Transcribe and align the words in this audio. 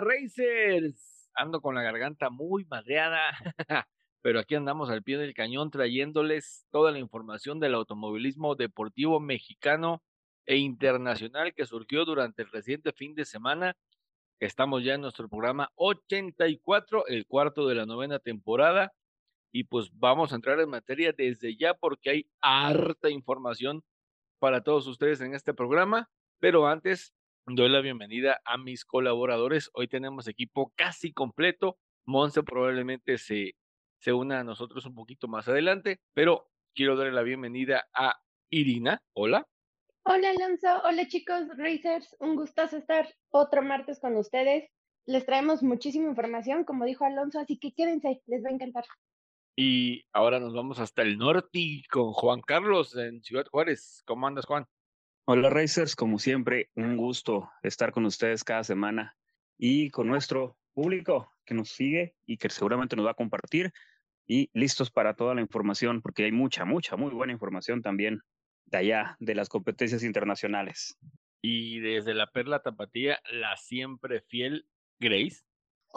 Racers, 0.00 1.30
ando 1.34 1.60
con 1.60 1.74
la 1.74 1.82
garganta 1.82 2.30
muy 2.30 2.64
madreada, 2.64 3.30
pero 4.22 4.40
aquí 4.40 4.54
andamos 4.54 4.90
al 4.90 5.02
pie 5.02 5.18
del 5.18 5.34
cañón 5.34 5.70
trayéndoles 5.70 6.66
toda 6.70 6.92
la 6.92 6.98
información 6.98 7.60
del 7.60 7.74
automovilismo 7.74 8.54
deportivo 8.54 9.20
mexicano 9.20 10.02
e 10.46 10.56
internacional 10.56 11.54
que 11.54 11.66
surgió 11.66 12.04
durante 12.04 12.42
el 12.42 12.50
reciente 12.50 12.92
fin 12.92 13.14
de 13.14 13.24
semana. 13.24 13.76
Estamos 14.40 14.84
ya 14.84 14.94
en 14.94 15.00
nuestro 15.00 15.28
programa 15.28 15.70
84, 15.76 17.06
el 17.06 17.26
cuarto 17.26 17.66
de 17.66 17.74
la 17.74 17.86
novena 17.86 18.18
temporada, 18.18 18.92
y 19.52 19.64
pues 19.64 19.90
vamos 19.94 20.32
a 20.32 20.36
entrar 20.36 20.58
en 20.60 20.68
materia 20.68 21.12
desde 21.16 21.56
ya 21.56 21.74
porque 21.74 22.10
hay 22.10 22.30
harta 22.40 23.08
información 23.08 23.84
para 24.40 24.62
todos 24.62 24.86
ustedes 24.86 25.20
en 25.20 25.34
este 25.34 25.54
programa, 25.54 26.10
pero 26.40 26.66
antes 26.66 27.14
doy 27.46 27.68
la 27.68 27.80
bienvenida 27.80 28.40
a 28.44 28.56
mis 28.56 28.84
colaboradores. 28.84 29.70
Hoy 29.74 29.88
tenemos 29.88 30.28
equipo 30.28 30.72
casi 30.76 31.12
completo. 31.12 31.78
Monse 32.06 32.42
probablemente 32.42 33.18
se, 33.18 33.54
se 33.98 34.12
una 34.12 34.40
a 34.40 34.44
nosotros 34.44 34.86
un 34.86 34.94
poquito 34.94 35.28
más 35.28 35.46
adelante, 35.48 36.00
pero 36.14 36.50
quiero 36.74 36.96
darle 36.96 37.12
la 37.12 37.22
bienvenida 37.22 37.86
a 37.92 38.18
Irina. 38.50 39.02
Hola. 39.12 39.46
Hola 40.04 40.30
Alonso, 40.30 40.82
hola 40.84 41.08
chicos 41.08 41.48
Racers, 41.56 42.14
un 42.20 42.36
gustazo 42.36 42.76
estar 42.76 43.08
otro 43.30 43.62
martes 43.62 44.00
con 44.00 44.16
ustedes. 44.16 44.70
Les 45.06 45.24
traemos 45.24 45.62
muchísima 45.62 46.08
información, 46.08 46.64
como 46.64 46.84
dijo 46.84 47.04
Alonso, 47.04 47.40
así 47.40 47.58
que 47.58 47.72
quédense, 47.72 48.22
les 48.26 48.44
va 48.44 48.48
a 48.50 48.52
encantar. 48.52 48.84
Y 49.56 50.04
ahora 50.12 50.40
nos 50.40 50.54
vamos 50.54 50.78
hasta 50.78 51.02
el 51.02 51.16
norte 51.16 51.82
con 51.90 52.12
Juan 52.12 52.40
Carlos 52.40 52.96
en 52.96 53.22
Ciudad 53.22 53.46
Juárez. 53.50 54.02
¿Cómo 54.06 54.26
andas, 54.26 54.46
Juan? 54.46 54.66
Hola 55.26 55.48
Racers, 55.48 55.96
como 55.96 56.18
siempre, 56.18 56.68
un 56.74 56.98
gusto 56.98 57.50
estar 57.62 57.92
con 57.92 58.04
ustedes 58.04 58.44
cada 58.44 58.62
semana 58.62 59.16
y 59.56 59.88
con 59.88 60.06
nuestro 60.06 60.58
público 60.74 61.32
que 61.46 61.54
nos 61.54 61.70
sigue 61.70 62.14
y 62.26 62.36
que 62.36 62.50
seguramente 62.50 62.94
nos 62.94 63.06
va 63.06 63.12
a 63.12 63.14
compartir 63.14 63.72
y 64.26 64.50
listos 64.52 64.90
para 64.90 65.14
toda 65.14 65.34
la 65.34 65.40
información, 65.40 66.02
porque 66.02 66.24
hay 66.24 66.32
mucha, 66.32 66.66
mucha, 66.66 66.96
muy 66.96 67.10
buena 67.12 67.32
información 67.32 67.80
también 67.80 68.20
de 68.66 68.76
allá, 68.76 69.16
de 69.18 69.34
las 69.34 69.48
competencias 69.48 70.02
internacionales. 70.02 70.98
Y 71.40 71.80
desde 71.80 72.12
la 72.12 72.26
Perla 72.26 72.60
Tapatía, 72.60 73.18
la 73.32 73.56
siempre 73.56 74.20
fiel 74.20 74.66
Grace. 75.00 75.42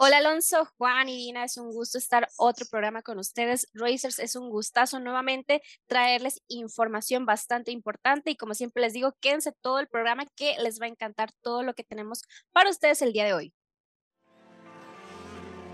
Hola 0.00 0.18
Alonso, 0.18 0.64
Juan 0.76 1.08
y 1.08 1.16
Dina, 1.16 1.42
es 1.42 1.56
un 1.56 1.72
gusto 1.72 1.98
estar 1.98 2.28
otro 2.38 2.66
programa 2.70 3.02
con 3.02 3.18
ustedes. 3.18 3.68
Racers, 3.74 4.20
es 4.20 4.36
un 4.36 4.48
gustazo 4.48 5.00
nuevamente 5.00 5.60
traerles 5.88 6.40
información 6.46 7.26
bastante 7.26 7.72
importante 7.72 8.30
y 8.30 8.36
como 8.36 8.54
siempre 8.54 8.80
les 8.80 8.92
digo, 8.92 9.16
quédense 9.20 9.50
todo 9.60 9.80
el 9.80 9.88
programa 9.88 10.24
que 10.36 10.54
les 10.62 10.80
va 10.80 10.84
a 10.86 10.88
encantar 10.88 11.32
todo 11.42 11.64
lo 11.64 11.74
que 11.74 11.82
tenemos 11.82 12.22
para 12.52 12.70
ustedes 12.70 13.02
el 13.02 13.12
día 13.12 13.24
de 13.24 13.32
hoy. 13.32 13.52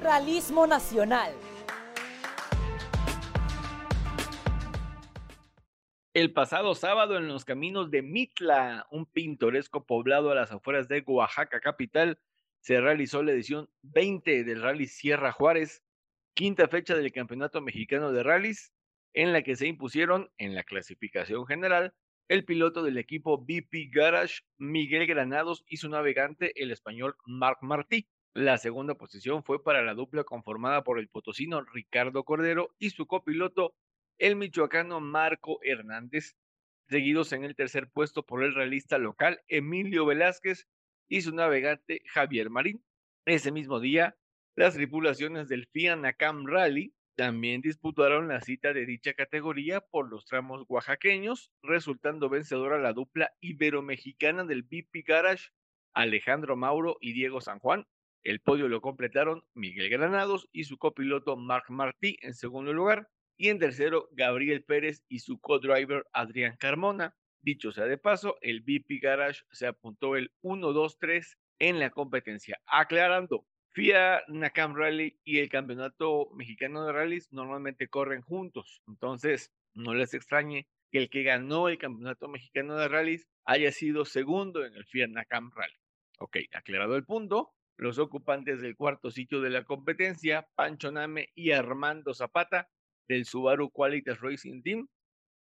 Realismo 0.01 0.67
Nacional. 0.67 1.35
El 6.15 6.33
pasado 6.33 6.75
sábado 6.75 7.19
en 7.19 7.29
los 7.29 7.45
caminos 7.45 7.91
de 7.91 8.01
Mitla, 8.01 8.87
un 8.91 9.05
pintoresco 9.05 9.85
poblado 9.85 10.31
a 10.31 10.35
las 10.35 10.51
afueras 10.51 10.89
de 10.89 11.05
Oaxaca 11.07 11.61
capital, 11.61 12.19
se 12.65 12.81
realizó 12.81 13.23
la 13.23 13.33
edición 13.33 13.69
20 13.83 14.43
del 14.43 14.63
Rally 14.63 14.87
Sierra 14.87 15.33
Juárez, 15.33 15.85
quinta 16.33 16.67
fecha 16.67 16.97
del 16.97 17.13
Campeonato 17.13 17.61
Mexicano 17.61 18.11
de 18.11 18.23
Rallys, 18.23 18.73
en 19.13 19.35
la 19.35 19.43
que 19.43 19.55
se 19.55 19.67
impusieron 19.67 20.31
en 20.39 20.55
la 20.55 20.65
clasificación 20.65 21.45
general 21.47 21.93
el 22.27 22.47
piloto 22.47 22.83
del 22.83 22.97
equipo 22.97 23.37
BP 23.37 23.93
Garage, 23.93 24.45
Miguel 24.57 25.07
Granados, 25.07 25.63
y 25.69 25.77
su 25.77 25.91
navegante, 25.91 26.59
el 26.59 26.71
español 26.71 27.17
Marc 27.27 27.59
Martí. 27.61 28.09
La 28.33 28.57
segunda 28.57 28.95
posición 28.95 29.45
fue 29.45 29.63
para 29.63 29.83
la 29.83 29.93
dupla 29.93 30.25
conformada 30.25 30.85
por 30.85 30.99
el 30.99 31.11
potosino 31.11 31.61
Ricardo 31.61 32.25
Cordero 32.25 32.75
y 32.79 32.89
su 32.89 33.07
copiloto, 33.07 33.75
el 34.17 34.37
michoacano 34.37 35.01
Marco 35.01 35.59
Hernández, 35.65 36.35
seguidos 36.89 37.35
en 37.35 37.45
el 37.45 37.57
tercer 37.57 37.91
puesto 37.91 38.25
por 38.25 38.43
el 38.43 38.55
realista 38.55 38.97
local 38.97 39.43
Emilio 39.49 40.07
Velázquez 40.07 40.67
y 41.09 41.23
su 41.23 41.35
navegante 41.35 42.03
Javier 42.07 42.51
Marín. 42.51 42.85
Ese 43.27 43.53
mismo 43.53 43.81
día, 43.81 44.17
las 44.57 44.75
tripulaciones 44.75 45.49
del 45.49 45.67
FIA 45.67 45.97
Nakam 45.97 46.47
Rally 46.47 46.95
también 47.17 47.61
disputaron 47.61 48.29
la 48.29 48.41
cita 48.41 48.73
de 48.73 48.87
dicha 48.87 49.15
categoría 49.15 49.81
por 49.81 50.11
los 50.11 50.25
tramos 50.25 50.65
oaxaqueños, 50.69 51.53
resultando 51.63 52.29
vencedora 52.29 52.79
la 52.79 52.93
dupla 52.93 53.33
ibero-mexicana 53.41 54.45
del 54.45 54.63
BP 54.63 55.07
Garage, 55.07 55.51
Alejandro 55.95 56.57
Mauro 56.57 56.97
y 57.01 57.13
Diego 57.13 57.41
San 57.41 57.61
Juan. 57.61 57.87
El 58.25 58.41
podio 58.41 58.69
lo 58.69 58.81
completaron 58.81 59.45
Miguel 59.55 59.91
Granados 59.91 60.49
y 60.51 60.65
su 60.65 60.77
copiloto 60.77 61.37
Marc 61.37 61.71
Martí 61.71 62.17
en 62.21 62.35
segundo 62.35 62.73
lugar, 62.73 63.09
y 63.37 63.49
en 63.49 63.59
tercero 63.59 64.09
Gabriel 64.13 64.65
Pérez 64.65 65.05
y 65.09 65.21
su 65.21 65.39
co-driver 65.39 66.07
Adrián 66.13 66.57
Carmona. 66.57 67.15
Dicho 67.45 67.73
sea 67.73 67.85
de 67.85 67.99
paso, 67.99 68.39
el 68.41 68.63
BP 68.63 69.03
Garage 69.03 69.43
se 69.53 69.67
apuntó 69.67 70.17
el 70.17 70.33
1-2-3 70.43 71.37
en 71.59 71.79
la 71.79 71.91
competencia. 71.91 72.59
Aclarando, 72.65 73.47
FIA 73.73 74.23
Nakam 74.29 74.75
Rally 74.75 75.21
y 75.25 75.41
el 75.41 75.51
Campeonato 75.51 76.31
Mexicano 76.35 76.87
de 76.87 76.93
Rallys 76.93 77.31
normalmente 77.33 77.89
corren 77.89 78.23
juntos. 78.23 78.81
Entonces, 78.89 79.53
no 79.75 79.93
les 79.93 80.15
extrañe 80.15 80.67
que 80.91 80.97
el 80.97 81.11
que 81.11 81.23
ganó 81.23 81.69
el 81.69 81.77
Campeonato 81.77 82.29
Mexicano 82.29 82.77
de 82.77 82.89
Rallys 82.89 83.29
haya 83.45 83.73
sido 83.73 84.07
segundo 84.07 84.65
en 84.65 84.75
el 84.75 84.87
FIA 84.87 85.09
Nakam 85.09 85.51
Rally. 85.55 85.77
Ok, 86.21 86.39
aclarado 86.51 86.97
el 86.97 87.05
punto, 87.05 87.53
los 87.77 87.99
ocupantes 87.99 88.63
del 88.63 88.75
cuarto 88.75 89.11
sitio 89.11 89.43
de 89.43 89.51
la 89.51 89.65
competencia, 89.65 90.49
Pancho 90.55 90.91
Name 90.91 91.29
y 91.35 91.51
Armando 91.51 92.15
Zapata, 92.15 92.71
del 93.07 93.27
Subaru 93.27 93.71
Qualitas 93.71 94.23
Racing 94.23 94.63
Team, 94.63 94.89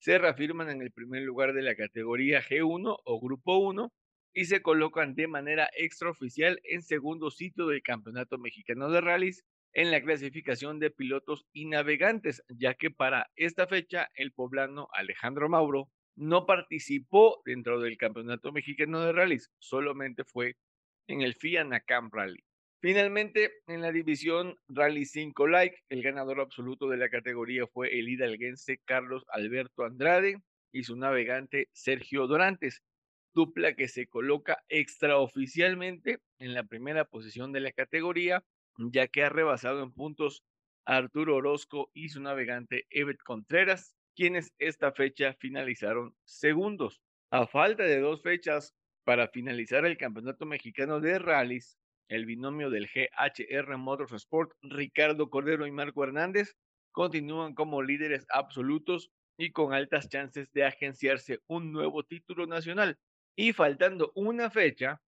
se 0.03 0.19
reafirman 0.19 0.69
en 0.69 0.83
el 0.83 0.91
primer 0.91 1.23
lugar 1.23 1.53
de 1.53 1.63
la 1.63 1.77
categoría 1.77 2.43
G1 2.43 2.99
o 3.05 3.21
Grupo 3.21 3.59
1 3.59 3.93
y 4.35 4.47
se 4.47 4.61
colocan 4.61 5.15
de 5.15 5.29
manera 5.29 5.71
extraoficial 5.77 6.61
en 6.65 6.83
segundo 6.83 7.31
sitio 7.31 7.69
del 7.69 7.85
Campeonato 7.85 8.37
Mexicano 8.37 8.91
de 8.91 9.01
Rallys 9.01 9.45
en 9.73 9.93
la 9.93 10.03
clasificación 10.03 10.81
de 10.81 10.91
pilotos 10.91 11.47
y 11.53 11.67
navegantes, 11.67 12.43
ya 12.49 12.75
que 12.75 12.91
para 12.91 13.31
esta 13.37 13.69
fecha 13.69 14.09
el 14.17 14.33
poblano 14.33 14.89
Alejandro 14.93 15.49
Mauro 15.49 15.89
no 16.17 16.47
participó 16.47 17.41
dentro 17.45 17.79
del 17.79 17.97
Campeonato 17.97 18.51
Mexicano 18.51 19.03
de 19.03 19.13
Rallys, 19.13 19.53
solamente 19.61 20.25
fue 20.25 20.57
en 21.07 21.21
el 21.21 21.35
FIA 21.35 21.63
Nakam 21.63 22.11
Rally. 22.11 22.43
Finalmente, 22.83 23.53
en 23.69 23.81
la 23.81 23.93
división 23.93 24.57
Rally 24.67 25.05
5 25.05 25.47
Like, 25.47 25.77
el 25.89 26.03
ganador 26.03 26.41
absoluto 26.41 26.89
de 26.89 26.97
la 26.97 27.11
categoría 27.11 27.69
fue 27.69 27.97
el 27.97 28.09
hidalguense 28.09 28.81
Carlos 28.85 29.25
Alberto 29.29 29.85
Andrade 29.85 30.43
y 30.73 30.83
su 30.83 30.97
navegante 30.97 31.69
Sergio 31.73 32.27
Dorantes, 32.27 32.83
dupla 33.35 33.75
que 33.75 33.87
se 33.87 34.09
coloca 34.09 34.65
extraoficialmente 34.69 36.19
en 36.41 36.55
la 36.55 36.65
primera 36.65 37.05
posición 37.05 37.53
de 37.53 37.61
la 37.61 37.71
categoría, 37.71 38.43
ya 38.77 39.07
que 39.07 39.23
ha 39.23 39.29
rebasado 39.29 39.85
en 39.85 39.93
puntos 39.93 40.43
a 40.85 40.97
Arturo 40.97 41.37
Orozco 41.37 41.89
y 41.95 42.09
su 42.09 42.21
navegante 42.21 42.87
Evet 42.91 43.19
Contreras, 43.25 43.95
quienes 44.17 44.53
esta 44.59 44.91
fecha 44.91 45.35
finalizaron 45.35 46.17
segundos. 46.25 47.01
A 47.31 47.47
falta 47.47 47.85
de 47.85 48.01
dos 48.01 48.23
fechas 48.23 48.75
para 49.05 49.29
finalizar 49.29 49.87
el 49.87 49.97
Campeonato 49.97 50.47
Mexicano 50.47 50.99
de 50.99 51.21
Rallys, 51.21 51.79
el 52.09 52.27
binomio 52.27 52.71
del 52.71 52.89
GHR 52.89 53.77
Motorsport, 53.79 54.53
Ricardo 54.63 55.31
Cordero 55.31 55.67
y 55.67 55.71
Marco 55.71 56.05
Hernández, 56.05 56.57
continúan 56.93 57.55
como 57.55 57.83
líderes 57.83 58.27
absolutos 58.29 59.11
y 59.39 59.53
con 59.53 59.73
altas 59.73 60.09
chances 60.09 60.53
de 60.53 60.65
agenciarse 60.65 61.41
un 61.47 61.73
nuevo 61.73 62.05
título 62.05 62.47
nacional. 62.47 62.99
Y 63.35 63.53
faltando 63.53 64.13
una 64.15 64.51
fecha, 64.51 65.01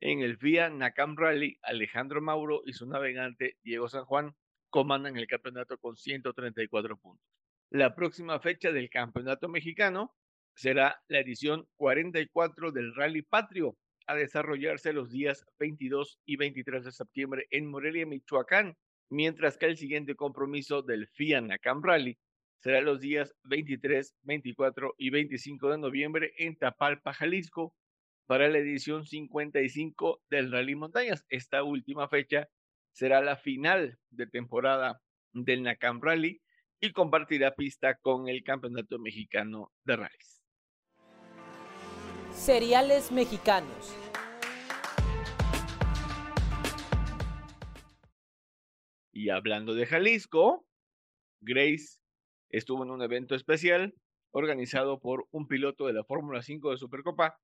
en 0.00 0.20
el 0.20 0.36
FIA 0.36 0.70
Nakam 0.70 1.16
Rally, 1.16 1.58
Alejandro 1.62 2.20
Mauro 2.20 2.62
y 2.64 2.72
su 2.72 2.86
navegante 2.86 3.56
Diego 3.62 3.88
San 3.88 4.04
Juan 4.04 4.34
comandan 4.70 5.16
el 5.16 5.26
campeonato 5.26 5.78
con 5.78 5.96
134 5.96 6.96
puntos. 6.96 7.24
La 7.70 7.94
próxima 7.94 8.40
fecha 8.40 8.72
del 8.72 8.90
campeonato 8.90 9.48
mexicano 9.48 10.14
será 10.54 11.02
la 11.08 11.20
edición 11.20 11.68
44 11.76 12.72
del 12.72 12.94
Rally 12.94 13.22
Patrio, 13.22 13.76
a 14.06 14.14
desarrollarse 14.14 14.92
los 14.92 15.10
días 15.10 15.46
22 15.58 16.18
y 16.24 16.36
23 16.36 16.84
de 16.84 16.92
septiembre 16.92 17.46
en 17.50 17.66
Morelia, 17.66 18.06
Michoacán, 18.06 18.76
mientras 19.10 19.58
que 19.58 19.66
el 19.66 19.76
siguiente 19.76 20.14
compromiso 20.14 20.82
del 20.82 21.08
FIANACAM 21.08 21.82
Rally 21.82 22.18
será 22.60 22.80
los 22.80 23.00
días 23.00 23.34
23, 23.44 24.14
24 24.22 24.94
y 24.96 25.10
25 25.10 25.70
de 25.70 25.78
noviembre 25.78 26.32
en 26.38 26.56
Tapalpa, 26.56 27.12
Jalisco, 27.12 27.74
para 28.26 28.48
la 28.48 28.58
edición 28.58 29.04
55 29.04 30.22
del 30.30 30.52
Rally 30.52 30.76
Montañas. 30.76 31.24
Esta 31.28 31.64
última 31.64 32.08
fecha 32.08 32.48
será 32.92 33.20
la 33.20 33.36
final 33.36 33.98
de 34.10 34.26
temporada 34.26 35.02
del 35.32 35.62
NACAM 35.62 36.00
Rally 36.00 36.40
y 36.80 36.92
compartirá 36.92 37.54
pista 37.54 37.96
con 37.96 38.28
el 38.28 38.42
Campeonato 38.42 38.98
Mexicano 38.98 39.72
de 39.84 39.96
Rallys. 39.96 40.41
Cereales 42.34 43.12
mexicanos. 43.12 43.94
Y 49.12 49.28
hablando 49.28 49.74
de 49.74 49.86
Jalisco, 49.86 50.66
Grace 51.40 52.00
estuvo 52.48 52.82
en 52.82 52.90
un 52.90 53.02
evento 53.02 53.34
especial 53.34 53.94
organizado 54.32 54.98
por 54.98 55.28
un 55.30 55.46
piloto 55.46 55.86
de 55.86 55.92
la 55.92 56.04
Fórmula 56.04 56.42
5 56.42 56.70
de 56.70 56.78
Supercopa. 56.78 57.38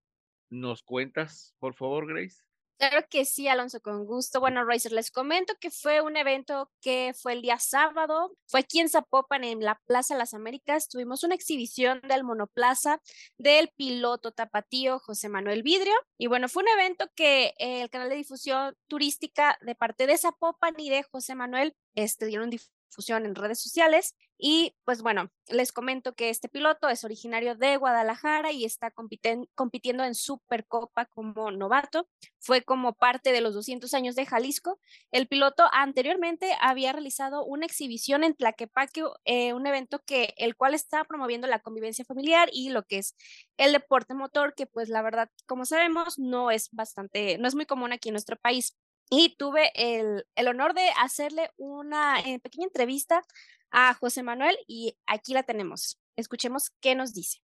¿Nos 0.51 0.83
cuentas, 0.83 1.55
por 1.59 1.75
favor, 1.75 2.09
Grace? 2.09 2.48
Claro 2.79 3.05
que 3.11 3.25
sí, 3.25 3.49
Alonso, 3.49 3.81
con 3.81 4.07
gusto. 4.07 4.39
Bueno, 4.39 4.65
Racer, 4.65 4.93
les 4.93 5.11
comento 5.11 5.53
que 5.61 5.69
fue 5.73 6.01
un 6.01 6.17
evento 6.17 6.71
que 6.81 7.13
fue 7.13 7.33
el 7.33 7.43
día 7.43 7.59
sábado, 7.59 8.37
fue 8.47 8.61
aquí 8.61 8.79
en 8.79 8.89
Zapopan, 8.89 9.43
en 9.43 9.65
la 9.65 9.81
Plaza 9.87 10.17
las 10.17 10.33
Américas. 10.33 10.89
Tuvimos 10.89 11.25
una 11.25 11.35
exhibición 11.35 12.01
del 12.03 12.23
monoplaza 12.23 13.01
del 13.37 13.71
piloto 13.77 14.31
tapatío 14.31 15.01
José 15.01 15.29
Manuel 15.29 15.65
Vidrio. 15.65 15.95
Y 16.19 16.29
bueno, 16.29 16.49
fue 16.49 16.63
un 16.63 16.69
evento 16.69 17.11
que 17.17 17.53
el 17.59 17.91
canal 17.91 18.11
de 18.11 18.15
difusión 18.15 18.77
turística 18.87 19.59
de 19.61 19.75
parte 19.75 20.07
de 20.07 20.17
Zapopan 20.17 20.75
y 20.79 20.89
de 20.89 21.03
José 21.03 21.35
Manuel 21.35 21.75
este, 21.97 22.27
dieron 22.27 22.49
difusión 22.49 22.78
en 23.09 23.35
redes 23.35 23.61
sociales. 23.61 24.15
Y 24.41 24.77
pues 24.85 25.03
bueno, 25.03 25.31
les 25.49 25.73
comento 25.73 26.15
que 26.15 26.31
este 26.31 26.49
piloto 26.49 26.89
es 26.89 27.03
originario 27.03 27.57
de 27.57 27.77
Guadalajara 27.77 28.53
y 28.53 28.65
está 28.65 28.93
compitiendo 28.93 30.05
en 30.05 30.15
Supercopa 30.15 31.07
como 31.07 31.51
novato. 31.51 32.09
Fue 32.39 32.63
como 32.63 32.93
parte 32.93 33.33
de 33.33 33.41
los 33.41 33.55
200 33.55 33.93
años 33.95 34.15
de 34.15 34.27
Jalisco. 34.27 34.79
El 35.11 35.27
piloto 35.27 35.65
anteriormente 35.73 36.53
había 36.61 36.93
realizado 36.93 37.45
una 37.45 37.67
exhibición 37.67 38.23
en 38.23 38.35
Tlaquepaque, 38.35 39.03
eh, 39.25 39.53
un 39.55 39.67
evento 39.67 40.01
que 40.05 40.35
el 40.37 40.55
cual 40.57 40.75
está 40.75 41.05
promoviendo 41.05 41.49
la 41.49 41.59
convivencia 41.59 42.05
familiar 42.05 42.49
y 42.53 42.71
lo 42.71 42.85
que 42.85 42.99
es 42.99 43.17
el 43.57 43.73
deporte 43.73 44.15
motor, 44.15 44.55
que 44.55 44.67
pues 44.67 44.89
la 44.89 45.03
verdad, 45.03 45.31
como 45.47 45.65
sabemos, 45.65 46.19
no 46.19 46.53
es 46.53 46.69
bastante, 46.71 47.39
no 47.39 47.49
es 47.49 47.57
muy 47.57 47.67
común 47.67 47.93
aquí 47.93 48.11
en 48.11 48.15
nuestro 48.15 48.37
país 48.37 48.77
y 49.11 49.37
tuve 49.37 49.71
el, 49.75 50.25
honor 50.49 50.75
de 50.75 50.89
hacerle 51.01 51.51
una 51.57 52.21
eh, 52.21 52.39
pequeña 52.41 52.67
entrevista 52.67 53.23
a 53.71 53.95
José 53.95 54.23
Manuel 54.23 54.57
y 54.67 54.97
aquí 55.07 55.35
la 55.35 55.43
tenemos. 55.43 56.01
Escuchemos 56.17 56.71
qué 56.81 56.95
nos 56.95 57.13
dice. 57.15 57.39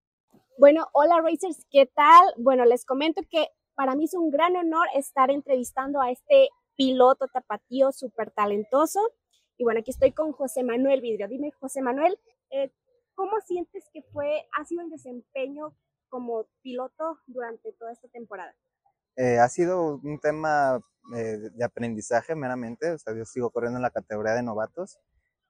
Bueno, 0.58 0.88
hola 0.92 1.20
Racers, 1.20 1.66
¿qué 1.70 1.86
tal? 1.86 2.34
Bueno, 2.36 2.64
les 2.64 2.84
comento 2.84 3.22
que 3.30 3.48
para 3.74 3.94
mí 3.94 4.04
es 4.04 4.14
un 4.14 4.30
gran 4.30 4.56
honor 4.56 4.86
estar 4.94 5.30
entrevistando 5.30 6.00
a 6.00 6.10
este 6.10 6.48
piloto 6.76 7.28
tapatío 7.28 7.92
súper 7.92 8.30
talentoso. 8.30 9.00
Y 9.56 9.64
bueno, 9.64 9.80
aquí 9.80 9.90
estoy 9.90 10.12
con 10.12 10.32
José 10.32 10.62
Manuel 10.62 11.00
Vidrio. 11.00 11.28
Dime, 11.28 11.52
José 11.60 11.82
Manuel, 11.82 12.18
eh, 12.50 12.72
¿cómo 13.14 13.40
sientes 13.40 13.88
que 13.92 14.02
fue, 14.02 14.46
ha 14.58 14.64
sido 14.64 14.82
el 14.82 14.90
desempeño 14.90 15.76
como 16.08 16.46
piloto 16.62 17.20
durante 17.26 17.72
toda 17.72 17.92
esta 17.92 18.08
temporada? 18.08 18.54
Eh, 19.16 19.38
ha 19.38 19.48
sido 19.48 20.00
un 20.02 20.18
tema 20.18 20.80
eh, 21.14 21.50
de 21.52 21.64
aprendizaje 21.64 22.34
meramente, 22.34 22.90
o 22.90 22.98
sea, 22.98 23.14
yo 23.14 23.24
sigo 23.24 23.50
corriendo 23.50 23.78
en 23.78 23.82
la 23.82 23.90
categoría 23.90 24.32
de 24.32 24.42
novatos, 24.42 24.98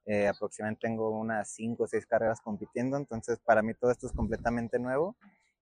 eh, 0.05 0.27
aproximadamente 0.27 0.87
tengo 0.87 1.09
unas 1.09 1.49
5 1.55 1.83
o 1.83 1.87
6 1.87 2.05
carreras 2.05 2.41
compitiendo, 2.41 2.97
entonces 2.97 3.39
para 3.39 3.63
mí 3.63 3.73
todo 3.73 3.89
esto 3.91 4.05
es 4.05 4.13
completamente 4.13 4.77
nuevo 4.77 5.15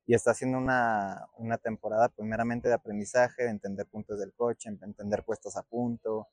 y 0.06 0.16
está 0.16 0.34
siendo 0.34 0.58
una, 0.58 1.28
una 1.38 1.58
temporada 1.58 2.10
primeramente 2.10 2.68
de 2.68 2.74
aprendizaje, 2.76 3.44
de 3.44 3.52
entender 3.52 3.86
puntos 3.88 4.20
del 4.20 4.34
coche, 4.34 4.70
entender 4.70 5.24
puestos 5.24 5.56
a 5.56 5.64
punto. 5.64 6.28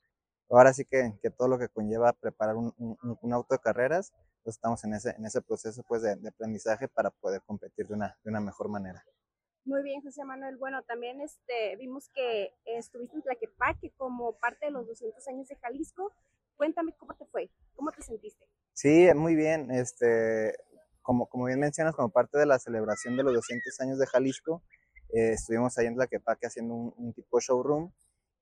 Ahora 0.51 0.73
sí 0.73 0.85
que, 0.85 1.15
que 1.23 1.31
todo 1.31 1.47
lo 1.47 1.59
que 1.59 1.69
conlleva 1.69 2.13
preparar 2.15 2.57
un, 2.57 2.75
un, 2.79 3.33
auto 3.33 3.55
de 3.55 3.61
carreras, 3.61 4.13
pues 4.43 4.57
estamos 4.57 4.83
en 4.85 4.95
ese, 4.95 5.11
en 5.11 5.25
ese 5.25 5.41
proceso 5.43 5.85
pues 5.87 6.03
de, 6.03 6.17
de 6.17 6.29
aprendizaje 6.31 6.89
para 6.89 7.11
poder 7.11 7.43
competir 7.43 7.87
de 7.87 7.95
una, 7.95 8.19
de 8.25 8.31
una 8.31 8.41
mejor 8.41 8.69
manera. 8.69 9.05
Muy 9.65 9.83
bien, 9.83 10.03
José 10.03 10.25
Manuel. 10.25 10.57
Bueno, 10.57 10.83
también 10.83 11.21
este, 11.21 11.77
vimos 11.77 12.09
que 12.15 12.55
estuviste 12.65 13.17
en 13.17 13.23
Tlaquepaque 13.23 13.93
como 13.97 14.39
parte 14.39 14.67
de 14.67 14.73
los 14.73 14.87
200 14.87 15.27
años 15.29 15.49
de 15.49 15.57
Jalisco. 15.57 16.13
Cuéntame 16.57 16.95
cómo 16.97 17.15
te 17.15 17.27
fue, 17.27 17.51
cómo 17.75 17.91
te 17.93 18.03
sentiste. 18.03 18.45
Sí, 18.73 19.09
muy 19.15 19.35
bien. 19.35 19.71
Este, 19.71 20.55
como, 21.03 21.27
como 21.27 21.45
bien 21.47 21.61
mencionas, 21.61 21.95
como 21.95 22.11
parte 22.11 22.39
de 22.39 22.47
la 22.47 22.59
celebración 22.59 23.17
de 23.17 23.23
los 23.23 23.35
200 23.35 23.81
años 23.81 23.99
de 23.99 24.07
Jalisco, 24.07 24.63
eh, 25.13 25.33
estuvimos 25.33 25.77
ahí 25.79 25.87
en 25.87 25.95
Tlaquepaque 25.95 26.47
haciendo 26.47 26.75
un, 26.75 27.13
tipo 27.13 27.41
showroom 27.41 27.93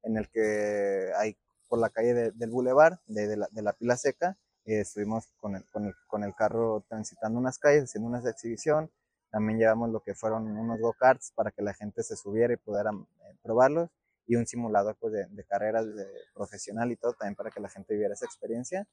en 0.03 0.17
el 0.17 0.29
que 0.29 1.11
hay 1.17 1.37
por 1.69 1.79
la 1.79 1.91
calle 1.91 2.33
del 2.33 2.51
Boulevard, 2.51 2.99
de, 3.07 3.37
la, 3.37 3.49
de 3.51 3.63
la 3.63 3.73
Pila 3.73 3.97
Seca, 3.97 4.39
eh, 4.65 4.81
estuvimos 4.81 5.33
con 5.39 5.57
el, 5.57 5.65
con, 5.71 5.87
el, 5.87 5.95
con 6.07 6.25
el 6.25 6.35
carro 6.35 6.85
transitando 6.89 7.39
unas 7.39 7.59
calles, 7.59 7.85
haciendo 7.85 8.09
una 8.09 8.19
exhibición, 8.29 8.91
también 9.31 9.59
llevamos 9.59 9.91
lo 9.91 10.01
que 10.01 10.15
fueron 10.15 10.47
unos 10.47 10.81
go-karts 10.81 11.33
para 11.35 11.51
que 11.51 11.63
la 11.63 11.75
gente 11.75 12.03
se 12.03 12.17
subiera 12.17 12.53
y 12.55 12.57
pudiera 12.57 12.91
eh, 12.91 13.37
probarlos 13.43 13.91
y 14.27 14.37
un 14.37 14.47
simulador 14.47 14.97
pues, 15.01 15.13
de, 15.13 15.45
carreras 15.45 15.87
de 15.87 16.07
profesional 16.35 16.93
y 16.93 16.97
todo 16.97 17.15
también 17.15 17.35
para 17.35 17.51
que 17.51 17.61
la 17.61 17.69
gente 17.69 17.95
viviera 17.95 18.15
esa 18.15 18.27
experiencia. 18.27 18.87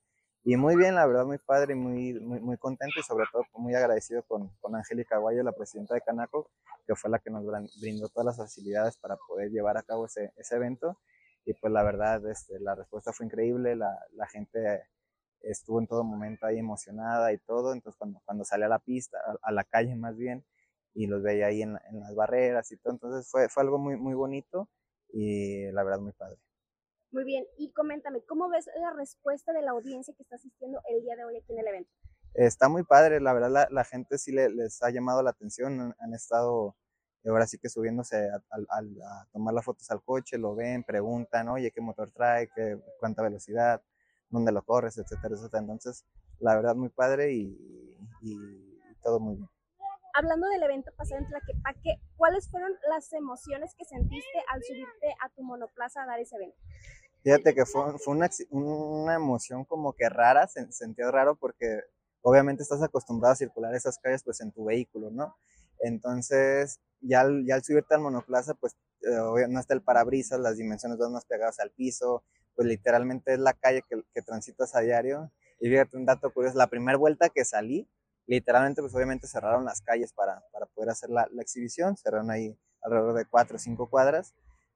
Y 0.43 0.57
muy 0.57 0.75
bien, 0.75 0.95
la 0.95 1.05
verdad, 1.05 1.25
muy 1.25 1.39
padre 1.39 1.75
muy, 1.75 2.13
muy, 2.19 2.39
muy 2.39 2.57
contento 2.57 2.99
y 2.99 3.03
sobre 3.03 3.25
todo 3.31 3.43
muy 3.55 3.73
agradecido 3.73 4.23
con, 4.23 4.49
con 4.61 4.75
Angélica 4.75 5.17
Guayo, 5.17 5.43
la 5.43 5.51
presidenta 5.51 5.95
de 5.95 6.01
Canaco, 6.01 6.49
que 6.85 6.95
fue 6.95 7.09
la 7.09 7.19
que 7.19 7.31
nos 7.31 7.43
brindó 7.81 8.09
todas 8.09 8.25
las 8.25 8.37
facilidades 8.37 8.95
para 8.97 9.17
poder 9.27 9.49
llevar 9.49 9.77
a 9.77 9.83
cabo 9.83 10.05
ese, 10.05 10.31
ese 10.37 10.55
evento. 10.55 10.97
Y 11.45 11.53
pues 11.53 11.73
la 11.73 11.83
verdad, 11.83 12.25
este, 12.29 12.59
la 12.59 12.75
respuesta 12.75 13.11
fue 13.11 13.25
increíble, 13.25 13.75
la, 13.75 13.99
la 14.13 14.27
gente 14.27 14.87
estuvo 15.41 15.79
en 15.79 15.87
todo 15.87 16.03
momento 16.03 16.45
ahí 16.45 16.59
emocionada 16.59 17.31
y 17.33 17.37
todo, 17.39 17.73
entonces 17.73 17.97
cuando, 17.97 18.21
cuando 18.25 18.43
salí 18.43 18.63
a 18.63 18.67
la 18.67 18.79
pista, 18.79 19.17
a, 19.41 19.51
la 19.51 19.63
calle 19.63 19.95
más 19.95 20.17
bien, 20.17 20.43
y 20.93 21.07
los 21.07 21.21
veía 21.21 21.47
ahí 21.47 21.61
en, 21.61 21.77
en, 21.89 21.99
las 21.99 22.15
barreras 22.15 22.71
y 22.71 22.77
todo, 22.77 22.93
entonces 22.93 23.29
fue, 23.29 23.49
fue 23.49 23.63
algo 23.63 23.77
muy, 23.77 23.97
muy 23.97 24.13
bonito 24.13 24.69
y 25.09 25.71
la 25.71 25.83
verdad 25.83 25.99
muy 25.99 26.13
padre. 26.13 26.37
Muy 27.11 27.23
bien, 27.23 27.45
y 27.57 27.71
coméntame, 27.71 28.21
¿cómo 28.25 28.49
ves 28.49 28.69
la 28.79 28.91
respuesta 28.91 29.53
de 29.53 29.61
la 29.61 29.71
audiencia 29.71 30.13
que 30.15 30.23
está 30.23 30.35
asistiendo 30.35 30.81
el 30.89 31.01
día 31.01 31.15
de 31.15 31.25
hoy 31.25 31.37
aquí 31.37 31.53
en 31.53 31.59
el 31.59 31.67
evento? 31.67 31.91
Está 32.33 32.67
muy 32.67 32.83
padre, 32.83 33.21
la 33.21 33.33
verdad 33.33 33.49
la, 33.49 33.67
la 33.71 33.83
gente 33.85 34.17
sí 34.17 34.33
le, 34.33 34.49
les 34.49 34.83
ha 34.83 34.89
llamado 34.89 35.23
la 35.23 35.29
atención, 35.29 35.95
han, 35.97 36.13
estado 36.13 36.75
ahora 37.25 37.47
sí 37.47 37.57
que 37.57 37.69
subiéndose 37.69 38.29
a, 38.29 38.41
a, 38.51 39.25
tomar 39.31 39.53
las 39.53 39.63
fotos 39.63 39.89
al 39.91 40.03
coche, 40.03 40.37
lo 40.37 40.55
ven, 40.55 40.83
preguntan, 40.83 41.47
oye, 41.49 41.71
¿qué 41.71 41.79
motor 41.79 42.11
trae? 42.11 42.49
¿Qué, 42.53 42.77
¿Cuánta 42.99 43.23
velocidad? 43.23 43.81
Dónde 44.29 44.51
lo 44.51 44.63
corres, 44.63 44.97
etcétera, 44.97 45.35
etcétera. 45.35 45.61
Entonces, 45.61 46.05
la 46.39 46.55
verdad, 46.55 46.75
muy 46.75 46.89
padre 46.89 47.33
y, 47.33 47.57
todo 49.01 49.19
muy 49.19 49.35
bien. 49.35 49.49
Hablando 50.15 50.47
del 50.47 50.63
evento 50.63 50.91
pasado 50.95 51.21
en 51.21 51.27
Tlaquepaque, 51.27 51.99
¿cuáles 52.15 52.49
fueron 52.49 52.71
las 52.89 53.11
emociones 53.13 53.75
que 53.77 53.85
sentiste 53.85 54.39
al 54.47 54.63
subirte 54.63 55.13
a 55.21 55.29
tu 55.29 55.43
monoplaza 55.43 56.03
a 56.03 56.05
dar 56.07 56.19
ese 56.19 56.37
evento? 56.37 56.57
Fíjate 57.21 57.53
que 57.53 57.65
fue, 57.65 57.97
fue 57.99 58.15
una, 58.15 58.29
una, 58.49 59.15
emoción 59.15 59.65
como 59.65 59.93
que 59.93 60.09
rara, 60.09 60.47
se, 60.47 60.71
sentía 60.71 61.11
raro 61.11 61.35
porque 61.35 61.81
obviamente 62.21 62.63
estás 62.63 62.81
acostumbrado 62.81 63.33
a 63.33 63.35
circular 63.35 63.75
esas 63.75 63.97
calles 63.99 64.23
pues 64.23 64.41
en 64.41 64.51
tu 64.51 64.65
vehículo, 64.65 65.11
¿no? 65.11 65.35
Entonces, 65.79 66.79
ya 67.01 67.21
al, 67.21 67.45
ya 67.45 67.55
al 67.55 67.63
subirte 67.63 67.95
al 67.95 68.01
monoplaza, 68.01 68.53
pues 68.53 68.75
eh, 69.01 69.47
no 69.49 69.59
está 69.59 69.73
el 69.73 69.81
parabrisas, 69.81 70.39
las 70.39 70.57
dimensiones 70.57 70.97
van 70.97 71.13
más 71.13 71.25
pegadas 71.25 71.59
al 71.59 71.71
piso, 71.71 72.23
pues 72.55 72.67
literalmente 72.67 73.33
es 73.33 73.39
la 73.39 73.53
calle 73.53 73.83
que, 73.87 74.01
que 74.13 74.21
transitas 74.21 74.75
a 74.75 74.81
diario. 74.81 75.31
Y 75.59 75.69
fíjate 75.69 75.97
un 75.97 76.05
dato 76.05 76.33
curioso, 76.33 76.57
la 76.57 76.67
primera 76.67 76.97
vuelta 76.97 77.29
que 77.29 77.45
salí, 77.45 77.87
literalmente 78.27 78.81
pues 78.81 78.93
obviamente 78.95 79.27
cerraron 79.27 79.65
las 79.65 79.81
calles 79.81 80.13
para, 80.13 80.43
para 80.51 80.65
poder 80.67 80.89
hacer 80.89 81.09
la, 81.09 81.27
la, 81.31 81.41
exhibición, 81.41 81.95
cerraron 81.97 82.31
ahí 82.31 82.57
alrededor 82.81 83.13
de 83.13 83.25
cuatro 83.25 83.57
o 83.57 83.59
cinco 83.59 83.89
cuadras. 83.89 84.33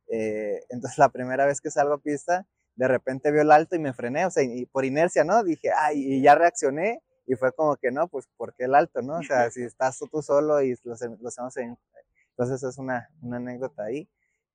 Eh, 0.08 0.64
entonces 0.70 0.98
la 0.98 1.10
primera 1.10 1.46
vez 1.46 1.62
que 1.62 1.72
salgo 1.72 1.96
a 1.96 2.02
pista, 2.02 2.48
de 2.76 2.88
repente 2.88 3.32
vio 3.32 3.42
el 3.42 3.52
alto 3.52 3.76
y 3.76 3.80
me 3.80 3.94
frené, 3.94 4.26
o 4.26 4.32
sea, 4.32 4.44
y 4.44 4.66
por 4.66 4.86
inercia, 4.86 5.24
¿no? 5.24 5.44
Dije, 5.44 5.70
ay, 5.76 6.16
y 6.16 6.22
ya 6.22 6.36
reaccioné 6.36 7.02
y 7.28 7.36
fue 7.36 7.52
como 7.52 7.76
que 7.76 7.92
no, 7.92 8.08
pues 8.08 8.28
¿por 8.38 8.56
qué 8.56 8.64
el 8.66 8.76
alto, 8.76 9.02
no? 9.02 9.18
O 9.18 9.24
sea, 9.24 9.52
si 9.52 9.64
estás 9.64 10.00
tú 10.12 10.22
solo 10.22 10.62
y 10.62 10.76
los, 10.84 11.02
los 11.20 11.58
en... 11.58 11.78
Entonces 12.32 12.64
es 12.64 12.78
una, 12.78 13.10
una 13.22 13.38
anécdota 13.38 13.84
ahí 13.84 14.10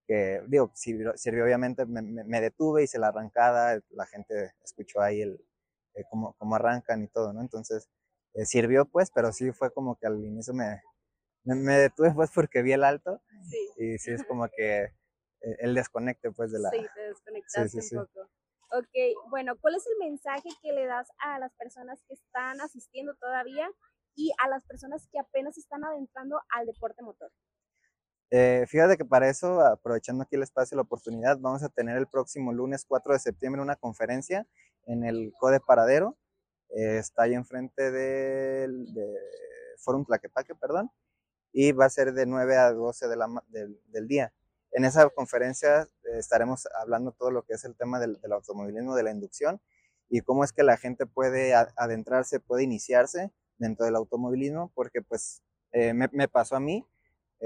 que 0.07 0.43
digo, 0.49 0.71
sirvió, 0.75 1.17
sirvió 1.17 1.45
obviamente, 1.45 1.87
me, 1.87 2.03
me, 2.03 2.41
detuve, 2.41 2.83
hice 2.83 2.99
la 2.99 3.09
arrancada, 3.09 3.81
la 3.91 4.07
gente 4.07 4.53
escuchó 4.63 5.01
ahí 5.01 5.23
el, 5.23 5.41
eh, 5.95 6.05
cómo, 6.11 6.35
cómo, 6.39 6.57
arrancan 6.57 7.03
y 7.03 7.09
todo, 7.09 7.33
¿no? 7.33 7.41
Entonces, 7.41 7.89
eh, 8.35 8.45
sirvió 8.45 8.87
pues, 8.87 9.11
pero 9.15 9.33
sí 9.33 9.53
fue 9.53 9.73
como 9.73 9.97
que 9.97 10.07
al 10.07 10.25
inicio 10.25 10.55
me, 10.55 10.83
me, 11.45 11.55
me 11.55 11.75
detuve 11.75 12.13
pues 12.15 12.31
porque 12.35 12.63
vi 12.63 12.73
el 12.73 12.85
alto 12.85 13.23
Sí. 13.51 13.71
y 13.77 13.99
sí 13.99 14.13
es 14.13 14.25
como 14.29 14.49
que 14.49 14.85
eh, 14.85 15.57
el 15.61 15.75
desconecte 15.75 16.31
pues 16.33 16.53
de 16.53 16.59
la... 16.61 16.71
Sí, 16.71 16.87
te 16.95 17.01
desconectaste 17.01 17.69
sí, 17.69 17.89
sí. 17.89 17.97
un 17.97 18.07
poco. 18.07 18.29
Ok, 18.71 19.31
bueno, 19.31 19.55
¿cuál 19.61 19.77
es 19.77 19.87
el 19.87 19.99
mensaje 19.99 20.49
que 20.61 20.73
le 20.73 20.87
das 20.87 21.09
a 21.19 21.39
las 21.39 21.55
personas 21.55 22.03
que 22.09 22.15
están 22.15 22.61
asistiendo 22.61 23.15
todavía 23.17 23.71
y 24.17 24.33
a 24.43 24.49
las 24.49 24.65
personas 24.65 25.07
que 25.13 25.19
apenas 25.19 25.57
están 25.59 25.85
adentrando 25.85 26.41
al 26.51 26.67
deporte 26.67 27.03
motor? 27.03 27.31
Eh, 28.31 28.65
fíjate 28.69 28.97
que 28.97 29.05
para 29.05 29.29
eso, 29.29 29.61
aprovechando 29.61 30.23
aquí 30.25 30.37
el 30.37 30.43
espacio 30.43 30.75
y 30.75 30.79
la 30.79 30.83
oportunidad, 30.83 31.39
vamos 31.39 31.63
a 31.63 31.69
tener 31.69 31.97
el 31.97 32.07
próximo 32.07 32.53
lunes 32.53 32.85
4 32.87 33.13
de 33.13 33.19
septiembre 33.21 33.63
una 33.63 33.77
conferencia 33.77 34.47
en 34.87 35.05
el 35.05 35.33
Code 35.39 35.61
Paradero. 35.61 36.17
Eh, 36.71 36.99
está 36.99 37.25
ahí 37.25 37.35
enfrente 37.35 37.91
del 37.93 38.93
de 38.95 39.15
Forum 39.79 40.05
Tlaquepaque, 40.05 40.55
perdón, 40.55 40.91
y 41.53 41.73
va 41.73 41.87
a 41.87 41.91
ser 41.91 42.13
de 42.15 42.27
9 42.27 42.57
a 42.57 42.73
12 42.73 43.09
de 43.09 43.17
la 43.17 43.29
ma- 43.29 43.45
del, 43.49 43.79
día. 44.09 44.33
En 44.73 44.85
esa 44.85 45.09
conferencia 45.11 45.83
eh, 46.05 46.19
estaremos 46.19 46.67
hablando 46.81 47.13
todo 47.13 47.31
lo 47.31 47.45
que 47.45 47.55
es 47.55 47.65
el 47.65 47.77
tema 47.77 48.01
del, 48.01 48.19
automovilismo, 48.33 48.97
de 48.97 49.05
la 49.05 49.13
inducción 49.13 49.61
y 50.09 50.21
cómo 50.23 50.45
es 50.45 50.53
que 50.53 50.65
la 50.65 50.77
gente 50.77 51.07
puede 51.07 51.55
adentrarse, 51.55 52.41
puede 52.41 52.65
iniciarse 52.65 53.33
dentro 53.59 53.87
del 53.87 53.97
automovilismo, 53.97 54.73
porque 54.75 55.03
pues 55.03 55.43
eh, 55.73 55.95
me, 55.95 56.09
me 56.13 56.29
pasó 56.29 56.57
a 56.57 56.61
mí, 56.61 56.87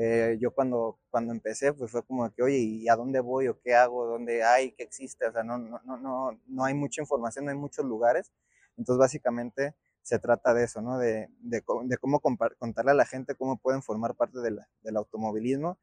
eh, 0.00 0.38
yo 0.40 0.52
cuando, 0.52 1.00
cuando 1.10 1.32
empecé, 1.32 1.72
pues 1.72 1.90
fue 1.90 2.04
como 2.04 2.30
que, 2.32 2.40
oye, 2.44 2.56
¿y 2.58 2.88
a 2.88 2.94
dónde 2.94 3.18
voy 3.18 3.48
o 3.48 3.58
qué 3.60 3.74
hago? 3.74 4.06
¿Dónde 4.06 4.44
hay? 4.44 4.70
¿Qué 4.70 4.84
existe? 4.84 5.26
O 5.26 5.32
sea, 5.32 5.42
no, 5.42 5.58
no, 5.58 5.80
no, 5.84 5.96
no, 5.96 6.40
no 6.46 6.64
hay 6.64 6.74
mucha 6.74 7.02
información, 7.02 7.44
no 7.46 7.50
hay 7.50 7.56
muchos 7.56 7.84
lugares. 7.84 8.30
Entonces, 8.76 9.00
básicamente 9.00 9.74
se 10.02 10.20
trata 10.20 10.54
de 10.54 10.64
eso, 10.64 10.80
¿no? 10.82 10.98
De, 10.98 11.28
de, 11.40 11.64
de 11.86 11.96
cómo 11.98 12.20
contarle 12.20 12.92
a 12.92 12.94
la 12.94 13.06
gente 13.06 13.34
cómo 13.34 13.58
pueden 13.58 13.82
formar 13.82 14.14
parte 14.14 14.38
del, 14.40 14.60
del 14.82 14.96
automovilismo, 14.96 15.80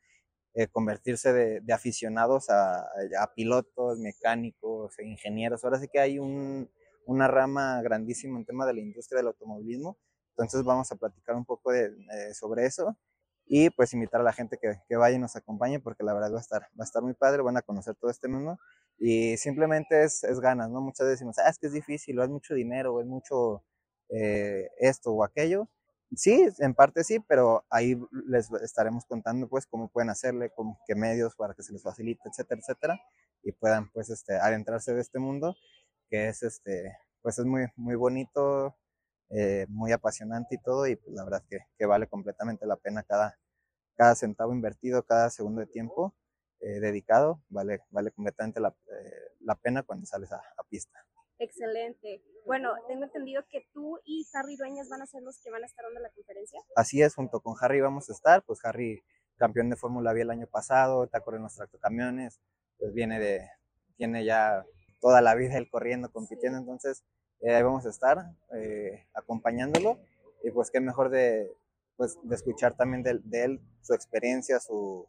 eh, 0.53 0.67
convertirse 0.69 1.33
de, 1.33 1.59
de 1.59 1.73
aficionados 1.73 2.49
a, 2.49 2.85
pilotos, 3.35 3.99
mecánicos, 3.99 4.97
e 4.97 5.05
ingenieros. 5.05 5.65
Ahora 5.65 5.79
sí 5.79 5.89
que 5.91 5.99
hay 5.99 6.19
un, 6.19 6.69
una 7.05 7.27
rama 7.27 7.81
grandísima 7.81 8.39
en 8.39 8.45
tema 8.45 8.65
de 8.65 8.75
la 8.75 8.79
industria 8.79 9.17
del 9.17 9.27
automovilismo. 9.27 9.97
Entonces, 10.29 10.63
vamos 10.63 10.89
a 10.93 10.95
platicar 10.95 11.35
un 11.35 11.45
poco 11.45 11.71
de, 11.73 11.87
eh, 11.87 12.33
sobre 12.33 12.65
eso 12.65 12.97
y 13.45 13.69
pues 13.69 13.93
invitar 13.93 14.21
a 14.21 14.23
la 14.23 14.33
gente 14.33 14.57
que, 14.57 14.95
vaya 14.95 15.15
y 15.15 15.19
nos 15.19 15.35
acompañe 15.35 15.79
porque 15.79 16.03
la 16.03 16.13
verdad 16.13 16.31
va 16.33 16.37
a 16.37 16.41
estar, 16.41 16.61
va 16.79 16.81
a 16.81 16.83
estar 16.83 17.03
muy 17.03 17.13
padre, 17.13 17.41
van 17.41 17.57
a 17.57 17.61
conocer 17.61 17.95
todo 17.95 18.09
este 18.09 18.27
mundo 18.27 18.57
y 18.97 19.37
simplemente 19.37 20.03
es, 20.03 20.23
es 20.23 20.39
ganas, 20.39 20.69
¿no? 20.69 20.81
Muchas 20.81 21.05
veces 21.05 21.19
decimos, 21.19 21.37
ah, 21.39 21.49
es 21.49 21.59
que 21.59 21.67
es 21.67 21.73
difícil, 21.73 22.19
o 22.19 22.23
es 22.23 22.29
mucho 22.29 22.53
dinero, 22.55 22.93
o 22.93 23.01
es 23.01 23.07
mucho 23.07 23.63
eh, 24.09 24.69
esto 24.79 25.11
o 25.11 25.23
aquello. 25.23 25.69
Sí, 26.15 26.47
en 26.59 26.73
parte 26.73 27.03
sí, 27.03 27.19
pero 27.19 27.65
ahí 27.69 27.99
les 28.27 28.51
estaremos 28.63 29.05
contando 29.05 29.49
pues 29.49 29.65
cómo 29.65 29.89
pueden 29.89 30.09
hacerle, 30.09 30.51
con 30.51 30.75
qué 30.87 30.95
medios 30.95 31.35
para 31.35 31.53
que 31.53 31.63
se 31.63 31.73
les 31.73 31.83
facilite, 31.83 32.29
etcétera, 32.29 32.61
etcétera, 32.61 33.01
y 33.43 33.51
puedan 33.51 33.91
pues 33.91 34.09
este, 34.09 34.35
adentrarse 34.35 34.93
de 34.93 35.01
este 35.01 35.19
mundo 35.19 35.55
que 36.09 36.27
es 36.29 36.43
este, 36.43 36.97
pues 37.21 37.39
es 37.39 37.45
muy, 37.45 37.67
muy 37.75 37.95
bonito, 37.95 38.75
eh, 39.29 39.65
muy 39.69 39.91
apasionante 39.91 40.55
y 40.55 40.61
todo, 40.61 40.87
y 40.87 40.95
pues 40.95 41.15
la 41.15 41.23
verdad 41.23 41.43
que, 41.49 41.59
que 41.77 41.85
vale 41.85 42.07
completamente 42.07 42.65
la 42.65 42.75
pena 42.75 43.03
cada, 43.03 43.37
cada 43.95 44.15
centavo 44.15 44.53
invertido, 44.53 45.03
cada 45.03 45.29
segundo 45.29 45.61
de 45.61 45.67
tiempo 45.67 46.13
eh, 46.59 46.79
dedicado, 46.79 47.41
vale, 47.49 47.81
vale 47.89 48.11
completamente 48.11 48.59
la, 48.59 48.69
eh, 48.69 49.35
la 49.41 49.55
pena 49.55 49.83
cuando 49.83 50.05
sales 50.05 50.31
a, 50.31 50.37
a 50.37 50.63
pista. 50.69 51.05
Excelente. 51.37 52.23
Bueno, 52.45 52.71
tengo 52.87 53.03
entendido 53.03 53.43
que 53.49 53.67
tú 53.73 53.99
y 54.05 54.25
Harry 54.33 54.55
Dueñas 54.55 54.87
van 54.87 55.01
a 55.01 55.05
ser 55.05 55.21
los 55.21 55.41
que 55.41 55.51
van 55.51 55.63
a 55.63 55.65
estar 55.65 55.83
dando 55.83 55.99
la 55.99 56.09
conferencia. 56.11 56.61
Así 56.75 57.01
es, 57.01 57.13
junto 57.13 57.41
con 57.41 57.55
Harry 57.59 57.81
vamos 57.81 58.09
a 58.09 58.13
estar, 58.13 58.43
pues 58.43 58.63
Harry, 58.63 59.03
campeón 59.35 59.69
de 59.69 59.75
Fórmula 59.75 60.11
V 60.13 60.21
el 60.21 60.29
año 60.29 60.47
pasado, 60.47 61.03
está 61.03 61.19
corriendo 61.19 61.47
los 61.47 61.55
tractocamiones, 61.55 62.39
pues 62.77 62.93
viene 62.93 63.19
de, 63.19 63.49
tiene 63.97 64.23
ya 64.23 64.65
toda 65.01 65.21
la 65.21 65.35
vida 65.35 65.57
él 65.57 65.69
corriendo, 65.69 66.09
compitiendo, 66.09 66.57
entonces 66.57 67.03
eh, 67.03 67.05
ahí 67.53 67.63
vamos 67.63 67.85
a 67.85 67.89
estar 67.89 68.31
eh, 68.53 69.05
acompañándolo 69.13 69.99
y 70.43 70.51
pues 70.51 70.71
qué 70.71 70.79
mejor 70.79 71.09
de, 71.09 71.51
pues, 71.97 72.17
de 72.23 72.35
escuchar 72.35 72.75
también 72.75 73.03
de, 73.03 73.43
él 73.43 73.61
su 73.81 73.93
experiencia, 73.93 74.59
su, 74.59 75.07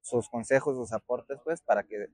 sus 0.00 0.28
consejos, 0.28 0.76
sus 0.76 0.92
aportes, 0.92 1.38
pues 1.44 1.60
para 1.62 1.82
que, 1.82 2.08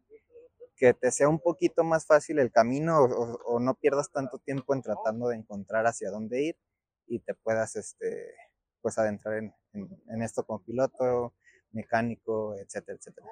que 0.77 0.95
te 0.95 1.11
sea 1.11 1.29
un 1.29 1.39
poquito 1.39 1.85
más 1.85 2.07
fácil 2.07 2.39
el 2.39 2.51
camino 2.51 3.03
o 3.03 3.61
no 3.61 3.75
pierdas 3.75 4.11
tanto 4.11 4.39
tiempo 4.39 4.75
en 4.75 4.83
tratando 4.83 5.29
de 5.29 5.37
encontrar 5.37 5.87
hacia 5.87 6.11
dónde 6.11 6.43
ir 6.43 6.57
y 7.07 7.21
te 7.21 7.35
puedas 7.35 7.77
este, 7.77 8.35
pues 8.81 8.99
adentrar 8.99 9.39
en, 9.39 9.55
en, 9.73 9.89
en 10.09 10.23
esto 10.23 10.45
como 10.45 10.63
piloto, 10.63 11.35
mecánico, 11.73 12.55
etcétera, 12.57 12.99
etcétera. 12.99 13.27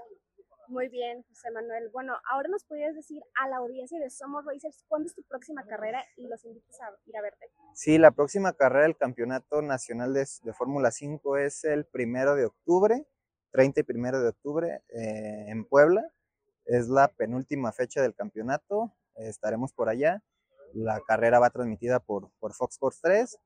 Muy 0.70 0.88
bien, 0.88 1.24
José 1.28 1.50
Manuel. 1.50 1.90
Bueno, 1.92 2.14
ahora 2.30 2.48
nos 2.48 2.62
podrías 2.62 2.94
decir 2.94 3.20
a 3.42 3.48
la 3.48 3.56
audiencia 3.56 3.98
de 3.98 4.08
Somos 4.08 4.44
Racers 4.44 4.84
cuándo 4.86 5.08
es 5.08 5.16
tu 5.16 5.24
próxima 5.24 5.66
carrera 5.66 6.04
y 6.16 6.28
los 6.28 6.44
invitas 6.44 6.80
a 6.80 6.96
ir 7.06 7.16
a 7.16 7.22
verte. 7.22 7.50
Sí, 7.74 7.98
la 7.98 8.12
próxima 8.12 8.52
carrera 8.52 8.84
del 8.84 8.96
Campeonato 8.96 9.62
Nacional 9.62 10.14
de, 10.14 10.24
de 10.44 10.52
Fórmula 10.52 10.92
5 10.92 11.38
es 11.38 11.64
el 11.64 11.86
primero 11.86 12.36
de 12.36 12.44
octubre, 12.44 13.04
30 13.50 13.80
y 13.80 13.82
primero 13.82 14.22
de 14.22 14.28
octubre 14.28 14.84
eh, 14.90 15.46
en 15.48 15.64
Puebla. 15.64 16.08
Es 16.66 16.86
la 16.86 17.08
penúltima 17.08 17.72
fecha 17.72 18.00
del 18.00 18.14
campeonato, 18.14 18.94
estaremos 19.16 19.72
por 19.72 19.88
allá. 19.88 20.22
La 20.72 21.00
carrera 21.00 21.40
va 21.40 21.50
transmitida 21.50 21.98
por, 21.98 22.30
Fox 22.38 22.74
Sports 22.74 23.00
3. 23.02 23.38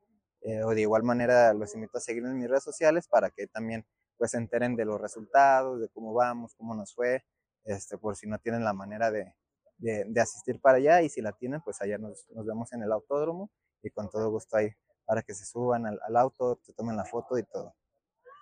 eh, 0.42 0.62
o 0.62 0.74
de 0.74 0.82
igual 0.82 1.04
manera 1.04 1.54
los 1.54 1.74
invito 1.74 1.96
a 1.96 2.02
seguir 2.02 2.22
en 2.22 2.36
mis 2.36 2.50
redes 2.50 2.64
sociales 2.64 3.08
para 3.08 3.30
que 3.30 3.46
también 3.46 3.86
pues 4.18 4.32
se 4.32 4.38
enteren 4.38 4.76
de 4.76 4.84
los 4.84 5.00
resultados, 5.00 5.80
de 5.80 5.88
cómo 5.88 6.14
vamos, 6.14 6.54
cómo 6.56 6.74
nos 6.74 6.94
fue, 6.94 7.24
este, 7.64 7.98
por 7.98 8.16
si 8.16 8.26
no 8.26 8.38
tienen 8.38 8.64
la 8.64 8.72
manera 8.72 9.10
de, 9.10 9.34
de, 9.78 10.04
de 10.06 10.20
asistir 10.20 10.60
para 10.60 10.78
allá 10.78 11.02
y 11.02 11.08
si 11.08 11.20
la 11.20 11.32
tienen, 11.32 11.60
pues 11.62 11.80
allá 11.80 11.98
nos, 11.98 12.26
nos 12.30 12.46
vemos 12.46 12.72
en 12.72 12.82
el 12.82 12.92
autódromo 12.92 13.50
y 13.82 13.90
con 13.90 14.08
todo 14.10 14.30
gusto 14.30 14.56
ahí 14.56 14.70
para 15.04 15.22
que 15.22 15.34
se 15.34 15.44
suban 15.44 15.86
al, 15.86 16.16
auto, 16.16 16.56
te 16.64 16.72
tomen 16.72 16.96
la 16.96 17.04
foto 17.04 17.38
y 17.38 17.42
todo. 17.44 17.74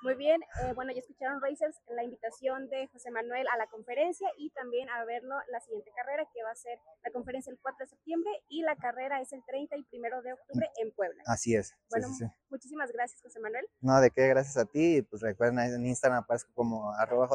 Muy 0.02 0.14
bien, 0.14 0.42
eh, 0.42 0.73
bueno, 0.75 0.90
ya 0.92 0.99
escucharon 0.99 1.40
Racers 1.40 1.80
la 1.88 2.02
invitación 2.02 2.68
de 2.68 2.88
José 2.88 3.12
Manuel 3.12 3.47
a 3.47 3.56
la 3.56 3.68
conferencia 3.68 4.28
y 4.37 4.50
también 4.50 4.90
a 4.90 5.04
verlo 5.04 5.37
la 5.49 5.61
siguiente 5.61 5.92
carrera 5.94 6.28
que 6.35 6.42
va 6.42 6.50
a 6.50 6.56
ser 6.56 6.76
la 7.04 7.12
conferencia 7.12 7.52
el 7.52 7.59
4 7.61 7.85
de 7.85 7.88
septiembre 7.88 8.30
y 8.49 8.62
la 8.62 8.75
carrera 8.75 9.21
es 9.21 9.32
el 9.32 9.44
30 9.47 9.76
y 9.76 9.87
1 9.92 10.23
de 10.23 10.32
octubre 10.32 10.68
en 10.82 10.90
Puebla. 10.90 11.23
Así 11.26 11.54
es. 11.54 11.73
Bueno, 11.88 12.09
sí, 12.09 12.25
sí. 12.25 12.25
muchísimas 12.50 12.90
gracias 12.90 13.23
José 13.23 13.38
Manuel. 13.38 13.64
No, 13.80 14.00
de 14.00 14.11
qué, 14.11 14.26
gracias 14.26 14.56
a 14.56 14.64
ti. 14.64 14.97
Y 14.97 15.02
pues 15.02 15.23
recuerden, 15.23 15.61
en 15.61 15.87
Instagram 15.87 16.25
aparezco 16.25 16.52
como 16.52 16.90
arroba 16.94 17.28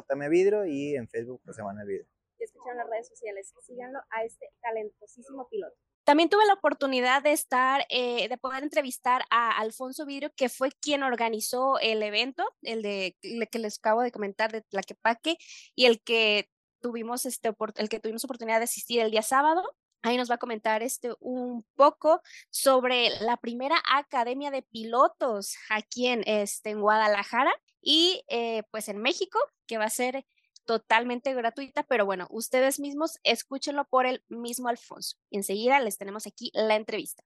y 0.68 0.96
en 0.96 1.08
Facebook 1.08 1.42
José 1.46 1.64
Manuel 1.64 1.88
Vidro. 1.88 2.06
Ya 2.38 2.46
escucharon 2.46 2.78
las 2.78 2.90
redes 2.90 3.08
sociales. 3.08 3.54
Síganlo 3.62 4.00
a 4.10 4.24
este 4.24 4.52
talentosísimo 4.62 5.48
piloto. 5.48 5.78
También 6.08 6.30
tuve 6.30 6.46
la 6.46 6.54
oportunidad 6.54 7.22
de 7.22 7.34
estar, 7.34 7.86
eh, 7.90 8.30
de 8.30 8.38
poder 8.38 8.64
entrevistar 8.64 9.26
a 9.30 9.52
Alfonso 9.58 10.06
Vidrio, 10.06 10.32
que 10.38 10.48
fue 10.48 10.70
quien 10.72 11.04
organizó 11.04 11.80
el 11.80 12.02
evento, 12.02 12.46
el 12.62 12.82
de 12.82 13.18
que 13.52 13.60
les 13.60 13.78
acabo 13.78 14.02
de 14.04 14.14
comentar 14.14 14.50
de 14.54 14.62
Tlaquepaque, 14.62 15.36
y 15.76 15.84
el 15.84 16.02
que 16.02 16.50
tuvimos 16.80 17.26
este 17.26 17.52
el 17.76 17.90
que 17.90 18.00
tuvimos 18.00 18.24
oportunidad 18.24 18.60
de 18.60 18.64
asistir 18.64 19.02
el 19.02 19.12
día 19.12 19.22
sábado. 19.22 19.62
Ahí 20.02 20.16
nos 20.16 20.32
va 20.32 20.36
a 20.36 20.38
comentar 20.38 20.82
este 20.82 21.12
un 21.20 21.66
poco 21.76 22.22
sobre 22.52 23.10
la 23.20 23.36
primera 23.36 23.76
academia 23.94 24.50
de 24.50 24.62
pilotos 24.62 25.58
aquí 25.70 26.08
en, 26.08 26.24
este, 26.26 26.70
en 26.70 26.80
Guadalajara 26.80 27.52
y 27.82 28.24
eh, 28.30 28.64
pues 28.72 28.88
en 28.88 29.00
México, 29.00 29.40
que 29.66 29.78
va 29.78 29.84
a 29.84 29.90
ser 29.90 30.26
totalmente 30.68 31.34
gratuita, 31.34 31.84
pero 31.84 32.06
bueno, 32.06 32.28
ustedes 32.30 32.80
mismos 32.80 33.18
escúchenlo 33.24 33.86
por 33.86 34.06
el 34.06 34.22
mismo 34.28 34.68
Alfonso. 34.68 35.18
Y 35.32 35.38
enseguida 35.38 35.80
les 35.80 35.98
tenemos 35.98 36.28
aquí 36.28 36.52
la 36.54 36.76
entrevista. 36.76 37.24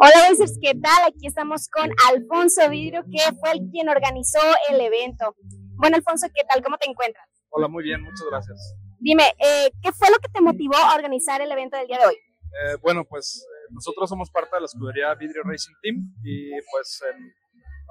Hola 0.00 0.28
Racers, 0.28 0.58
¿qué 0.60 0.74
tal? 0.74 1.04
Aquí 1.06 1.26
estamos 1.26 1.68
con 1.68 1.88
Alfonso 2.08 2.68
Vidrio, 2.68 3.04
que 3.04 3.20
fue 3.38 3.52
el 3.52 3.70
quien 3.70 3.88
organizó 3.88 4.40
el 4.70 4.80
evento. 4.80 5.36
Bueno, 5.76 5.96
Alfonso, 5.96 6.26
¿qué 6.34 6.42
tal? 6.48 6.64
¿Cómo 6.64 6.78
te 6.78 6.90
encuentras? 6.90 7.28
Hola, 7.50 7.68
muy 7.68 7.84
bien, 7.84 8.02
muchas 8.02 8.26
gracias. 8.28 8.74
Dime, 8.98 9.24
eh, 9.38 9.70
¿qué 9.82 9.92
fue 9.92 10.10
lo 10.10 10.18
que 10.18 10.28
te 10.32 10.40
motivó 10.40 10.76
a 10.76 10.94
organizar 10.94 11.40
el 11.42 11.52
evento 11.52 11.76
del 11.76 11.86
día 11.86 11.98
de 11.98 12.06
hoy? 12.06 12.14
Eh, 12.14 12.76
bueno, 12.82 13.04
pues 13.04 13.46
eh, 13.46 13.72
nosotros 13.72 14.08
somos 14.08 14.30
parte 14.30 14.56
de 14.56 14.60
la 14.60 14.66
escudería 14.66 15.14
Vidrio 15.14 15.42
Racing 15.44 15.74
Team 15.82 16.14
y 16.24 16.50
pues 16.72 17.02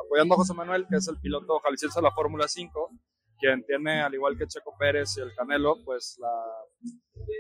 apoyando 0.04 0.34
a 0.34 0.38
José 0.38 0.54
Manuel, 0.54 0.88
que 0.90 0.98
es 0.98 1.08
el 1.08 1.20
piloto 1.20 1.60
jalisciense 1.60 2.00
de 2.00 2.04
la 2.04 2.12
Fórmula 2.12 2.48
5, 2.48 2.92
quien 3.40 3.64
tiene, 3.66 4.02
al 4.02 4.14
igual 4.14 4.38
que 4.38 4.48
Checo 4.48 4.76
Pérez 4.78 5.18
y 5.18 5.22
el 5.22 5.34
Canelo, 5.36 5.78
pues 5.84 6.18
la, 6.20 6.30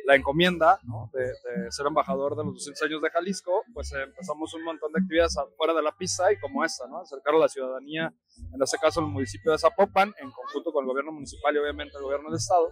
la 0.05 0.15
encomienda 0.15 0.79
¿no? 0.83 1.09
de, 1.13 1.23
de 1.23 1.71
ser 1.71 1.85
embajador 1.87 2.35
de 2.35 2.43
los 2.43 2.53
200 2.55 2.83
años 2.83 3.01
de 3.01 3.09
Jalisco, 3.09 3.63
pues 3.73 3.91
eh, 3.93 4.03
empezamos 4.03 4.53
un 4.53 4.63
montón 4.63 4.91
de 4.91 4.99
actividades 4.99 5.35
fuera 5.57 5.73
de 5.73 5.81
la 5.81 5.95
pista 5.95 6.31
y 6.31 6.39
como 6.39 6.63
esta, 6.63 6.87
¿no? 6.87 7.01
acercar 7.01 7.35
a 7.35 7.39
la 7.39 7.49
ciudadanía, 7.49 8.13
en 8.53 8.61
este 8.61 8.77
caso 8.77 9.01
el 9.01 9.07
municipio 9.07 9.51
de 9.51 9.57
Zapopan, 9.57 10.13
en 10.19 10.31
conjunto 10.31 10.71
con 10.71 10.83
el 10.83 10.89
gobierno 10.89 11.11
municipal 11.11 11.53
y 11.55 11.59
obviamente 11.59 11.97
el 11.97 12.03
gobierno 12.03 12.29
del 12.29 12.37
estado, 12.37 12.71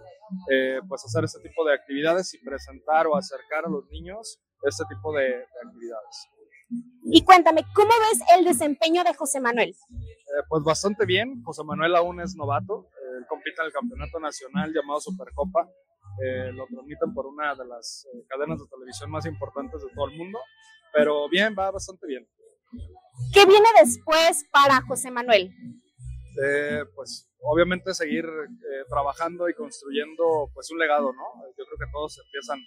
eh, 0.50 0.80
pues 0.88 1.04
hacer 1.04 1.24
este 1.24 1.40
tipo 1.40 1.64
de 1.64 1.74
actividades 1.74 2.32
y 2.34 2.38
presentar 2.38 3.06
o 3.06 3.16
acercar 3.16 3.66
a 3.66 3.70
los 3.70 3.84
niños 3.90 4.40
este 4.62 4.84
tipo 4.88 5.12
de, 5.12 5.22
de 5.22 5.60
actividades. 5.66 6.28
Y 7.10 7.24
cuéntame, 7.24 7.64
¿cómo 7.74 7.88
ves 7.88 8.20
el 8.36 8.44
desempeño 8.44 9.02
de 9.02 9.14
José 9.14 9.40
Manuel? 9.40 9.74
pues 10.48 10.62
bastante 10.62 11.06
bien. 11.06 11.42
José 11.42 11.64
Manuel 11.64 11.96
aún 11.96 12.20
es 12.20 12.36
novato. 12.36 12.88
Compite 13.28 13.60
en 13.60 13.66
el 13.66 13.72
campeonato 13.72 14.18
nacional 14.18 14.72
llamado 14.72 15.00
Supercopa. 15.00 15.68
lo 16.52 16.66
transmiten 16.66 17.14
por 17.14 17.26
una 17.26 17.54
de 17.54 17.66
las 17.66 18.06
cadenas 18.28 18.58
de 18.58 18.66
televisión 18.66 19.10
más 19.10 19.26
importantes 19.26 19.82
de 19.82 19.88
todo 19.94 20.08
el 20.08 20.16
mundo. 20.16 20.38
Pero 20.92 21.28
bien, 21.28 21.54
va 21.56 21.70
bastante 21.70 22.06
bien. 22.06 22.26
¿Qué 23.32 23.46
viene 23.46 23.68
después 23.80 24.44
para 24.50 24.80
José 24.82 25.10
Manuel? 25.10 25.52
Eh, 26.42 26.84
pues 26.94 27.28
obviamente 27.40 27.94
seguir 27.94 28.24
eh, 28.24 28.84
trabajando 28.88 29.48
y 29.48 29.54
construyendo 29.54 30.50
pues 30.54 30.70
un 30.70 30.78
legado, 30.78 31.12
¿no? 31.12 31.24
Yo 31.56 31.64
creo 31.64 31.78
que 31.78 31.92
todos 31.92 32.20
empiezan 32.24 32.60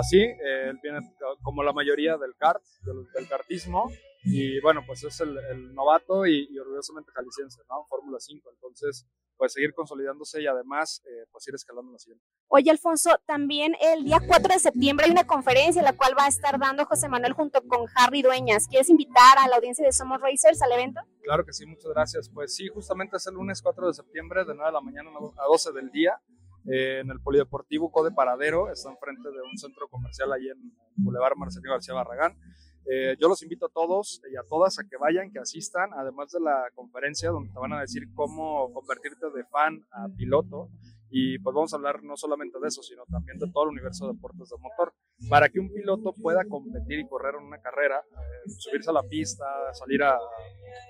así, 0.00 0.20
eh, 0.20 0.70
él 0.70 0.78
viene 0.82 0.98
como 1.42 1.62
la 1.62 1.72
mayoría 1.72 2.16
del 2.16 2.34
kart, 2.36 2.62
del, 2.84 3.06
del 3.12 3.28
kartismo, 3.28 3.90
y 4.24 4.60
bueno, 4.60 4.82
pues 4.86 5.04
es 5.04 5.20
el, 5.20 5.74
novato 5.74 6.26
y, 6.26 6.48
y, 6.50 6.58
orgullosamente 6.58 7.12
jalisciense, 7.12 7.60
¿no? 7.68 7.84
Fórmula 7.86 8.18
5, 8.18 8.50
entonces 8.54 9.06
pues 9.36 9.52
seguir 9.52 9.74
consolidándose 9.74 10.42
y 10.42 10.46
además 10.46 11.02
eh, 11.06 11.26
pues 11.30 11.46
ir 11.48 11.54
escalando 11.54 11.92
la 11.92 11.98
siguiente. 11.98 12.24
Oye 12.48 12.70
Alfonso, 12.70 13.10
también 13.26 13.74
el 13.80 14.04
día 14.04 14.18
4 14.26 14.54
de 14.54 14.60
septiembre 14.60 15.06
hay 15.06 15.12
una 15.12 15.26
conferencia 15.26 15.82
la 15.82 15.96
cual 15.96 16.14
va 16.16 16.26
a 16.26 16.28
estar 16.28 16.58
dando 16.58 16.84
José 16.86 17.08
Manuel 17.08 17.32
junto 17.32 17.60
con 17.66 17.86
Harry 17.96 18.22
Dueñas. 18.22 18.68
¿Quieres 18.68 18.88
invitar 18.90 19.38
a 19.38 19.48
la 19.48 19.56
audiencia 19.56 19.84
de 19.84 19.92
Somos 19.92 20.20
Racers 20.20 20.62
al 20.62 20.72
evento? 20.72 21.00
Claro 21.22 21.44
que 21.44 21.52
sí, 21.52 21.66
muchas 21.66 21.90
gracias. 21.92 22.28
Pues 22.28 22.54
sí, 22.54 22.68
justamente 22.68 23.16
es 23.16 23.26
el 23.26 23.34
lunes 23.34 23.60
4 23.60 23.88
de 23.88 23.94
septiembre 23.94 24.44
de 24.44 24.54
9 24.54 24.66
de 24.66 24.72
la 24.72 24.80
mañana 24.80 25.10
a 25.10 25.46
12 25.46 25.72
del 25.72 25.90
día. 25.90 26.20
Eh, 26.66 27.00
en 27.00 27.10
el 27.10 27.20
Polideportivo 27.20 27.92
Code 27.92 28.12
Paradero, 28.12 28.70
está 28.70 28.90
enfrente 28.90 29.28
de 29.28 29.42
un 29.42 29.58
centro 29.58 29.86
comercial 29.88 30.32
ahí 30.32 30.48
en 30.48 30.72
Boulevard 30.96 31.36
Marcelino 31.36 31.72
García 31.72 31.92
Barragán. 31.92 32.38
Eh, 32.86 33.16
yo 33.18 33.28
los 33.28 33.42
invito 33.42 33.66
a 33.66 33.68
todos 33.70 34.20
y 34.30 34.36
a 34.36 34.42
todas 34.42 34.78
a 34.78 34.84
que 34.84 34.96
vayan, 34.96 35.30
que 35.30 35.38
asistan, 35.38 35.90
además 35.94 36.30
de 36.32 36.40
la 36.40 36.68
conferencia 36.74 37.30
donde 37.30 37.52
te 37.52 37.58
van 37.58 37.72
a 37.72 37.80
decir 37.80 38.02
cómo 38.14 38.72
convertirte 38.72 39.26
de 39.34 39.44
fan 39.44 39.86
a 39.90 40.08
piloto. 40.16 40.68
Y 41.16 41.38
pues 41.38 41.54
vamos 41.54 41.72
a 41.72 41.76
hablar 41.76 42.02
no 42.02 42.16
solamente 42.16 42.58
de 42.60 42.66
eso, 42.66 42.82
sino 42.82 43.04
también 43.06 43.38
de 43.38 43.48
todo 43.52 43.64
el 43.64 43.70
universo 43.70 44.08
de 44.08 44.14
deportes 44.14 44.48
de 44.50 44.56
motor. 44.58 44.92
Para 45.30 45.48
que 45.48 45.60
un 45.60 45.72
piloto 45.72 46.12
pueda 46.12 46.44
competir 46.44 46.98
y 46.98 47.06
correr 47.06 47.36
en 47.38 47.44
una 47.44 47.58
carrera, 47.58 48.00
eh, 48.00 48.50
subirse 48.50 48.90
a 48.90 48.94
la 48.94 49.02
pista, 49.04 49.44
salir 49.74 50.02
a, 50.02 50.18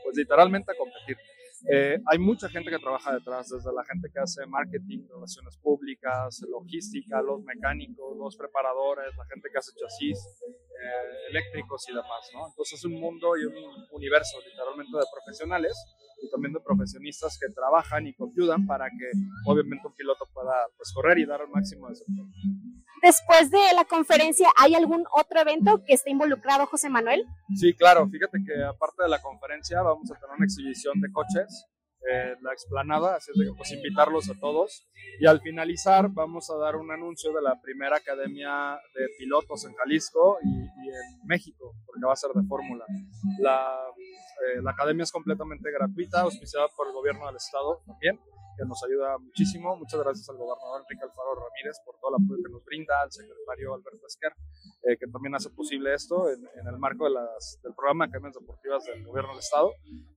pues 0.03 0.17
literalmente 0.17 0.73
a 0.73 0.77
competir. 0.77 1.19
Eh, 1.71 1.99
hay 2.07 2.19
mucha 2.19 2.49
gente 2.49 2.71
que 2.71 2.79
trabaja 2.79 3.15
detrás, 3.15 3.49
desde 3.49 3.73
la 3.73 3.85
gente 3.85 4.09
que 4.13 4.21
hace 4.21 4.45
marketing, 4.47 5.07
relaciones 5.09 5.57
públicas, 5.57 6.43
logística, 6.49 7.23
los 7.23 7.43
mecánicos, 7.43 8.17
los 8.19 8.37
preparadores, 8.37 9.17
la 9.17 9.25
gente 9.27 9.49
que 9.51 9.59
hace 9.59 9.73
chasis, 9.73 10.19
eh, 10.45 11.31
eléctricos 11.31 11.89
y 11.89 11.93
demás, 11.93 12.29
¿no? 12.35 12.49
Entonces 12.49 12.79
es 12.79 12.85
un 12.85 13.01
mundo 13.01 13.37
y 13.39 13.47
un 13.47 13.55
universo 13.93 14.39
literalmente 14.45 14.97
de 14.97 15.05
profesionales 15.11 15.73
y 16.21 16.31
también 16.31 16.53
de 16.53 16.61
profesionistas 16.61 17.39
que 17.41 17.53
trabajan 17.53 18.07
y 18.07 18.15
que 18.15 18.25
ayudan 18.25 18.67
para 18.67 18.89
que 18.91 19.11
obviamente 19.47 19.87
un 19.87 19.95
piloto 19.95 20.29
pueda 20.35 20.69
pues, 20.77 20.93
correr 20.93 21.19
y 21.19 21.25
dar 21.25 21.41
el 21.41 21.49
máximo 21.49 21.87
de 21.87 21.95
desempeño. 21.95 22.84
Después 23.05 23.51
de 23.51 23.59
la 23.75 23.85
conferencia, 23.85 24.49
¿hay 24.57 24.75
algún 24.75 25.05
otro 25.13 25.39
evento 25.39 25.85
que 25.85 25.93
esté 25.93 26.11
involucrado 26.11 26.65
José 26.65 26.89
Manuel? 26.89 27.27
Sí, 27.55 27.75
claro. 27.75 28.09
Fíjate 28.09 28.39
que 28.47 28.65
aparte 28.65 29.03
de 29.03 29.11
la 29.11 29.21
conferencia 29.21 29.83
vamos 29.83 30.11
a 30.11 30.15
tener 30.15 30.35
una 30.35 30.47
exhibición 30.47 30.99
de 31.03 31.13
coches 31.13 31.67
eh, 32.11 32.37
la 32.43 32.53
explanada, 32.53 33.17
así 33.17 33.31
es 33.31 33.39
que 33.39 33.57
pues 33.57 33.73
invitarlos 33.73 34.31
a 34.31 34.39
todos. 34.41 34.87
Y 35.21 35.27
al 35.27 35.41
finalizar 35.41 36.09
vamos 36.11 36.51
a 36.51 36.57
dar 36.57 36.77
un 36.77 36.91
anuncio 36.91 37.31
de 37.33 37.43
la 37.43 37.61
primera 37.61 37.97
academia 37.99 38.79
de 38.95 39.09
pilotos 39.19 39.67
en 39.67 39.75
Jalisco 39.75 40.39
y, 40.43 40.89
en 40.89 41.27
México, 41.27 41.75
porque 41.85 42.07
va 42.07 42.13
a 42.15 42.17
ser 42.17 42.31
de 42.31 42.47
fórmula. 42.47 42.87
La, 43.39 43.71
eh, 44.49 44.63
la 44.63 44.71
academia 44.71 45.03
es 45.03 45.13
completamente 45.13 45.71
gratuita, 45.71 46.23
auspiciada 46.23 46.69
por 46.75 46.89
el 46.89 46.95
gobierno 46.95 47.27
del 47.27 47.37
estado 47.37 47.83
también 47.87 48.19
que 48.57 48.65
nos 48.65 48.83
ayuda 48.85 49.19
muchísimo. 49.19 49.77
Muchas 49.77 50.01
gracias 50.01 50.29
al 50.29 50.37
gobernador 50.37 50.83
Enrique 50.83 51.05
Alfaro 51.05 51.35
Ramírez 51.35 51.77
por 51.85 51.97
todo 52.01 52.17
el 52.17 52.25
apoyo 52.25 52.43
que 52.43 52.53
nos 52.53 52.65
brinda, 52.65 53.03
al 53.03 53.11
secretario 53.13 53.75
Alberto 53.75 54.07
Esquer, 54.07 54.33
eh, 54.83 54.97
que 54.99 55.07
también 55.07 55.35
hace 55.35 55.51
posible 55.51 55.95
esto 55.95 56.29
en, 56.31 56.43
el 56.67 56.79
marco 56.79 57.05
de 57.05 57.11
las, 57.11 57.59
del 57.63 57.75
programa 57.75 58.07
de 58.07 58.09
Academias 58.11 58.35
Deportivas 58.35 58.85
del 58.85 59.05
Gobierno 59.05 59.31
del 59.31 59.41
Estado. 59.41 59.73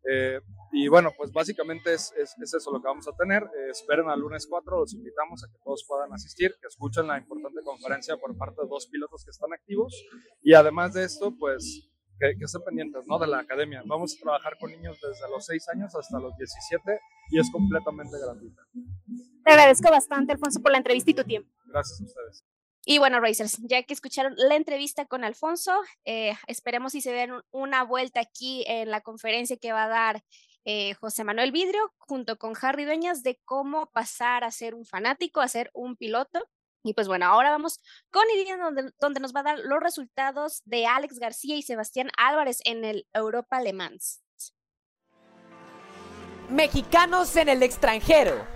Eh, 0.10 0.40
y 0.72 0.88
bueno, 0.88 1.12
pues 1.18 1.32
básicamente 1.32 1.94
es, 1.94 2.14
es, 2.18 2.36
eso 2.40 2.72
lo 2.72 2.82
que 2.82 2.88
vamos 2.88 3.08
a 3.08 3.16
tener. 3.16 3.44
Eh, 3.44 3.72
esperen 3.72 4.10
al 4.10 4.20
lunes 4.20 4.48
4, 4.48 4.80
los 4.80 4.94
invitamos 4.94 5.44
a 5.44 5.48
que 5.52 5.58
todos 5.64 5.86
puedan 5.88 6.14
asistir, 6.14 6.52
que 6.62 6.68
escuchen 6.68 7.08
la 7.08 7.18
importante 7.18 7.62
conferencia 7.64 8.18
por 8.18 8.36
parte 8.38 8.62
de 8.62 8.68
dos 8.68 8.88
pilotos 8.88 9.24
que 9.24 9.32
están 9.32 9.54
activos. 9.54 9.94
Y 10.42 10.54
además 10.54 10.94
de 10.94 11.04
esto, 11.04 11.34
pues 11.38 11.90
que, 12.20 12.38
que, 12.38 12.46
estén 12.46 12.62
pendientes 12.64 13.06
¿no? 13.08 13.20
de 13.20 13.28
la 13.28 13.40
academia. 13.40 13.84
Vamos 13.86 14.16
a 14.16 14.22
trabajar 14.22 14.58
con 14.60 14.72
niños 14.72 15.00
desde 15.02 15.30
los 15.30 15.46
6 15.46 15.70
años 15.70 15.96
hasta 15.96 16.20
los 16.20 16.36
17 16.38 17.00
y 17.32 17.40
es 17.40 17.52
completamente 17.52 18.18
gratuita. 18.20 18.62
Te 19.44 19.52
agradezco 19.52 19.90
bastante, 19.90 20.34
Alfonso, 20.34 20.62
por 20.62 20.72
la 20.72 20.78
entrevista 20.78 21.12
y 21.12 21.14
tu 21.14 21.24
tiempo. 21.24 21.52
Gracias 21.66 22.02
a 22.02 22.04
ustedes. 22.04 22.46
Y 22.90 23.00
bueno, 23.00 23.20
Racers, 23.20 23.58
ya 23.64 23.84
que 23.84 23.94
escucharon 23.94 24.34
la 24.38 24.56
entrevista 24.56 25.06
con 25.06 25.26
Alfonso, 25.26 25.74
eh, 26.06 26.34
esperemos 26.48 26.94
si 26.94 27.02
se 27.02 27.12
den 27.12 27.32
una 27.52 27.84
vuelta 27.84 28.22
aquí 28.22 28.64
en 28.66 28.90
la 28.92 29.02
conferencia 29.02 29.58
que 29.58 29.74
va 29.74 29.84
a 29.84 29.90
dar 29.90 30.24
eh, 30.64 30.94
José 30.94 31.26
Manuel 31.26 31.52
Vidrio 31.52 31.94
junto 31.98 32.38
con 32.38 32.54
Harry 32.62 32.86
Dueñas 32.86 33.24
de 33.24 33.42
cómo 33.44 33.90
pasar 33.92 34.46
a 34.46 34.52
ser 34.52 34.74
un 34.74 34.86
fanático, 34.86 35.42
a 35.42 35.48
ser 35.50 35.70
un 35.74 35.98
piloto. 35.98 36.46
Y 36.84 36.94
pues 36.94 37.08
bueno, 37.08 37.26
ahora 37.26 37.50
vamos 37.50 37.80
con 38.12 38.24
Iridium, 38.34 38.60
donde, 38.60 38.92
donde 39.00 39.20
nos 39.20 39.36
va 39.36 39.42
a 39.42 39.44
dar 39.44 39.60
los 39.60 39.80
resultados 39.80 40.62
de 40.66 40.86
Alex 40.86 41.20
García 41.20 41.56
y 41.56 41.62
Sebastián 41.62 42.10
Álvarez 42.18 42.60
en 42.66 42.86
el 42.86 43.08
Europa 43.14 43.60
Le 43.62 43.74
Mans. 43.74 44.24
Mexicanos 46.50 47.36
en 47.36 47.50
el 47.50 47.62
extranjero. 47.62 48.48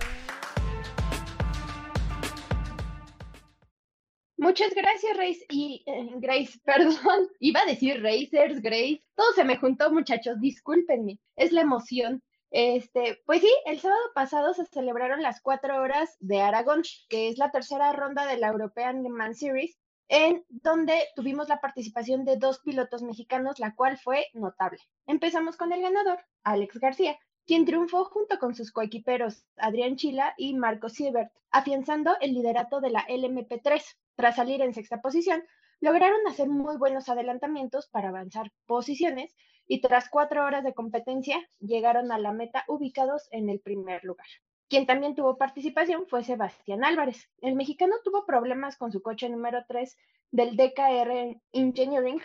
Muchas 4.42 4.74
gracias, 4.74 5.16
Grace. 5.16 5.46
Y 5.50 5.84
eh, 5.86 6.10
Grace, 6.16 6.58
perdón, 6.64 7.28
iba 7.38 7.60
a 7.60 7.66
decir 7.66 8.02
Racers, 8.02 8.60
Grace. 8.60 9.00
Todo 9.14 9.32
se 9.34 9.44
me 9.44 9.56
juntó, 9.56 9.92
muchachos, 9.92 10.40
discúlpenme. 10.40 11.20
Es 11.36 11.52
la 11.52 11.60
emoción. 11.60 12.22
Este, 12.52 13.18
pues 13.24 13.40
sí, 13.40 13.50
el 13.64 13.80
sábado 13.80 14.02
pasado 14.14 14.52
se 14.52 14.66
celebraron 14.66 15.22
las 15.22 15.40
cuatro 15.40 15.80
horas 15.80 16.18
de 16.20 16.42
Aragón, 16.42 16.82
que 17.08 17.28
es 17.28 17.38
la 17.38 17.50
tercera 17.50 17.90
ronda 17.94 18.26
de 18.26 18.36
la 18.36 18.48
European 18.48 19.02
Le 19.02 19.08
Mans 19.08 19.38
Series, 19.38 19.78
en 20.08 20.44
donde 20.50 21.02
tuvimos 21.16 21.48
la 21.48 21.62
participación 21.62 22.26
de 22.26 22.36
dos 22.36 22.60
pilotos 22.60 23.02
mexicanos, 23.02 23.58
la 23.58 23.74
cual 23.74 23.96
fue 23.96 24.26
notable. 24.34 24.80
Empezamos 25.06 25.56
con 25.56 25.72
el 25.72 25.80
ganador, 25.80 26.18
Alex 26.44 26.78
García, 26.78 27.18
quien 27.46 27.64
triunfó 27.64 28.04
junto 28.04 28.38
con 28.38 28.54
sus 28.54 28.70
coequiperos 28.70 29.46
Adrián 29.56 29.96
Chila 29.96 30.34
y 30.36 30.52
Marco 30.52 30.90
Siebert, 30.90 31.32
afianzando 31.50 32.18
el 32.20 32.34
liderato 32.34 32.82
de 32.82 32.90
la 32.90 33.06
LMP3. 33.08 33.82
Tras 34.14 34.36
salir 34.36 34.60
en 34.60 34.74
sexta 34.74 35.00
posición, 35.00 35.42
lograron 35.80 36.20
hacer 36.28 36.50
muy 36.50 36.76
buenos 36.76 37.08
adelantamientos 37.08 37.88
para 37.88 38.10
avanzar 38.10 38.52
posiciones 38.66 39.34
y 39.66 39.80
tras 39.80 40.08
cuatro 40.08 40.44
horas 40.44 40.64
de 40.64 40.74
competencia 40.74 41.36
llegaron 41.60 42.12
a 42.12 42.18
la 42.18 42.32
meta 42.32 42.64
ubicados 42.68 43.28
en 43.30 43.48
el 43.48 43.60
primer 43.60 44.04
lugar. 44.04 44.26
Quien 44.68 44.86
también 44.86 45.14
tuvo 45.14 45.36
participación 45.36 46.06
fue 46.06 46.24
Sebastián 46.24 46.84
Álvarez. 46.84 47.28
El 47.40 47.54
mexicano 47.54 47.94
tuvo 48.04 48.24
problemas 48.24 48.76
con 48.76 48.90
su 48.90 49.02
coche 49.02 49.28
número 49.28 49.64
3 49.68 49.96
del 50.30 50.56
DKR 50.56 51.40
Engineering 51.52 52.20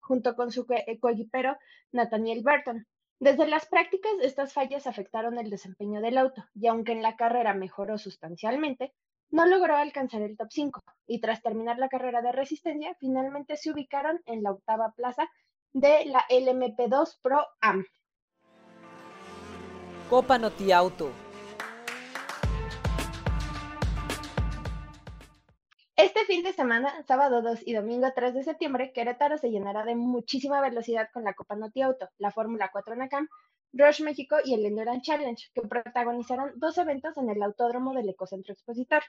junto 0.00 0.34
con 0.36 0.50
su 0.52 0.66
coequipero 0.66 1.56
Nathaniel 1.92 2.42
Burton, 2.42 2.86
desde 3.20 3.46
las 3.46 3.66
prácticas, 3.66 4.12
estas 4.20 4.52
fallas 4.52 4.86
afectaron 4.86 5.38
el 5.38 5.48
desempeño 5.48 6.00
del 6.00 6.18
auto 6.18 6.44
y 6.54 6.66
aunque 6.66 6.92
en 6.92 7.00
la 7.00 7.16
carrera 7.16 7.54
mejoró 7.54 7.96
sustancialmente, 7.96 8.92
no 9.30 9.46
logró 9.46 9.76
alcanzar 9.76 10.20
el 10.22 10.36
top 10.36 10.48
5 10.50 10.82
y 11.06 11.20
tras 11.20 11.40
terminar 11.40 11.78
la 11.78 11.88
carrera 11.88 12.22
de 12.22 12.32
resistencia, 12.32 12.94
finalmente 13.00 13.56
se 13.56 13.70
ubicaron 13.70 14.20
en 14.26 14.42
la 14.42 14.50
octava 14.50 14.92
plaza 14.96 15.30
de 15.74 16.04
la 16.06 16.24
LMP2 16.30 17.18
Pro 17.20 17.44
AM. 17.60 17.84
Copa 20.08 20.38
Noti 20.38 20.70
Auto 20.70 21.10
Este 25.96 26.24
fin 26.26 26.44
de 26.44 26.52
semana, 26.52 27.02
sábado 27.06 27.42
2 27.42 27.66
y 27.66 27.72
domingo 27.72 28.06
3 28.14 28.34
de 28.34 28.44
septiembre, 28.44 28.92
Querétaro 28.92 29.36
se 29.36 29.50
llenará 29.50 29.84
de 29.84 29.96
muchísima 29.96 30.60
velocidad 30.60 31.08
con 31.12 31.24
la 31.24 31.34
Copa 31.34 31.56
Noti 31.56 31.82
Auto, 31.82 32.08
la 32.18 32.30
Fórmula 32.30 32.70
4 32.72 32.94
NACAM, 32.94 33.28
Rush 33.72 34.02
México 34.02 34.36
y 34.44 34.54
el 34.54 34.64
Endurance 34.64 35.02
Challenge, 35.02 35.50
que 35.52 35.62
protagonizarán 35.62 36.52
dos 36.56 36.78
eventos 36.78 37.16
en 37.16 37.30
el 37.30 37.42
Autódromo 37.42 37.94
del 37.94 38.08
Ecocentro 38.08 38.52
Expositor. 38.52 39.02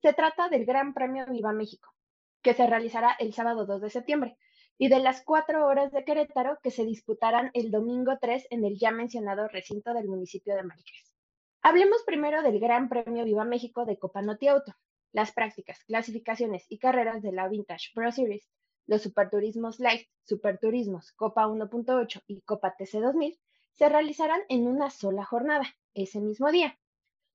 Se 0.00 0.14
trata 0.14 0.48
del 0.48 0.64
Gran 0.64 0.94
Premio 0.94 1.26
Viva 1.26 1.52
México, 1.52 1.92
que 2.40 2.54
se 2.54 2.66
realizará 2.66 3.16
el 3.18 3.34
sábado 3.34 3.66
2 3.66 3.82
de 3.82 3.90
septiembre, 3.90 4.38
y 4.78 4.88
de 4.88 5.00
las 5.00 5.22
cuatro 5.22 5.66
horas 5.66 5.92
de 5.92 6.04
Querétaro, 6.04 6.58
que 6.62 6.70
se 6.70 6.84
disputarán 6.84 7.50
el 7.54 7.70
domingo 7.70 8.18
3 8.20 8.46
en 8.50 8.64
el 8.64 8.78
ya 8.78 8.90
mencionado 8.90 9.48
recinto 9.48 9.94
del 9.94 10.06
municipio 10.06 10.54
de 10.54 10.62
Márquez. 10.62 11.14
Hablemos 11.62 12.02
primero 12.04 12.42
del 12.42 12.60
Gran 12.60 12.88
Premio 12.88 13.24
Viva 13.24 13.44
México 13.44 13.84
de 13.84 13.98
Copa 13.98 14.22
Noti 14.22 14.48
Auto, 14.48 14.74
las 15.12 15.32
prácticas, 15.32 15.82
clasificaciones 15.84 16.66
y 16.68 16.78
carreras 16.78 17.22
de 17.22 17.32
la 17.32 17.48
Vintage 17.48 17.90
Pro 17.94 18.12
Series, 18.12 18.48
los 18.86 19.02
Superturismos 19.02 19.80
Light, 19.80 20.06
Superturismos 20.24 21.12
Copa 21.12 21.46
1.8 21.46 22.22
y 22.26 22.42
Copa 22.42 22.76
TC 22.76 23.00
2000 23.00 23.38
se 23.72 23.88
realizarán 23.88 24.40
en 24.48 24.68
una 24.68 24.90
sola 24.90 25.24
jornada, 25.24 25.64
ese 25.94 26.20
mismo 26.20 26.50
día. 26.50 26.78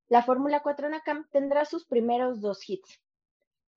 La 0.07 0.23
Fórmula 0.23 0.61
4 0.61 0.89
NACAM 0.89 1.27
tendrá 1.31 1.65
sus 1.65 1.85
primeros 1.85 2.41
dos 2.41 2.67
hits. 2.67 2.99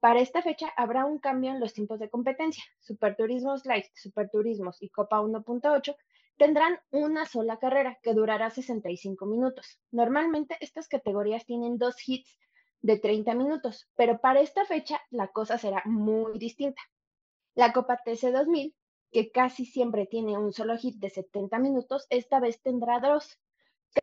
Para 0.05 0.21
esta 0.21 0.43
fecha 0.43 0.71
habrá 0.77 1.07
un 1.07 1.19
cambio 1.19 1.51
en 1.51 1.61
los 1.61 1.73
tiempos 1.73 1.99
de 1.99 2.11
competencia. 2.11 2.63
Superturismos 2.79 3.65
Light, 3.65 3.87
Superturismos 3.95 4.83
y 4.83 4.91
Copa 4.91 5.23
1.8 5.23 5.97
tendrán 6.37 6.79
una 6.91 7.25
sola 7.25 7.59
carrera 7.59 7.99
que 8.03 8.13
durará 8.13 8.51
65 8.51 9.25
minutos. 9.25 9.81
Normalmente 9.93 10.59
estas 10.61 10.89
categorías 10.89 11.47
tienen 11.47 11.79
dos 11.79 11.97
hits 12.07 12.39
de 12.83 12.99
30 12.99 13.35
minutos, 13.35 13.89
pero 13.97 14.21
para 14.21 14.43
esta 14.43 14.67
fecha 14.67 15.01
la 15.09 15.29
cosa 15.29 15.57
será 15.57 15.81
muy 15.87 16.39
distinta. 16.39 16.83
La 17.55 17.73
Copa 17.73 17.97
TC 17.97 18.31
2000, 18.31 18.77
que 19.11 19.31
casi 19.31 19.65
siempre 19.65 20.05
tiene 20.05 20.37
un 20.37 20.53
solo 20.53 20.77
hit 20.77 20.97
de 20.97 21.09
70 21.09 21.59
minutos, 21.61 22.07
esta 22.11 22.41
vez 22.41 22.61
tendrá 22.61 23.01
dos, 23.01 23.39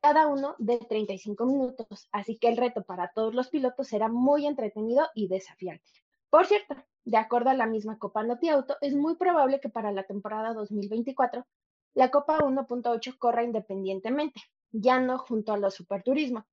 cada 0.01 0.27
uno 0.27 0.55
de 0.57 0.77
35 0.77 1.45
minutos, 1.45 2.07
así 2.11 2.37
que 2.37 2.47
el 2.47 2.57
reto 2.57 2.83
para 2.83 3.11
todos 3.13 3.33
los 3.33 3.49
pilotos 3.49 3.87
será 3.87 4.07
muy 4.07 4.47
entretenido 4.47 5.07
y 5.13 5.27
desafiante. 5.27 5.83
Por 6.29 6.45
cierto, 6.45 6.75
de 7.03 7.17
acuerdo 7.17 7.49
a 7.49 7.55
la 7.55 7.65
misma 7.65 7.99
Copa 7.99 8.23
Noti 8.23 8.49
Auto, 8.49 8.77
es 8.81 8.95
muy 8.95 9.15
probable 9.15 9.59
que 9.59 9.69
para 9.69 9.91
la 9.91 10.03
temporada 10.03 10.53
2024 10.53 11.45
la 11.93 12.09
Copa 12.09 12.39
1.8 12.39 13.17
corra 13.17 13.43
independientemente, 13.43 14.41
ya 14.71 14.99
no 14.99 15.17
junto 15.17 15.51
a 15.51 15.57
los 15.57 15.73
Superturismo. 15.73 16.45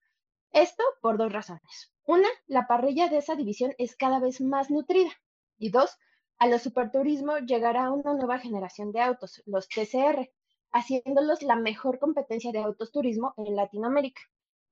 Esto 0.50 0.82
por 1.00 1.18
dos 1.18 1.32
razones. 1.32 1.92
Una, 2.04 2.28
la 2.46 2.66
parrilla 2.66 3.08
de 3.08 3.18
esa 3.18 3.36
división 3.36 3.72
es 3.78 3.94
cada 3.94 4.18
vez 4.18 4.40
más 4.40 4.70
nutrida. 4.70 5.12
Y 5.58 5.70
dos, 5.70 5.96
a 6.38 6.48
los 6.48 6.62
Superturismo 6.62 7.38
llegará 7.38 7.90
una 7.92 8.14
nueva 8.14 8.38
generación 8.38 8.90
de 8.90 9.00
autos, 9.00 9.42
los 9.46 9.68
TCR, 9.68 10.28
haciéndolos 10.72 11.42
la 11.42 11.56
mejor 11.56 11.98
competencia 11.98 12.52
de 12.52 12.60
autos 12.60 12.92
turismo 12.92 13.34
en 13.36 13.56
Latinoamérica. 13.56 14.20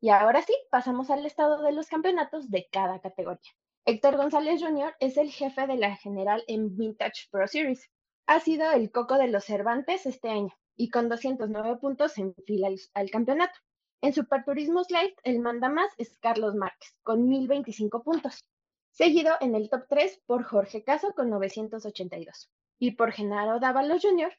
Y 0.01 0.11
ahora 0.11 0.43
sí, 0.43 0.55
pasamos 0.71 1.11
al 1.11 1.25
estado 1.25 1.63
de 1.63 1.73
los 1.73 1.89
campeonatos 1.89 2.51
de 2.51 2.69
cada 2.71 3.01
categoría. 3.01 3.51
Héctor 3.87 4.17
González 4.17 4.63
Jr. 4.63 4.95
es 5.01 5.17
el 5.17 5.31
jefe 5.31 5.67
de 5.67 5.77
la 5.77 5.97
general 5.97 6.43
en 6.49 6.77
Vintage 6.77 7.29
Pro 7.31 7.47
Series. 7.47 7.89
Ha 8.27 8.41
sido 8.41 8.71
el 8.73 8.91
coco 8.91 9.17
de 9.17 9.29
los 9.29 9.45
Cervantes 9.45 10.07
este 10.07 10.29
año 10.29 10.53
y 10.77 10.91
con 10.91 11.09
209 11.09 11.77
puntos 11.77 12.13
se 12.13 12.23
enfila 12.23 12.69
al, 12.95 13.11
campeonato. 13.11 13.59
En 14.03 14.13
Superturismo 14.13 14.83
Light, 14.91 15.17
el 15.23 15.39
manda 15.39 15.69
más 15.69 15.89
es 15.97 16.19
Carlos 16.19 16.55
Márquez, 16.55 16.97
con 17.03 17.29
1025 17.29 18.03
puntos, 18.03 18.45
seguido 18.91 19.35
en 19.41 19.55
el 19.55 19.71
top 19.71 19.87
3 19.89 20.23
por 20.27 20.43
Jorge 20.45 20.85
Caso 20.85 21.15
con 21.15 21.31
982 21.31 22.51
y 22.79 22.91
por 22.91 23.13
Genaro 23.13 23.59
Dávalos 23.61 24.03
Jr 24.03 24.33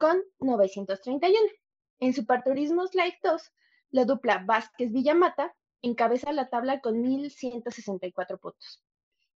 con 0.00 0.24
931. 0.38 1.38
En 2.00 2.14
Superturismo 2.14 2.84
Light 2.94 3.16
2, 3.22 3.52
la 3.90 4.06
dupla 4.06 4.42
Vázquez 4.46 4.90
Villamata 4.92 5.54
encabeza 5.82 6.32
la 6.32 6.48
tabla 6.48 6.80
con 6.80 7.04
1.164 7.04 8.40
puntos. 8.40 8.82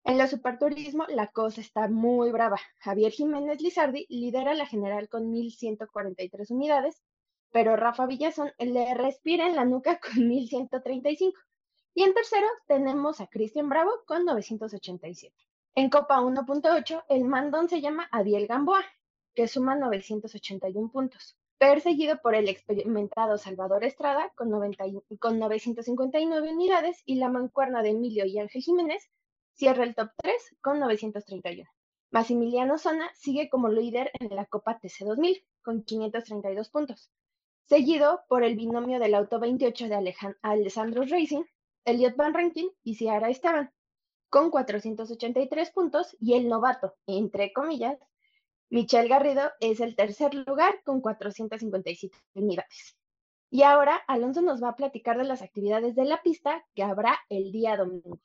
En 0.05 0.17
la 0.17 0.27
Superturismo 0.27 1.05
la 1.09 1.27
cosa 1.27 1.61
está 1.61 1.87
muy 1.89 2.33
brava. 2.33 2.59
Javier 2.79 3.13
Jiménez 3.13 3.61
Lizardi 3.61 4.07
lidera 4.09 4.55
la 4.55 4.65
general 4.65 5.11
con 5.11 5.31
1.143 5.31 6.51
unidades, 6.51 7.03
pero 7.53 7.77
Rafa 7.77 8.07
Villazón 8.07 8.51
le 8.59 8.95
respira 8.95 9.47
en 9.47 9.57
la 9.57 9.67
nuca 9.67 10.01
con 10.03 10.15
1.135. 10.15 11.35
Y 11.93 12.03
en 12.05 12.15
tercero 12.15 12.47
tenemos 12.67 13.21
a 13.21 13.27
Cristian 13.27 13.69
Bravo 13.69 13.91
con 14.07 14.25
987. 14.25 15.35
En 15.75 15.91
Copa 15.91 16.21
1.8 16.23 17.05
el 17.11 17.25
mandón 17.25 17.69
se 17.69 17.83
llama 17.83 18.09
Adiel 18.11 18.47
Gamboa 18.47 18.83
que 19.35 19.49
suma 19.49 19.77
981 19.77 20.91
puntos, 20.91 21.37
perseguido 21.59 22.21
por 22.21 22.35
el 22.35 22.49
experimentado 22.49 23.39
Salvador 23.39 23.85
Estrada 23.85 24.33
con, 24.37 24.51
959 24.51 26.53
unidades 26.53 27.03
y 27.05 27.17
la 27.17 27.29
mancuerna 27.29 27.83
de 27.83 27.91
Emilio 27.91 28.25
y 28.27 28.39
Ángel 28.39 28.63
Jiménez 28.63 29.11
cierra 29.55 29.85
el 29.85 29.95
top 29.95 30.11
3 30.17 30.57
con 30.61 30.81
931. 30.81 31.69
Massimiliano 32.11 32.79
Zona 32.79 33.11
sigue 33.15 33.49
como 33.49 33.69
líder 33.69 34.11
en 34.21 34.35
la 34.37 34.47
Copa 34.47 34.79
TC 34.79 35.05
2000 35.05 35.45
con 35.63 35.83
532 35.83 36.69
puntos, 36.71 37.11
seguido 37.67 38.23
por 38.29 38.45
el 38.45 38.57
binomio 38.57 39.01
del 39.01 39.15
Auto 39.15 39.41
28 39.41 39.89
de 39.89 40.15
Alessandro 40.43 41.03
Racing, 41.03 41.43
Elliot 41.85 42.17
Van 42.17 42.35
Rankin 42.35 42.71
y 42.83 42.95
Ciara 42.95 43.31
Esteban, 43.31 43.73
con 44.31 44.51
483 44.51 45.71
puntos, 45.71 46.17
y 46.21 46.35
el 46.35 46.49
novato, 46.49 46.95
entre 47.07 47.53
comillas, 47.53 47.99
Michelle 48.75 49.07
Garrido 49.07 49.53
es 49.61 49.79
el 49.79 49.95
tercer 49.95 50.35
lugar 50.35 50.83
con 50.83 51.01
457 51.01 52.19
unidades. 52.35 52.99
Y 53.49 53.63
ahora 53.63 54.03
Alonso 54.09 54.43
nos 54.43 54.61
va 54.61 54.71
a 54.71 54.75
platicar 54.75 55.17
de 55.17 55.23
las 55.23 55.43
actividades 55.43 55.95
de 55.95 56.05
la 56.05 56.21
pista 56.23 56.67
que 56.75 56.83
habrá 56.83 57.21
el 57.29 57.53
día 57.53 57.77
domingo. 57.77 58.21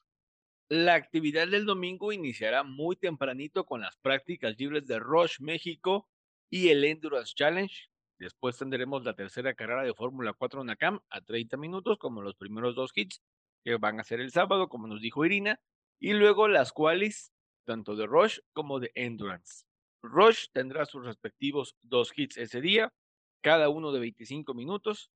La 0.67 0.95
actividad 0.95 1.47
del 1.47 1.67
domingo 1.67 2.11
iniciará 2.11 2.63
muy 2.63 2.95
tempranito 2.95 3.67
con 3.67 3.81
las 3.81 3.95
prácticas 3.97 4.57
libres 4.57 4.87
de 4.87 4.97
Roche, 4.97 5.35
México 5.39 6.09
y 6.49 6.69
el 6.69 6.83
Endurance 6.83 7.35
Challenge. 7.35 7.87
Después 8.17 8.57
tendremos 8.57 9.05
la 9.05 9.13
tercera 9.13 9.53
carrera 9.53 9.83
de 9.83 9.93
Fórmula 9.93 10.33
4 10.33 10.63
Nakam 10.63 10.99
a 11.11 11.21
30 11.21 11.57
minutos, 11.57 11.99
como 11.99 12.23
los 12.23 12.33
primeros 12.33 12.73
dos 12.73 12.91
hits 12.95 13.21
que 13.63 13.77
van 13.77 13.99
a 13.99 14.03
ser 14.03 14.19
el 14.19 14.31
sábado, 14.31 14.67
como 14.67 14.87
nos 14.87 14.99
dijo 14.99 15.23
Irina, 15.23 15.59
y 15.99 16.13
luego 16.13 16.47
las 16.47 16.71
cuales, 16.71 17.33
tanto 17.65 17.95
de 17.95 18.07
Roche 18.07 18.41
como 18.51 18.79
de 18.79 18.91
Endurance. 18.95 19.68
Rush 20.01 20.47
tendrá 20.53 20.85
sus 20.85 21.05
respectivos 21.05 21.75
dos 21.81 22.11
hits 22.15 22.37
ese 22.37 22.61
día, 22.61 22.93
cada 23.41 23.69
uno 23.69 23.91
de 23.91 23.99
25 23.99 24.53
minutos. 24.53 25.11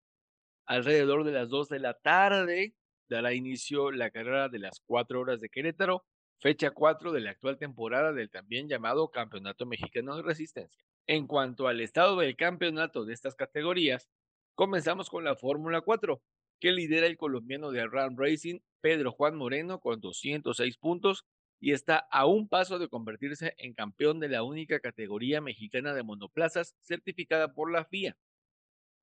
Alrededor 0.65 1.24
de 1.24 1.32
las 1.32 1.50
2 1.50 1.69
de 1.69 1.80
la 1.80 1.93
tarde 1.93 2.74
dará 3.10 3.34
inicio 3.34 3.91
la 3.91 4.12
carrera 4.12 4.50
de 4.50 4.60
las 4.60 4.82
4 4.86 5.19
horas 5.19 5.41
de 5.41 5.50
Querétaro, 5.50 6.06
fecha 6.39 6.72
4 6.72 7.12
de 7.12 7.22
la 7.22 7.32
actual 7.32 7.58
temporada 7.58 8.13
del 8.13 8.30
también 8.30 8.67
llamado 8.67 9.10
Campeonato 9.10 9.65
Mexicano 9.65 10.15
de 10.15 10.24
Resistencia. 10.24 10.84
En 11.08 11.28
cuanto 11.28 11.67
al 11.67 11.82
estado 11.82 12.17
del 12.17 12.36
campeonato 12.36 13.06
de 13.06 13.13
estas 13.13 13.36
categorías, 13.36 14.10
comenzamos 14.56 15.10
con 15.10 15.24
la 15.24 15.36
Fórmula 15.36 15.82
4, 15.82 16.22
que 16.62 16.72
lidera 16.72 17.08
el 17.08 17.17
colombiano 17.17 17.72
de 17.72 17.86
Ram 17.88 18.15
Racing, 18.17 18.60
Pedro 18.80 19.12
Juan 19.12 19.36
Moreno, 19.36 19.80
con 19.80 20.00
206 20.00 20.78
puntos, 20.78 21.26
y 21.63 21.71
está 21.71 21.99
a 22.12 22.26
un 22.26 22.49
paso 22.49 22.78
de 22.78 22.89
convertirse 22.89 23.56
en 23.58 23.73
campeón 23.73 24.19
de 24.19 24.28
la 24.28 24.43
única 24.43 24.82
categoría 24.82 25.39
mexicana 25.39 25.93
de 25.93 26.04
monoplazas 26.04 26.76
certificada 26.82 27.54
por 27.54 27.71
la 27.71 27.86
FIA. 27.86 28.17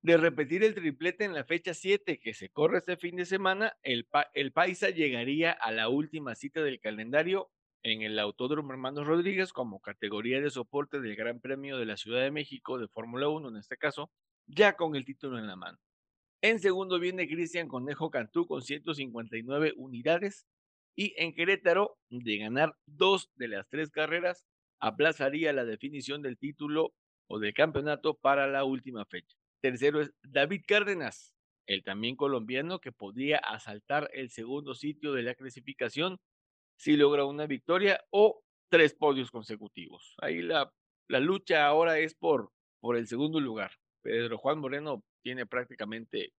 De 0.03 0.19
repetir 0.19 0.63
el 0.63 0.75
triplete 0.75 1.25
en 1.25 1.33
la 1.33 1.45
fecha 1.45 1.73
7 1.73 2.21
que 2.21 2.35
se 2.35 2.51
corre 2.51 2.77
este 2.77 2.99
fin 2.99 3.17
de 3.17 3.25
semana, 3.25 3.79
el, 3.83 4.07
el 4.35 4.53
Paisa 4.53 4.91
llegaría 4.91 5.53
a 5.53 5.73
la 5.73 5.89
última 5.89 6.35
cita 6.35 6.63
del 6.63 6.81
calendario 6.81 7.51
en 7.83 8.03
el 8.03 8.19
Autódromo 8.19 8.73
Hermanos 8.73 9.07
Rodríguez 9.07 9.55
como 9.55 9.81
categoría 9.81 10.43
de 10.43 10.51
soporte 10.51 11.01
del 11.01 11.17
Gran 11.17 11.41
Premio 11.41 11.79
de 11.79 11.87
la 11.87 11.97
Ciudad 11.97 12.21
de 12.21 12.31
México 12.31 12.79
de 12.79 12.89
Fórmula 12.89 13.29
1 13.29 13.49
en 13.49 13.57
este 13.57 13.79
caso, 13.79 14.11
ya 14.47 14.75
con 14.75 14.97
el 14.97 15.07
título 15.07 15.39
en 15.39 15.47
la 15.47 15.57
mano. 15.57 15.79
En 16.43 16.59
segundo 16.59 16.99
viene 16.99 17.27
Cristian 17.27 17.69
Conejo 17.69 18.11
Cantú 18.11 18.47
con 18.47 18.61
159 18.61 19.73
unidades, 19.79 20.47
y 21.01 21.15
en 21.17 21.33
Querétaro, 21.33 21.97
de 22.11 22.37
ganar 22.37 22.77
dos 22.85 23.31
de 23.37 23.49
las 23.49 23.67
tres 23.71 23.91
carreras, 23.91 24.45
aplazaría 24.81 25.51
la 25.55 25.65
definición 25.65 26.21
del 26.21 26.37
título 26.37 26.93
o 27.27 27.39
del 27.39 27.55
campeonato 27.55 28.19
para 28.19 28.47
la 28.47 28.65
última 28.65 29.07
fecha. 29.07 29.35
Tercero 29.63 30.03
es 30.03 30.13
David 30.23 30.63
Cárdenas, 30.67 31.35
el 31.67 31.85
también 31.85 32.17
colombiano 32.17 32.81
que 32.81 32.93
podría 32.93 33.39
asaltar 33.39 34.11
el 34.13 34.29
segundo 34.29 34.75
sitio 34.75 35.15
de 35.15 35.23
la 35.23 35.35
clasificación 35.35 36.21
si 36.77 36.99
logra 36.99 37.25
una 37.25 37.47
victoria 37.47 38.05
o 38.11 38.43
tres 38.69 38.93
podios 38.93 39.31
consecutivos. 39.31 40.15
Ahí 40.19 40.43
la, 40.43 40.71
la 41.09 41.21
lucha 41.21 41.67
ahora 41.67 41.99
es 41.99 42.15
por, 42.15 42.53
por 42.79 42.99
el 42.99 43.07
segundo 43.07 43.41
lugar. 43.41 43.73
Pedro 44.03 44.37
Juan 44.37 44.59
Moreno 44.59 45.03
tiene 45.23 45.47
prácticamente 45.47 46.35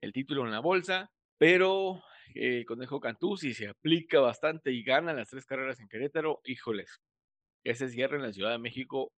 el 0.00 0.12
título 0.12 0.44
en 0.44 0.52
la 0.52 0.60
bolsa, 0.60 1.10
pero 1.46 2.02
el 2.34 2.64
Conejo 2.64 3.00
Cantú, 3.00 3.36
si 3.36 3.52
se 3.52 3.68
aplica 3.68 4.18
bastante 4.18 4.72
y 4.72 4.82
gana 4.82 5.12
las 5.12 5.28
tres 5.28 5.44
carreras 5.44 5.78
en 5.78 5.88
Querétaro, 5.88 6.40
híjoles, 6.46 7.02
ese 7.64 7.90
cierre 7.90 8.16
en 8.16 8.22
la 8.22 8.32
Ciudad 8.32 8.52
de 8.52 8.58
México 8.58 9.12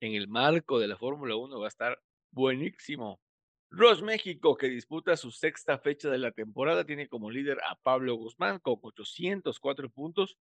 en 0.00 0.14
el 0.14 0.28
marco 0.28 0.78
de 0.78 0.88
la 0.88 0.96
Fórmula 0.96 1.36
1 1.36 1.60
va 1.60 1.66
a 1.66 1.68
estar 1.68 2.00
buenísimo. 2.30 3.20
Ross 3.70 4.00
México, 4.00 4.56
que 4.56 4.70
disputa 4.70 5.14
su 5.18 5.30
sexta 5.30 5.78
fecha 5.78 6.08
de 6.08 6.16
la 6.16 6.32
temporada, 6.32 6.86
tiene 6.86 7.06
como 7.06 7.30
líder 7.30 7.58
a 7.68 7.74
Pablo 7.82 8.14
Guzmán 8.14 8.60
con 8.60 8.78
804 8.80 9.90
puntos 9.90 10.38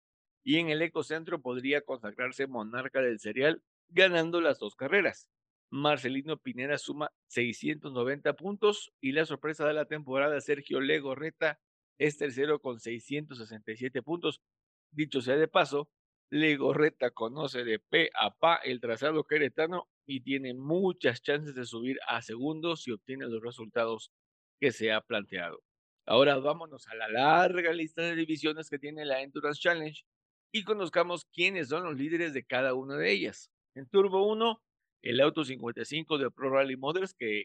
y 0.42 0.58
en 0.58 0.70
el 0.70 0.82
Ecocentro 0.82 1.40
podría 1.40 1.82
consagrarse 1.82 2.48
monarca 2.48 3.00
del 3.00 3.20
serial 3.20 3.62
ganando 3.90 4.40
las 4.40 4.58
dos 4.58 4.74
carreras. 4.74 5.28
Marcelino 5.72 6.36
Pineda 6.36 6.76
suma 6.76 7.10
690 7.28 8.34
puntos 8.34 8.92
y 9.00 9.12
la 9.12 9.24
sorpresa 9.24 9.66
de 9.66 9.72
la 9.72 9.86
temporada, 9.86 10.38
Sergio 10.42 10.82
Legorreta, 10.82 11.58
es 11.98 12.18
tercero 12.18 12.60
con 12.60 12.78
667 12.78 14.02
puntos. 14.02 14.42
Dicho 14.90 15.22
sea 15.22 15.36
de 15.36 15.48
paso, 15.48 15.88
Legorreta 16.28 17.10
conoce 17.10 17.64
de 17.64 17.78
pe 17.78 18.10
a 18.12 18.34
pa 18.34 18.56
el 18.56 18.80
trazado 18.80 19.24
queretano 19.24 19.88
y 20.04 20.20
tiene 20.20 20.52
muchas 20.52 21.22
chances 21.22 21.54
de 21.54 21.64
subir 21.64 21.98
a 22.06 22.20
segundo 22.20 22.76
si 22.76 22.90
obtiene 22.90 23.26
los 23.26 23.42
resultados 23.42 24.12
que 24.60 24.72
se 24.72 24.92
ha 24.92 25.00
planteado. 25.00 25.62
Ahora 26.04 26.36
vámonos 26.36 26.86
a 26.88 26.94
la 26.96 27.08
larga 27.08 27.72
lista 27.72 28.02
de 28.02 28.14
divisiones 28.14 28.68
que 28.68 28.78
tiene 28.78 29.06
la 29.06 29.22
Endurance 29.22 29.62
Challenge 29.62 30.04
y 30.52 30.64
conozcamos 30.64 31.24
quiénes 31.24 31.68
son 31.68 31.84
los 31.84 31.96
líderes 31.96 32.34
de 32.34 32.44
cada 32.44 32.74
una 32.74 32.98
de 32.98 33.10
ellas. 33.10 33.50
En 33.74 33.88
Turbo 33.88 34.26
1, 34.30 34.60
el 35.02 35.20
auto 35.20 35.44
55 35.44 36.18
de 36.18 36.30
Pro 36.30 36.50
Rally 36.50 36.76
Motors, 36.76 37.14
que 37.14 37.44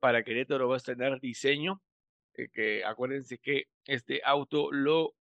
para 0.00 0.22
Querétaro 0.24 0.68
va 0.68 0.74
a 0.74 0.78
estrenar 0.78 1.20
diseño, 1.20 1.82
eh, 2.34 2.48
que 2.52 2.84
acuérdense 2.84 3.38
que 3.38 3.64
este 3.86 4.22
auto 4.24 4.72
lo 4.72 5.14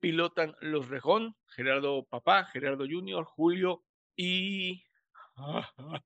pilotan 0.00 0.54
los 0.60 0.88
Rejón, 0.88 1.36
Gerardo 1.48 2.04
Papá, 2.04 2.44
Gerardo 2.44 2.84
Junior, 2.88 3.24
Julio 3.24 3.82
y 4.16 4.84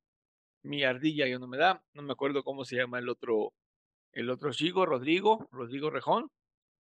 mi 0.63 0.85
ardilla 0.85 1.27
ya 1.27 1.39
no 1.39 1.47
me 1.47 1.57
da, 1.57 1.83
no 1.95 2.03
me 2.03 2.13
acuerdo 2.13 2.43
cómo 2.45 2.65
se 2.65 2.77
llama 2.77 2.99
el 2.99 3.09
otro, 3.09 3.55
el 4.13 4.31
otro 4.31 4.53
chico, 4.53 4.87
Rodrigo, 4.87 5.49
Rodrigo 5.51 5.91
Rejón. 5.91 6.31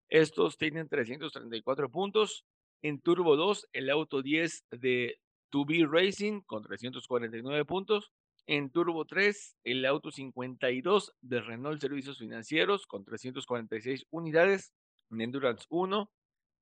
Estos 0.09 0.57
tienen 0.57 0.87
334 0.87 1.89
puntos. 1.89 2.45
En 2.81 3.01
Turbo 3.01 3.35
2, 3.35 3.69
el 3.73 3.89
auto 3.89 4.21
10 4.21 4.65
de 4.71 5.19
2B 5.51 5.89
Racing 5.89 6.41
con 6.41 6.63
349 6.63 7.65
puntos. 7.65 8.11
En 8.47 8.69
Turbo 8.69 9.05
3, 9.05 9.57
el 9.63 9.85
auto 9.85 10.11
52 10.11 11.13
de 11.21 11.41
Renault 11.41 11.81
Servicios 11.81 12.19
Financieros 12.19 12.85
con 12.85 13.03
346 13.03 14.05
unidades. 14.11 14.71
En 15.09 15.21
Endurance 15.21 15.65
1, 15.69 16.11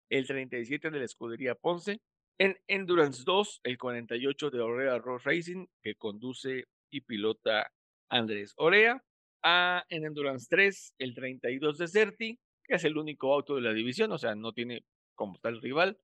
el 0.10 0.28
37 0.28 0.92
de 0.92 1.00
la 1.00 1.06
escudería 1.06 1.56
Ponce. 1.56 2.00
En 2.38 2.58
Endurance 2.68 3.24
2, 3.26 3.62
el 3.64 3.78
48 3.78 4.50
de 4.50 4.62
Orea 4.62 4.98
Road 4.98 5.22
Racing, 5.26 5.66
que 5.82 5.96
conduce 5.96 6.66
y 6.90 7.02
pilota 7.02 7.70
Andrés 8.10 8.54
Orea. 8.56 9.04
Ah, 9.44 9.84
en 9.90 10.06
Endurance 10.06 10.48
3, 10.50 10.96
el 11.00 11.14
32 11.14 11.78
de 11.78 11.88
Certi, 11.90 12.40
que 12.64 12.76
es 12.76 12.84
el 12.86 12.98
único 12.98 13.34
auto 13.34 13.56
de 13.56 13.62
la 13.62 13.74
división, 13.74 14.12
o 14.14 14.18
sea, 14.18 14.36
no 14.36 14.54
tiene 14.54 14.86
como 15.16 15.38
tal 15.40 15.62
rival. 15.62 16.00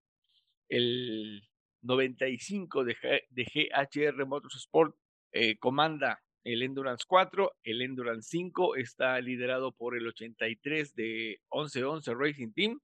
El 0.68 1.48
95 1.84 2.84
de, 2.84 2.98
de 3.30 3.44
GHR 3.46 4.26
Motorsport 4.26 4.94
eh, 5.32 5.58
comanda 5.58 6.22
el 6.44 6.64
Endurance 6.64 7.04
4, 7.08 7.52
el 7.64 7.82
Endurance 7.82 8.30
5 8.30 8.76
está 8.76 9.20
liderado 9.20 9.72
por 9.72 9.96
el 9.98 10.08
83 10.08 10.96
de 10.96 11.40
1111 11.52 12.14
Racing 12.16 12.54
Team 12.54 12.80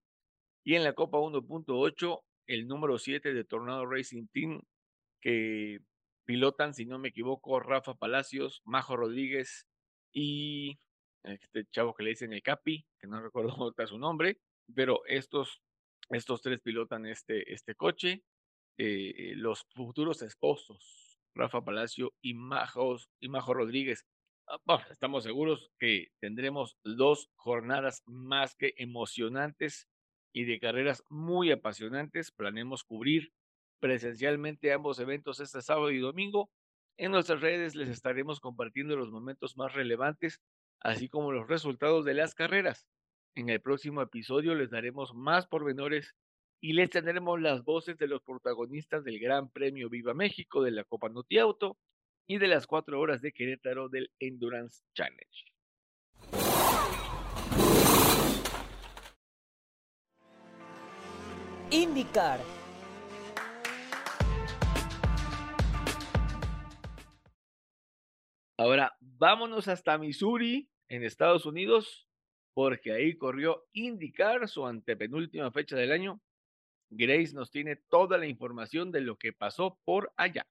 y 0.64 0.76
en 0.76 0.84
la 0.84 0.94
Copa 0.94 1.18
1.8 1.18 2.22
el 2.48 2.68
número 2.68 2.98
7 2.98 3.34
de 3.34 3.44
Tornado 3.44 3.86
Racing 3.86 4.28
Team 4.32 4.62
que 5.22 5.80
pilotan, 6.26 6.74
si 6.74 6.86
no 6.86 7.00
me 7.00 7.10
equivoco, 7.10 7.60
Rafa 7.60 7.96
Palacios, 7.96 8.62
Majo 8.66 8.98
Rodríguez 8.98 9.66
y 10.12 10.78
este 11.24 11.66
chavo 11.72 11.94
que 11.96 12.04
le 12.04 12.12
dicen 12.12 12.34
el 12.34 12.44
Capi, 12.44 12.86
que 13.00 13.08
no 13.08 13.22
recuerdo 13.22 13.74
su 13.88 13.98
nombre, 13.98 14.40
pero 14.76 15.04
estos, 15.08 15.62
estos 16.10 16.42
tres 16.42 16.60
pilotan 16.62 17.06
este, 17.06 17.52
este 17.52 17.74
coche, 17.76 18.24
eh, 18.78 19.34
los 19.36 19.66
futuros 19.74 20.22
esposos 20.22 21.05
Rafa 21.36 21.64
Palacio 21.64 22.14
y, 22.22 22.34
Majos, 22.34 23.10
y 23.20 23.30
Majo 23.30 23.54
Rodríguez. 23.54 24.06
Ah, 24.48 24.86
estamos 24.90 25.24
seguros 25.24 25.72
que 25.80 26.08
tendremos 26.20 26.78
dos 26.84 27.30
jornadas 27.36 28.04
más 28.06 28.56
que 28.56 28.74
emocionantes 28.78 29.88
y 30.34 30.46
de 30.46 30.60
carreras 30.60 31.04
muy 31.10 31.52
apasionantes. 31.52 32.32
Planeamos 32.32 32.84
cubrir 32.84 33.34
presencialmente 33.80 34.72
ambos 34.72 35.00
eventos 35.00 35.40
este 35.40 35.62
sábado 35.62 35.92
y 35.92 36.00
domingo. 36.00 36.50
En 36.98 37.12
nuestras 37.12 37.42
redes 37.42 37.76
les 37.76 37.90
estaremos 37.90 38.40
compartiendo 38.40 38.96
los 38.96 39.12
momentos 39.12 39.58
más 39.58 39.74
relevantes, 39.74 40.42
así 40.80 41.10
como 41.10 41.32
los 41.32 41.48
resultados 41.48 42.06
de 42.06 42.14
las 42.14 42.36
carreras. 42.36 42.88
En 43.36 43.50
el 43.50 43.62
próximo 43.62 44.02
episodio 44.02 44.56
les 44.56 44.70
daremos 44.70 45.14
más 45.14 45.48
pormenores 45.48 46.16
y 46.62 46.74
les 46.74 46.90
tendremos 46.90 47.42
las 47.42 47.64
voces 47.64 47.98
de 47.98 48.08
los 48.08 48.22
protagonistas 48.22 49.04
del 49.04 49.20
Gran 49.20 49.50
Premio 49.50 49.90
Viva 49.90 50.14
México 50.14 50.64
de 50.64 50.72
la 50.72 50.84
Copa 50.84 51.10
Noti 51.10 51.38
Auto 51.38 51.78
y 52.28 52.38
de 52.38 52.48
las 52.48 52.66
cuatro 52.68 53.00
horas 53.00 53.22
de 53.22 53.32
Querétaro 53.32 53.90
del 53.90 54.12
Endurance 54.20 54.84
Challenge. 54.94 55.56
IndyCar. 61.72 62.40
Ahora 68.58 68.96
vámonos 69.02 69.68
hasta 69.68 69.98
Missouri, 69.98 70.70
en 70.88 71.04
Estados 71.04 71.46
Unidos, 71.46 72.08
porque 72.54 72.94
ahí 72.94 73.18
corrió 73.18 73.66
IndyCar, 73.74 74.48
su 74.48 74.66
antepenúltima 74.66 75.52
fecha 75.52 75.76
del 75.76 75.92
año, 75.92 76.22
Grace 76.90 77.34
nos 77.34 77.52
tiene 77.52 77.76
toda 77.90 78.18
la 78.18 78.28
información 78.28 78.92
de 78.92 79.02
lo 79.02 79.18
que 79.18 79.34
pasó 79.34 79.78
por 79.86 80.12
allá. 80.18 80.46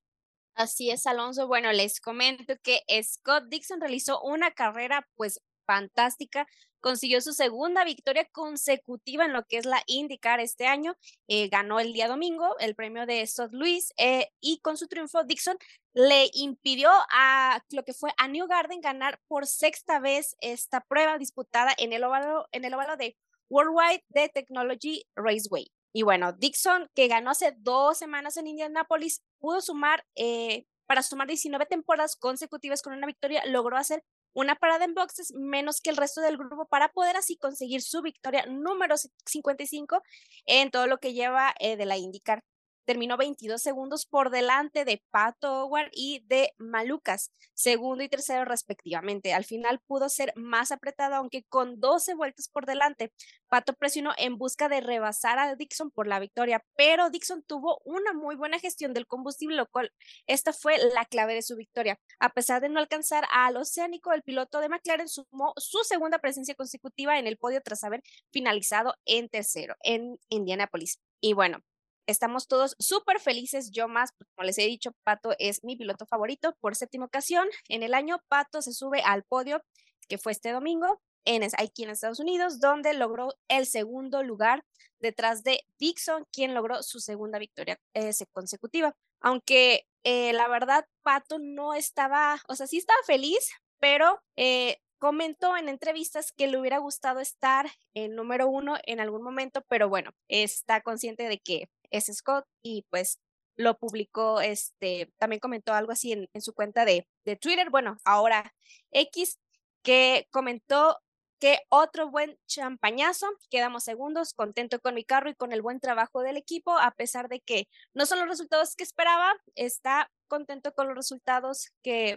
Así 0.54 0.90
es, 0.90 1.06
Alonso. 1.06 1.48
Bueno, 1.48 1.72
les 1.72 2.00
comento 2.00 2.54
que 2.62 2.80
Scott 3.02 3.44
Dixon 3.48 3.80
realizó 3.80 4.20
una 4.22 4.52
carrera 4.52 5.08
pues 5.16 5.40
fantástica, 5.66 6.46
consiguió 6.80 7.20
su 7.20 7.32
segunda 7.32 7.84
victoria 7.84 8.26
consecutiva 8.30 9.24
en 9.24 9.32
lo 9.32 9.44
que 9.44 9.56
es 9.56 9.64
la 9.64 9.82
IndyCar 9.86 10.40
este 10.40 10.66
año, 10.66 10.94
eh, 11.28 11.48
ganó 11.48 11.80
el 11.80 11.92
día 11.92 12.08
domingo 12.08 12.56
el 12.58 12.74
premio 12.74 13.06
de 13.06 13.26
Scott 13.26 13.52
Louis 13.52 13.92
eh, 13.96 14.28
y 14.40 14.60
con 14.60 14.76
su 14.76 14.86
triunfo 14.86 15.24
Dixon 15.24 15.56
le 15.94 16.30
impidió 16.34 16.90
a 17.10 17.62
lo 17.70 17.84
que 17.84 17.94
fue 17.94 18.10
a 18.18 18.28
New 18.28 18.46
Garden 18.46 18.80
ganar 18.80 19.18
por 19.28 19.46
sexta 19.46 19.98
vez 19.98 20.36
esta 20.40 20.82
prueba 20.82 21.18
disputada 21.18 21.72
en 21.78 21.92
el 21.92 22.04
óvalo, 22.04 22.46
en 22.52 22.64
el 22.64 22.74
óvalo 22.74 22.96
de 22.96 23.16
Worldwide 23.48 24.04
de 24.08 24.28
Technology 24.28 25.04
Raceway. 25.16 25.70
Y 25.96 26.02
bueno, 26.02 26.32
Dixon, 26.32 26.90
que 26.92 27.06
ganó 27.06 27.30
hace 27.30 27.54
dos 27.56 27.96
semanas 27.98 28.36
en 28.36 28.48
Indianapolis, 28.48 29.22
pudo 29.38 29.60
sumar, 29.60 30.04
eh, 30.16 30.66
para 30.86 31.02
sumar 31.02 31.28
19 31.28 31.66
temporadas 31.66 32.16
consecutivas 32.16 32.82
con 32.82 32.94
una 32.94 33.06
victoria, 33.06 33.44
logró 33.46 33.76
hacer 33.76 34.02
una 34.32 34.56
parada 34.56 34.84
en 34.84 34.94
boxes 34.94 35.32
menos 35.36 35.80
que 35.80 35.90
el 35.90 35.96
resto 35.96 36.20
del 36.20 36.36
grupo 36.36 36.66
para 36.66 36.88
poder 36.88 37.16
así 37.16 37.36
conseguir 37.36 37.80
su 37.80 38.02
victoria 38.02 38.44
número 38.46 38.96
55 38.96 40.02
en 40.46 40.72
todo 40.72 40.88
lo 40.88 40.98
que 40.98 41.12
lleva 41.12 41.54
eh, 41.60 41.76
de 41.76 41.86
la 41.86 41.96
IndyCar 41.96 42.42
terminó 42.84 43.16
22 43.16 43.60
segundos 43.60 44.06
por 44.06 44.30
delante 44.30 44.84
de 44.84 45.02
Pato 45.10 45.64
Howard 45.64 45.90
y 45.92 46.24
de 46.26 46.52
Malucas, 46.58 47.32
segundo 47.54 48.04
y 48.04 48.08
tercero 48.08 48.44
respectivamente. 48.44 49.32
Al 49.32 49.44
final 49.44 49.80
pudo 49.86 50.08
ser 50.08 50.32
más 50.36 50.72
apretado, 50.72 51.14
aunque 51.14 51.44
con 51.44 51.80
12 51.80 52.14
vueltas 52.14 52.48
por 52.48 52.66
delante. 52.66 53.12
Pato 53.48 53.74
presionó 53.74 54.12
en 54.16 54.36
busca 54.36 54.68
de 54.68 54.80
rebasar 54.80 55.38
a 55.38 55.54
Dixon 55.54 55.90
por 55.90 56.06
la 56.06 56.18
victoria, 56.18 56.64
pero 56.76 57.10
Dixon 57.10 57.42
tuvo 57.42 57.80
una 57.84 58.12
muy 58.12 58.36
buena 58.36 58.58
gestión 58.58 58.92
del 58.92 59.06
combustible, 59.06 59.56
lo 59.56 59.66
cual 59.66 59.92
esta 60.26 60.52
fue 60.52 60.78
la 60.92 61.04
clave 61.04 61.34
de 61.34 61.42
su 61.42 61.56
victoria. 61.56 61.98
A 62.18 62.30
pesar 62.30 62.60
de 62.60 62.68
no 62.68 62.80
alcanzar 62.80 63.24
al 63.30 63.56
Oceánico, 63.56 64.12
el 64.12 64.22
piloto 64.22 64.60
de 64.60 64.68
McLaren 64.68 65.08
sumó 65.08 65.52
su 65.56 65.78
segunda 65.84 66.18
presencia 66.18 66.54
consecutiva 66.54 67.18
en 67.18 67.26
el 67.26 67.36
podio 67.36 67.60
tras 67.62 67.84
haber 67.84 68.02
finalizado 68.30 68.94
en 69.04 69.28
tercero 69.28 69.76
en 69.82 70.18
Indianapolis. 70.28 71.00
Y 71.20 71.32
bueno, 71.32 71.62
Estamos 72.06 72.48
todos 72.48 72.76
súper 72.78 73.18
felices, 73.18 73.70
yo 73.70 73.88
más, 73.88 74.10
como 74.12 74.46
les 74.46 74.58
he 74.58 74.66
dicho, 74.66 74.92
Pato 75.04 75.34
es 75.38 75.64
mi 75.64 75.76
piloto 75.76 76.06
favorito 76.06 76.54
por 76.60 76.76
séptima 76.76 77.06
ocasión. 77.06 77.48
En 77.68 77.82
el 77.82 77.94
año, 77.94 78.18
Pato 78.28 78.60
se 78.60 78.72
sube 78.72 79.02
al 79.02 79.24
podio, 79.24 79.62
que 80.08 80.18
fue 80.18 80.32
este 80.32 80.52
domingo, 80.52 81.00
en, 81.24 81.42
aquí 81.58 81.84
en 81.84 81.90
Estados 81.90 82.20
Unidos, 82.20 82.60
donde 82.60 82.92
logró 82.92 83.34
el 83.48 83.66
segundo 83.66 84.22
lugar 84.22 84.64
detrás 85.00 85.42
de 85.42 85.60
Dixon, 85.78 86.26
quien 86.32 86.54
logró 86.54 86.82
su 86.82 87.00
segunda 87.00 87.38
victoria 87.38 87.78
eh, 87.94 88.12
consecutiva. 88.32 88.94
Aunque 89.20 89.86
eh, 90.04 90.32
la 90.34 90.48
verdad, 90.48 90.84
Pato 91.02 91.38
no 91.38 91.74
estaba, 91.74 92.40
o 92.48 92.54
sea, 92.54 92.66
sí 92.66 92.78
estaba 92.78 93.00
feliz, 93.06 93.50
pero 93.80 94.20
eh, 94.36 94.78
comentó 94.98 95.56
en 95.56 95.68
entrevistas 95.68 96.32
que 96.32 96.46
le 96.46 96.58
hubiera 96.58 96.78
gustado 96.78 97.20
estar 97.20 97.70
en 97.94 98.14
número 98.14 98.48
uno 98.48 98.76
en 98.84 99.00
algún 99.00 99.22
momento, 99.22 99.62
pero 99.68 99.88
bueno, 99.88 100.10
está 100.28 100.80
consciente 100.82 101.28
de 101.28 101.38
que 101.38 101.68
es 101.90 102.06
Scott 102.06 102.46
y 102.62 102.86
pues 102.90 103.20
lo 103.56 103.78
publicó, 103.78 104.40
este, 104.40 105.12
también 105.18 105.40
comentó 105.40 105.72
algo 105.72 105.92
así 105.92 106.12
en, 106.12 106.42
su 106.42 106.54
cuenta 106.54 106.84
de, 106.84 107.08
de 107.24 107.36
Twitter, 107.36 107.70
bueno, 107.70 107.98
ahora 108.04 108.52
X, 108.90 109.38
que 109.82 110.26
comentó 110.30 110.98
que 111.38 111.60
otro 111.68 112.10
buen 112.10 112.38
champañazo, 112.46 113.26
quedamos 113.50 113.84
segundos, 113.84 114.34
contento 114.34 114.80
con 114.80 114.94
mi 114.94 115.04
carro 115.04 115.30
y 115.30 115.34
con 115.34 115.52
el 115.52 115.62
buen 115.62 115.78
trabajo 115.80 116.22
del 116.22 116.36
equipo, 116.36 116.78
a 116.78 116.92
pesar 116.92 117.28
de 117.28 117.40
que 117.40 117.68
no 117.92 118.06
son 118.06 118.18
los 118.20 118.28
resultados 118.28 118.74
que 118.76 118.84
esperaba, 118.84 119.32
está 119.54 120.10
contento 120.26 120.72
con 120.74 120.86
los 120.86 120.96
resultados 120.96 121.70
que, 121.82 122.16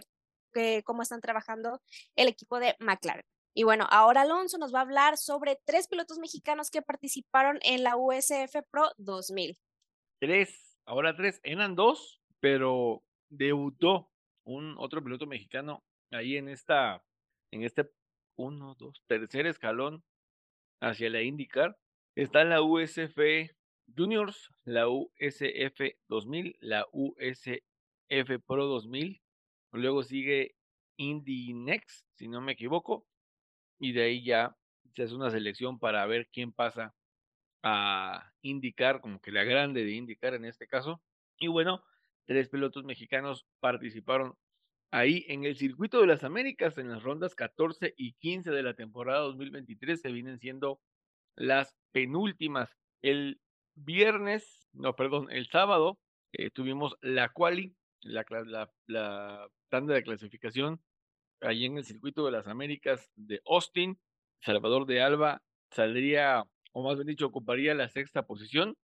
que 0.52 0.82
cómo 0.84 1.02
están 1.02 1.20
trabajando 1.20 1.82
el 2.16 2.28
equipo 2.28 2.58
de 2.58 2.74
McLaren. 2.78 3.24
Y 3.58 3.64
bueno, 3.64 3.88
ahora 3.90 4.20
Alonso 4.20 4.56
nos 4.56 4.72
va 4.72 4.78
a 4.78 4.82
hablar 4.82 5.16
sobre 5.16 5.58
tres 5.64 5.88
pilotos 5.88 6.20
mexicanos 6.20 6.70
que 6.70 6.80
participaron 6.80 7.58
en 7.62 7.82
la 7.82 7.96
USF 7.96 8.54
Pro 8.70 8.92
2000 8.98 9.58
tres, 10.20 10.78
ahora 10.84 11.16
tres, 11.16 11.40
eran 11.42 11.74
dos, 11.74 12.20
pero 12.38 13.02
debutó 13.28 14.12
un 14.44 14.76
otro 14.78 15.02
piloto 15.02 15.26
mexicano 15.26 15.82
ahí 16.12 16.36
en 16.36 16.48
esta, 16.48 17.02
en 17.50 17.64
este 17.64 17.90
uno, 18.36 18.76
dos, 18.76 19.02
tercer 19.08 19.48
escalón 19.48 20.04
hacia 20.80 21.10
la 21.10 21.22
IndyCar. 21.22 21.76
Está 22.14 22.44
la 22.44 22.62
USF 22.62 23.18
Juniors, 23.96 24.52
la 24.66 24.88
USF 24.88 25.80
2000, 26.06 26.56
la 26.60 26.86
USF 26.92 28.38
Pro 28.46 28.66
2000. 28.66 29.20
Luego 29.72 30.04
sigue 30.04 30.54
Indy 30.96 31.54
Next, 31.54 32.06
si 32.14 32.28
no 32.28 32.40
me 32.40 32.52
equivoco. 32.52 33.04
Y 33.78 33.92
de 33.92 34.02
ahí 34.02 34.24
ya 34.24 34.56
se 34.94 35.04
hace 35.04 35.14
una 35.14 35.30
selección 35.30 35.78
para 35.78 36.04
ver 36.06 36.28
quién 36.32 36.52
pasa 36.52 36.94
a 37.62 38.32
indicar, 38.42 39.00
como 39.00 39.20
que 39.20 39.32
la 39.32 39.44
grande 39.44 39.84
de 39.84 39.92
indicar 39.92 40.34
en 40.34 40.44
este 40.44 40.66
caso. 40.66 41.02
Y 41.38 41.48
bueno, 41.48 41.82
tres 42.26 42.48
pilotos 42.48 42.84
mexicanos 42.84 43.46
participaron 43.60 44.34
ahí 44.90 45.24
en 45.28 45.44
el 45.44 45.56
circuito 45.56 46.00
de 46.00 46.06
las 46.06 46.24
Américas 46.24 46.78
en 46.78 46.90
las 46.90 47.02
rondas 47.02 47.34
14 47.34 47.94
y 47.96 48.14
15 48.14 48.50
de 48.50 48.62
la 48.62 48.74
temporada 48.74 49.20
2023 49.20 50.00
se 50.00 50.12
vienen 50.12 50.38
siendo 50.38 50.80
las 51.36 51.76
penúltimas. 51.92 52.76
El 53.02 53.40
viernes, 53.74 54.68
no, 54.72 54.96
perdón, 54.96 55.30
el 55.30 55.46
sábado 55.46 55.98
eh, 56.32 56.50
tuvimos 56.50 56.96
la 57.00 57.28
quali, 57.30 57.76
la, 58.00 58.24
la 58.86 59.48
tanda 59.68 59.94
de 59.94 60.02
clasificación 60.02 60.80
allí 61.40 61.66
en 61.66 61.78
el 61.78 61.84
circuito 61.84 62.24
de 62.24 62.32
las 62.32 62.46
Américas 62.46 63.10
de 63.16 63.40
Austin. 63.46 63.98
Salvador 64.40 64.86
de 64.86 65.02
Alba 65.02 65.42
saldría, 65.70 66.44
o 66.72 66.82
más 66.82 66.96
bien 66.96 67.08
dicho, 67.08 67.26
ocuparía 67.26 67.74
la 67.74 67.88
sexta 67.88 68.26
posición. 68.26 68.76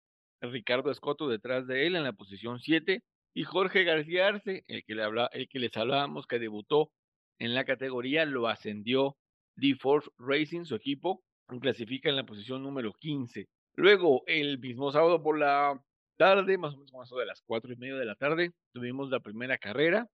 Ricardo 0.40 0.90
Escoto 0.90 1.28
detrás 1.28 1.66
de 1.66 1.86
él 1.86 1.94
en 1.94 2.02
la 2.04 2.12
posición 2.12 2.58
7 2.58 3.02
y 3.34 3.44
Jorge 3.44 3.84
García 3.84 4.28
Arce, 4.28 4.64
el 4.66 4.84
que, 4.84 4.94
le 4.94 5.04
habla, 5.04 5.30
el 5.32 5.48
que 5.48 5.58
les 5.58 5.76
hablábamos 5.76 6.26
que 6.26 6.38
debutó 6.38 6.90
en 7.38 7.54
la 7.54 7.64
categoría, 7.64 8.24
lo 8.24 8.48
ascendió 8.48 9.16
D-Force 9.56 10.10
Racing, 10.18 10.64
su 10.64 10.74
equipo, 10.74 11.22
clasifica 11.60 12.08
en 12.08 12.16
la 12.16 12.24
posición 12.24 12.62
número 12.62 12.92
15. 12.92 13.48
Luego, 13.74 14.22
el 14.26 14.58
mismo 14.58 14.92
sábado 14.92 15.22
por 15.22 15.38
la 15.38 15.80
tarde, 16.16 16.58
más 16.58 16.74
o 16.74 16.78
menos 16.78 17.10
de 17.10 17.26
las 17.26 17.42
cuatro 17.42 17.72
y 17.72 17.76
media 17.76 17.96
de 17.96 18.04
la 18.04 18.14
tarde, 18.14 18.52
tuvimos 18.72 19.10
la 19.10 19.20
primera 19.20 19.58
carrera. 19.58 20.08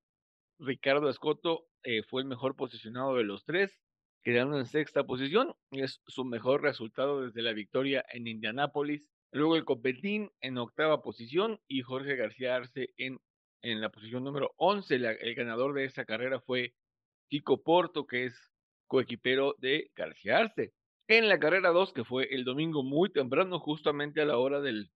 Ricardo 0.58 1.08
Escoto 1.08 1.68
eh, 1.82 2.02
fue 2.02 2.22
el 2.22 2.28
mejor 2.28 2.56
posicionado 2.56 3.16
de 3.16 3.24
los 3.24 3.44
tres, 3.44 3.78
quedando 4.22 4.58
en 4.58 4.66
sexta 4.66 5.04
posición. 5.04 5.54
Es 5.70 6.02
su 6.06 6.24
mejor 6.24 6.62
resultado 6.62 7.22
desde 7.22 7.42
la 7.42 7.52
victoria 7.52 8.04
en 8.12 8.26
Indianápolis. 8.26 9.02
Luego 9.30 9.56
el 9.56 9.64
Copetín 9.64 10.30
en 10.40 10.58
octava 10.58 11.02
posición 11.02 11.60
y 11.68 11.82
Jorge 11.82 12.16
García 12.16 12.56
Arce 12.56 12.92
en, 12.96 13.20
en 13.62 13.80
la 13.80 13.90
posición 13.90 14.24
número 14.24 14.52
11. 14.56 14.94
el 14.94 15.34
ganador 15.34 15.74
de 15.74 15.84
esa 15.84 16.04
carrera 16.04 16.40
fue 16.40 16.74
Kiko 17.28 17.62
Porto, 17.62 18.06
que 18.06 18.24
es 18.24 18.52
coequipero 18.86 19.54
de 19.58 19.90
García 19.94 20.38
Arce. 20.38 20.72
En 21.08 21.28
la 21.28 21.38
carrera 21.38 21.70
2, 21.70 21.92
que 21.92 22.04
fue 22.04 22.34
el 22.34 22.44
domingo 22.44 22.82
muy 22.82 23.10
temprano, 23.10 23.60
justamente 23.60 24.20
a 24.20 24.26
la 24.26 24.38
hora 24.38 24.60
del, 24.60 24.90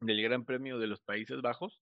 del 0.00 0.22
Gran 0.22 0.44
Premio 0.44 0.78
de 0.78 0.86
los 0.86 1.00
Países 1.00 1.40
Bajos, 1.40 1.80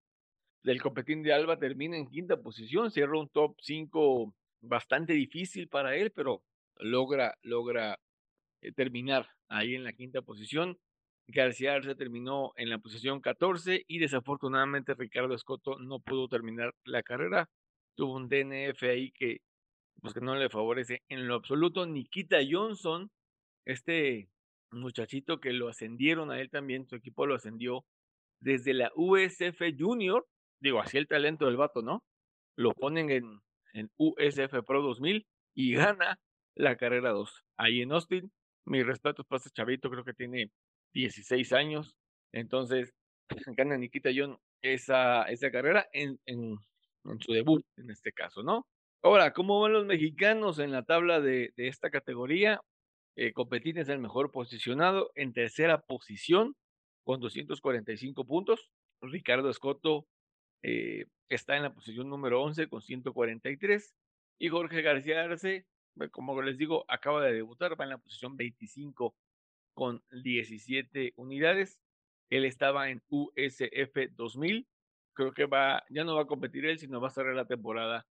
del 0.65 0.83
Copetín 0.83 1.23
de 1.23 1.33
Alba 1.33 1.59
termina 1.59 1.97
en 1.97 2.09
quinta 2.09 2.39
posición, 2.39 2.91
cierra 2.91 3.21
un 3.21 3.29
top 3.29 3.57
5 3.61 4.35
bastante 4.63 5.13
difícil 5.13 5.69
para 5.69 5.95
él, 5.95 6.11
pero 6.11 6.43
logra, 6.77 7.35
logra 7.43 8.01
eh, 8.63 8.73
terminar 8.73 9.29
ahí 9.49 9.75
en 9.75 9.85
la 9.85 9.93
quinta 9.93 10.23
posición. 10.23 10.79
García 11.27 11.75
Arce 11.75 11.95
terminó 11.95 12.53
en 12.57 12.71
la 12.71 12.79
posición 12.79 13.21
14 13.21 13.85
y 13.87 13.99
desafortunadamente 13.99 14.95
Ricardo 14.95 15.35
Escoto 15.35 15.79
no 15.79 16.01
pudo 16.01 16.29
terminar 16.29 16.75
la 16.85 17.03
carrera. 17.03 17.49
Tuvo 17.95 18.15
un 18.17 18.29
DNF 18.29 18.83
ahí 18.85 19.13
que, 19.13 19.39
pues 20.01 20.15
que 20.15 20.21
no 20.21 20.35
le 20.35 20.49
favorece 20.49 21.03
en 21.09 21.29
lo 21.29 21.35
absoluto. 21.35 21.87
Nikita 21.87 22.39
Johnson, 22.51 23.11
este 23.67 24.29
muchachito 24.71 25.41
que 25.41 25.53
lo 25.53 25.69
ascendieron 25.69 26.31
a 26.31 26.41
él 26.41 26.51
también, 26.51 26.87
su 26.87 26.97
equipo 26.97 27.27
lo 27.27 27.35
ascendió 27.35 27.85
desde 28.41 28.75
la 28.75 28.91
USF 28.95 29.61
Junior. 29.79 30.27
Digo, 30.65 30.81
así 30.81 30.97
el 30.97 31.07
talento 31.07 31.45
del 31.45 31.59
vato, 31.59 31.83
¿no? 31.83 32.03
Lo 32.57 32.73
ponen 32.73 33.11
en, 33.11 33.39
en 33.75 33.91
USF 33.99 34.65
Pro 34.67 34.81
2000 34.81 35.27
y 35.55 35.75
gana 35.99 36.19
la 36.55 36.77
carrera 36.77 37.11
2. 37.11 37.45
Ahí 37.59 37.83
en 37.83 37.93
Austin, 37.93 38.33
mis 38.65 38.87
respetos 38.87 39.27
para 39.27 39.37
este 39.37 39.51
chavito, 39.51 39.91
creo 39.91 40.05
que 40.05 40.15
tiene 40.15 40.51
16 40.95 41.53
años. 41.53 41.99
Entonces, 42.33 42.95
gana 43.59 43.77
Nikita 43.77 44.09
John 44.17 44.39
esa, 44.63 45.25
esa 45.25 45.51
carrera 45.51 45.87
en, 45.93 46.19
en, 46.25 46.57
su 47.21 47.35
debut, 47.35 47.63
en 47.77 47.91
este 47.91 48.13
caso, 48.13 48.43
¿no? 48.43 48.67
Ahora, 49.03 49.35
¿cómo 49.35 49.61
van 49.61 49.75
los 49.75 49.85
mexicanos 49.85 50.59
en 50.59 50.73
la 50.73 50.85
tabla 50.85 51.21
de, 51.21 51.53
de 51.59 51.69
esta 51.69 51.91
categoría? 51.91 52.63
Eh, 53.17 53.35
es 53.37 53.89
el 53.91 53.99
mejor 53.99 54.31
posicionado 54.31 55.13
en 55.15 55.35
tercera 55.35 55.83
posición 55.83 56.57
con 57.05 57.21
245 57.21 58.25
puntos. 58.25 58.71
Ricardo 59.03 59.51
Escoto 59.51 60.07
eh, 60.65 61.05
está 61.29 61.57
en 61.57 61.63
la 61.63 61.75
posición 61.75 62.09
número 62.09 62.43
11 62.43 62.69
con 62.69 62.81
143. 62.81 63.95
Y 64.39 64.49
Jorge 64.49 64.83
García 64.83 65.23
Arce, 65.23 65.67
como 66.11 66.41
les 66.43 66.57
digo, 66.57 66.85
acaba 66.89 67.23
de 67.23 67.35
debutar, 67.35 67.79
va 67.79 67.85
en 67.85 67.91
la 67.91 67.99
posición 67.99 68.37
25 68.37 69.15
con 69.75 70.03
17 70.11 71.13
unidades. 71.17 71.79
Él 72.31 72.47
estaba 72.47 72.89
en 72.89 73.03
USF 73.09 74.11
2000. 74.13 74.67
Creo 75.13 75.33
que 75.33 75.45
va, 75.45 75.85
ya 75.91 76.05
no 76.05 76.17
va 76.17 76.23
a 76.23 76.27
competir 76.27 76.65
él, 76.65 76.79
sino 76.79 77.01
va 77.01 77.09
a 77.09 77.11
cerrar 77.11 77.37
la 77.37 77.47
temporada 77.47 78.07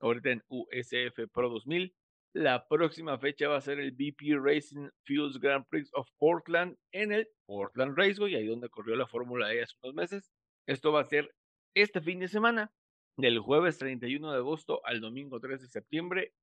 ahorita 0.00 0.30
en 0.30 0.42
USF 0.48 1.30
Pro 1.32 1.50
2000. 1.50 1.94
La 2.32 2.66
próxima 2.66 3.18
fecha 3.18 3.48
va 3.48 3.58
a 3.58 3.60
ser 3.60 3.78
el 3.78 3.92
BP 3.92 4.40
Racing 4.42 4.88
Fuels 5.04 5.38
Grand 5.38 5.66
Prix 5.68 5.90
of 5.92 6.08
Portland 6.16 6.76
en 6.92 7.12
el 7.12 7.28
Portland 7.44 7.96
Raceway, 7.96 8.36
ahí 8.36 8.46
donde 8.46 8.70
corrió 8.70 8.96
la 8.96 9.06
Fórmula 9.06 9.52
E 9.52 9.62
hace 9.62 9.74
unos 9.82 9.94
meses. 9.94 10.32
Esto 10.66 10.92
va 10.92 11.00
a 11.00 11.04
ser 11.04 11.30
este 11.74 12.00
fin 12.00 12.20
de 12.20 12.28
semana, 12.28 12.72
del 13.16 13.38
jueves 13.38 13.78
31 13.78 14.32
de 14.32 14.38
agosto 14.38 14.80
al 14.84 15.00
domingo 15.00 15.40
3 15.40 15.60
de 15.60 15.68
septiembre. 15.68 16.34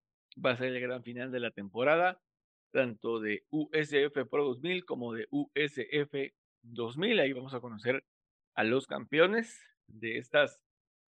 Va 0.43 0.51
a 0.51 0.57
ser 0.57 0.67
el 0.73 0.81
gran 0.81 1.03
final 1.03 1.31
de 1.31 1.39
la 1.39 1.51
temporada 1.51 2.21
tanto 2.71 3.19
de 3.19 3.43
USF 3.49 4.29
Pro 4.29 4.45
2000 4.45 4.85
como 4.85 5.13
de 5.13 5.27
USF 5.31 6.33
2000. 6.61 7.19
Ahí 7.19 7.33
vamos 7.33 7.53
a 7.53 7.59
conocer 7.59 8.05
a 8.55 8.63
los 8.63 8.87
campeones 8.87 9.59
de 9.87 10.17
estas 10.17 10.59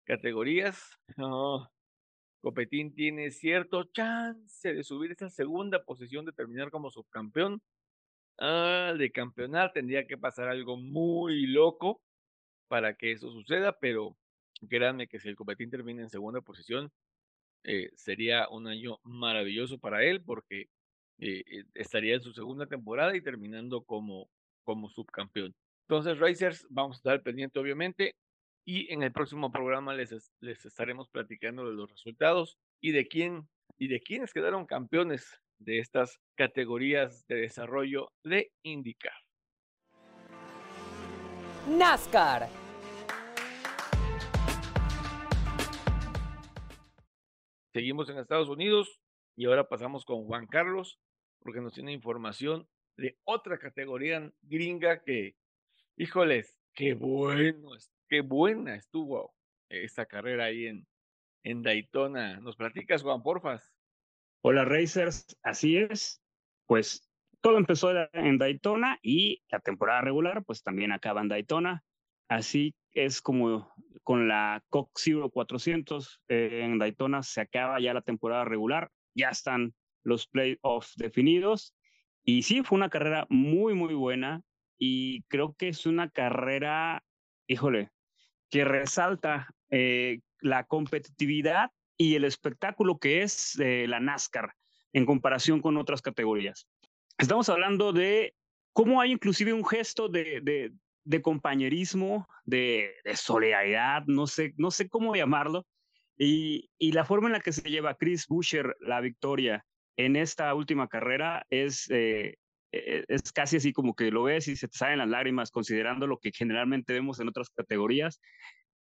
categorías. 0.04 0.98
Copetín 2.40 2.94
tiene 2.94 3.30
cierto 3.30 3.84
chance 3.84 4.72
de 4.72 4.84
subir 4.84 5.12
esa 5.12 5.28
segunda 5.28 5.84
posición, 5.84 6.24
de 6.24 6.32
terminar 6.32 6.70
como 6.70 6.90
subcampeón. 6.90 7.60
Ah, 8.38 8.94
de 8.96 9.10
campeonar 9.10 9.72
tendría 9.72 10.06
que 10.06 10.16
pasar 10.16 10.48
algo 10.48 10.76
muy 10.76 11.46
loco 11.48 12.00
para 12.68 12.94
que 12.94 13.12
eso 13.12 13.30
suceda, 13.30 13.78
pero 13.78 14.16
créanme 14.68 15.08
que 15.08 15.18
si 15.18 15.28
el 15.28 15.36
Copetín 15.36 15.70
termina 15.70 16.02
en 16.02 16.10
segunda 16.10 16.40
posición, 16.40 16.90
eh, 17.64 17.90
sería 17.96 18.48
un 18.48 18.66
año 18.66 18.98
maravilloso 19.02 19.78
para 19.78 20.04
él 20.04 20.22
porque 20.22 20.68
eh, 21.18 21.42
eh, 21.46 21.64
estaría 21.74 22.14
en 22.14 22.22
su 22.22 22.32
segunda 22.32 22.66
temporada 22.66 23.16
y 23.16 23.20
terminando 23.20 23.82
como, 23.82 24.30
como 24.62 24.88
subcampeón. 24.90 25.54
Entonces, 25.88 26.18
Racers, 26.18 26.66
vamos 26.70 26.96
a 26.96 26.98
estar 26.98 27.22
pendiente 27.22 27.58
obviamente 27.58 28.14
y 28.64 28.92
en 28.92 29.02
el 29.02 29.12
próximo 29.12 29.50
programa 29.50 29.94
les, 29.94 30.32
les 30.40 30.64
estaremos 30.64 31.08
platicando 31.08 31.68
de 31.68 31.74
los 31.74 31.90
resultados 31.90 32.58
y 32.80 32.92
de 32.92 33.08
quién 33.08 33.48
y 33.78 33.88
de 33.88 34.00
quiénes 34.00 34.32
quedaron 34.32 34.66
campeones 34.66 35.40
de 35.58 35.78
estas 35.78 36.20
categorías 36.36 37.26
de 37.28 37.36
desarrollo 37.36 38.12
de 38.24 38.50
IndyCar. 38.62 39.27
NASCAR. 41.68 42.48
Seguimos 47.74 48.08
en 48.08 48.18
Estados 48.18 48.48
Unidos 48.48 49.00
y 49.36 49.46
ahora 49.46 49.68
pasamos 49.68 50.04
con 50.04 50.24
Juan 50.24 50.46
Carlos 50.46 50.98
porque 51.40 51.60
nos 51.60 51.74
tiene 51.74 51.92
información 51.92 52.66
de 52.96 53.18
otra 53.24 53.58
categoría 53.58 54.32
gringa 54.42 55.02
que, 55.04 55.36
híjoles, 55.96 56.58
qué 56.74 56.94
bueno, 56.94 57.70
qué 58.08 58.22
buena 58.22 58.74
estuvo 58.74 59.34
esta 59.68 60.06
carrera 60.06 60.44
ahí 60.44 60.66
en, 60.66 60.86
en 61.44 61.62
Daytona. 61.62 62.40
¿Nos 62.40 62.56
platicas, 62.56 63.02
Juan, 63.02 63.22
porfas? 63.22 63.72
Hola, 64.40 64.64
Racers, 64.64 65.38
así 65.42 65.76
es. 65.76 66.22
Pues 66.66 67.07
todo 67.40 67.58
empezó 67.58 67.92
en 68.12 68.38
Daytona 68.38 68.98
y 69.02 69.42
la 69.48 69.60
temporada 69.60 70.00
regular, 70.00 70.44
pues 70.44 70.62
también 70.62 70.92
acaba 70.92 71.20
en 71.20 71.28
Daytona. 71.28 71.82
Así 72.28 72.74
es 72.92 73.22
como 73.22 73.72
con 74.02 74.28
la 74.28 74.62
Cox 74.68 75.02
Zero 75.04 75.30
400 75.30 76.20
eh, 76.28 76.62
en 76.64 76.78
Daytona 76.78 77.22
se 77.22 77.40
acaba 77.40 77.80
ya 77.80 77.94
la 77.94 78.02
temporada 78.02 78.44
regular. 78.44 78.90
Ya 79.14 79.30
están 79.30 79.74
los 80.02 80.26
playoffs 80.26 80.94
definidos. 80.96 81.74
Y 82.24 82.42
sí, 82.42 82.62
fue 82.62 82.76
una 82.76 82.90
carrera 82.90 83.26
muy, 83.30 83.74
muy 83.74 83.94
buena 83.94 84.42
y 84.78 85.22
creo 85.24 85.54
que 85.54 85.68
es 85.68 85.86
una 85.86 86.10
carrera, 86.10 87.02
híjole, 87.46 87.90
que 88.50 88.64
resalta 88.64 89.48
eh, 89.70 90.20
la 90.40 90.64
competitividad 90.64 91.70
y 91.96 92.14
el 92.14 92.24
espectáculo 92.24 92.98
que 92.98 93.22
es 93.22 93.58
eh, 93.58 93.86
la 93.88 94.00
NASCAR 94.00 94.54
en 94.92 95.04
comparación 95.06 95.60
con 95.60 95.76
otras 95.76 96.02
categorías. 96.02 96.68
Estamos 97.18 97.48
hablando 97.48 97.92
de 97.92 98.34
cómo 98.72 99.00
hay 99.00 99.10
inclusive 99.10 99.52
un 99.52 99.66
gesto 99.66 100.08
de, 100.08 100.40
de, 100.40 100.72
de 101.04 101.22
compañerismo, 101.22 102.28
de, 102.44 102.94
de, 103.04 103.16
solidaridad, 103.16 104.04
no 104.06 104.28
sé, 104.28 104.54
no 104.56 104.70
sé 104.70 104.88
cómo 104.88 105.16
llamarlo, 105.16 105.66
y, 106.16 106.70
y, 106.78 106.92
la 106.92 107.04
forma 107.04 107.26
en 107.28 107.32
la 107.32 107.40
que 107.40 107.52
se 107.52 107.68
lleva 107.68 107.96
Chris 107.96 108.26
Buescher 108.28 108.76
la 108.80 109.00
victoria 109.00 109.64
en 109.96 110.14
esta 110.14 110.54
última 110.54 110.86
carrera 110.88 111.44
es, 111.50 111.90
eh, 111.90 112.36
e, 112.70 113.04
es 113.08 113.32
casi 113.32 113.56
así 113.56 113.72
como 113.72 113.94
que 113.94 114.12
lo 114.12 114.24
ves 114.24 114.46
y 114.46 114.54
se 114.54 114.68
te 114.68 114.78
salen 114.78 114.98
las 114.98 115.08
lágrimas 115.08 115.50
considerando 115.50 116.06
lo 116.06 116.18
que 116.18 116.30
generalmente 116.32 116.92
vemos 116.92 117.18
en 117.18 117.28
otras 117.28 117.50
categorías. 117.50 118.20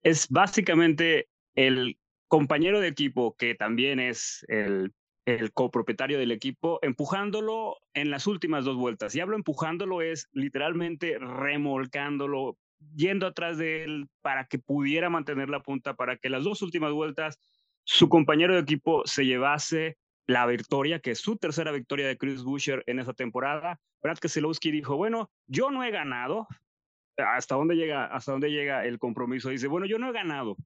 Es 0.02 0.28
básicamente 0.28 1.28
el 1.54 1.98
compañero 2.26 2.80
de 2.80 2.88
equipo 2.88 3.36
que 3.36 3.54
también 3.54 4.00
es 4.00 4.44
el 4.48 4.92
el 5.26 5.52
copropietario 5.52 6.18
del 6.18 6.32
equipo, 6.32 6.78
empujándolo 6.82 7.78
en 7.94 8.10
las 8.10 8.26
últimas 8.26 8.64
dos 8.64 8.76
vueltas. 8.76 9.14
Y 9.14 9.20
hablo 9.20 9.36
empujándolo 9.36 10.02
es 10.02 10.28
literalmente 10.32 11.18
remolcándolo, 11.18 12.58
yendo 12.94 13.26
atrás 13.26 13.56
de 13.56 13.84
él 13.84 14.08
para 14.20 14.46
que 14.46 14.58
pudiera 14.58 15.08
mantener 15.08 15.48
la 15.48 15.62
punta, 15.62 15.94
para 15.94 16.16
que 16.16 16.28
las 16.28 16.44
dos 16.44 16.60
últimas 16.62 16.92
vueltas 16.92 17.38
su 17.84 18.08
compañero 18.08 18.54
de 18.54 18.60
equipo 18.60 19.02
se 19.06 19.24
llevase 19.24 19.96
la 20.26 20.46
victoria, 20.46 21.00
que 21.00 21.12
es 21.12 21.20
su 21.20 21.36
tercera 21.36 21.70
victoria 21.70 22.06
de 22.06 22.16
Chris 22.16 22.42
Buescher 22.42 22.82
en 22.86 22.98
esa 22.98 23.12
temporada. 23.12 23.80
Brad 24.02 24.18
Keselowski 24.18 24.70
dijo, 24.70 24.96
bueno, 24.96 25.30
yo 25.46 25.70
no 25.70 25.84
he 25.84 25.90
ganado. 25.90 26.46
¿Hasta 27.16 27.54
dónde 27.54 27.76
llega, 27.76 28.06
hasta 28.06 28.32
dónde 28.32 28.50
llega 28.50 28.84
el 28.84 28.98
compromiso? 28.98 29.48
Dice, 29.50 29.68
bueno, 29.68 29.86
yo 29.86 29.98
no 29.98 30.08
he 30.08 30.12
ganado, 30.12 30.56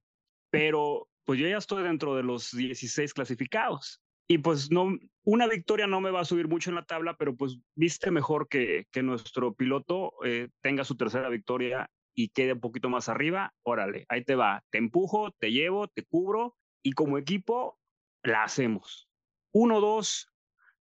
pero 0.49 1.07
pues 1.25 1.39
yo 1.39 1.47
ya 1.47 1.57
estoy 1.57 1.83
dentro 1.83 2.15
de 2.15 2.23
los 2.23 2.55
16 2.55 3.13
clasificados 3.13 4.01
y 4.31 4.37
pues 4.37 4.69
no, 4.69 4.95
una 5.23 5.47
victoria 5.47 5.87
no 5.87 6.01
me 6.01 6.11
va 6.11 6.21
a 6.21 6.25
subir 6.25 6.47
mucho 6.47 6.69
en 6.69 6.75
la 6.75 6.85
tabla, 6.85 7.15
pero 7.17 7.35
pues 7.35 7.57
viste 7.75 8.11
mejor 8.11 8.47
que, 8.47 8.85
que 8.91 9.01
nuestro 9.01 9.55
piloto 9.55 10.13
eh, 10.23 10.49
tenga 10.61 10.85
su 10.85 10.95
tercera 10.95 11.29
victoria 11.29 11.89
y 12.13 12.29
quede 12.29 12.53
un 12.53 12.59
poquito 12.59 12.89
más 12.89 13.09
arriba, 13.09 13.51
órale, 13.63 14.05
ahí 14.07 14.23
te 14.23 14.35
va, 14.35 14.63
te 14.69 14.77
empujo, 14.77 15.31
te 15.39 15.51
llevo, 15.51 15.87
te 15.87 16.05
cubro 16.05 16.55
y 16.83 16.91
como 16.91 17.17
equipo 17.17 17.79
la 18.21 18.43
hacemos. 18.43 19.09
1-2 19.51 20.27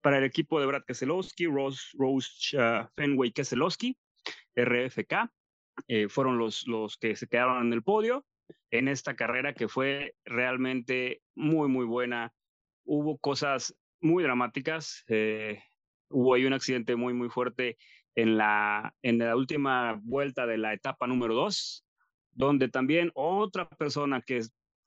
para 0.01 0.17
el 0.17 0.25
equipo 0.25 0.59
de 0.59 0.65
Brad 0.65 0.83
Keselowski, 0.83 1.45
Rose, 1.45 1.81
Rose 1.93 2.57
uh, 2.57 2.85
Fenway 2.97 3.31
Keselowski, 3.31 3.97
RFK, 4.57 5.31
eh, 5.87 6.09
fueron 6.09 6.37
los, 6.37 6.67
los 6.67 6.97
que 6.97 7.15
se 7.15 7.27
quedaron 7.27 7.67
en 7.67 7.71
el 7.71 7.81
podio 7.81 8.25
en 8.71 8.89
esta 8.89 9.15
carrera 9.15 9.53
que 9.53 9.69
fue 9.69 10.15
realmente 10.25 11.21
muy, 11.33 11.69
muy 11.69 11.85
buena 11.85 12.33
hubo 12.87 13.17
cosas 13.19 13.75
muy 14.01 14.23
dramáticas. 14.23 15.03
Eh, 15.07 15.61
hubo 16.09 16.33
ahí 16.33 16.45
un 16.45 16.53
accidente 16.53 16.95
muy, 16.95 17.13
muy 17.13 17.29
fuerte 17.29 17.77
en 18.15 18.37
la, 18.37 18.95
en 19.03 19.19
la 19.19 19.35
última 19.35 19.99
vuelta 20.01 20.47
de 20.47 20.57
la 20.57 20.73
etapa 20.73 21.05
número 21.05 21.35
dos, 21.35 21.85
donde 22.31 22.69
también 22.69 23.11
otra 23.13 23.67
persona 23.69 24.21
que 24.21 24.41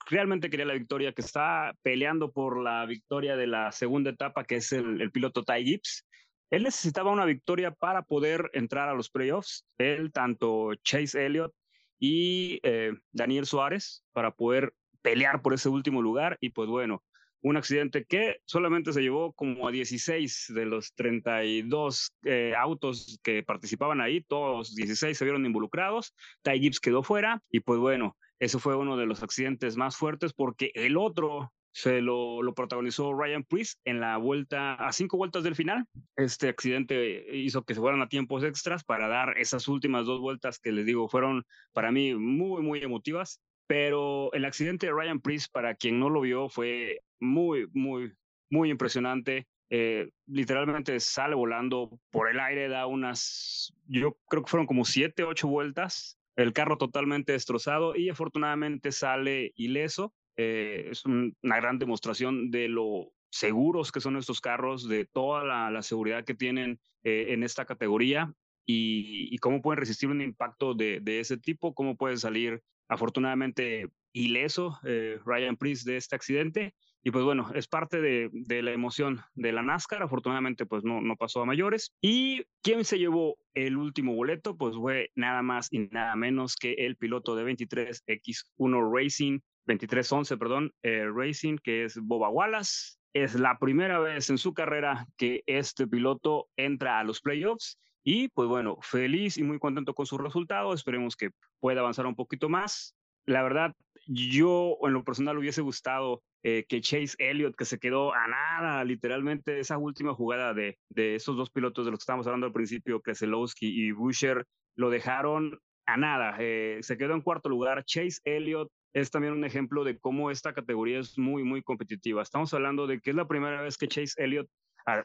realmente 0.06 0.50
quería 0.50 0.66
la 0.66 0.74
victoria, 0.74 1.12
que 1.12 1.22
está 1.22 1.76
peleando 1.82 2.32
por 2.32 2.60
la 2.60 2.84
victoria 2.86 3.36
de 3.36 3.46
la 3.46 3.70
segunda 3.70 4.10
etapa, 4.10 4.44
que 4.44 4.56
es 4.56 4.72
el, 4.72 5.00
el 5.00 5.12
piloto 5.12 5.44
Ty 5.44 5.64
Gibbs. 5.64 6.06
Él 6.50 6.64
necesitaba 6.64 7.12
una 7.12 7.24
victoria 7.24 7.70
para 7.70 8.02
poder 8.02 8.50
entrar 8.54 8.88
a 8.88 8.94
los 8.94 9.08
playoffs. 9.08 9.66
Él, 9.78 10.10
tanto 10.10 10.74
Chase 10.82 11.24
Elliott 11.24 11.54
y 12.00 12.58
eh, 12.64 12.92
Daniel 13.12 13.46
Suárez, 13.46 14.04
para 14.12 14.32
poder 14.32 14.74
pelear 15.02 15.42
por 15.42 15.54
ese 15.54 15.68
último 15.68 16.02
lugar. 16.02 16.36
Y 16.40 16.50
pues 16.50 16.68
bueno, 16.68 17.04
un 17.42 17.56
accidente 17.56 18.04
que 18.04 18.40
solamente 18.44 18.92
se 18.92 19.00
llevó 19.00 19.32
como 19.32 19.66
a 19.66 19.72
16 19.72 20.52
de 20.54 20.66
los 20.66 20.94
32 20.94 22.12
eh, 22.24 22.54
autos 22.56 23.18
que 23.22 23.42
participaban 23.42 24.00
ahí, 24.00 24.22
todos 24.22 24.74
16 24.74 25.16
se 25.16 25.24
vieron 25.24 25.46
involucrados, 25.46 26.14
Ty 26.42 26.60
Gibbs 26.60 26.80
quedó 26.80 27.02
fuera 27.02 27.42
y 27.50 27.60
pues 27.60 27.78
bueno, 27.78 28.16
eso 28.38 28.58
fue 28.58 28.76
uno 28.76 28.96
de 28.96 29.06
los 29.06 29.22
accidentes 29.22 29.76
más 29.76 29.96
fuertes 29.96 30.32
porque 30.32 30.70
el 30.74 30.96
otro 30.96 31.52
se 31.72 32.00
lo, 32.00 32.42
lo, 32.42 32.54
protagonizó 32.54 33.12
Ryan 33.14 33.44
Priest 33.44 33.78
en 33.84 34.00
la 34.00 34.16
vuelta, 34.16 34.74
a 34.74 34.92
cinco 34.92 35.16
vueltas 35.16 35.44
del 35.44 35.54
final. 35.54 35.86
Este 36.16 36.48
accidente 36.48 37.36
hizo 37.36 37.64
que 37.64 37.74
se 37.74 37.80
fueran 37.80 38.02
a 38.02 38.08
tiempos 38.08 38.42
extras 38.42 38.82
para 38.82 39.06
dar 39.08 39.38
esas 39.38 39.68
últimas 39.68 40.04
dos 40.04 40.20
vueltas 40.20 40.58
que 40.58 40.72
les 40.72 40.84
digo 40.84 41.08
fueron 41.08 41.44
para 41.72 41.92
mí 41.92 42.14
muy, 42.14 42.62
muy 42.62 42.80
emotivas. 42.80 43.40
Pero 43.70 44.32
el 44.32 44.44
accidente 44.46 44.86
de 44.86 44.92
Ryan 44.92 45.20
Priest, 45.20 45.52
para 45.52 45.76
quien 45.76 46.00
no 46.00 46.10
lo 46.10 46.22
vio, 46.22 46.48
fue 46.48 47.02
muy, 47.20 47.68
muy, 47.72 48.12
muy 48.50 48.68
impresionante. 48.68 49.46
Eh, 49.70 50.10
literalmente 50.26 50.98
sale 50.98 51.36
volando 51.36 52.00
por 52.10 52.28
el 52.28 52.40
aire, 52.40 52.66
da 52.66 52.86
unas, 52.86 53.72
yo 53.86 54.18
creo 54.28 54.42
que 54.42 54.50
fueron 54.50 54.66
como 54.66 54.84
siete, 54.84 55.22
ocho 55.22 55.46
vueltas, 55.46 56.18
el 56.34 56.52
carro 56.52 56.78
totalmente 56.78 57.30
destrozado 57.30 57.94
y 57.94 58.08
afortunadamente 58.08 58.90
sale 58.90 59.52
ileso. 59.54 60.12
Eh, 60.36 60.88
es 60.90 61.04
un, 61.04 61.36
una 61.40 61.58
gran 61.58 61.78
demostración 61.78 62.50
de 62.50 62.66
lo 62.66 63.12
seguros 63.30 63.92
que 63.92 64.00
son 64.00 64.16
estos 64.16 64.40
carros, 64.40 64.88
de 64.88 65.04
toda 65.04 65.44
la, 65.44 65.70
la 65.70 65.82
seguridad 65.82 66.24
que 66.24 66.34
tienen 66.34 66.80
eh, 67.04 67.26
en 67.28 67.44
esta 67.44 67.66
categoría 67.66 68.34
y, 68.66 69.32
y, 69.32 69.38
cómo 69.38 69.62
pueden 69.62 69.78
resistir 69.78 70.08
un 70.08 70.22
impacto 70.22 70.74
de, 70.74 70.98
de 70.98 71.20
ese 71.20 71.36
tipo, 71.36 71.72
cómo 71.72 71.96
pueden 71.96 72.18
salir 72.18 72.60
afortunadamente 72.90 73.88
ileso 74.12 74.78
eh, 74.84 75.18
Ryan 75.24 75.56
Priest 75.56 75.86
de 75.86 75.96
este 75.96 76.16
accidente. 76.16 76.74
Y 77.02 77.12
pues 77.12 77.24
bueno, 77.24 77.50
es 77.54 77.66
parte 77.66 78.00
de, 78.02 78.28
de, 78.32 78.62
la 78.62 78.72
emoción 78.72 79.22
de 79.34 79.52
la 79.52 79.62
NASCAR. 79.62 80.02
Afortunadamente, 80.02 80.66
pues 80.66 80.84
no, 80.84 81.00
no 81.00 81.16
pasó 81.16 81.40
a 81.40 81.46
mayores. 81.46 81.94
Y 82.02 82.42
quién 82.62 82.84
se 82.84 82.98
llevó 82.98 83.38
el 83.54 83.78
último 83.78 84.14
boleto, 84.14 84.56
pues 84.56 84.76
fue 84.76 85.10
nada 85.14 85.40
más 85.40 85.72
y 85.72 85.88
nada 85.88 86.14
menos 86.16 86.56
que 86.56 86.74
el 86.74 86.96
piloto 86.96 87.36
de 87.36 87.44
23X1 87.46 88.92
Racing, 88.94 89.38
2311, 89.64 90.36
perdón, 90.36 90.72
eh, 90.82 91.06
Racing, 91.10 91.56
que 91.62 91.84
es 91.84 91.96
Boba 91.96 92.28
Wallace. 92.28 92.98
Es 93.14 93.34
la 93.34 93.56
primera 93.58 93.98
vez 93.98 94.28
en 94.28 94.36
su 94.36 94.52
carrera 94.52 95.06
que 95.16 95.42
este 95.46 95.86
piloto 95.86 96.48
entra 96.56 96.98
a 96.98 97.04
los 97.04 97.20
playoffs 97.22 97.78
y 98.04 98.28
pues 98.28 98.48
bueno, 98.48 98.78
feliz 98.82 99.36
y 99.36 99.42
muy 99.42 99.58
contento 99.58 99.94
con 99.94 100.06
su 100.06 100.18
resultado. 100.18 100.72
Esperemos 100.72 101.16
que 101.16 101.30
pueda 101.60 101.80
avanzar 101.80 102.06
un 102.06 102.16
poquito 102.16 102.48
más. 102.48 102.96
La 103.26 103.42
verdad, 103.42 103.74
yo 104.06 104.76
en 104.82 104.92
lo 104.92 105.04
personal 105.04 105.38
hubiese 105.38 105.60
gustado 105.60 106.22
eh, 106.42 106.64
que 106.68 106.80
Chase 106.80 107.16
Elliott, 107.18 107.54
que 107.54 107.66
se 107.66 107.78
quedó 107.78 108.14
a 108.14 108.26
nada, 108.26 108.82
literalmente 108.84 109.60
esa 109.60 109.76
última 109.76 110.14
jugada 110.14 110.54
de, 110.54 110.78
de 110.88 111.14
esos 111.14 111.36
dos 111.36 111.50
pilotos 111.50 111.84
de 111.84 111.90
los 111.90 111.98
que 111.98 112.02
estábamos 112.02 112.26
hablando 112.26 112.46
al 112.46 112.52
principio, 112.52 113.02
Keselowski 113.02 113.66
y 113.66 113.92
Busher, 113.92 114.46
lo 114.76 114.88
dejaron 114.88 115.58
a 115.86 115.96
nada. 115.96 116.36
Eh, 116.38 116.78
se 116.80 116.96
quedó 116.96 117.14
en 117.14 117.20
cuarto 117.20 117.48
lugar. 117.48 117.84
Chase 117.84 118.20
Elliott 118.24 118.70
es 118.94 119.10
también 119.10 119.34
un 119.34 119.44
ejemplo 119.44 119.84
de 119.84 119.98
cómo 119.98 120.30
esta 120.30 120.52
categoría 120.52 120.98
es 120.98 121.18
muy, 121.18 121.44
muy 121.44 121.62
competitiva. 121.62 122.22
Estamos 122.22 122.52
hablando 122.54 122.86
de 122.86 123.00
que 123.00 123.10
es 123.10 123.16
la 123.16 123.28
primera 123.28 123.62
vez 123.62 123.76
que 123.76 123.88
Chase 123.88 124.14
Elliott 124.22 124.48
a 124.86 125.04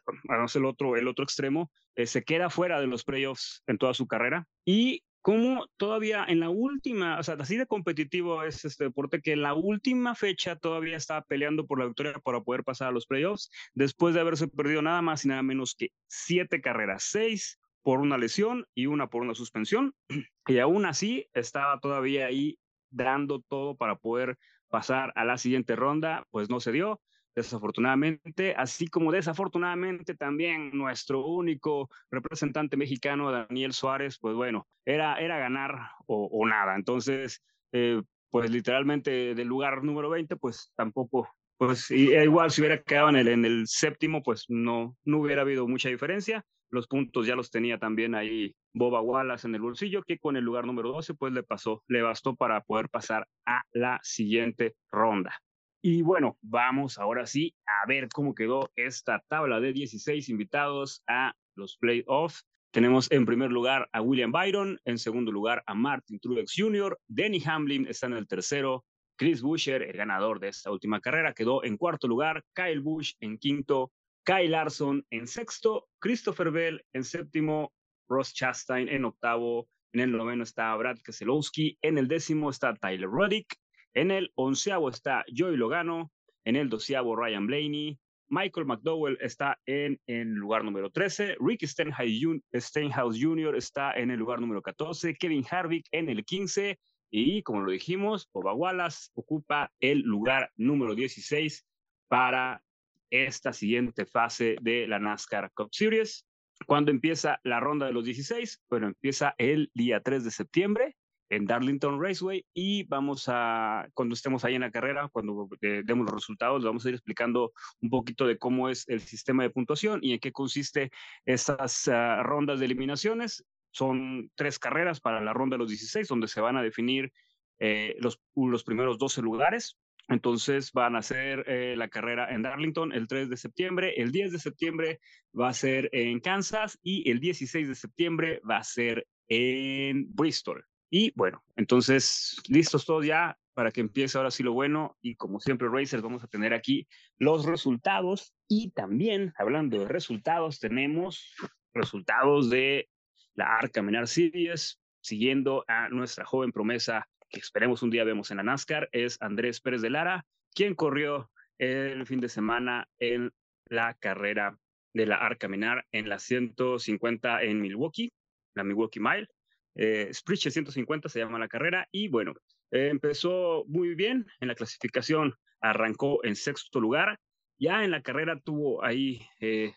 el 0.56 0.66
otro, 0.66 0.96
el 0.96 1.08
otro 1.08 1.24
extremo, 1.24 1.72
eh, 1.96 2.06
se 2.08 2.24
queda 2.24 2.50
fuera 2.50 2.80
de 2.80 2.88
los 2.88 3.04
playoffs 3.04 3.64
en 3.68 3.78
toda 3.78 3.94
su 3.94 4.08
carrera. 4.08 4.48
Y 4.66 5.04
cómo 5.22 5.66
todavía 5.78 6.24
en 6.28 6.40
la 6.40 6.50
última, 6.50 7.18
o 7.18 7.24
sea, 7.24 7.36
así 7.40 7.58
de 7.58 7.66
competitivo 7.66 8.44
es 8.44 8.64
este 8.64 8.84
deporte 8.84 9.22
que 9.22 9.32
en 9.32 9.42
la 9.42 9.56
última 9.56 10.14
fecha 10.14 10.56
todavía 10.56 10.98
estaba 10.98 11.24
peleando 11.24 11.66
por 11.66 11.80
la 11.80 11.86
victoria 11.86 12.14
para 12.24 12.42
poder 12.42 12.64
pasar 12.64 12.90
a 12.90 12.92
los 12.92 13.08
playoffs, 13.08 13.50
después 13.74 14.14
de 14.14 14.22
haberse 14.22 14.48
perdido 14.48 14.84
nada 14.84 15.02
más 15.02 15.26
y 15.26 15.30
nada 15.30 15.42
menos 15.42 15.74
que 15.74 15.90
siete 16.08 16.62
carreras, 16.62 17.06
seis 17.06 17.60
por 17.82 18.02
una 18.02 18.20
lesión 18.20 18.68
y 18.76 18.86
una 18.86 19.08
por 19.08 19.24
una 19.24 19.34
suspensión. 19.34 19.96
Y 20.48 20.60
aún 20.60 20.86
así 20.86 21.28
estaba 21.34 21.80
todavía 21.80 22.28
ahí 22.28 22.60
dando 22.92 23.42
todo 23.42 23.76
para 23.76 23.96
poder 23.96 24.38
pasar 24.70 25.12
a 25.16 25.26
la 25.26 25.40
siguiente 25.40 25.76
ronda, 25.76 26.28
pues 26.30 26.52
no 26.52 26.60
se 26.60 26.72
dio 26.72 27.02
desafortunadamente, 27.36 28.56
así 28.56 28.88
como 28.88 29.12
desafortunadamente 29.12 30.16
también 30.16 30.72
nuestro 30.72 31.26
único 31.26 31.90
representante 32.10 32.78
mexicano, 32.78 33.32
Daniel 33.32 33.74
Suárez, 33.74 34.18
pues 34.20 34.36
bueno, 34.36 34.68
era, 34.86 35.16
era 35.20 35.38
ganar 35.38 35.90
o, 36.08 36.46
nada. 36.48 36.76
Entonces, 36.76 37.44
eh, 37.74 38.02
pues 38.32 38.50
literalmente 38.50 39.36
del 39.36 39.48
lugar 39.48 39.84
número 39.84 40.10
20, 40.10 40.38
pues 40.38 40.72
tampoco, 40.76 41.30
pues 41.58 41.92
igual 41.92 42.52
si 42.52 42.62
hubiera 42.62 42.82
quedado 42.82 43.10
en 43.10 43.18
el, 43.18 43.28
en 43.28 43.46
el 43.46 43.68
séptimo, 43.68 44.24
pues 44.24 44.46
no, 44.48 44.96
no 45.04 45.20
hubiera 45.20 45.42
habido 45.42 45.68
mucha 45.68 45.90
diferencia. 45.90 46.46
Los 46.70 46.88
puntos 46.88 47.28
ya 47.28 47.36
los 47.36 47.52
tenía 47.52 47.78
también 47.78 48.16
ahí 48.16 48.56
Boba 48.74 49.02
Wallace 49.02 49.48
en 49.48 49.56
el 49.56 49.62
bolsillo, 49.62 50.04
que 50.04 50.18
con 50.18 50.36
el 50.36 50.44
lugar 50.44 50.66
número 50.66 50.92
12, 50.92 51.14
pues 51.14 51.32
le 51.32 51.44
pasó, 51.44 51.84
le 51.88 52.02
bastó 52.02 52.36
para 52.36 52.62
poder 52.62 52.90
pasar 52.90 53.28
a 53.46 53.62
la 53.72 54.00
siguiente 54.04 54.76
ronda. 54.92 55.40
Y 55.88 56.02
bueno, 56.02 56.36
vamos 56.42 56.98
ahora 56.98 57.28
sí 57.28 57.54
a 57.68 57.88
ver 57.88 58.10
cómo 58.10 58.34
quedó 58.34 58.72
esta 58.76 59.24
tabla 59.28 59.60
de 59.60 59.72
16 59.72 60.30
invitados 60.30 61.04
a 61.08 61.36
los 61.54 61.78
playoffs. 61.78 62.44
Tenemos 62.72 63.12
en 63.12 63.28
primer 63.28 63.52
lugar 63.52 63.88
a 63.94 64.02
William 64.02 64.32
Byron, 64.32 64.80
en 64.84 64.98
segundo 64.98 65.32
lugar 65.32 65.62
a 65.68 65.76
Martin 65.76 66.20
Truex 66.20 66.54
Jr., 66.58 66.98
Denny 67.08 67.40
Hamlin 67.46 67.86
está 67.86 68.08
en 68.08 68.14
el 68.14 68.28
tercero, 68.28 68.84
Chris 69.16 69.44
Buescher, 69.44 69.84
el 69.84 69.96
ganador 69.96 70.40
de 70.40 70.48
esta 70.48 70.72
última 70.72 71.00
carrera, 71.02 71.36
quedó 71.36 71.64
en 71.64 71.78
cuarto 71.78 72.08
lugar, 72.08 72.44
Kyle 72.56 72.82
Busch 72.82 73.14
en 73.20 73.38
quinto, 73.38 73.92
Kyle 74.26 74.50
Larson 74.50 75.06
en 75.12 75.28
sexto, 75.28 75.88
Christopher 76.00 76.50
Bell 76.50 76.84
en 76.94 77.04
séptimo, 77.04 77.72
Ross 78.10 78.34
Chastain 78.34 78.90
en 78.90 79.06
octavo, 79.06 79.68
en 79.94 80.00
el 80.00 80.12
noveno 80.12 80.42
está 80.42 80.76
Brad 80.76 80.98
Keselowski, 80.98 81.78
en 81.84 82.00
el 82.00 82.08
décimo 82.08 82.50
está 82.50 82.74
Tyler 82.74 83.08
Roddick, 83.08 83.56
en 83.96 84.12
el 84.12 84.32
onceavo 84.36 84.90
está 84.90 85.26
Joey 85.36 85.58
Logano, 85.58 86.12
en 86.44 86.56
el 86.56 86.70
doceavo 86.70 87.16
Ryan 87.16 87.48
Blaney, 87.48 87.98
Michael 88.28 88.66
McDowell 88.66 89.18
está 89.22 89.60
en 89.66 90.00
el 90.08 90.34
lugar 90.34 90.64
número 90.64 90.90
13, 90.90 91.38
Rick 91.40 91.66
Stenhouse 91.66 93.20
Jr. 93.20 93.56
está 93.56 93.94
en 93.94 94.12
el 94.12 94.20
lugar 94.20 94.42
número 94.42 94.62
14, 94.62 95.16
Kevin 95.16 95.46
Harvick 95.50 95.88
en 95.92 96.10
el 96.10 96.26
15 96.26 96.78
y 97.12 97.44
como 97.44 97.62
lo 97.62 97.72
dijimos, 97.72 98.30
Boba 98.34 98.54
Wallace 98.54 99.10
ocupa 99.14 99.72
el 99.80 100.00
lugar 100.02 100.52
número 100.58 100.96
16 100.96 101.66
para 102.10 102.62
esta 103.10 103.54
siguiente 103.54 104.06
fase 104.06 104.58
de 104.62 104.88
la 104.88 105.00
NASCAR 105.00 105.52
Cup 105.54 105.70
Series. 105.72 106.26
¿Cuándo 106.66 106.92
empieza 106.92 107.40
la 107.44 107.60
ronda 107.60 107.86
de 107.86 107.94
los 107.94 108.04
16? 108.04 108.64
Bueno, 108.70 108.88
empieza 108.88 109.36
el 109.38 109.72
día 109.74 110.02
3 110.02 110.26
de 110.26 110.32
septiembre 110.32 110.98
en 111.30 111.46
Darlington 111.46 112.02
Raceway 112.02 112.46
y 112.54 112.84
vamos 112.84 113.26
a, 113.28 113.88
cuando 113.94 114.14
estemos 114.14 114.46
ahí 114.46 114.56
en 114.56 114.62
la 114.62 114.72
carrera, 114.72 115.10
cuando 115.12 115.50
eh, 115.62 115.82
demos 115.84 116.06
los 116.06 116.16
resultados, 116.16 116.64
vamos 116.64 116.86
a 116.86 116.90
ir 116.90 116.96
explicando 116.96 117.52
un 117.82 117.90
poquito 117.90 118.28
de 118.28 118.38
cómo 118.38 118.70
es 118.70 118.88
el 118.88 119.02
sistema 119.02 119.44
de 119.44 119.50
puntuación 119.50 120.00
y 120.04 120.14
en 120.14 120.20
qué 120.20 120.32
consiste 120.32 120.92
estas 121.26 121.88
ah, 121.88 122.22
rondas 122.24 122.60
de 122.60 122.66
eliminaciones. 122.66 123.44
Son 123.72 124.32
tres 124.36 124.60
carreras 124.60 125.02
para 125.02 125.22
la 125.22 125.34
ronda 125.34 125.56
de 125.56 125.60
los 125.60 125.70
16, 125.70 126.08
donde 126.08 126.28
se 126.28 126.42
van 126.42 126.58
a 126.58 126.64
definir 126.64 127.12
eh, 127.60 127.96
los, 128.00 128.22
los 128.36 128.64
primeros 128.64 128.98
12 128.98 129.22
lugares. 129.22 129.78
Entonces 130.08 130.72
van 130.72 130.96
a 130.96 131.00
hacer 131.00 131.44
eh, 131.48 131.76
la 131.76 131.88
carrera 131.88 132.32
en 132.34 132.44
Darlington 132.44 132.94
el 132.94 133.08
3 133.08 133.28
de 133.28 133.38
septiembre, 133.38 133.96
el 133.98 134.12
10 134.12 134.34
de 134.34 134.40
septiembre 134.40 135.00
va 135.38 135.50
a 135.50 135.54
ser 135.54 135.90
en 135.94 136.20
Kansas 136.20 136.78
y 136.84 137.10
el 137.10 137.20
16 137.20 137.68
de 137.68 137.76
septiembre 137.76 138.40
va 138.48 138.58
a 138.58 138.64
ser 138.64 139.08
en 139.28 140.06
Bristol. 140.14 140.64
Y 140.98 141.12
bueno, 141.14 141.44
entonces 141.58 142.42
listos 142.48 142.86
todos 142.86 143.06
ya 143.06 143.38
para 143.54 143.70
que 143.70 143.82
empiece 143.82 144.18
ahora 144.18 144.32
sí 144.32 144.44
lo 144.44 144.54
bueno 144.54 144.98
y 145.02 145.16
como 145.16 145.42
siempre 145.42 145.68
Racers 145.68 146.02
vamos 146.02 146.24
a 146.24 146.28
tener 146.28 146.54
aquí 146.54 146.88
los 147.18 147.44
resultados 147.44 148.34
y 148.48 148.72
también 148.72 149.34
hablando 149.38 149.78
de 149.78 149.90
resultados 149.90 150.62
tenemos 150.62 151.36
resultados 151.74 152.50
de 152.50 152.88
la 153.34 153.60
Minar 153.84 154.08
Series 154.08 154.80
siguiendo 155.02 155.66
a 155.68 155.90
nuestra 155.90 156.24
joven 156.24 156.54
promesa 156.54 157.10
que 157.28 157.42
esperemos 157.42 157.84
un 157.84 157.90
día 157.90 158.06
vemos 158.06 158.32
en 158.32 158.38
la 158.38 158.44
NASCAR, 158.44 158.88
es 158.94 159.22
Andrés 159.22 159.60
Pérez 159.60 159.82
de 159.82 159.90
Lara, 159.90 160.26
quien 160.54 160.76
corrió 160.76 161.30
el 161.58 162.08
fin 162.08 162.22
de 162.22 162.30
semana 162.30 162.88
en 163.00 163.34
la 163.66 163.96
carrera 163.96 164.58
de 164.94 165.08
la 165.08 165.38
Minar 165.50 165.86
en 165.92 166.08
la 166.08 166.20
150 166.20 167.44
en 167.44 167.60
Milwaukee, 167.60 168.14
la 168.54 168.64
Milwaukee 168.64 169.02
Mile. 169.02 169.28
Eh, 169.76 170.12
150 170.14 171.10
se 171.10 171.20
llama 171.20 171.40
la 171.40 171.48
carrera 171.48 171.88
y 171.92 172.08
bueno, 172.08 172.34
empezó 172.72 173.66
muy 173.68 173.94
bien 173.96 174.26
en 174.40 174.48
la 174.48 174.56
clasificación, 174.56 175.36
arrancó 175.62 176.24
en 176.24 176.36
sexto 176.36 176.80
lugar, 176.80 177.20
ya 177.58 177.84
en 177.84 177.92
la 177.92 178.02
carrera 178.02 178.40
tuvo 178.40 178.84
ahí, 178.84 179.22
eh, 179.40 179.74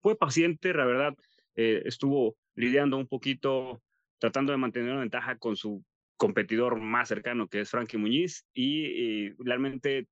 fue 0.00 0.16
paciente, 0.16 0.72
la 0.72 0.84
verdad, 0.84 1.14
eh, 1.54 1.82
estuvo 1.84 2.36
lidiando 2.54 2.96
un 2.96 3.06
poquito, 3.06 3.82
tratando 4.18 4.52
de 4.52 4.58
mantener 4.58 4.92
una 4.92 5.00
ventaja 5.00 5.36
con 5.36 5.56
su 5.56 5.84
competidor 6.16 6.80
más 6.80 7.08
cercano, 7.08 7.48
que 7.48 7.60
es 7.60 7.70
Frankie 7.70 7.98
Muñiz, 7.98 8.44
y, 8.52 9.30
realmente 9.42 10.08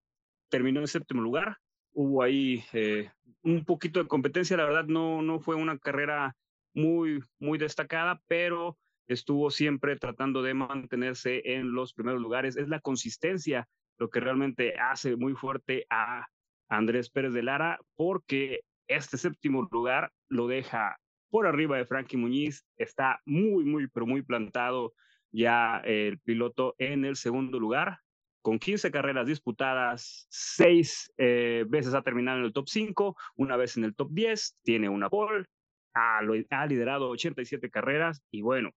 terminó 0.48 0.80
en 0.80 0.86
séptimo 0.86 1.22
lugar. 1.22 1.56
Hubo 1.92 2.22
ahí 2.22 2.62
eh, 2.72 3.10
un 3.42 3.64
poquito 3.64 4.00
de 4.02 4.08
competencia, 4.08 4.56
la 4.56 4.64
verdad 4.64 4.84
no, 4.84 5.22
no 5.22 5.40
fue 5.40 5.56
una 5.56 5.78
carrera 5.78 6.36
muy, 6.74 7.20
muy 7.38 7.58
destacada, 7.58 8.20
pero 8.28 8.76
estuvo 9.06 9.50
siempre 9.50 9.96
tratando 9.96 10.42
de 10.42 10.54
mantenerse 10.54 11.42
en 11.44 11.72
los 11.72 11.92
primeros 11.92 12.20
lugares. 12.20 12.56
Es 12.56 12.68
la 12.68 12.80
consistencia 12.80 13.68
lo 13.98 14.10
que 14.10 14.20
realmente 14.20 14.74
hace 14.78 15.16
muy 15.16 15.34
fuerte 15.34 15.86
a 15.90 16.26
Andrés 16.68 17.10
Pérez 17.10 17.32
de 17.32 17.42
Lara, 17.42 17.78
porque 17.96 18.60
este 18.88 19.16
séptimo 19.16 19.68
lugar 19.70 20.12
lo 20.28 20.46
deja 20.46 20.98
por 21.30 21.46
arriba 21.46 21.76
de 21.76 21.86
Frankie 21.86 22.16
Muñiz, 22.16 22.64
está 22.76 23.20
muy, 23.24 23.64
muy, 23.64 23.88
pero 23.88 24.06
muy 24.06 24.22
plantado 24.22 24.94
ya 25.32 25.78
el 25.84 26.18
piloto 26.20 26.74
en 26.78 27.04
el 27.04 27.16
segundo 27.16 27.58
lugar, 27.58 27.98
con 28.42 28.58
15 28.58 28.90
carreras 28.92 29.26
disputadas, 29.26 30.26
seis 30.30 31.12
eh, 31.18 31.64
veces 31.68 31.94
ha 31.94 32.02
terminado 32.02 32.38
en 32.38 32.44
el 32.44 32.52
top 32.52 32.68
5, 32.68 33.16
una 33.36 33.56
vez 33.56 33.76
en 33.76 33.84
el 33.84 33.94
top 33.94 34.08
10, 34.12 34.58
tiene 34.62 34.88
una 34.88 35.10
pole, 35.10 35.46
ha, 35.94 36.20
ha 36.50 36.66
liderado 36.66 37.10
87 37.10 37.70
carreras 37.70 38.22
y 38.30 38.42
bueno, 38.42 38.70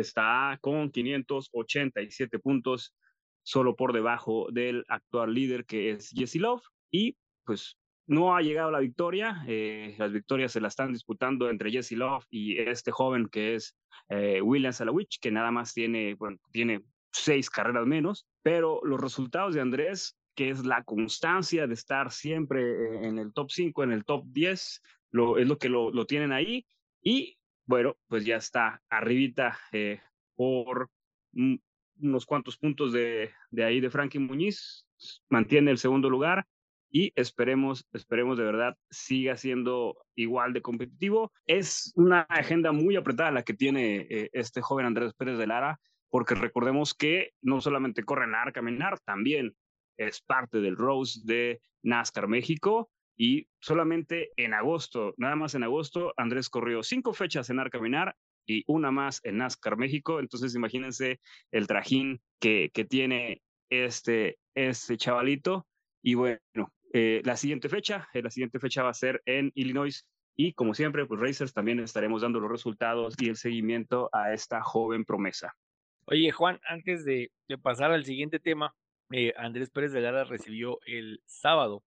está 0.00 0.58
con 0.60 0.90
587 0.90 2.38
puntos, 2.38 2.94
solo 3.42 3.76
por 3.76 3.92
debajo 3.92 4.48
del 4.50 4.84
actual 4.88 5.34
líder 5.34 5.64
que 5.64 5.90
es 5.90 6.10
Jesse 6.10 6.36
Love 6.36 6.62
y 6.90 7.16
pues 7.44 7.78
no 8.06 8.36
ha 8.36 8.42
llegado 8.42 8.70
la 8.70 8.80
victoria. 8.80 9.44
Eh, 9.46 9.94
las 9.98 10.12
victorias 10.12 10.52
se 10.52 10.60
las 10.60 10.72
están 10.72 10.92
disputando 10.92 11.50
entre 11.50 11.70
Jesse 11.70 11.92
Love 11.92 12.24
y 12.30 12.58
este 12.58 12.90
joven 12.90 13.28
que 13.28 13.54
es 13.54 13.76
eh, 14.08 14.40
William 14.40 14.72
Salawich, 14.72 15.18
que 15.20 15.30
nada 15.30 15.50
más 15.50 15.74
tiene, 15.74 16.16
tiene 16.52 16.82
seis 17.12 17.50
carreras 17.50 17.86
menos, 17.86 18.26
pero 18.42 18.80
los 18.84 19.00
resultados 19.00 19.54
de 19.54 19.60
Andrés, 19.60 20.16
que 20.34 20.50
es 20.50 20.64
la 20.64 20.84
constancia 20.84 21.66
de 21.66 21.74
estar 21.74 22.12
siempre 22.12 22.62
eh, 22.62 23.06
en 23.06 23.18
el 23.18 23.32
top 23.32 23.50
5, 23.50 23.82
en 23.84 23.92
el 23.92 24.04
top 24.04 24.24
10, 24.26 24.82
lo, 25.10 25.38
es 25.38 25.46
lo 25.46 25.58
que 25.58 25.68
lo, 25.68 25.90
lo 25.90 26.06
tienen 26.06 26.32
ahí. 26.32 26.66
Y 27.02 27.38
bueno, 27.66 27.96
pues 28.08 28.24
ya 28.24 28.36
está 28.36 28.82
arribita 28.88 29.58
por 30.34 30.88
unos 31.34 32.26
cuantos 32.26 32.56
puntos 32.56 32.92
de, 32.92 33.32
de 33.50 33.64
ahí 33.64 33.80
de 33.80 33.90
Frankie 33.90 34.18
Muñiz, 34.18 34.86
mantiene 35.28 35.70
el 35.70 35.78
segundo 35.78 36.08
lugar 36.08 36.46
y 36.90 37.12
esperemos, 37.16 37.86
esperemos 37.92 38.38
de 38.38 38.44
verdad 38.44 38.76
siga 38.90 39.36
siendo 39.36 39.98
igual 40.14 40.52
de 40.52 40.62
competitivo. 40.62 41.32
Es 41.44 41.92
una 41.96 42.20
agenda 42.22 42.72
muy 42.72 42.96
apretada 42.96 43.30
la 43.30 43.42
que 43.42 43.54
tiene 43.54 44.06
eh, 44.08 44.30
este 44.32 44.62
joven 44.62 44.86
Andrés 44.86 45.12
Pérez 45.14 45.36
de 45.36 45.46
Lara, 45.46 45.80
porque 46.08 46.34
recordemos 46.34 46.94
que 46.94 47.32
no 47.42 47.60
solamente 47.60 48.04
corre 48.04 48.24
Arca 48.24 48.52
Caminar, 48.52 48.98
también 49.00 49.54
es 49.98 50.20
parte 50.20 50.60
del 50.60 50.76
Rose 50.76 51.20
de 51.24 51.60
NASCAR 51.82 52.28
México 52.28 52.90
y 53.16 53.48
solamente 53.60 54.30
en 54.36 54.54
agosto, 54.54 55.14
nada 55.16 55.36
más 55.36 55.54
en 55.54 55.62
agosto, 55.62 56.12
Andrés 56.16 56.48
corrió 56.48 56.82
cinco 56.82 57.12
fechas 57.14 57.48
en 57.50 57.58
Arca 57.58 57.78
Caminar 57.78 58.14
y 58.46 58.62
una 58.66 58.90
más 58.90 59.20
en 59.24 59.38
NASCAR 59.38 59.76
México. 59.76 60.20
Entonces 60.20 60.54
imagínense 60.54 61.20
el 61.50 61.66
trajín 61.66 62.20
que, 62.40 62.70
que 62.72 62.84
tiene 62.84 63.42
este, 63.70 64.38
este 64.54 64.96
chavalito. 64.96 65.66
Y 66.02 66.14
bueno, 66.14 66.72
eh, 66.92 67.22
la 67.24 67.36
siguiente 67.36 67.68
fecha, 67.68 68.08
eh, 68.14 68.22
la 68.22 68.30
siguiente 68.30 68.60
fecha 68.60 68.82
va 68.82 68.90
a 68.90 68.94
ser 68.94 69.22
en 69.24 69.50
Illinois 69.54 70.06
y 70.36 70.52
como 70.52 70.74
siempre, 70.74 71.06
pues 71.06 71.20
Racers 71.20 71.54
también 71.54 71.80
estaremos 71.80 72.22
dando 72.22 72.40
los 72.40 72.50
resultados 72.50 73.14
y 73.18 73.30
el 73.30 73.36
seguimiento 73.36 74.10
a 74.12 74.34
esta 74.34 74.62
joven 74.62 75.04
promesa. 75.04 75.54
Oye, 76.04 76.30
Juan, 76.30 76.60
antes 76.68 77.04
de, 77.04 77.32
pasar 77.62 77.90
al 77.90 78.04
siguiente 78.04 78.38
tema, 78.38 78.74
eh, 79.10 79.32
Andrés 79.36 79.70
Pérez 79.70 79.92
de 79.92 80.02
Lara 80.02 80.24
recibió 80.24 80.78
el 80.86 81.22
sábado 81.24 81.82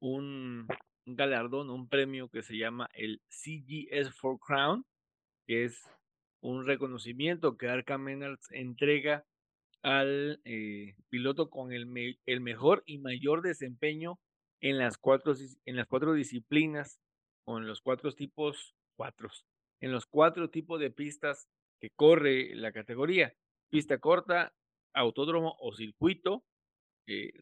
un, 0.00 0.66
galardón, 1.06 1.70
un 1.70 1.88
premio 1.88 2.28
que 2.28 2.42
se 2.42 2.56
llama 2.56 2.88
el 2.94 3.20
CGS 3.28 4.12
for 4.14 4.38
Crown, 4.38 4.84
que 5.46 5.64
es 5.64 5.88
un 6.40 6.66
reconocimiento 6.66 7.56
que 7.56 7.68
Arca 7.68 7.98
Menards 7.98 8.50
entrega 8.50 9.24
al 9.82 10.40
piloto 11.10 11.48
con 11.48 11.72
el, 11.72 12.18
el 12.26 12.40
mejor 12.40 12.82
y 12.86 12.98
mayor 12.98 13.42
desempeño 13.42 14.18
en 14.60 14.78
las 14.78 14.98
cuatro, 14.98 15.34
en 15.64 15.76
las 15.76 15.86
cuatro 15.86 16.12
disciplinas 16.12 17.00
o 17.46 17.58
en 17.58 17.66
los 17.66 17.80
cuatro 17.80 18.12
tipos, 18.12 18.74
cuatro, 18.96 19.30
en 19.80 19.92
los 19.92 20.06
cuatro 20.06 20.50
tipos 20.50 20.80
de 20.80 20.90
pistas 20.90 21.48
que 21.80 21.90
corre 21.90 22.54
la 22.54 22.72
categoría. 22.72 23.34
Pista 23.70 23.98
corta, 23.98 24.52
autódromo 24.94 25.56
o 25.60 25.74
circuito, 25.74 26.44
eh, 27.06 27.32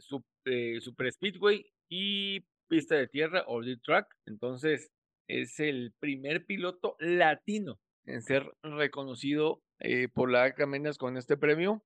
eh, 0.45 0.81
super 0.81 1.13
speedway 1.13 1.65
y 1.89 2.41
pista 2.69 2.97
de 2.97 3.09
tierra 3.09 3.45
o 3.47 3.61
track. 3.83 4.07
Entonces, 4.27 4.91
es 5.29 5.61
el 5.61 5.93
primer 6.01 6.45
piloto 6.45 6.97
latino 6.99 7.79
en 8.05 8.23
ser 8.23 8.53
reconocido 8.63 9.63
eh, 9.81 10.09
por 10.09 10.31
la 10.31 10.55
Camenas 10.55 10.99
con 10.99 11.17
este 11.17 11.37
premio. 11.37 11.83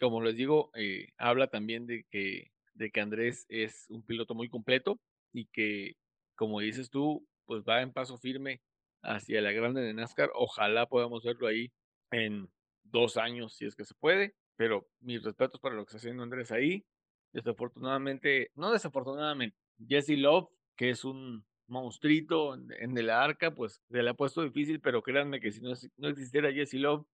Como 0.00 0.22
les 0.22 0.36
digo, 0.36 0.70
habla 1.18 1.48
también 1.48 1.86
de 1.86 2.04
que 2.10 2.50
de 2.80 2.90
que 2.90 3.00
Andrés 3.00 3.46
es 3.48 3.86
un 3.90 4.02
piloto 4.02 4.34
muy 4.34 4.48
completo 4.48 4.98
y 5.32 5.46
que, 5.46 5.96
como 6.34 6.60
dices 6.60 6.88
tú, 6.90 7.26
pues 7.44 7.62
va 7.62 7.82
en 7.82 7.92
paso 7.92 8.16
firme 8.16 8.62
hacia 9.02 9.42
la 9.42 9.52
grande 9.52 9.82
de 9.82 9.92
NASCAR. 9.92 10.30
Ojalá 10.34 10.86
podamos 10.86 11.22
verlo 11.22 11.46
ahí 11.46 11.70
en 12.10 12.48
dos 12.84 13.18
años, 13.18 13.54
si 13.54 13.66
es 13.66 13.76
que 13.76 13.84
se 13.84 13.94
puede. 13.94 14.34
Pero 14.56 14.88
mis 15.00 15.22
respetos 15.22 15.60
para 15.60 15.74
lo 15.74 15.84
que 15.84 15.90
está 15.90 15.98
haciendo 15.98 16.22
Andrés 16.22 16.50
ahí. 16.52 16.84
Desafortunadamente, 17.32 18.50
no 18.56 18.72
desafortunadamente, 18.72 19.56
Jesse 19.86 20.18
Love, 20.18 20.48
que 20.76 20.90
es 20.90 21.04
un 21.04 21.44
monstruito 21.68 22.54
en, 22.54 22.98
el 22.98 23.10
arca, 23.10 23.54
pues 23.54 23.80
se 23.88 24.02
le 24.02 24.10
ha 24.10 24.14
puesto 24.14 24.42
difícil, 24.42 24.80
pero 24.80 25.02
créanme 25.02 25.40
que 25.40 25.52
si 25.52 25.60
no, 25.60 25.72
no 25.96 26.08
existiera 26.08 26.52
Jesse 26.52 26.74
Love, 26.74 27.06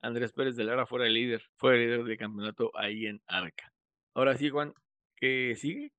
Andrés 0.00 0.32
Pérez 0.32 0.54
de 0.54 0.64
Lara 0.64 0.86
fuera 0.86 1.06
el 1.06 1.14
líder, 1.14 1.42
fue 1.56 1.74
el 1.74 1.80
líder 1.80 2.04
de 2.04 2.16
campeonato 2.16 2.70
ahí 2.74 3.06
en 3.06 3.20
arca. 3.26 3.72
Ahora 4.14 4.36
sí, 4.36 4.48
Juan, 4.48 4.72
¿qué 5.16 5.56
sigue? 5.56 5.92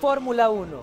Fórmula 0.00 0.50
1. 0.50 0.82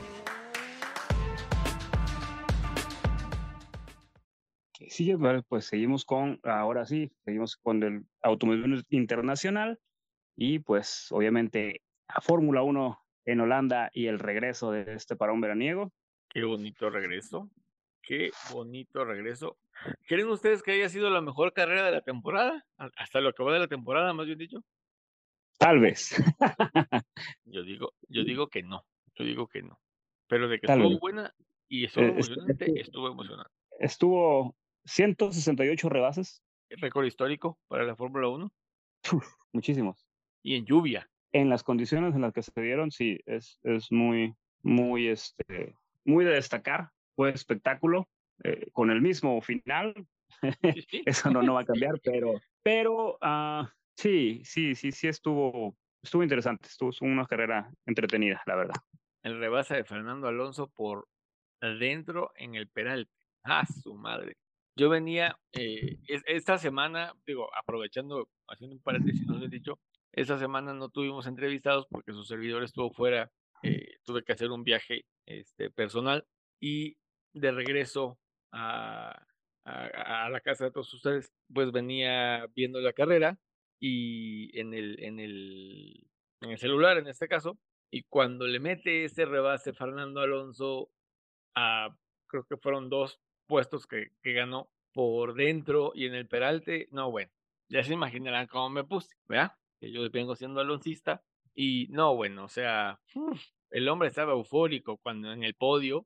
Sí, 4.90 5.14
pues 5.50 5.66
seguimos 5.66 6.06
con, 6.06 6.40
ahora 6.44 6.86
sí, 6.86 7.12
seguimos 7.26 7.58
con 7.58 7.84
el 7.84 8.06
automóvil 8.22 8.86
internacional 8.90 9.80
y 10.38 10.60
pues 10.60 11.08
obviamente 11.12 11.82
a 12.08 12.22
Fórmula 12.22 12.62
1 12.62 13.04
en 13.26 13.42
Holanda 13.42 13.90
y 13.92 14.06
el 14.06 14.20
regreso 14.20 14.72
de 14.72 14.94
este 14.94 15.18
parón 15.18 15.42
veraniego. 15.42 15.92
Qué 16.30 16.44
bonito 16.44 16.90
regreso, 16.90 17.50
qué 18.04 18.32
bonito 18.52 19.04
regreso. 19.04 19.58
¿Creen 20.08 20.30
ustedes 20.30 20.62
que 20.62 20.72
haya 20.72 20.90
sido 20.90 21.10
la 21.10 21.22
mejor 21.22 21.54
carrera 21.54 21.86
de 21.86 21.92
la 21.92 22.02
temporada? 22.02 22.66
Hasta 22.78 23.20
lo 23.20 23.34
que 23.34 23.44
va 23.44 23.54
de 23.54 23.60
la 23.60 23.68
temporada, 23.68 24.14
más 24.14 24.28
bien 24.28 24.38
dicho. 24.38 24.64
Tal 25.58 25.80
vez. 25.80 26.16
yo 27.46 27.64
digo, 27.64 27.94
yo 28.08 28.24
digo 28.24 28.48
que 28.48 28.62
no, 28.62 28.86
yo 29.16 29.26
digo 29.26 29.48
que 29.48 29.64
no. 29.64 29.80
Pero 30.28 30.48
de 30.48 30.60
que 30.60 30.68
estuvo 30.72 31.00
buena 31.00 31.34
y 31.68 31.86
estuvo 31.86 32.06
eh, 32.06 32.10
emocionante, 32.10 32.80
estuvo 32.80 33.08
emocionante. 33.10 33.52
Estuvo 33.80 34.56
168 34.86 35.90
rebases. 35.90 36.44
Récord 36.70 37.06
histórico 37.06 37.58
para 37.68 37.86
la 37.86 37.96
Fórmula 37.96 38.28
1. 38.28 38.52
muchísimos. 39.52 40.07
Y 40.48 40.56
en 40.56 40.66
lluvia. 40.66 41.10
En 41.34 41.50
las 41.50 41.62
condiciones 41.62 42.16
en 42.16 42.22
las 42.22 42.32
que 42.32 42.42
se 42.42 42.62
dieron, 42.62 42.90
sí, 42.90 43.20
es, 43.26 43.60
es 43.64 43.92
muy, 43.92 44.34
muy, 44.64 45.10
este, 45.10 45.76
muy 46.06 46.24
de 46.24 46.32
destacar. 46.32 46.92
Fue 47.18 47.32
espectáculo, 47.32 48.08
eh, 48.46 48.70
con 48.72 48.90
el 48.90 49.02
mismo 49.02 49.42
final. 49.42 49.94
Eso 51.06 51.32
no, 51.32 51.42
no 51.42 51.56
va 51.56 51.62
a 51.62 51.66
cambiar, 51.66 52.00
pero, 52.02 52.40
pero 52.64 53.18
uh, 53.22 53.68
sí, 53.98 54.42
sí, 54.46 54.74
sí, 54.74 54.94
sí 54.94 55.10
estuvo, 55.10 55.76
estuvo 56.02 56.24
interesante. 56.24 56.70
Estuvo 56.70 56.92
una 57.02 57.26
carrera 57.26 57.70
entretenida, 57.86 58.42
la 58.46 58.56
verdad. 58.56 58.76
El 59.24 59.42
rebase 59.42 59.76
de 59.76 59.84
Fernando 59.84 60.30
Alonso 60.30 60.70
por 60.70 61.10
adentro 61.60 62.32
en 62.38 62.56
el 62.56 62.70
Peralte. 62.70 63.12
Ah, 63.44 63.66
su 63.66 63.96
madre. 63.96 64.38
Yo 64.78 64.88
venía 64.88 65.38
eh, 65.52 65.98
esta 66.08 66.58
semana, 66.58 67.14
digo, 67.26 67.50
aprovechando, 67.54 68.30
haciendo 68.48 68.78
un 68.78 68.82
paréntesis, 68.82 69.28
no 69.28 69.40
les 69.40 69.52
he 69.52 69.56
dicho, 69.56 69.78
esta 70.18 70.40
semana 70.40 70.74
no 70.74 70.90
tuvimos 70.90 71.28
entrevistados 71.28 71.86
porque 71.88 72.12
su 72.12 72.24
servidor 72.24 72.64
estuvo 72.64 72.90
fuera, 72.90 73.32
eh, 73.62 73.98
tuve 74.04 74.24
que 74.24 74.34
hacer 74.34 74.50
un 74.50 74.64
viaje 74.64 75.06
este, 75.28 75.70
personal 75.70 76.26
y 76.60 76.98
de 77.34 77.52
regreso 77.52 78.18
a, 78.52 79.28
a, 79.64 80.30
la 80.30 80.42
casa 80.42 80.66
de 80.66 80.72
todos 80.72 80.92
ustedes, 80.92 81.32
pues 81.54 81.72
venía 81.72 82.48
viendo 82.56 82.82
la 82.82 82.94
carrera 82.94 83.38
y 83.80 84.60
en 84.60 84.74
el, 84.74 85.04
en 85.04 85.20
el, 85.20 86.08
en 86.42 86.50
el 86.50 86.58
celular 86.58 86.98
en 86.98 87.08
este 87.08 87.28
caso, 87.28 87.60
y 87.92 88.02
cuando 88.02 88.48
le 88.48 88.60
mete 88.60 89.06
ese 89.06 89.24
rebase 89.26 89.72
Fernando 89.72 90.22
Alonso 90.22 90.90
a, 91.56 91.96
creo 92.26 92.44
que 92.46 92.58
fueron 92.58 92.90
dos 92.90 93.22
puestos 93.46 93.86
que, 93.86 94.14
que 94.24 94.34
ganó 94.34 94.72
por 94.94 95.36
dentro 95.36 95.92
y 95.94 96.08
en 96.08 96.16
el 96.16 96.28
peralte, 96.28 96.88
no, 96.90 97.12
bueno, 97.12 97.32
ya 97.70 97.84
se 97.84 97.94
imaginarán 97.94 98.48
cómo 98.48 98.72
me 98.72 98.84
puse, 98.84 99.16
¿verdad? 99.28 99.52
Que 99.80 99.92
yo 99.92 100.10
vengo 100.10 100.36
siendo 100.36 100.60
aloncista 100.60 101.24
y 101.54 101.88
no, 101.90 102.16
bueno, 102.16 102.46
o 102.46 102.50
sea, 102.50 103.00
el 103.72 103.90
hombre 103.90 104.10
estaba 104.10 104.34
eufórico 104.34 104.98
cuando 104.98 105.32
en 105.32 105.44
el 105.44 105.56
podio, 105.56 106.06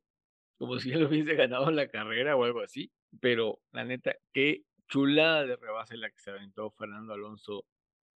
como 0.57 0.79
si 0.79 0.91
él 0.91 1.05
hubiese 1.05 1.35
ganado 1.35 1.71
la 1.71 1.87
carrera 1.87 2.35
o 2.35 2.43
algo 2.43 2.61
así, 2.61 2.91
pero 3.19 3.59
la 3.71 3.83
neta, 3.83 4.15
qué 4.33 4.63
chulada 4.87 5.45
de 5.45 5.55
rebase 5.55 5.97
la 5.97 6.09
que 6.09 6.19
se 6.19 6.31
aventó 6.31 6.71
Fernando 6.71 7.13
Alonso 7.13 7.65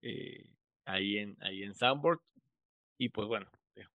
eh, 0.02 0.45
ahí 0.86 1.18
en 1.18 1.38
ahí 1.41 1.64
en 1.64 1.74
y 2.97 3.10
pues 3.10 3.28
bueno, 3.28 3.49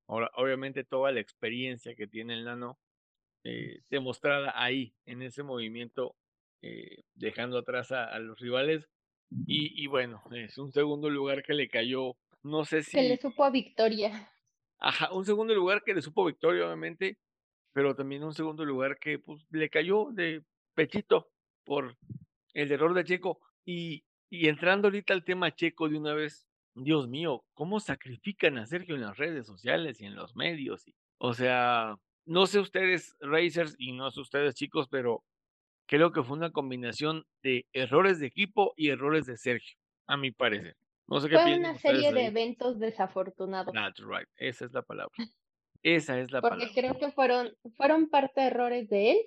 ahora 0.07 0.31
obviamente 0.35 0.85
toda 0.85 1.13
la 1.13 1.21
experiencia 1.21 1.95
que 1.95 2.07
tiene 2.07 2.35
el 2.35 2.45
nano 2.45 2.79
eh, 3.49 3.83
demostrada 3.91 4.53
ahí, 4.57 4.93
en 5.05 5.23
ese 5.23 5.45
movimiento, 5.45 6.17
eh, 6.63 7.05
dejando 7.15 7.59
atrás 7.59 7.93
a, 7.93 8.19
los 8.19 8.41
rivales. 8.41 8.89
Y, 9.31 9.87
bueno, 9.89 10.23
es 10.33 10.57
un 10.59 10.73
segundo 10.73 11.11
lugar 11.11 11.43
que 11.43 11.55
le 11.55 11.69
cayó, 11.69 12.17
no 12.43 12.65
sé 12.65 12.83
si... 12.83 12.93
Que 12.93 13.09
le 13.09 13.17
supo 13.17 13.45
a 13.45 13.51
victoria. 13.51 14.31
Ajá, 14.79 15.13
un 15.13 15.25
segundo 15.25 15.55
lugar 15.55 15.83
que 15.85 15.95
le 15.95 16.03
supo 16.03 16.25
victoria, 16.25 16.65
obviamente, 16.65 17.19
pero 17.73 17.95
también 17.95 18.23
un 18.25 18.35
segundo 18.35 18.65
lugar 18.65 18.99
que 18.99 19.19
pues, 19.19 19.45
le 19.51 19.69
cayó 19.69 20.11
de 20.13 20.43
pechito 20.75 21.31
por 21.65 21.97
el 22.55 22.71
error 22.71 22.95
de 22.95 23.05
Checo. 23.05 23.41
Y, 23.65 24.05
y 24.31 24.49
entrando 24.49 24.89
ahorita 24.89 25.13
al 25.13 25.25
tema 25.25 25.55
Checo 25.55 25.89
de 25.89 25.99
una 25.99 26.15
vez, 26.15 26.47
Dios 26.75 27.09
mío, 27.09 27.45
¿cómo 27.55 27.81
sacrifican 27.81 28.59
a 28.59 28.67
Sergio 28.67 28.95
en 28.95 29.01
las 29.01 29.17
redes 29.17 29.47
sociales 29.47 30.01
y 30.01 30.07
en 30.07 30.15
los 30.15 30.37
medios? 30.37 30.85
O 31.19 31.35
sea, 31.35 31.99
no 32.27 32.47
sé 32.47 32.61
ustedes, 32.61 33.17
Racers, 33.21 33.75
y 33.79 33.93
no 33.93 34.11
sé 34.11 34.21
ustedes, 34.21 34.55
chicos, 34.55 34.89
pero 34.89 35.25
creo 35.87 36.13
que 36.13 36.23
fue 36.23 36.37
una 36.37 36.51
combinación 36.51 37.25
de 37.43 37.67
errores 37.73 38.19
de 38.19 38.27
equipo 38.27 38.75
y 38.77 38.91
errores 38.91 39.27
de 39.27 39.37
Sergio, 39.37 39.77
a 40.07 40.17
mi 40.17 40.31
parecer. 40.31 40.77
No 41.09 41.21
sé 41.21 41.29
qué 41.29 41.39
Fue 41.39 41.57
una 41.57 41.79
serie 41.79 42.13
de 42.13 42.27
eventos 42.27 42.79
desafortunados. 42.79 43.73
That's 43.73 44.01
right, 44.01 44.29
esa 44.37 44.65
es 44.65 44.73
la 44.73 44.83
palabra. 44.83 45.13
Esa 45.83 46.19
es 46.19 46.33
la 46.33 46.41
Porque 46.41 46.57
palabra. 46.57 46.75
Porque 46.75 46.81
creo 46.81 46.99
que 46.99 47.15
fueron, 47.15 47.53
fueron 47.77 48.09
parte 48.09 48.41
de 48.41 48.47
errores 48.49 48.89
de 48.89 49.13
él 49.13 49.19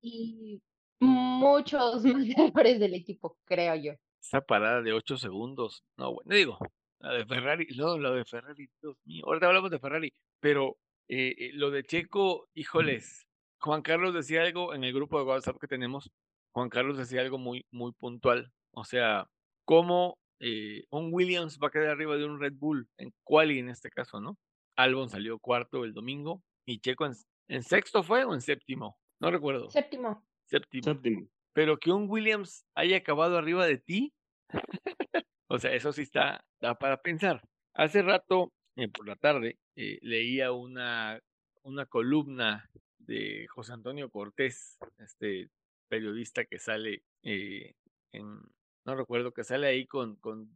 y 0.00 0.62
muchos 1.00 2.04
más 2.04 2.26
errores 2.36 2.78
del 2.78 2.94
equipo, 2.94 3.36
creo 3.44 3.74
yo. 3.74 3.92
Esa 4.22 4.40
parada 4.40 4.82
de 4.82 4.92
ocho 4.92 5.16
segundos, 5.16 5.82
no, 5.96 6.14
bueno, 6.14 6.34
digo, 6.34 6.58
la 7.00 7.14
de 7.14 7.26
Ferrari, 7.26 7.66
no, 7.76 7.98
la 7.98 8.10
de 8.10 8.24
Ferrari, 8.24 8.68
Dios 8.80 8.96
mío, 9.04 9.24
ahorita 9.26 9.46
hablamos 9.46 9.70
de 9.70 9.78
Ferrari, 9.78 10.12
pero 10.40 10.76
eh, 11.08 11.34
eh, 11.38 11.50
lo 11.54 11.70
de 11.70 11.82
Checo, 11.84 12.48
híjoles, 12.54 13.26
Juan 13.60 13.82
Carlos 13.82 14.14
decía 14.14 14.42
algo 14.42 14.74
en 14.74 14.84
el 14.84 14.92
grupo 14.92 15.18
de 15.18 15.24
WhatsApp 15.24 15.58
que 15.60 15.68
tenemos, 15.68 16.10
Juan 16.52 16.70
Carlos 16.70 16.96
decía 16.96 17.20
algo 17.20 17.38
muy, 17.38 17.66
muy 17.70 17.92
puntual, 17.92 18.50
o 18.72 18.84
sea, 18.84 19.28
cómo 19.64 20.18
eh, 20.40 20.84
un 20.90 21.12
Williams 21.12 21.58
va 21.62 21.68
a 21.68 21.70
quedar 21.70 21.88
arriba 21.88 22.16
de 22.16 22.24
un 22.24 22.40
Red 22.40 22.54
Bull, 22.54 22.88
en 22.96 23.12
quali 23.22 23.58
en 23.58 23.68
este 23.68 23.90
caso, 23.90 24.20
¿no? 24.20 24.38
Albon 24.76 25.10
salió 25.10 25.38
cuarto 25.38 25.84
el 25.84 25.92
domingo 25.92 26.42
y 26.64 26.80
Checo 26.80 27.06
en, 27.06 27.62
sexto 27.62 28.02
fue 28.02 28.24
o 28.24 28.32
en 28.32 28.40
séptimo, 28.40 28.98
no 29.20 29.30
recuerdo. 29.30 29.68
Séptimo. 29.68 30.26
Séptimo. 30.46 30.84
Séptimo. 30.84 31.28
Pero 31.52 31.78
que 31.78 31.92
un 31.92 32.08
Williams 32.08 32.64
haya 32.74 32.96
acabado 32.96 33.36
arriba 33.36 33.66
de 33.66 33.76
ti, 33.76 34.14
o 35.48 35.58
sea, 35.58 35.74
eso 35.74 35.92
sí 35.92 36.02
está, 36.02 36.44
da 36.60 36.78
para 36.78 37.02
pensar. 37.02 37.42
Hace 37.74 38.02
rato 38.02 38.52
eh, 38.76 38.88
por 38.88 39.06
la 39.06 39.16
tarde, 39.16 39.58
eh, 39.76 39.98
leía 40.00 40.52
una, 40.52 41.20
una 41.62 41.84
columna 41.84 42.70
de 43.10 43.48
José 43.48 43.72
Antonio 43.72 44.08
Cortés, 44.08 44.78
este 44.98 45.50
periodista 45.88 46.44
que 46.44 46.60
sale 46.60 47.02
eh, 47.24 47.74
en, 48.12 48.38
no 48.84 48.94
recuerdo, 48.94 49.32
que 49.32 49.42
sale 49.42 49.66
ahí 49.66 49.86
con, 49.86 50.16
con 50.16 50.48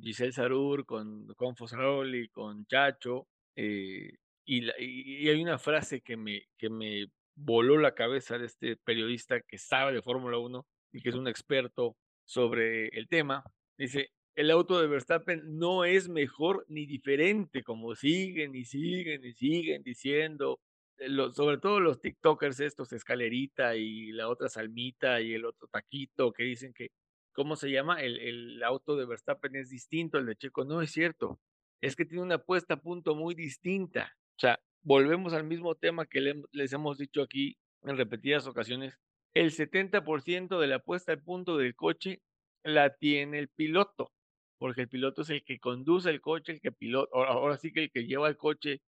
Giselle 0.00 0.32
Sarur, 0.32 0.86
con, 0.86 1.26
con 1.34 1.56
Fosaroli, 1.56 2.28
con 2.28 2.66
Chacho, 2.66 3.26
y, 3.56 4.14
y, 4.46 5.28
hay 5.28 5.42
una 5.42 5.58
frase 5.58 6.00
que 6.00 6.16
me, 6.16 6.46
que 6.56 6.70
me 6.70 7.08
voló 7.34 7.76
la 7.78 7.94
cabeza 7.94 8.38
de 8.38 8.46
este 8.46 8.76
periodista 8.76 9.40
que 9.40 9.58
sabe 9.58 9.92
de 9.92 10.02
Fórmula 10.02 10.38
1 10.38 10.66
y 10.92 11.02
que 11.02 11.08
es 11.08 11.16
un 11.16 11.26
experto 11.26 11.96
sobre 12.24 12.88
el 12.96 13.08
tema. 13.08 13.42
Dice, 13.76 14.12
el 14.36 14.52
auto 14.52 14.80
de 14.80 14.86
Verstappen 14.86 15.58
no 15.58 15.84
es 15.84 16.08
mejor 16.08 16.64
ni 16.68 16.86
diferente, 16.86 17.64
como 17.64 17.96
siguen 17.96 18.54
y 18.54 18.64
siguen 18.64 19.24
y 19.24 19.32
siguen 19.32 19.82
diciendo, 19.82 20.60
sobre 21.32 21.58
todo 21.58 21.80
los 21.80 22.00
TikTokers 22.00 22.60
estos, 22.60 22.92
Escalerita 22.92 23.76
y 23.76 24.12
la 24.12 24.28
otra 24.28 24.48
Salmita 24.48 25.20
y 25.20 25.34
el 25.34 25.44
otro 25.44 25.68
Taquito, 25.68 26.32
que 26.32 26.44
dicen 26.44 26.72
que, 26.72 26.90
¿cómo 27.32 27.56
se 27.56 27.70
llama? 27.70 28.00
El, 28.02 28.18
el 28.18 28.62
auto 28.62 28.96
de 28.96 29.06
Verstappen 29.06 29.56
es 29.56 29.70
distinto 29.70 30.18
al 30.18 30.26
de 30.26 30.36
Checo. 30.36 30.64
No 30.64 30.82
es 30.82 30.90
cierto, 30.90 31.40
es 31.80 31.96
que 31.96 32.04
tiene 32.04 32.22
una 32.22 32.38
puesta 32.38 32.74
a 32.74 32.80
punto 32.80 33.14
muy 33.14 33.34
distinta. 33.34 34.16
O 34.36 34.40
sea, 34.40 34.60
volvemos 34.82 35.32
al 35.32 35.44
mismo 35.44 35.74
tema 35.74 36.06
que 36.06 36.34
les 36.52 36.72
hemos 36.72 36.98
dicho 36.98 37.22
aquí 37.22 37.56
en 37.82 37.96
repetidas 37.96 38.46
ocasiones. 38.46 38.98
El 39.34 39.52
70% 39.52 40.58
de 40.58 40.66
la 40.66 40.80
puesta 40.80 41.12
a 41.12 41.16
punto 41.16 41.56
del 41.56 41.74
coche 41.74 42.22
la 42.64 42.94
tiene 42.96 43.38
el 43.38 43.48
piloto 43.48 44.12
porque 44.58 44.82
el 44.82 44.88
piloto 44.88 45.22
es 45.22 45.30
el 45.30 45.44
que 45.44 45.58
conduce 45.58 46.10
el 46.10 46.20
coche, 46.20 46.52
el 46.52 46.60
que 46.60 46.72
pilota, 46.72 47.10
ahora, 47.14 47.56
sí 47.56 47.72
que 47.72 47.84
el 47.84 47.90
que 47.90 48.06
lleva 48.06 48.28
el 48.28 48.36
coche, 48.36 48.82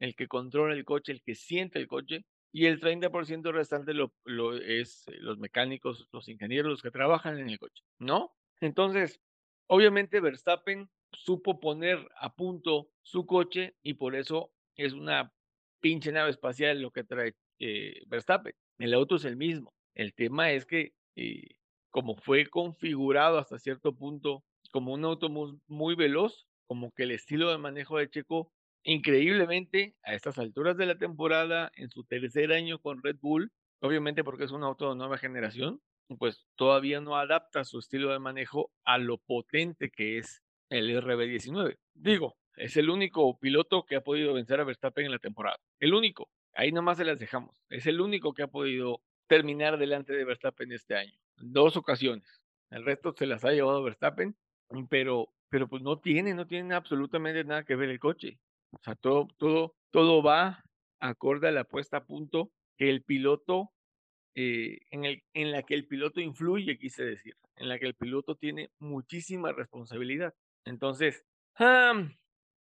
el 0.00 0.14
que 0.14 0.28
controla 0.28 0.74
el 0.74 0.84
coche, 0.84 1.12
el 1.12 1.22
que 1.22 1.34
siente 1.34 1.78
el 1.78 1.86
coche, 1.86 2.24
y 2.52 2.66
el 2.66 2.80
30% 2.80 3.52
restante 3.52 3.92
lo, 3.92 4.12
es 4.56 5.06
eh, 5.08 5.16
los 5.18 5.38
mecánicos, 5.38 6.08
los 6.12 6.28
ingenieros, 6.28 6.70
los 6.70 6.82
que 6.82 6.90
trabajan 6.90 7.38
en 7.38 7.50
el 7.50 7.58
coche, 7.58 7.82
¿no? 7.98 8.32
Entonces, 8.60 9.20
obviamente 9.66 10.20
Verstappen 10.20 10.88
supo 11.12 11.60
poner 11.60 11.98
a 12.18 12.34
punto 12.34 12.88
su 13.02 13.26
coche 13.26 13.76
y 13.82 13.94
por 13.94 14.14
eso 14.14 14.52
es 14.74 14.92
una 14.92 15.32
pinche 15.80 16.12
nave 16.12 16.30
espacial 16.30 16.80
lo 16.80 16.90
que 16.90 17.04
trae 17.04 17.34
eh, 17.58 18.02
Verstappen. 18.06 18.54
El 18.78 18.94
auto 18.94 19.16
es 19.16 19.24
el 19.24 19.36
mismo. 19.36 19.74
El 19.94 20.14
tema 20.14 20.50
es 20.52 20.66
que 20.66 20.94
eh, 21.16 21.56
como 21.90 22.14
fue 22.16 22.46
configurado 22.46 23.38
hasta 23.38 23.58
cierto 23.58 23.94
punto 23.94 24.44
como 24.70 24.92
un 24.92 25.04
auto 25.04 25.30
muy, 25.30 25.94
veloz, 25.94 26.46
como 26.66 26.92
que 26.92 27.04
el 27.04 27.12
estilo 27.12 27.50
de 27.50 27.58
manejo 27.58 27.96
de 27.96 28.10
Checo, 28.10 28.52
increíblemente 28.86 29.94
a 30.04 30.14
estas 30.14 30.38
alturas 30.38 30.76
de 30.76 30.86
la 30.86 30.96
temporada, 30.96 31.72
en 31.74 31.90
su 31.90 32.04
tercer 32.04 32.52
año 32.52 32.78
con 32.78 33.02
Red 33.02 33.16
Bull, 33.20 33.50
obviamente 33.80 34.22
porque 34.22 34.44
es 34.44 34.52
un 34.52 34.62
auto 34.62 34.90
de 34.90 34.96
nueva 34.96 35.18
generación, 35.18 35.80
pues 36.18 36.46
todavía 36.54 37.00
no 37.00 37.16
adapta 37.16 37.64
su 37.64 37.80
estilo 37.80 38.12
de 38.12 38.20
manejo 38.20 38.70
a 38.84 38.98
lo 38.98 39.18
potente 39.18 39.90
que 39.90 40.18
es 40.18 40.40
el 40.70 40.90
RB19. 41.02 41.76
Digo, 41.94 42.36
es 42.54 42.76
el 42.76 42.88
único 42.88 43.36
piloto 43.40 43.84
que 43.84 43.96
ha 43.96 44.02
podido 44.02 44.32
vencer 44.32 44.60
a 44.60 44.64
Verstappen 44.64 45.06
en 45.06 45.12
la 45.12 45.18
temporada. 45.18 45.58
El 45.80 45.92
único. 45.92 46.30
Ahí 46.54 46.70
nomás 46.70 46.98
se 46.98 47.04
las 47.04 47.18
dejamos. 47.18 47.60
Es 47.68 47.86
el 47.86 48.00
único 48.00 48.34
que 48.34 48.44
ha 48.44 48.48
podido 48.48 49.02
terminar 49.26 49.78
delante 49.78 50.12
de 50.12 50.24
Verstappen 50.24 50.70
este 50.70 50.94
año. 50.94 51.18
Dos 51.36 51.76
ocasiones. 51.76 52.40
El 52.70 52.84
resto 52.84 53.12
se 53.16 53.26
las 53.26 53.44
ha 53.44 53.50
llevado 53.50 53.82
Verstappen, 53.82 54.36
pero, 54.88 55.28
pero 55.48 55.68
pues 55.68 55.82
no 55.82 55.98
tiene, 55.98 56.34
no 56.34 56.46
tiene 56.46 56.74
absolutamente 56.74 57.44
nada 57.44 57.64
que 57.64 57.74
ver 57.74 57.90
el 57.90 57.98
coche. 57.98 58.38
O 58.76 58.82
sea, 58.82 58.94
todo, 58.94 59.28
todo, 59.38 59.74
todo 59.90 60.22
va 60.22 60.62
acorde 61.00 61.48
a 61.48 61.52
la 61.52 61.64
puesta 61.64 61.98
a 61.98 62.04
punto 62.04 62.52
que 62.76 62.90
el 62.90 63.02
piloto, 63.02 63.72
eh, 64.34 64.80
en, 64.90 65.04
el, 65.04 65.22
en 65.34 65.52
la 65.52 65.62
que 65.62 65.74
el 65.74 65.86
piloto 65.86 66.20
influye, 66.20 66.78
quise 66.78 67.04
decir, 67.04 67.36
en 67.56 67.68
la 67.68 67.78
que 67.78 67.86
el 67.86 67.94
piloto 67.94 68.36
tiene 68.36 68.70
muchísima 68.78 69.52
responsabilidad. 69.52 70.34
Entonces, 70.64 71.24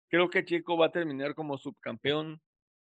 creo 0.09 0.31
que 0.31 0.45
Checo 0.45 0.77
va 0.77 0.87
a 0.87 0.93
terminar 0.93 1.35
como 1.35 1.59
subcampeón 1.59 2.41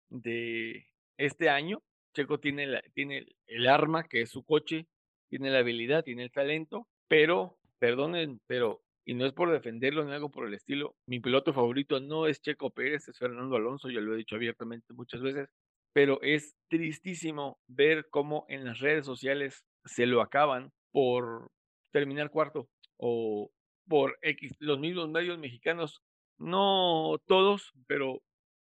de 0.08 0.86
este 1.16 1.48
año. 1.48 1.82
Checo 2.14 2.40
tiene, 2.40 2.66
la, 2.66 2.82
tiene 2.94 3.26
el 3.46 3.68
arma, 3.68 4.04
que 4.04 4.22
es 4.22 4.30
su 4.30 4.44
coche, 4.44 4.86
tiene 5.28 5.50
la 5.50 5.60
habilidad, 5.60 6.04
tiene 6.04 6.24
el 6.24 6.32
talento, 6.32 6.88
pero, 7.08 7.58
perdonen, 7.78 8.40
pero, 8.46 8.82
y 9.04 9.14
no 9.14 9.26
es 9.26 9.32
por 9.32 9.50
defenderlo 9.50 10.04
ni 10.04 10.12
algo 10.12 10.30
por 10.30 10.46
el 10.46 10.54
estilo, 10.54 10.96
mi 11.06 11.20
piloto 11.20 11.52
favorito 11.52 12.00
no 12.00 12.26
es 12.26 12.40
Checo 12.40 12.70
Pérez, 12.70 13.08
es 13.08 13.18
Fernando 13.18 13.56
Alonso, 13.56 13.90
ya 13.90 14.00
lo 14.00 14.14
he 14.14 14.18
dicho 14.18 14.36
abiertamente 14.36 14.92
muchas 14.92 15.20
veces, 15.22 15.48
pero 15.92 16.20
es 16.22 16.56
tristísimo 16.68 17.60
ver 17.66 18.06
cómo 18.10 18.46
en 18.48 18.64
las 18.64 18.78
redes 18.78 19.04
sociales 19.04 19.64
se 19.84 20.06
lo 20.06 20.22
acaban 20.22 20.72
por 20.90 21.50
terminar 21.90 22.30
cuarto 22.30 22.68
o 22.96 23.50
por 23.88 24.18
X, 24.22 24.54
los 24.60 24.78
mismos 24.78 25.10
medios 25.10 25.38
mexicanos, 25.38 26.02
no 26.38 27.18
todos, 27.26 27.72
pero 27.86 28.22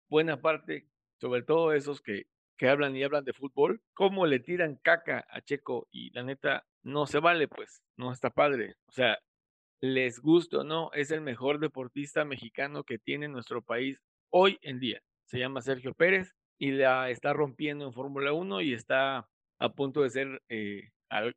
buena 0.10 0.42
parte, 0.42 0.88
sobre 1.20 1.42
todo 1.42 1.74
esos 1.74 2.02
que, 2.02 2.28
que 2.58 2.70
hablan 2.70 2.96
y 2.96 3.04
hablan 3.04 3.26
de 3.26 3.34
fútbol, 3.34 3.82
cómo 3.94 4.26
le 4.26 4.40
tiran 4.40 4.78
caca 4.78 5.26
a 5.30 5.42
Checo 5.42 5.88
y 5.92 6.12
la 6.12 6.24
neta 6.24 6.66
no 6.84 7.08
se 7.08 7.20
vale, 7.20 7.48
pues, 7.48 7.84
no 7.98 8.12
está 8.12 8.30
padre. 8.30 8.76
O 8.88 8.92
sea, 8.92 9.18
les 9.82 10.20
gusta 10.20 10.60
o 10.60 10.64
no, 10.64 10.92
es 10.94 11.12
el 11.12 11.22
mejor 11.22 11.60
deportista 11.60 12.26
mexicano 12.26 12.84
que 12.84 12.98
tiene 12.98 13.28
nuestro 13.28 13.62
país 13.62 14.00
hoy 14.30 14.58
en 14.62 14.80
día. 14.80 15.02
Se 15.26 15.40
llama 15.40 15.62
Sergio 15.62 15.94
Pérez 15.94 16.34
y 16.58 16.72
la 16.72 17.10
está 17.10 17.34
rompiendo 17.34 17.86
en 17.86 17.94
Fórmula 17.94 18.34
1 18.34 18.62
y 18.62 18.74
está 18.74 19.28
a 19.60 19.74
punto 19.74 20.02
de 20.02 20.10
ser, 20.10 20.42
eh, 20.50 20.90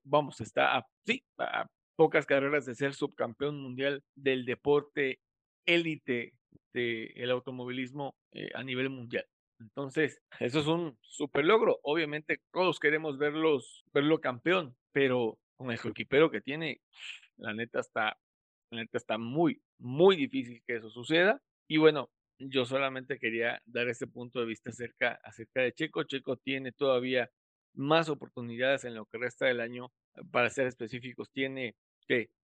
vamos, 0.05 0.41
está 0.41 0.77
a, 0.77 0.87
sí, 1.05 1.25
a 1.39 1.67
pocas 1.97 2.27
carreras 2.27 2.67
de 2.67 2.75
ser 2.75 2.95
subcampeón 2.95 3.61
mundial 3.61 4.03
del 4.15 4.45
deporte 4.45 5.21
élite 5.67 6.33
del 6.73 7.31
automovilismo 7.31 8.17
eh, 8.33 8.51
a 8.55 8.63
nivel 8.63 8.91
mundial. 8.91 9.27
Entonces, 9.59 10.23
eso 10.39 10.61
es 10.61 10.67
un 10.67 10.97
super 11.03 11.45
logro. 11.45 11.79
Obviamente, 11.83 12.41
todos 12.53 12.81
queremos 12.81 13.19
verlos, 13.19 13.85
verlo 13.93 14.21
campeón, 14.21 14.75
pero 14.93 15.39
con 15.57 15.71
el 15.71 15.79
equipero 15.85 16.31
que 16.31 16.41
tiene, 16.41 16.81
la 17.37 17.53
neta 17.53 17.81
está, 17.81 18.17
neta 18.71 18.99
está 18.99 19.19
muy, 19.19 19.61
muy 19.79 20.17
difícil 20.17 20.63
que 20.67 20.77
eso 20.77 20.91
suceda. 20.91 21.43
Y 21.69 21.79
bueno, 21.79 22.11
yo 22.39 22.65
solamente 22.65 23.19
quería 23.19 23.61
dar 23.67 23.89
este 23.89 24.07
punto 24.07 24.41
de 24.41 24.47
vista 24.47 24.71
acerca, 24.71 25.21
acerca 25.25 25.63
de 25.63 25.73
Checo. 25.73 26.05
Checo 26.05 26.37
tiene 26.37 26.73
todavía 26.73 27.31
más 27.75 28.09
oportunidades 28.09 28.85
en 28.85 28.95
lo 28.95 29.07
que 29.07 29.19
resta 29.19 29.47
del 29.47 29.61
año. 29.61 29.93
Para 30.31 30.51
ser 30.51 30.67
específicos, 30.67 31.31
tiene 31.31 31.77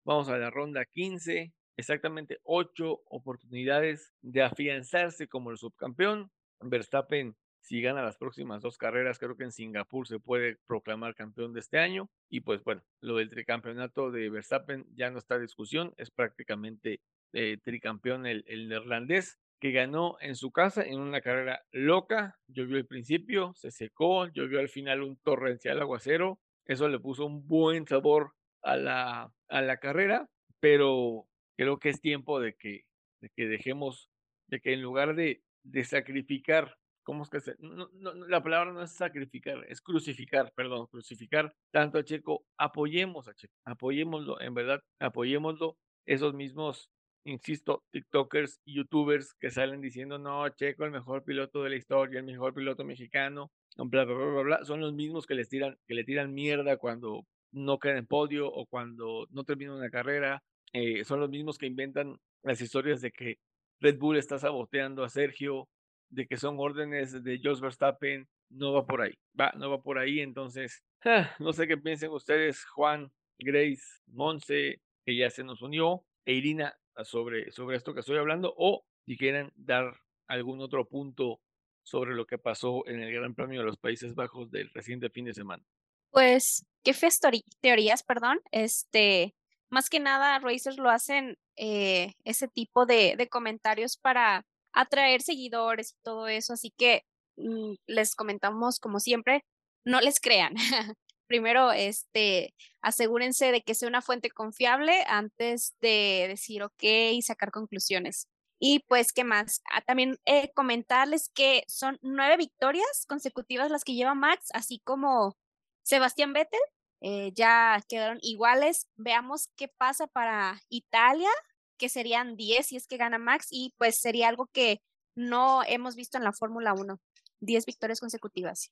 vamos 0.04 0.30
a 0.30 0.38
la 0.38 0.50
ronda 0.50 0.86
15, 0.86 1.52
exactamente 1.78 2.40
ocho 2.44 3.02
oportunidades 3.06 4.14
de 4.22 4.44
afianzarse 4.44 5.28
como 5.28 5.52
el 5.52 5.58
subcampeón. 5.58 6.32
Verstappen, 6.62 7.36
si 7.66 7.82
gana 7.82 8.04
las 8.04 8.16
próximas 8.16 8.62
dos 8.62 8.78
carreras, 8.78 9.18
creo 9.18 9.36
que 9.36 9.44
en 9.44 9.52
Singapur 9.52 10.08
se 10.08 10.20
puede 10.20 10.58
proclamar 10.68 11.16
campeón 11.16 11.52
de 11.52 11.62
este 11.62 11.80
año. 11.80 12.12
Y 12.30 12.42
pues 12.42 12.64
bueno, 12.64 12.84
lo 13.02 13.16
del 13.16 13.32
tricampeonato 13.32 14.12
de 14.12 14.30
Verstappen 14.30 14.86
ya 14.94 15.10
no 15.10 15.18
está 15.18 15.36
en 15.36 15.42
discusión, 15.42 15.92
es 15.98 16.12
prácticamente 16.12 17.02
eh, 17.34 17.58
tricampeón 17.64 18.28
el, 18.28 18.44
neerlandés 18.70 19.40
que 19.60 19.72
ganó 19.72 20.16
en 20.22 20.36
su 20.36 20.52
casa 20.52 20.84
en 20.84 21.00
una 21.00 21.22
carrera 21.22 21.66
loca. 21.72 22.38
Llovió 22.48 22.78
al 22.78 22.86
principio, 22.86 23.56
se 23.56 23.72
secó, 23.72 24.28
llovió 24.28 24.60
al 24.60 24.70
final 24.70 25.02
un 25.02 25.18
torrencial 25.18 25.82
aguacero. 25.82 26.40
Eso 26.68 26.88
le 26.88 27.00
puso 27.00 27.26
un 27.26 27.48
buen 27.48 27.88
sabor 27.88 28.34
a 28.62 28.76
la, 28.78 29.34
a 29.48 29.62
la 29.64 29.78
carrera, 29.78 30.30
pero 30.60 31.26
creo 31.58 31.80
que 31.80 31.90
es 31.90 32.00
tiempo 32.00 32.40
de 32.40 32.54
que, 32.54 32.86
de 33.22 33.30
que 33.36 33.48
dejemos, 33.48 34.12
de 34.50 34.62
que 34.62 34.74
en 34.74 34.84
lugar 34.84 35.16
de 35.16 35.42
sacrificar, 35.84 36.78
¿cómo 37.06 37.24
es 37.24 37.30
que 37.30 37.40
se, 37.40 37.56
no, 37.60 37.88
la 38.28 38.44
palabra 38.44 38.74
no 38.74 38.82
es 38.82 38.92
sacrificar, 38.92 39.64
es 39.70 39.80
crucificar, 39.80 40.52
perdón, 40.56 40.88
crucificar 40.88 41.54
tanto 41.72 42.00
a 42.00 42.04
Checo, 42.04 42.44
apoyemos 42.58 43.30
a 43.30 43.34
Checo, 43.34 43.54
apoyémoslo, 43.64 44.42
en 44.42 44.54
verdad, 44.54 44.82
apoyémoslo, 45.00 45.78
esos 46.06 46.34
mismos, 46.34 46.90
insisto, 47.24 47.84
TikTokers, 47.92 48.60
YouTubers 48.66 49.34
que 49.36 49.52
salen 49.52 49.82
diciendo, 49.82 50.20
no, 50.20 50.50
Checo, 50.50 50.84
el 50.84 50.92
mejor 50.92 51.24
piloto 51.24 51.64
de 51.64 51.70
la 51.70 51.76
historia, 51.78 52.20
el 52.20 52.26
mejor 52.26 52.54
piloto 52.54 52.84
mexicano, 52.84 53.52
bla, 53.78 54.04
bla, 54.04 54.16
bla, 54.16 54.42
bla, 54.42 54.66
son 54.66 54.82
los 54.82 54.94
mismos 54.94 55.26
que 55.26 55.36
les 55.36 55.48
tiran, 55.48 55.78
que 55.88 55.94
le 55.94 56.04
tiran 56.04 56.34
mierda 56.34 56.78
cuando 56.78 57.26
no 57.52 57.80
queda 57.80 57.98
en 57.98 58.08
podio 58.08 58.48
o 58.52 58.66
cuando 58.66 59.28
no 59.30 59.44
termina 59.44 59.76
una 59.76 59.90
carrera. 59.90 60.44
Eh, 60.74 61.06
son 61.06 61.20
los 61.22 61.30
mismos 61.30 61.58
que 61.58 61.68
inventan 61.68 62.18
las 62.44 62.60
historias 62.62 63.02
de 63.02 63.12
que 63.12 63.38
Red 63.80 63.98
Bull 63.98 64.18
está 64.18 64.40
saboteando 64.40 65.04
a 65.04 65.10
Sergio, 65.10 65.68
de 66.10 66.28
que 66.28 66.38
son 66.38 66.60
órdenes 66.60 67.24
de 67.24 67.40
Jos 67.44 67.62
Verstappen. 67.62 68.28
No 68.50 68.74
va 68.74 68.86
por 68.86 69.02
ahí, 69.02 69.14
va, 69.40 69.52
no 69.58 69.70
va 69.70 69.82
por 69.82 69.98
ahí. 69.98 70.20
Entonces, 70.20 70.84
ah, 71.04 71.36
no 71.40 71.54
sé 71.54 71.68
qué 71.68 71.78
piensen 71.78 72.12
ustedes, 72.12 72.64
Juan, 72.66 73.12
Grace, 73.40 73.84
Monse, 74.08 74.82
que 75.06 75.16
ya 75.16 75.30
se 75.30 75.44
nos 75.44 75.62
unió, 75.62 76.04
e 76.26 76.34
Irina 76.34 76.76
sobre, 77.04 77.52
sobre 77.52 77.78
esto 77.78 77.94
que 77.94 78.00
estoy 78.00 78.18
hablando, 78.18 78.54
o 78.58 78.86
si 79.06 79.18
quieren 79.18 79.52
dar 79.56 79.96
algún 80.28 80.62
otro 80.62 80.88
punto 80.88 81.42
sobre 81.84 82.16
lo 82.16 82.26
que 82.26 82.38
pasó 82.38 82.88
en 82.88 83.02
el 83.02 83.14
Gran 83.14 83.36
Premio 83.36 83.60
de 83.60 83.68
los 83.68 83.78
Países 83.78 84.16
Bajos 84.16 84.50
del 84.50 84.70
reciente 84.72 85.10
fin 85.10 85.26
de 85.26 85.34
semana. 85.34 85.64
Pues, 86.10 86.66
qué 86.84 86.94
feas 86.94 87.20
teorías, 87.62 88.04
perdón. 88.04 88.40
Este, 88.52 89.36
más 89.70 89.90
que 89.90 90.00
nada, 90.00 90.40
Racers 90.40 90.78
lo 90.78 90.90
hacen 90.90 91.38
eh, 91.58 92.14
ese 92.24 92.48
tipo 92.48 92.86
de, 92.86 93.16
de, 93.18 93.28
comentarios 93.28 93.98
para 93.98 94.46
atraer 94.76 95.22
seguidores 95.22 95.94
y 95.94 96.04
todo 96.04 96.28
eso. 96.28 96.54
Así 96.54 96.72
que 96.78 97.04
mm, 97.38 97.76
les 97.88 98.16
comentamos, 98.16 98.80
como 98.80 99.00
siempre, 99.00 99.44
no 99.86 100.02
les 100.02 100.20
crean. 100.20 100.54
Primero, 101.28 101.72
este, 101.72 102.54
asegúrense 102.82 103.52
de 103.52 103.62
que 103.62 103.74
sea 103.74 103.90
una 103.90 104.02
fuente 104.04 104.30
confiable 104.30 105.04
antes 105.08 105.76
de 105.82 106.28
decir 106.30 106.62
ok 106.64 106.84
y 107.14 107.22
sacar 107.24 107.52
conclusiones. 107.52 108.28
Y 108.60 108.80
pues, 108.88 109.12
¿qué 109.12 109.24
más? 109.24 109.62
Ah, 109.72 109.82
también 109.82 110.18
eh, 110.26 110.52
comentarles 110.54 111.30
que 111.34 111.64
son 111.68 111.98
nueve 112.02 112.38
victorias 112.38 113.06
consecutivas 113.08 113.72
las 113.72 113.84
que 113.84 113.96
lleva 113.96 114.14
Max, 114.16 114.50
así 114.54 114.80
como 114.84 115.36
Sebastián 115.84 116.34
Vettel, 116.34 116.60
eh, 117.02 117.32
ya 117.36 117.82
quedaron 117.90 118.20
iguales. 118.22 118.88
Veamos 118.96 119.50
qué 119.56 119.68
pasa 119.68 120.08
para 120.08 120.62
Italia, 120.70 121.30
que 121.78 121.90
serían 121.90 122.36
10 122.36 122.66
si 122.66 122.76
es 122.76 122.88
que 122.88 122.98
gana 122.98 123.18
Max, 123.18 123.48
y 123.52 123.74
pues 123.78 124.00
sería 124.00 124.30
algo 124.30 124.48
que 124.48 124.82
no 125.16 125.64
hemos 125.68 125.96
visto 125.96 126.18
en 126.18 126.24
la 126.24 126.34
Fórmula 126.34 126.74
1, 126.74 127.00
10 127.42 127.66
victorias 127.66 128.00
consecutivas. 128.00 128.72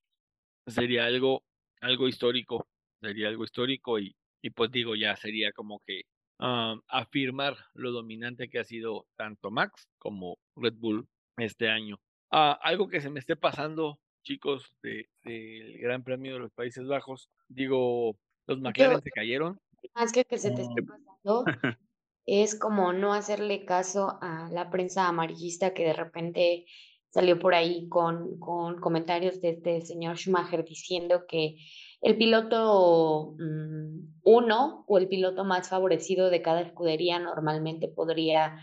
Sería 0.68 1.06
algo, 1.06 1.44
algo 1.82 2.08
histórico, 2.08 2.68
sería 3.02 3.28
algo 3.28 3.44
histórico 3.44 4.00
y, 4.00 4.16
y 4.42 4.50
pues 4.50 4.72
digo, 4.72 4.96
ya 4.96 5.16
sería 5.16 5.52
como 5.52 5.80
que 5.80 6.04
ah, 6.40 6.76
afirmar 6.88 7.58
lo 7.74 7.92
dominante 7.92 8.50
que 8.50 8.60
ha 8.60 8.64
sido 8.64 9.06
tanto 9.16 9.52
Max 9.52 9.88
como 9.98 10.38
Red 10.56 10.76
Bull 10.76 11.08
este 11.38 11.70
año. 11.70 12.00
Ah, 12.32 12.58
algo 12.62 12.88
que 12.88 13.02
se 13.02 13.10
me 13.10 13.20
esté 13.20 13.36
pasando 13.36 14.00
chicos 14.24 14.72
del 14.82 15.08
de, 15.24 15.78
Gran 15.80 16.04
Premio 16.04 16.34
de 16.34 16.40
los 16.40 16.52
Países 16.52 16.88
Bajos. 16.88 17.30
Digo, 17.48 18.18
los 18.48 18.60
McLaren 18.60 19.02
se 19.02 19.12
cayeron. 19.12 19.60
Más 19.94 20.12
que 20.12 20.26
que 20.26 20.38
se 20.38 20.52
te 20.52 20.62
esté 20.62 20.82
pasando. 20.82 21.44
es 22.26 22.58
como 22.58 22.94
no 22.94 23.14
hacerle 23.14 23.66
caso 23.66 24.18
a 24.22 24.50
la 24.52 24.70
prensa 24.70 25.08
amarillista 25.08 25.74
que 25.74 25.86
de 25.86 25.94
repente 25.94 26.66
salió 27.10 27.38
por 27.38 27.54
ahí 27.54 27.88
con, 27.90 28.40
con 28.40 28.80
comentarios 28.80 29.40
de 29.42 29.52
este 29.52 29.82
señor 29.82 30.18
Schumacher 30.18 30.64
diciendo 30.66 31.26
que 31.28 31.58
el 32.02 32.18
piloto 32.18 33.36
mm, 33.38 34.22
uno 34.24 34.84
o 34.88 34.98
el 34.98 35.08
piloto 35.08 35.44
más 35.44 35.70
favorecido 35.70 36.30
de 36.30 36.42
cada 36.42 36.62
escudería 36.62 37.20
normalmente 37.20 37.88
podría 37.88 38.58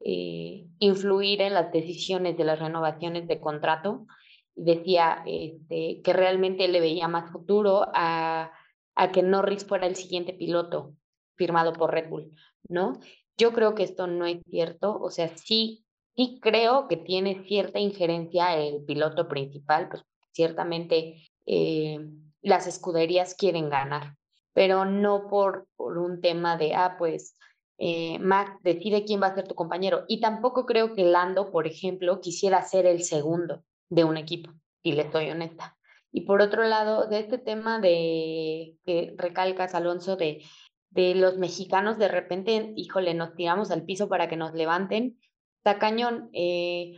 eh, 0.00 0.66
influir 0.78 1.42
en 1.42 1.54
las 1.54 1.72
decisiones 1.72 2.36
de 2.36 2.44
las 2.44 2.58
renovaciones 2.58 3.26
de 3.26 3.40
contrato. 3.40 4.06
Decía 4.54 5.22
este, 5.26 6.02
que 6.02 6.12
realmente 6.12 6.68
le 6.68 6.80
veía 6.80 7.08
más 7.08 7.30
futuro 7.32 7.86
a, 7.94 8.52
a 8.94 9.12
que 9.12 9.22
Norris 9.22 9.64
fuera 9.64 9.86
el 9.86 9.96
siguiente 9.96 10.34
piloto 10.34 10.94
firmado 11.42 11.72
por 11.72 11.90
Red 11.90 12.08
Bull, 12.08 12.30
¿no? 12.68 13.00
Yo 13.36 13.52
creo 13.52 13.74
que 13.74 13.82
esto 13.82 14.06
no 14.06 14.26
es 14.26 14.38
cierto, 14.48 14.96
o 14.96 15.10
sea, 15.10 15.26
sí, 15.36 15.84
sí 16.14 16.38
creo 16.40 16.86
que 16.86 16.96
tiene 16.96 17.42
cierta 17.48 17.80
injerencia 17.80 18.56
el 18.56 18.84
piloto 18.84 19.26
principal, 19.26 19.88
pues 19.88 20.04
ciertamente 20.30 21.16
eh, 21.46 21.98
las 22.42 22.68
escuderías 22.68 23.34
quieren 23.34 23.70
ganar, 23.70 24.14
pero 24.52 24.84
no 24.84 25.26
por, 25.26 25.66
por 25.74 25.98
un 25.98 26.20
tema 26.20 26.56
de, 26.56 26.74
ah, 26.74 26.94
pues 26.96 27.34
eh, 27.78 28.20
Max 28.20 28.52
decide 28.62 29.04
quién 29.04 29.20
va 29.20 29.26
a 29.26 29.34
ser 29.34 29.48
tu 29.48 29.56
compañero. 29.56 30.04
Y 30.06 30.20
tampoco 30.20 30.64
creo 30.64 30.94
que 30.94 31.04
Lando, 31.04 31.50
por 31.50 31.66
ejemplo, 31.66 32.20
quisiera 32.20 32.62
ser 32.62 32.86
el 32.86 33.02
segundo 33.02 33.64
de 33.88 34.04
un 34.04 34.16
equipo, 34.16 34.52
y 34.80 34.92
le 34.92 35.02
estoy 35.02 35.28
honesta. 35.30 35.76
Y 36.12 36.20
por 36.20 36.40
otro 36.40 36.62
lado, 36.62 37.08
de 37.08 37.18
este 37.18 37.38
tema 37.38 37.80
de 37.80 38.76
que 38.84 39.14
recalcas, 39.16 39.74
Alonso, 39.74 40.14
de, 40.14 40.44
de 40.92 41.14
los 41.14 41.38
mexicanos, 41.38 41.98
de 41.98 42.08
repente, 42.08 42.72
híjole, 42.76 43.14
nos 43.14 43.34
tiramos 43.34 43.70
al 43.70 43.84
piso 43.84 44.08
para 44.08 44.28
que 44.28 44.36
nos 44.36 44.52
levanten. 44.52 45.18
Está 45.58 45.78
cañón. 45.78 46.28
Eh, 46.32 46.96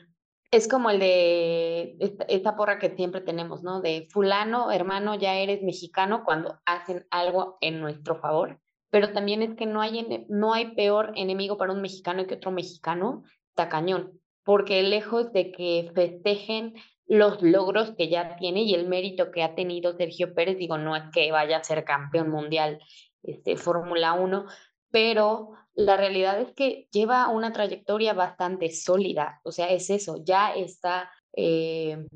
es 0.51 0.68
como 0.68 0.90
el 0.90 0.99
de 0.99 1.97
esta, 2.28 2.57
porra 2.57 2.78
que 2.78 2.95
siempre 2.95 3.20
tenemos, 3.20 3.62
¿no? 3.62 3.80
De 3.80 4.09
fulano, 4.11 4.70
hermano, 4.70 5.14
ya 5.14 5.34
eres 5.36 5.62
mexicano 5.62 6.22
cuando 6.24 6.61
hacen 6.64 7.07
algo 7.11 7.57
en 7.61 7.80
nuestro 7.80 8.20
favor. 8.20 8.61
Pero 8.90 9.12
también 9.12 9.42
es 9.42 9.55
que 9.55 9.66
no 9.66 9.80
hay, 9.80 10.26
no 10.28 10.55
hay 10.55 10.74
peor 10.74 11.12
enemigo 11.16 11.57
para 11.57 11.72
un 11.72 11.82
mexicano 11.82 12.26
que 12.26 12.34
otro 12.34 12.51
mexicano, 12.51 13.24
tacañón. 13.55 14.20
Porque 14.45 14.82
lejos 14.82 15.32
de 15.32 15.51
que 15.51 15.90
festejen 15.95 16.74
los 17.07 17.42
logros 17.42 17.92
que 17.97 18.09
ya 18.09 18.36
tiene 18.36 18.62
y 18.62 18.74
el 18.74 18.88
mérito 18.88 19.30
que 19.30 19.42
ha 19.42 19.55
tenido 19.55 19.97
Sergio 19.97 20.34
Pérez, 20.34 20.59
digo, 20.59 20.78
no 20.78 20.97
es 20.97 21.05
que 21.12 21.30
vaya 21.32 21.59
a 21.59 21.64
ser 21.64 21.84
campeón 21.84 22.30
mundial 22.30 22.80
este, 23.25 23.57
Fórmula 23.57 24.14
1, 24.14 24.47
pero 24.91 25.53
la 25.75 25.97
realidad 25.97 26.41
es 26.41 26.53
que 26.53 26.89
lleva 26.93 27.29
una 27.29 27.53
trayectoria 27.53 28.14
bastante 28.14 28.70
sólida, 28.70 29.41
o 29.43 29.53
sea, 29.53 29.68
es 29.70 29.91
eso, 29.91 30.22
ya 30.25 30.55
está 30.55 31.11
eh, 31.37 32.07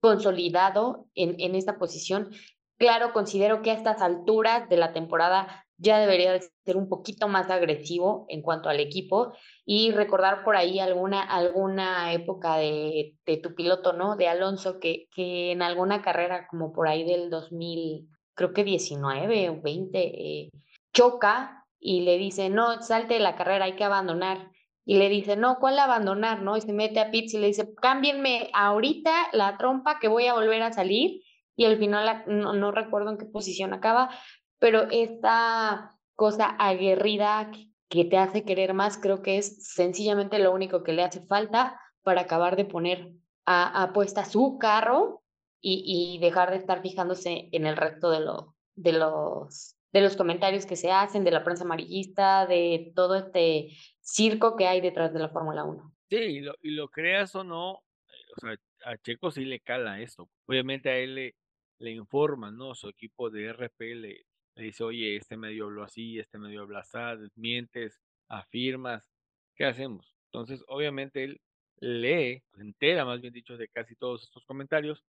consolidado 0.00 1.06
en, 1.14 1.36
en 1.38 1.54
esta 1.54 1.78
posición. 1.78 2.30
Claro, 2.76 3.12
considero 3.12 3.62
que 3.62 3.70
a 3.70 3.74
estas 3.74 4.02
alturas 4.02 4.68
de 4.68 4.76
la 4.76 4.92
temporada 4.92 5.64
ya 5.76 5.98
debería 5.98 6.38
ser 6.64 6.76
un 6.76 6.88
poquito 6.88 7.28
más 7.28 7.50
agresivo 7.50 8.26
en 8.28 8.42
cuanto 8.42 8.68
al 8.68 8.80
equipo 8.80 9.32
y 9.64 9.92
recordar 9.92 10.44
por 10.44 10.56
ahí 10.56 10.78
alguna, 10.78 11.22
alguna 11.22 12.12
época 12.12 12.56
de, 12.56 13.16
de 13.26 13.36
tu 13.38 13.54
piloto, 13.54 13.92
¿no? 13.92 14.16
De 14.16 14.28
Alonso, 14.28 14.78
que, 14.78 15.08
que 15.14 15.52
en 15.52 15.62
alguna 15.62 16.02
carrera 16.02 16.46
como 16.48 16.72
por 16.72 16.88
ahí 16.88 17.04
del 17.04 17.30
2000, 17.30 18.08
creo 18.34 18.52
que 18.52 18.64
19 18.64 19.50
o 19.50 19.60
20, 19.60 19.98
eh, 19.98 20.50
choca 20.92 21.66
y 21.78 22.00
le 22.02 22.18
dice, 22.18 22.48
no, 22.48 22.80
salte 22.82 23.14
de 23.14 23.20
la 23.20 23.36
carrera, 23.36 23.66
hay 23.66 23.76
que 23.76 23.84
abandonar. 23.84 24.50
Y 24.86 24.98
le 24.98 25.08
dice, 25.08 25.36
no, 25.36 25.58
¿cuál 25.58 25.78
abandonar? 25.78 26.42
¿No? 26.42 26.56
Y 26.56 26.60
se 26.60 26.72
mete 26.72 27.00
a 27.00 27.10
pits 27.10 27.34
y 27.34 27.38
le 27.38 27.48
dice, 27.48 27.74
cámbienme 27.74 28.50
ahorita 28.52 29.28
la 29.32 29.56
trompa 29.56 29.98
que 29.98 30.08
voy 30.08 30.26
a 30.26 30.34
volver 30.34 30.62
a 30.62 30.72
salir. 30.72 31.22
Y 31.56 31.64
al 31.64 31.78
final 31.78 32.24
no, 32.26 32.72
recuerdo 32.72 33.10
en 33.10 33.18
qué 33.18 33.26
posición 33.26 33.72
acaba, 33.72 34.10
pero 34.58 34.88
esta 34.90 35.92
cosa 36.16 36.46
aguerrida 36.46 37.50
que 37.88 38.04
te 38.04 38.18
hace 38.18 38.44
querer 38.44 38.74
más, 38.74 38.98
creo 38.98 39.22
que 39.22 39.38
es 39.38 39.72
sencillamente 39.72 40.38
lo 40.38 40.52
único 40.52 40.82
que 40.82 40.92
le 40.92 41.04
hace 41.04 41.24
falta 41.26 41.80
para 42.02 42.22
acabar 42.22 42.56
de 42.56 42.64
poner 42.64 43.12
a, 43.46 43.82
a 43.82 43.92
puesta 43.92 44.24
su 44.24 44.58
carro 44.58 45.23
y, 45.66 45.82
y, 46.14 46.18
dejar 46.18 46.50
de 46.50 46.58
estar 46.58 46.82
fijándose 46.82 47.48
en 47.52 47.64
el 47.64 47.76
resto 47.76 48.10
de, 48.10 48.20
lo, 48.20 48.54
de 48.74 48.92
los 48.92 49.76
de 49.94 50.00
los 50.00 50.16
comentarios 50.16 50.66
que 50.66 50.74
se 50.74 50.90
hacen, 50.90 51.22
de 51.22 51.30
la 51.30 51.44
prensa 51.44 51.62
amarillista, 51.62 52.46
de 52.46 52.92
todo 52.96 53.14
este 53.14 53.68
circo 54.00 54.56
que 54.56 54.66
hay 54.66 54.80
detrás 54.80 55.14
de 55.14 55.20
la 55.20 55.28
Fórmula 55.28 55.62
1. 55.62 55.94
Sí, 56.10 56.16
y 56.16 56.40
lo, 56.40 56.54
y 56.62 56.72
lo 56.72 56.88
creas 56.88 57.32
o 57.36 57.44
no, 57.44 57.74
o 57.74 58.40
sea, 58.40 58.56
a 58.84 58.98
Checo 58.98 59.30
sí 59.30 59.44
le 59.44 59.60
cala 59.60 60.00
esto. 60.00 60.28
Obviamente 60.46 60.90
a 60.90 60.98
él 60.98 61.14
le, 61.14 61.36
le 61.78 61.92
informan, 61.92 62.56
¿no? 62.56 62.74
Su 62.74 62.88
equipo 62.88 63.30
de 63.30 63.46
RP 63.52 63.94
le, 63.94 64.26
dice, 64.56 64.82
oye, 64.82 65.14
este 65.14 65.36
medio 65.36 65.66
habló 65.66 65.84
así, 65.84 66.18
este 66.18 66.38
medio 66.38 66.62
habla 66.62 66.80
así, 66.80 67.22
desmientes, 67.22 68.00
afirmas, 68.28 69.08
¿qué 69.54 69.64
hacemos? 69.64 70.16
Entonces, 70.26 70.64
obviamente 70.66 71.22
él 71.22 71.40
lee, 71.78 72.42
entera 72.58 73.04
más 73.04 73.20
bien 73.20 73.32
dicho, 73.32 73.56
de 73.56 73.68
casi 73.68 73.94
todos 73.94 74.24
estos 74.24 74.44
comentarios 74.44 75.04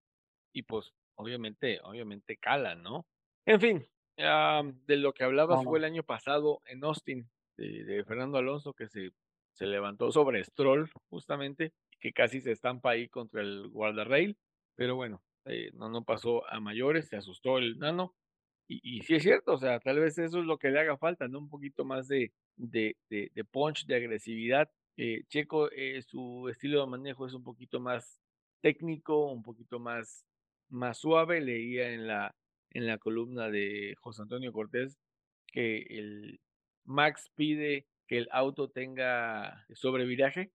y 0.53 0.63
pues 0.63 0.93
obviamente, 1.17 1.81
obviamente 1.83 2.37
cala, 2.37 2.75
¿no? 2.75 3.07
En 3.47 3.61
fin, 3.61 3.87
de 4.17 4.97
lo 4.97 5.13
que 5.13 5.25
hablabas 5.25 5.65
fue 5.65 5.79
el 5.79 5.85
año 5.85 6.03
pasado 6.03 6.61
en 6.67 6.85
Austin, 6.85 7.29
de, 7.57 8.05
Fernando 8.07 8.39
Alonso, 8.39 8.73
que 8.73 8.89
se, 8.89 9.11
se 9.53 9.67
levantó 9.67 10.11
sobre 10.13 10.45
Stroll, 10.45 10.91
justamente, 11.11 11.73
que 12.01 12.13
casi 12.13 12.41
se 12.41 12.53
estampa 12.53 12.91
ahí 12.91 13.09
contra 13.09 13.43
el 13.43 13.69
guardarrail, 13.69 14.37
pero 14.75 14.97
bueno, 14.97 15.23
eh, 15.45 15.71
no, 15.75 15.89
no 15.89 16.05
pasó 16.05 16.49
a 16.49 16.61
mayores, 16.61 17.09
se 17.09 17.17
asustó 17.17 17.59
el 17.59 17.79
nano. 17.79 18.15
Y, 18.69 18.81
y 18.99 19.03
sí 19.03 19.15
es 19.15 19.23
cierto, 19.23 19.55
o 19.55 19.59
sea, 19.59 19.81
tal 19.81 19.99
vez 20.01 20.19
eso 20.19 20.39
es 20.39 20.45
lo 20.45 20.59
que 20.59 20.71
le 20.71 20.81
haga 20.81 20.97
falta, 20.97 21.29
¿no? 21.29 21.39
Un 21.39 21.49
poquito 21.49 21.85
más 21.85 22.09
de, 22.09 22.33
de, 22.57 22.97
de, 23.09 23.45
punch, 23.45 23.87
de 23.87 23.97
agresividad. 23.97 24.71
Eh, 24.97 25.25
Checo, 25.29 25.71
eh, 25.73 26.03
su 26.03 26.49
estilo 26.49 26.81
de 26.81 26.87
manejo 26.87 27.27
es 27.27 27.35
un 27.35 27.43
poquito 27.43 27.81
más 27.81 28.21
técnico, 28.61 29.31
un 29.31 29.43
poquito 29.43 29.79
más, 29.79 30.25
más 30.73 30.99
suave. 30.99 31.41
Leía 31.41 31.91
en 31.91 32.07
la, 32.07 32.35
en 32.71 32.87
la 32.87 32.99
columna 32.99 33.51
de 33.51 33.95
José 34.01 34.23
Antonio 34.23 34.53
Cortés 34.53 34.99
que 35.53 35.83
el 35.91 36.41
Max 36.85 37.31
pide 37.35 37.87
que 38.09 38.19
el 38.19 38.29
auto 38.33 38.69
tenga 38.69 39.65
sobreviraje, 39.75 40.51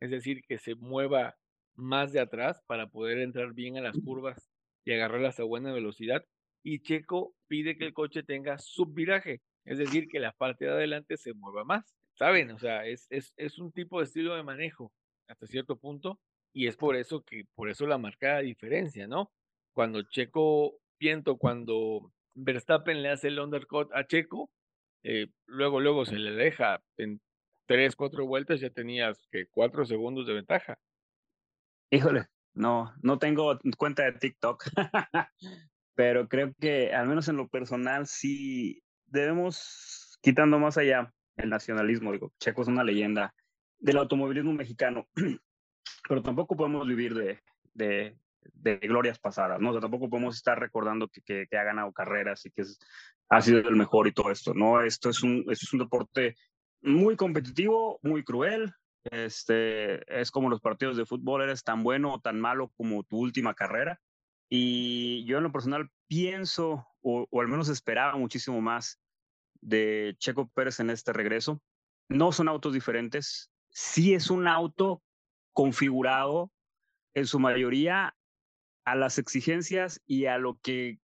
es 0.00 0.10
decir, 0.10 0.42
que 0.48 0.58
se 0.58 0.74
mueva 0.74 1.36
más 1.74 2.12
de 2.12 2.20
atrás 2.20 2.60
para 2.66 2.88
poder 2.88 3.18
entrar 3.18 3.52
bien 3.54 3.76
a 3.76 3.80
las 3.80 3.96
curvas 3.98 4.50
y 4.84 4.92
agarrarlas 4.92 5.38
a 5.38 5.44
buena 5.44 5.72
velocidad. 5.72 6.24
Y 6.62 6.80
Checo 6.80 7.34
pide 7.46 7.76
que 7.76 7.84
el 7.86 7.94
coche 7.94 8.22
tenga 8.22 8.58
subviraje, 8.58 9.40
es 9.64 9.78
decir, 9.78 10.08
que 10.08 10.18
la 10.18 10.32
parte 10.32 10.64
de 10.64 10.72
adelante 10.72 11.16
se 11.16 11.34
mueva 11.34 11.64
más. 11.64 11.94
¿Saben? 12.14 12.50
O 12.50 12.58
sea, 12.58 12.84
es, 12.84 13.06
es, 13.10 13.32
es 13.36 13.58
un 13.60 13.70
tipo 13.70 14.00
de 14.00 14.06
estilo 14.06 14.34
de 14.34 14.42
manejo 14.42 14.92
hasta 15.28 15.46
cierto 15.46 15.76
punto 15.76 16.18
y 16.52 16.66
es 16.66 16.76
por 16.76 16.96
eso 16.96 17.22
que, 17.22 17.44
por 17.54 17.70
eso 17.70 17.86
la 17.86 17.98
marcada 17.98 18.40
diferencia, 18.40 19.06
¿no? 19.06 19.30
Cuando 19.78 20.02
Checo 20.02 20.80
viento 20.98 21.36
cuando 21.36 22.12
Verstappen 22.34 23.00
le 23.00 23.10
hace 23.10 23.28
el 23.28 23.38
undercut 23.38 23.88
a 23.94 24.04
Checo, 24.04 24.50
eh, 25.04 25.28
luego, 25.46 25.78
luego 25.78 26.04
se 26.04 26.16
le 26.16 26.32
deja 26.32 26.82
en 26.96 27.20
tres, 27.64 27.94
cuatro 27.94 28.26
vueltas, 28.26 28.58
ya 28.58 28.70
tenías 28.70 29.28
que 29.30 29.46
cuatro 29.46 29.86
segundos 29.86 30.26
de 30.26 30.34
ventaja. 30.34 30.80
Híjole, 31.92 32.26
no, 32.54 32.92
no 33.02 33.20
tengo 33.20 33.56
cuenta 33.76 34.02
de 34.02 34.14
TikTok, 34.14 34.64
pero 35.94 36.26
creo 36.28 36.52
que 36.58 36.92
al 36.92 37.06
menos 37.06 37.28
en 37.28 37.36
lo 37.36 37.46
personal 37.46 38.08
sí 38.08 38.82
debemos, 39.06 40.18
quitando 40.20 40.58
más 40.58 40.76
allá 40.76 41.14
el 41.36 41.50
nacionalismo, 41.50 42.10
digo, 42.10 42.32
Checo 42.40 42.62
es 42.62 42.68
una 42.68 42.82
leyenda 42.82 43.32
del 43.78 43.98
automovilismo 43.98 44.52
mexicano, 44.54 45.06
pero 46.08 46.20
tampoco 46.20 46.56
podemos 46.56 46.84
vivir 46.84 47.14
de, 47.14 47.40
de, 47.74 48.18
de 48.54 48.76
glorias 48.76 49.18
pasadas, 49.18 49.60
¿no? 49.60 49.70
O 49.70 49.72
sea, 49.72 49.80
tampoco 49.80 50.08
podemos 50.08 50.36
estar 50.36 50.58
recordando 50.58 51.08
que, 51.08 51.46
que, 51.46 51.58
ha 51.58 51.64
ganado 51.64 51.92
carreras 51.92 52.44
y 52.46 52.50
que 52.50 52.62
es, 52.62 52.78
ha 53.28 53.40
sido 53.40 53.58
el 53.58 53.76
mejor 53.76 54.06
y 54.06 54.12
todo 54.12 54.30
esto, 54.30 54.54
¿no? 54.54 54.82
Esto 54.82 55.10
es 55.10 55.22
un, 55.22 55.44
esto 55.50 55.66
es 55.66 55.72
un 55.72 55.80
deporte 55.80 56.36
muy 56.82 57.16
competitivo, 57.16 57.98
muy 58.02 58.24
cruel. 58.24 58.72
Este, 59.04 60.20
es 60.20 60.30
como 60.30 60.50
los 60.50 60.60
partidos 60.60 60.96
de 60.96 61.06
fútbol, 61.06 61.42
eres 61.42 61.62
tan 61.62 61.82
bueno 61.82 62.14
o 62.14 62.20
tan 62.20 62.40
malo 62.40 62.72
como 62.76 63.04
tu 63.04 63.18
última 63.18 63.54
carrera. 63.54 64.00
Y 64.50 65.24
yo 65.24 65.38
en 65.38 65.44
lo 65.44 65.52
personal 65.52 65.90
pienso, 66.06 66.86
o, 67.02 67.26
o 67.30 67.40
al 67.40 67.48
menos 67.48 67.68
esperaba 67.68 68.16
muchísimo 68.16 68.60
más 68.60 68.98
de 69.60 70.16
Checo 70.18 70.48
Pérez 70.48 70.80
en 70.80 70.90
este 70.90 71.12
regreso. 71.12 71.60
No 72.08 72.32
son 72.32 72.48
autos 72.48 72.72
diferentes, 72.72 73.50
sí 73.70 74.14
es 74.14 74.30
un 74.30 74.48
auto 74.48 75.02
configurado 75.52 76.50
en 77.14 77.26
su 77.26 77.38
mayoría 77.38 78.14
a 78.90 78.94
las 78.94 79.18
exigencias 79.18 80.00
y 80.06 80.26
a 80.26 80.38
lo 80.38 80.58
que 80.62 80.98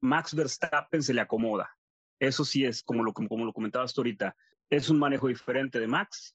Max 0.00 0.34
Verstappen 0.34 1.02
se 1.02 1.14
le 1.14 1.20
acomoda. 1.20 1.76
Eso 2.18 2.44
sí 2.44 2.64
es, 2.64 2.82
como 2.82 3.02
lo, 3.02 3.12
como 3.12 3.44
lo 3.44 3.52
comentabas 3.52 3.92
tú 3.92 4.00
ahorita, 4.00 4.36
es 4.70 4.88
un 4.88 4.98
manejo 4.98 5.28
diferente 5.28 5.80
de 5.80 5.86
Max. 5.86 6.34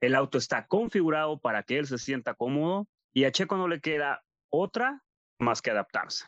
El 0.00 0.14
auto 0.14 0.38
está 0.38 0.66
configurado 0.66 1.38
para 1.38 1.62
que 1.62 1.78
él 1.78 1.86
se 1.86 1.98
sienta 1.98 2.34
cómodo 2.34 2.88
y 3.12 3.24
a 3.24 3.32
Checo 3.32 3.56
no 3.56 3.68
le 3.68 3.80
queda 3.80 4.24
otra 4.50 5.02
más 5.38 5.60
que 5.60 5.70
adaptarse. 5.70 6.26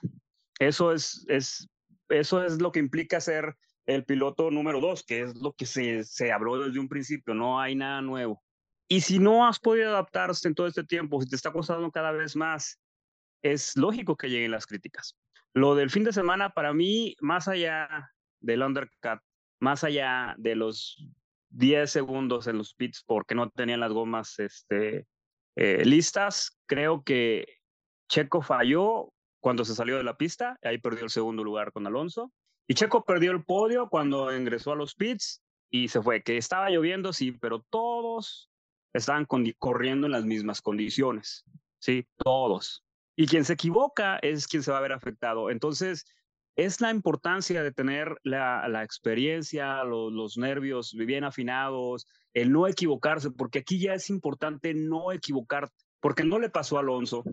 Eso 0.58 0.92
es, 0.92 1.24
es, 1.28 1.68
eso 2.08 2.44
es 2.44 2.60
lo 2.60 2.72
que 2.72 2.80
implica 2.80 3.20
ser 3.20 3.56
el 3.86 4.04
piloto 4.04 4.50
número 4.50 4.80
dos, 4.80 5.04
que 5.04 5.22
es 5.22 5.36
lo 5.36 5.52
que 5.52 5.66
se, 5.66 6.04
se 6.04 6.32
habló 6.32 6.58
desde 6.58 6.80
un 6.80 6.88
principio, 6.88 7.34
no 7.34 7.60
hay 7.60 7.74
nada 7.74 8.02
nuevo. 8.02 8.42
Y 8.88 9.00
si 9.00 9.18
no 9.18 9.46
has 9.46 9.58
podido 9.58 9.90
adaptarse 9.90 10.48
en 10.48 10.54
todo 10.54 10.66
este 10.66 10.84
tiempo, 10.84 11.20
si 11.20 11.28
te 11.28 11.36
está 11.36 11.52
costando 11.52 11.90
cada 11.90 12.12
vez 12.12 12.36
más, 12.36 12.80
es 13.52 13.76
lógico 13.76 14.16
que 14.16 14.28
lleguen 14.28 14.50
las 14.50 14.66
críticas. 14.66 15.16
Lo 15.54 15.74
del 15.74 15.90
fin 15.90 16.04
de 16.04 16.12
semana, 16.12 16.50
para 16.50 16.72
mí, 16.72 17.16
más 17.20 17.48
allá 17.48 18.12
del 18.40 18.62
undercut, 18.62 19.20
más 19.60 19.84
allá 19.84 20.34
de 20.38 20.54
los 20.54 21.08
10 21.50 21.90
segundos 21.90 22.46
en 22.46 22.58
los 22.58 22.74
pits 22.74 23.02
porque 23.06 23.34
no 23.34 23.50
tenían 23.50 23.80
las 23.80 23.92
gomas 23.92 24.38
este, 24.38 25.06
eh, 25.56 25.84
listas, 25.84 26.58
creo 26.66 27.02
que 27.02 27.46
Checo 28.08 28.42
falló 28.42 29.12
cuando 29.40 29.64
se 29.64 29.74
salió 29.74 29.96
de 29.96 30.04
la 30.04 30.16
pista, 30.16 30.58
ahí 30.62 30.78
perdió 30.78 31.04
el 31.04 31.10
segundo 31.10 31.44
lugar 31.44 31.72
con 31.72 31.86
Alonso. 31.86 32.32
Y 32.68 32.74
Checo 32.74 33.04
perdió 33.04 33.30
el 33.30 33.44
podio 33.44 33.88
cuando 33.88 34.36
ingresó 34.36 34.72
a 34.72 34.76
los 34.76 34.94
pits 34.94 35.42
y 35.70 35.88
se 35.88 36.02
fue, 36.02 36.22
que 36.22 36.36
estaba 36.36 36.68
lloviendo, 36.68 37.12
sí, 37.12 37.32
pero 37.32 37.64
todos 37.70 38.50
estaban 38.92 39.26
corriendo 39.58 40.06
en 40.06 40.12
las 40.12 40.24
mismas 40.24 40.60
condiciones, 40.60 41.44
sí, 41.78 42.06
todos. 42.16 42.85
Y 43.16 43.26
quien 43.26 43.44
se 43.44 43.54
equivoca 43.54 44.18
es 44.18 44.46
quien 44.46 44.62
se 44.62 44.70
va 44.70 44.78
a 44.78 44.82
ver 44.82 44.92
afectado. 44.92 45.50
Entonces, 45.50 46.04
es 46.56 46.80
la 46.80 46.90
importancia 46.90 47.62
de 47.62 47.72
tener 47.72 48.16
la, 48.22 48.82
experiencia, 48.82 49.84
los 49.84 50.38
nervios 50.38 50.94
bien 50.94 51.24
afinados, 51.24 52.06
el 52.32 52.52
no 52.52 52.66
equivocarse, 52.66 53.30
porque 53.30 53.60
aquí 53.60 53.78
ya 53.78 53.94
es 53.94 54.10
importante 54.10 54.74
no 54.74 55.12
equivocarte, 55.12 55.74
porque 56.00 56.24
no 56.24 56.38
le 56.38 56.50
pasó 56.50 56.76
a 56.76 56.80
Alonso, 56.80 57.24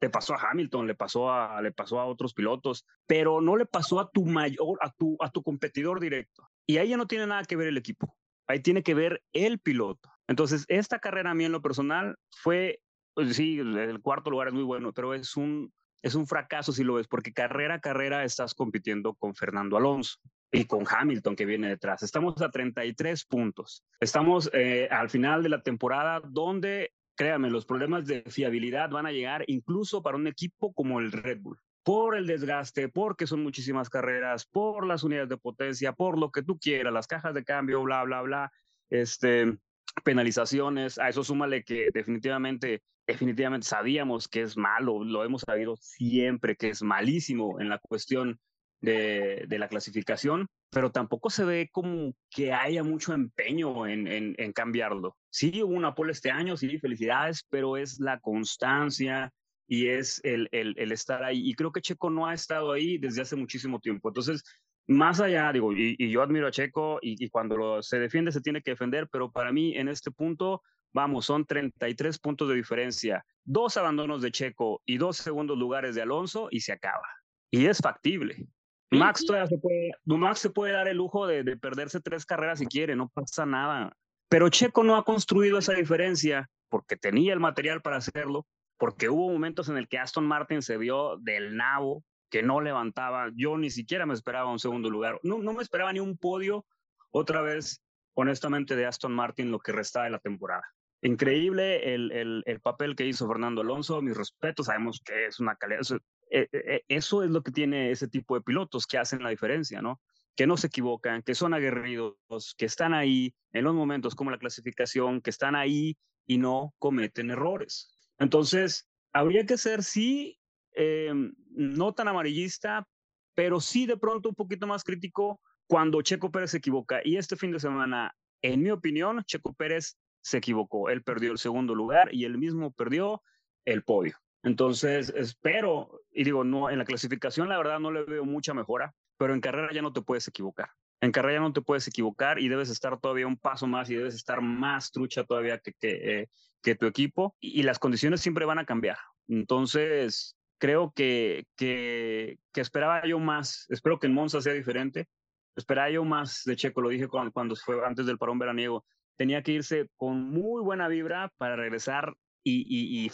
le 0.00 0.10
pasó 0.10 0.34
a 0.34 0.50
Hamilton, 0.50 0.86
le 0.86 0.94
pasó 0.96 1.32
a, 1.32 1.62
le 1.62 1.72
pasó 1.72 2.00
a 2.00 2.06
otros 2.06 2.34
pilotos, 2.34 2.84
pero 3.06 3.40
no 3.40 3.56
le 3.56 3.66
pasó 3.66 4.00
a 4.00 4.10
tu 4.10 4.24
mayor, 4.24 4.78
a 4.80 4.90
tu, 4.92 5.16
a 5.20 5.30
tu 5.30 5.42
competidor 5.42 6.00
directo. 6.00 6.48
Y 6.66 6.78
ahí 6.78 6.88
ya 6.88 6.96
no 6.96 7.06
tiene 7.06 7.26
nada 7.26 7.44
que 7.44 7.56
ver 7.56 7.68
el 7.68 7.76
equipo, 7.76 8.16
ahí 8.48 8.60
tiene 8.60 8.82
que 8.82 8.94
ver 8.94 9.22
el 9.32 9.60
piloto. 9.60 10.10
Entonces, 10.26 10.64
esta 10.68 10.98
carrera 10.98 11.30
a 11.30 11.34
mí 11.34 11.44
en 11.44 11.52
lo 11.52 11.62
personal 11.62 12.16
fue, 12.30 12.80
pues 13.14 13.36
sí, 13.36 13.58
el 13.58 14.00
cuarto 14.00 14.30
lugar 14.30 14.48
es 14.48 14.54
muy 14.54 14.62
bueno, 14.62 14.92
pero 14.92 15.14
es 15.14 15.36
un, 15.36 15.72
es 16.02 16.14
un 16.16 16.26
fracaso 16.26 16.72
si 16.72 16.82
lo 16.82 16.94
ves, 16.94 17.06
porque 17.06 17.32
carrera 17.32 17.74
a 17.74 17.80
carrera 17.80 18.24
estás 18.24 18.54
compitiendo 18.54 19.14
con 19.14 19.34
Fernando 19.34 19.76
Alonso 19.76 20.18
y 20.50 20.64
con 20.64 20.84
Hamilton 20.88 21.36
que 21.36 21.46
viene 21.46 21.68
detrás. 21.68 22.02
Estamos 22.02 22.40
a 22.42 22.50
33 22.50 23.24
puntos. 23.24 23.84
Estamos 24.00 24.50
eh, 24.52 24.88
al 24.90 25.08
final 25.08 25.42
de 25.42 25.48
la 25.48 25.62
temporada 25.62 26.20
donde, 26.24 26.90
créanme, 27.14 27.50
los 27.50 27.64
problemas 27.64 28.06
de 28.06 28.22
fiabilidad 28.22 28.90
van 28.90 29.06
a 29.06 29.12
llegar 29.12 29.44
incluso 29.46 30.02
para 30.02 30.16
un 30.16 30.26
equipo 30.26 30.74
como 30.74 30.98
el 30.98 31.12
Red 31.12 31.40
Bull. 31.40 31.58
Por 31.84 32.16
el 32.16 32.26
desgaste, 32.26 32.88
porque 32.88 33.26
son 33.26 33.42
muchísimas 33.42 33.88
carreras, 33.88 34.46
por 34.46 34.86
las 34.86 35.02
unidades 35.02 35.28
de 35.28 35.36
potencia, 35.36 35.92
por 35.92 36.18
lo 36.18 36.30
que 36.30 36.42
tú 36.42 36.58
quieras, 36.58 36.92
las 36.92 37.06
cajas 37.06 37.34
de 37.34 37.44
cambio, 37.44 37.82
bla, 37.82 38.04
bla, 38.04 38.22
bla, 38.22 38.52
este, 38.90 39.56
penalizaciones. 40.04 40.98
A 40.98 41.08
eso 41.08 41.24
súmale 41.24 41.64
que 41.64 41.88
definitivamente 41.92 42.82
definitivamente 43.06 43.66
sabíamos 43.66 44.28
que 44.28 44.42
es 44.42 44.56
malo, 44.56 45.04
lo 45.04 45.24
hemos 45.24 45.42
sabido 45.42 45.76
siempre 45.76 46.56
que 46.56 46.70
es 46.70 46.82
malísimo 46.82 47.60
en 47.60 47.68
la 47.68 47.78
cuestión 47.78 48.38
de, 48.80 49.44
de 49.48 49.58
la 49.58 49.68
clasificación, 49.68 50.46
pero 50.70 50.90
tampoco 50.90 51.30
se 51.30 51.44
ve 51.44 51.68
como 51.70 52.14
que 52.30 52.52
haya 52.52 52.82
mucho 52.82 53.12
empeño 53.12 53.86
en, 53.86 54.06
en, 54.06 54.34
en 54.38 54.52
cambiarlo. 54.52 55.16
Sí, 55.30 55.62
hubo 55.62 55.74
una 55.74 55.94
pole 55.94 56.12
este 56.12 56.30
año, 56.30 56.56
sí, 56.56 56.78
felicidades, 56.78 57.44
pero 57.48 57.76
es 57.76 58.00
la 58.00 58.18
constancia 58.20 59.30
y 59.68 59.88
es 59.88 60.20
el, 60.24 60.48
el, 60.50 60.74
el, 60.78 60.92
estar 60.92 61.22
ahí. 61.22 61.48
Y 61.48 61.54
creo 61.54 61.72
que 61.72 61.80
Checo 61.80 62.10
no 62.10 62.26
ha 62.26 62.34
estado 62.34 62.72
ahí 62.72 62.98
desde 62.98 63.22
hace 63.22 63.36
muchísimo 63.36 63.80
tiempo. 63.80 64.08
Entonces, 64.08 64.42
más 64.88 65.20
allá, 65.20 65.52
digo, 65.52 65.72
y, 65.72 65.94
y 65.98 66.10
yo 66.10 66.22
admiro 66.22 66.48
a 66.48 66.50
Checo 66.50 66.98
y, 67.00 67.22
y 67.24 67.28
cuando 67.30 67.56
lo, 67.56 67.82
se 67.82 67.98
defiende 67.98 68.32
se 68.32 68.40
tiene 68.40 68.62
que 68.62 68.72
defender, 68.72 69.08
pero 69.10 69.30
para 69.30 69.52
mí 69.52 69.76
en 69.76 69.88
este 69.88 70.10
punto 70.10 70.62
Vamos, 70.92 71.26
son 71.26 71.46
33 71.46 72.18
puntos 72.18 72.48
de 72.48 72.54
diferencia, 72.54 73.24
dos 73.44 73.76
abandonos 73.76 74.22
de 74.22 74.30
Checo 74.30 74.82
y 74.84 74.98
dos 74.98 75.16
segundos 75.16 75.58
lugares 75.58 75.94
de 75.94 76.02
Alonso 76.02 76.48
y 76.50 76.60
se 76.60 76.72
acaba. 76.72 77.06
Y 77.50 77.66
es 77.66 77.78
factible. 77.78 78.46
Max 78.90 79.24
todavía 79.24 79.46
se 79.46 79.58
puede, 79.58 79.90
Max 80.04 80.40
se 80.40 80.50
puede 80.50 80.72
dar 80.74 80.86
el 80.86 80.98
lujo 80.98 81.26
de, 81.26 81.44
de 81.44 81.56
perderse 81.56 82.00
tres 82.00 82.26
carreras 82.26 82.58
si 82.58 82.66
quiere, 82.66 82.94
no 82.94 83.08
pasa 83.08 83.46
nada. 83.46 83.96
Pero 84.28 84.50
Checo 84.50 84.84
no 84.84 84.96
ha 84.96 85.04
construido 85.04 85.58
esa 85.58 85.72
diferencia 85.72 86.50
porque 86.68 86.96
tenía 86.96 87.32
el 87.32 87.40
material 87.40 87.80
para 87.80 87.96
hacerlo, 87.96 88.46
porque 88.78 89.08
hubo 89.08 89.30
momentos 89.30 89.68
en 89.68 89.76
el 89.76 89.88
que 89.88 89.98
Aston 89.98 90.26
Martin 90.26 90.62
se 90.62 90.76
vio 90.76 91.16
del 91.18 91.56
nabo, 91.56 92.04
que 92.30 92.42
no 92.42 92.60
levantaba. 92.60 93.30
Yo 93.34 93.58
ni 93.58 93.70
siquiera 93.70 94.06
me 94.06 94.14
esperaba 94.14 94.50
un 94.50 94.58
segundo 94.58 94.88
lugar. 94.88 95.20
No, 95.22 95.38
no 95.38 95.52
me 95.52 95.62
esperaba 95.62 95.92
ni 95.92 96.00
un 96.00 96.16
podio 96.16 96.64
otra 97.10 97.42
vez, 97.42 97.82
honestamente, 98.14 98.74
de 98.74 98.86
Aston 98.86 99.12
Martin 99.12 99.50
lo 99.50 99.60
que 99.60 99.72
restaba 99.72 100.06
de 100.06 100.12
la 100.12 100.18
temporada. 100.18 100.64
Increíble 101.04 101.94
el, 101.94 102.12
el, 102.12 102.42
el, 102.46 102.60
papel 102.60 102.94
que 102.94 103.04
hizo 103.04 103.26
Fernando 103.26 103.62
Alonso, 103.62 104.00
mis 104.00 104.16
respetos, 104.16 104.66
sabemos 104.66 105.02
que 105.04 105.26
es 105.26 105.40
una 105.40 105.56
calidad, 105.56 105.80
eso, 105.80 105.96
eh, 106.30 106.48
eh, 106.52 106.82
eso, 106.86 107.24
es 107.24 107.30
lo 107.30 107.42
que 107.42 107.50
tiene 107.50 107.90
ese 107.90 108.06
tipo 108.06 108.36
de 108.36 108.40
pilotos 108.40 108.86
que 108.86 108.98
hacen 108.98 109.20
la 109.22 109.30
diferencia, 109.30 109.82
¿no? 109.82 110.00
Que 110.36 110.46
no 110.46 110.56
se 110.56 110.68
equivocan, 110.68 111.22
que 111.22 111.34
son 111.34 111.54
aguerridos, 111.54 112.54
que 112.56 112.66
están 112.66 112.94
ahí 112.94 113.34
en 113.52 113.64
los 113.64 113.74
momentos 113.74 114.14
como 114.14 114.30
la 114.30 114.38
clasificación, 114.38 115.20
que 115.20 115.30
están 115.30 115.56
ahí 115.56 115.98
y 116.24 116.38
no 116.38 116.72
cometen 116.78 117.32
errores. 117.32 117.92
Entonces, 118.18 118.88
habría 119.12 119.44
que 119.44 119.58
ser, 119.58 119.82
sí, 119.82 120.38
eh, 120.76 121.12
no 121.50 121.94
tan 121.94 122.06
amarillista, 122.06 122.86
pero 123.34 123.60
sí 123.60 123.86
de 123.86 123.96
pronto 123.96 124.28
un 124.28 124.36
poquito 124.36 124.68
más 124.68 124.84
crítico 124.84 125.40
cuando 125.66 126.00
Checo 126.00 126.30
Pérez 126.30 126.52
se 126.52 126.58
equivoca. 126.58 127.00
Y 127.02 127.16
este 127.16 127.36
fin 127.36 127.50
de 127.50 127.58
semana, 127.58 128.14
en 128.40 128.62
mi 128.62 128.70
opinión, 128.70 129.22
Checo 129.24 129.52
Pérez 129.52 129.96
se 130.22 130.38
equivocó. 130.38 130.88
Él 130.88 131.02
perdió 131.02 131.32
el 131.32 131.38
segundo 131.38 131.74
lugar 131.74 132.14
y 132.14 132.24
él 132.24 132.38
mismo 132.38 132.72
perdió 132.72 133.22
el 133.64 133.82
podio. 133.82 134.16
Entonces, 134.42 135.12
espero, 135.14 136.00
y 136.10 136.24
digo, 136.24 136.42
no, 136.42 136.70
en 136.70 136.78
la 136.78 136.84
clasificación 136.84 137.48
la 137.48 137.58
verdad 137.58 137.78
no 137.78 137.92
le 137.92 138.04
veo 138.04 138.24
mucha 138.24 138.54
mejora, 138.54 138.94
pero 139.16 139.34
en 139.34 139.40
carrera 139.40 139.72
ya 139.72 139.82
no 139.82 139.92
te 139.92 140.02
puedes 140.02 140.26
equivocar. 140.26 140.70
En 141.00 141.12
carrera 141.12 141.38
ya 141.38 141.40
no 141.40 141.52
te 141.52 141.62
puedes 141.62 141.86
equivocar 141.86 142.38
y 142.38 142.48
debes 142.48 142.70
estar 142.70 142.98
todavía 142.98 143.26
un 143.26 143.36
paso 143.36 143.66
más 143.66 143.90
y 143.90 143.96
debes 143.96 144.14
estar 144.14 144.40
más 144.40 144.90
trucha 144.90 145.24
todavía 145.24 145.58
que, 145.58 145.72
que, 145.74 146.20
eh, 146.20 146.28
que 146.62 146.74
tu 146.74 146.86
equipo 146.86 147.36
y, 147.40 147.62
las 147.62 147.78
condiciones 147.78 148.20
siempre 148.20 148.44
van 148.44 148.58
a 148.58 148.64
cambiar. 148.64 148.98
Entonces, 149.28 150.36
creo 150.58 150.92
que, 150.92 151.44
que, 151.56 152.38
que 152.52 152.60
esperaba 152.60 153.06
yo 153.06 153.18
más, 153.18 153.66
espero 153.68 153.98
que 153.98 154.06
en 154.06 154.14
Monza 154.14 154.40
sea 154.40 154.52
diferente, 154.52 155.08
esperaba 155.56 155.90
yo 155.90 156.04
más 156.04 156.42
de 156.44 156.56
Checo, 156.56 156.80
lo 156.80 156.88
dije 156.88 157.08
cuando, 157.08 157.32
cuando 157.32 157.56
fue 157.56 157.84
antes 157.84 158.06
del 158.06 158.18
parón 158.18 158.38
veraniego, 158.38 158.84
tenía 159.16 159.42
que 159.42 159.52
irse 159.52 159.88
con 159.96 160.30
muy 160.30 160.62
buena 160.62 160.88
vibra 160.88 161.32
para 161.38 161.56
regresar 161.56 162.14
y, 162.44 162.66
y, 162.68 163.10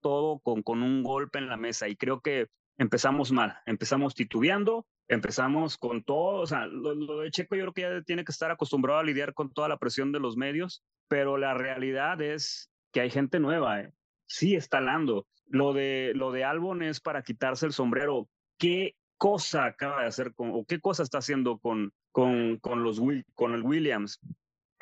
todo 0.00 0.40
con, 0.40 0.62
con 0.62 0.82
un 0.82 1.02
golpe 1.02 1.38
en 1.38 1.48
la 1.48 1.56
mesa. 1.56 1.88
Y 1.88 1.96
creo 1.96 2.20
que 2.20 2.48
empezamos 2.78 3.32
mal, 3.32 3.58
empezamos 3.66 4.14
titubeando, 4.14 4.86
empezamos 5.08 5.76
con 5.76 6.02
todo, 6.02 6.40
o 6.40 6.46
sea, 6.46 6.66
lo, 6.66 7.18
de 7.18 7.30
Checo 7.30 7.54
yo 7.54 7.62
creo 7.64 7.72
que 7.72 7.82
ya 7.82 8.02
tiene 8.02 8.24
que 8.24 8.32
estar 8.32 8.50
acostumbrado 8.50 9.00
a 9.00 9.04
lidiar 9.04 9.34
con 9.34 9.52
toda 9.52 9.68
la 9.68 9.78
presión 9.78 10.12
de 10.12 10.20
los 10.20 10.36
medios, 10.36 10.82
pero 11.08 11.36
la 11.36 11.54
realidad 11.54 12.20
es 12.22 12.70
que 12.92 13.00
hay 13.00 13.10
gente 13.10 13.40
nueva, 13.40 13.80
¿eh? 13.80 13.92
sí 14.26 14.54
está 14.54 14.78
hablando. 14.78 15.26
Lo 15.46 15.74
de, 15.74 16.12
lo 16.14 16.32
de 16.32 16.44
Albon 16.44 16.82
es 16.82 17.00
para 17.00 17.22
quitarse 17.22 17.66
el 17.66 17.72
sombrero. 17.72 18.28
¿Qué 18.58 18.96
cosa 19.18 19.66
acaba 19.66 20.02
de 20.02 20.08
hacer 20.08 20.34
con, 20.34 20.50
o 20.52 20.64
qué 20.64 20.80
cosa 20.80 21.02
está 21.02 21.18
haciendo 21.18 21.58
con, 21.58 21.92
con, 22.10 22.56
con, 22.58 22.82
los, 22.82 23.00
con 23.34 23.52
el 23.52 23.62
Williams? 23.62 24.18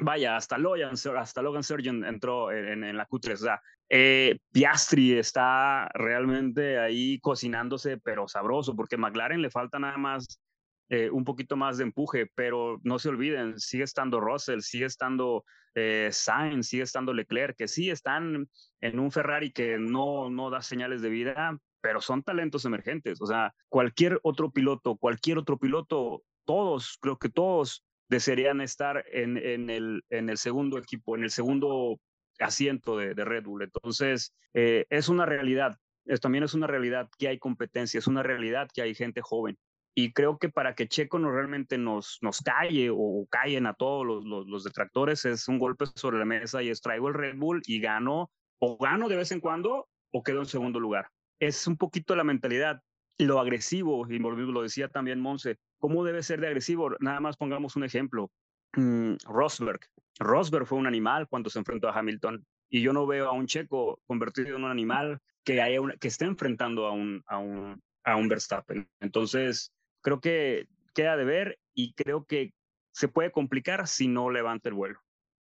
Vaya, 0.01 0.36
hasta 0.36 0.59
Logan, 0.59 0.94
hasta 1.16 1.42
Logan 1.42 1.62
Surgeon 1.62 2.05
entró 2.05 2.51
en, 2.53 2.84
en 2.84 2.96
la 2.96 3.07
Q3. 3.07 3.34
O 3.34 3.36
sea, 3.36 3.62
eh, 3.88 4.38
Piastri 4.53 5.18
está 5.18 5.88
realmente 5.94 6.78
ahí 6.78 7.18
cocinándose, 7.20 7.98
pero 7.98 8.28
sabroso, 8.28 8.76
porque 8.76 8.96
McLaren 8.96 9.42
le 9.42 9.51
falta 9.51 9.78
nada 9.78 9.98
más 9.98 10.40
eh, 10.88 11.11
un 11.11 11.24
poquito 11.24 11.57
más 11.57 11.78
de 11.78 11.84
empuje, 11.84 12.30
pero 12.34 12.80
no 12.82 12.98
se 12.98 13.09
olviden, 13.09 13.59
sigue 13.59 13.84
estando 13.84 14.20
Russell, 14.20 14.61
sigue 14.61 14.86
estando 14.86 15.44
eh, 15.74 16.09
Sainz, 16.12 16.68
sigue 16.68 16.84
estando 16.84 17.12
Leclerc, 17.12 17.57
que 17.57 17.68
sí 17.68 17.90
están 17.90 18.48
en 18.80 18.98
un 18.98 19.11
Ferrari 19.11 19.53
que 19.53 19.78
no, 19.78 20.30
no 20.30 20.51
da 20.51 20.62
señales 20.62 21.03
de 21.03 21.11
vida, 21.11 21.59
pero 21.80 22.01
son 22.01 22.22
talentos 22.22 22.64
emergentes. 22.64 23.20
O 23.20 23.26
sea, 23.26 23.55
cualquier 23.68 24.20
otro 24.22 24.51
piloto, 24.51 24.96
cualquier 24.96 25.38
otro 25.38 25.59
piloto, 25.59 26.22
todos, 26.44 26.98
creo 27.01 27.18
que 27.18 27.28
todos 27.28 27.84
desearían 28.11 28.61
estar 28.61 29.05
en, 29.13 29.39
en, 29.39 29.71
el, 29.71 30.05
en 30.11 30.29
el 30.29 30.37
segundo 30.37 30.77
equipo, 30.79 31.17
en 31.17 31.23
el 31.23 31.31
segundo 31.31 31.99
asiento 32.41 32.97
de, 32.97 33.15
Red 33.15 33.45
Bull. 33.45 33.63
Entonces, 33.63 34.35
eh, 34.53 34.85
es 34.91 35.09
una 35.09 35.27
realidad, 35.27 35.79
es, 36.05 36.21
también 36.21 36.45
es 36.45 36.53
una 36.55 36.67
realidad 36.67 37.09
que 37.19 37.29
hay 37.29 37.39
competencia, 37.39 37.99
es 37.99 38.09
una 38.09 38.23
realidad 38.23 38.69
que 38.75 38.83
hay 38.83 38.95
gente 38.95 39.23
joven. 39.23 39.57
y 39.95 40.13
creo 40.13 40.39
que 40.39 40.49
para 40.49 40.75
que 40.75 40.89
Checo 40.89 41.19
no 41.19 41.31
realmente 41.31 41.77
nos, 41.79 42.19
nos 42.23 42.41
calle 42.41 42.91
o 42.93 43.27
callen 43.31 43.67
a 43.67 43.75
todos 43.75 44.07
los, 44.07 44.25
los, 44.25 44.47
los, 44.47 44.65
detractores 44.65 45.25
es 45.25 45.49
un 45.49 45.59
golpe 45.59 45.87
sobre 45.97 46.19
la 46.19 46.25
mesa 46.25 46.63
y 46.63 46.69
es 46.71 46.81
traigo 46.81 47.09
el 47.09 47.15
Red 47.15 47.37
Bull 47.37 47.61
y 47.67 47.81
gano 47.81 48.31
o 48.61 48.79
gano 48.79 49.09
de 49.09 49.17
vez 49.17 49.33
en 49.33 49.41
cuando 49.41 49.89
o 50.13 50.23
quedo 50.23 50.41
en 50.41 50.47
segundo 50.47 50.81
lugar. 50.81 51.09
Es 51.41 51.67
un 51.67 51.77
poquito 51.77 52.15
la 52.17 52.25
mentalidad, 52.25 52.81
lo 53.19 53.41
agresivo, 53.41 54.07
y 54.09 54.19
lo 54.19 54.63
decía 54.63 54.89
también 54.89 55.21
Monse, 55.21 55.59
¿cómo 55.81 56.05
debe 56.05 56.22
ser 56.22 56.41
de 56.41 56.47
agresivo? 56.47 56.91
Nada 57.01 57.18
más 57.18 57.37
pongamos 57.37 57.74
un 57.74 57.85
ejemplo. 57.85 58.31
Mm, 58.76 59.14
Rosberg. 59.24 59.81
Rosberg 60.20 60.66
fue 60.66 60.78
un 60.78 60.87
animal 60.87 61.26
cuando 61.28 61.51
se 61.51 61.59
enfrentó 61.59 61.89
a 61.89 61.99
Hamilton 61.99 62.45
y 62.68 62.83
yo 62.83 62.93
no 62.93 63.07
veo 63.07 63.28
a 63.28 63.33
un 63.33 63.47
checo 63.47 64.01
convertido 64.07 64.57
en 64.57 64.64
un 64.64 64.70
animal 64.70 65.18
que, 65.45 65.61
haya 65.61 65.81
que 65.99 66.09
esté 66.09 66.26
enfrentando 66.26 66.87
a 66.87 66.93
un, 66.93 67.22
a, 67.26 67.39
un, 67.39 67.83
a 68.05 68.14
un 68.14 68.28
Verstappen. 68.28 68.89
Entonces, 69.01 69.72
creo 70.03 70.20
que 70.20 70.68
queda 70.95 71.16
de 71.16 71.24
ver 71.24 71.59
y 71.74 71.95
creo 71.95 72.24
que 72.24 72.53
se 72.93 73.09
puede 73.09 73.33
complicar 73.33 73.89
si 73.89 74.07
no 74.07 74.31
levanta 74.31 74.68
el 74.68 74.74
vuelo. 74.74 75.01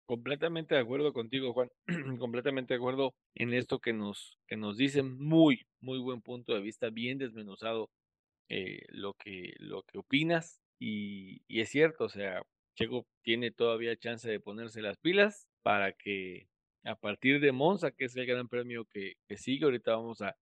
Completamente 0.06 0.76
de 0.76 0.82
acuerdo 0.82 1.14
contigo, 1.14 1.54
Juan. 1.54 1.70
Completamente 2.20 2.74
de 2.76 2.78
acuerdo 2.78 3.16
en 3.34 3.54
esto 3.54 3.80
que 3.80 3.94
nos, 3.94 4.38
que 4.48 4.58
nos 4.58 4.78
dicen. 4.78 5.18
Muy, 5.18 5.66
muy 5.80 6.00
buen 6.00 6.22
punto 6.22 6.54
de 6.54 6.62
vista, 6.62 6.90
bien 6.90 7.18
desmenuzado 7.18 7.90
eh, 8.50 8.84
lo, 8.90 9.14
que, 9.14 9.54
lo 9.60 9.84
que 9.84 9.98
opinas. 9.98 10.62
Y, 10.80 11.42
y, 11.48 11.62
es 11.62 11.70
cierto, 11.70 12.06
o 12.06 12.10
sea, 12.10 12.44
Checo 12.76 13.08
tiene 13.24 13.52
todavía 13.52 13.98
chance 13.98 14.30
de 14.30 14.40
ponerse 14.40 14.82
las 14.82 14.98
pilas 14.98 15.48
para 15.64 15.94
que 15.94 16.48
a 16.84 16.96
partir 16.96 17.40
de 17.40 17.52
Monza, 17.52 17.92
que 17.92 18.06
es 18.06 18.16
el 18.16 18.26
gran 18.26 18.48
premio 18.48 18.86
que, 18.86 19.14
que 19.28 19.38
sigue, 19.38 19.66
ahorita 19.66 19.96
vamos 19.96 20.22
a, 20.22 20.38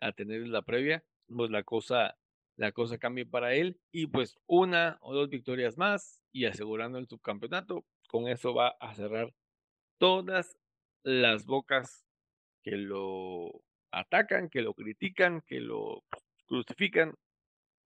a 0.00 0.12
tener 0.12 0.46
la 0.46 0.62
previa, 0.62 1.04
pues 1.28 1.50
la 1.50 1.62
cosa, 1.64 2.16
la 2.56 2.72
cosa 2.72 2.98
cambie 2.98 3.26
para 3.26 3.54
él. 3.54 3.80
Y 3.92 4.06
pues 4.06 4.36
una 4.46 4.98
o 5.00 5.14
dos 5.14 5.28
victorias 5.30 5.76
más 5.76 6.22
y 6.32 6.44
asegurando 6.44 6.98
el 6.98 7.08
subcampeonato 7.08 7.84
con 8.08 8.28
eso 8.28 8.54
va 8.54 8.76
a 8.80 8.94
cerrar 8.94 9.32
todas 9.98 10.56
las 11.04 11.46
bocas 11.46 12.04
que 12.62 12.76
lo 12.76 13.62
atacan, 13.92 14.48
que 14.48 14.62
lo 14.62 14.74
critican, 14.74 15.42
que 15.42 15.60
lo 15.60 16.04
crucifican 16.46 17.14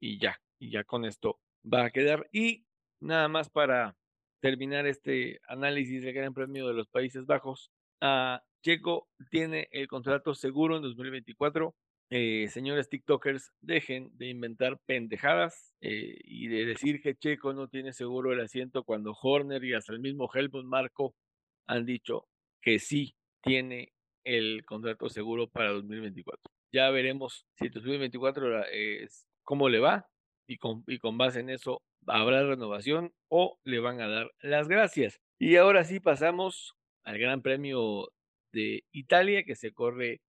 y 0.05 0.19
ya, 0.19 0.39
y 0.59 0.71
ya 0.71 0.85
con 0.85 1.07
esto 1.07 1.41
va 1.65 1.87
a 1.87 1.91
quedar. 1.91 2.29
Y 2.31 2.67
nada 3.01 3.29
más 3.29 3.49
para 3.49 3.97
terminar 4.41 4.87
este 4.87 5.41
análisis 5.49 6.03
del 6.03 6.13
Gran 6.13 6.35
Premio 6.35 6.67
de 6.69 6.75
los 6.75 6.89
Países 6.89 7.25
Bajos, 7.25 7.71
ah, 8.03 8.43
Checo 8.63 9.09
tiene 9.31 9.69
el 9.73 9.89
contrato 9.89 10.35
seguro 10.35 10.77
en 10.77 10.83
2024 10.83 11.75
eh, 12.11 12.49
señores 12.51 12.91
TikTokers, 12.91 13.51
dejen 13.63 14.11
de 14.17 14.29
inventar 14.29 14.79
pendejadas 14.87 15.75
eh, 15.81 16.19
y 16.23 16.49
de 16.49 16.67
decir 16.67 17.01
que 17.01 17.17
Checo 17.17 17.55
no 17.55 17.67
tiene 17.69 17.95
seguro 17.95 18.33
el 18.33 18.41
asiento 18.41 18.85
cuando 18.85 19.17
Horner 19.21 19.65
y 19.65 19.73
hasta 19.73 19.95
el 19.95 20.01
mismo 20.01 20.31
Helmut 20.33 20.67
Marco 20.67 21.15
han 21.67 21.87
dicho 21.87 22.29
que 22.61 22.79
sí 22.79 23.17
tiene 23.43 23.95
el 24.23 24.65
contrato 24.67 25.09
seguro 25.09 25.49
para 25.49 25.71
2024. 25.71 26.53
Ya 26.73 26.91
veremos 26.91 27.47
si 27.57 27.71
2024 27.71 28.67
es 28.67 29.27
cómo 29.45 29.69
le 29.69 29.81
va 29.81 30.09
y 30.47 30.59
con, 30.59 30.85
y 30.87 30.99
con 30.99 31.19
base 31.19 31.41
en 31.41 31.51
eso 31.51 31.83
habrá 32.07 32.43
renovación 32.47 33.13
o 33.29 33.59
le 33.65 33.79
van 33.79 34.01
a 34.01 34.09
dar 34.09 34.31
las 34.41 34.69
gracias. 34.69 35.21
Y 35.39 35.57
ahora 35.57 35.85
sí 35.85 36.01
pasamos 36.01 36.75
al 37.05 37.19
Gran 37.19 37.43
Premio 37.43 38.09
de 38.53 38.85
Italia 38.93 39.45
que 39.45 39.55
se 39.55 39.73
corre 39.73 40.21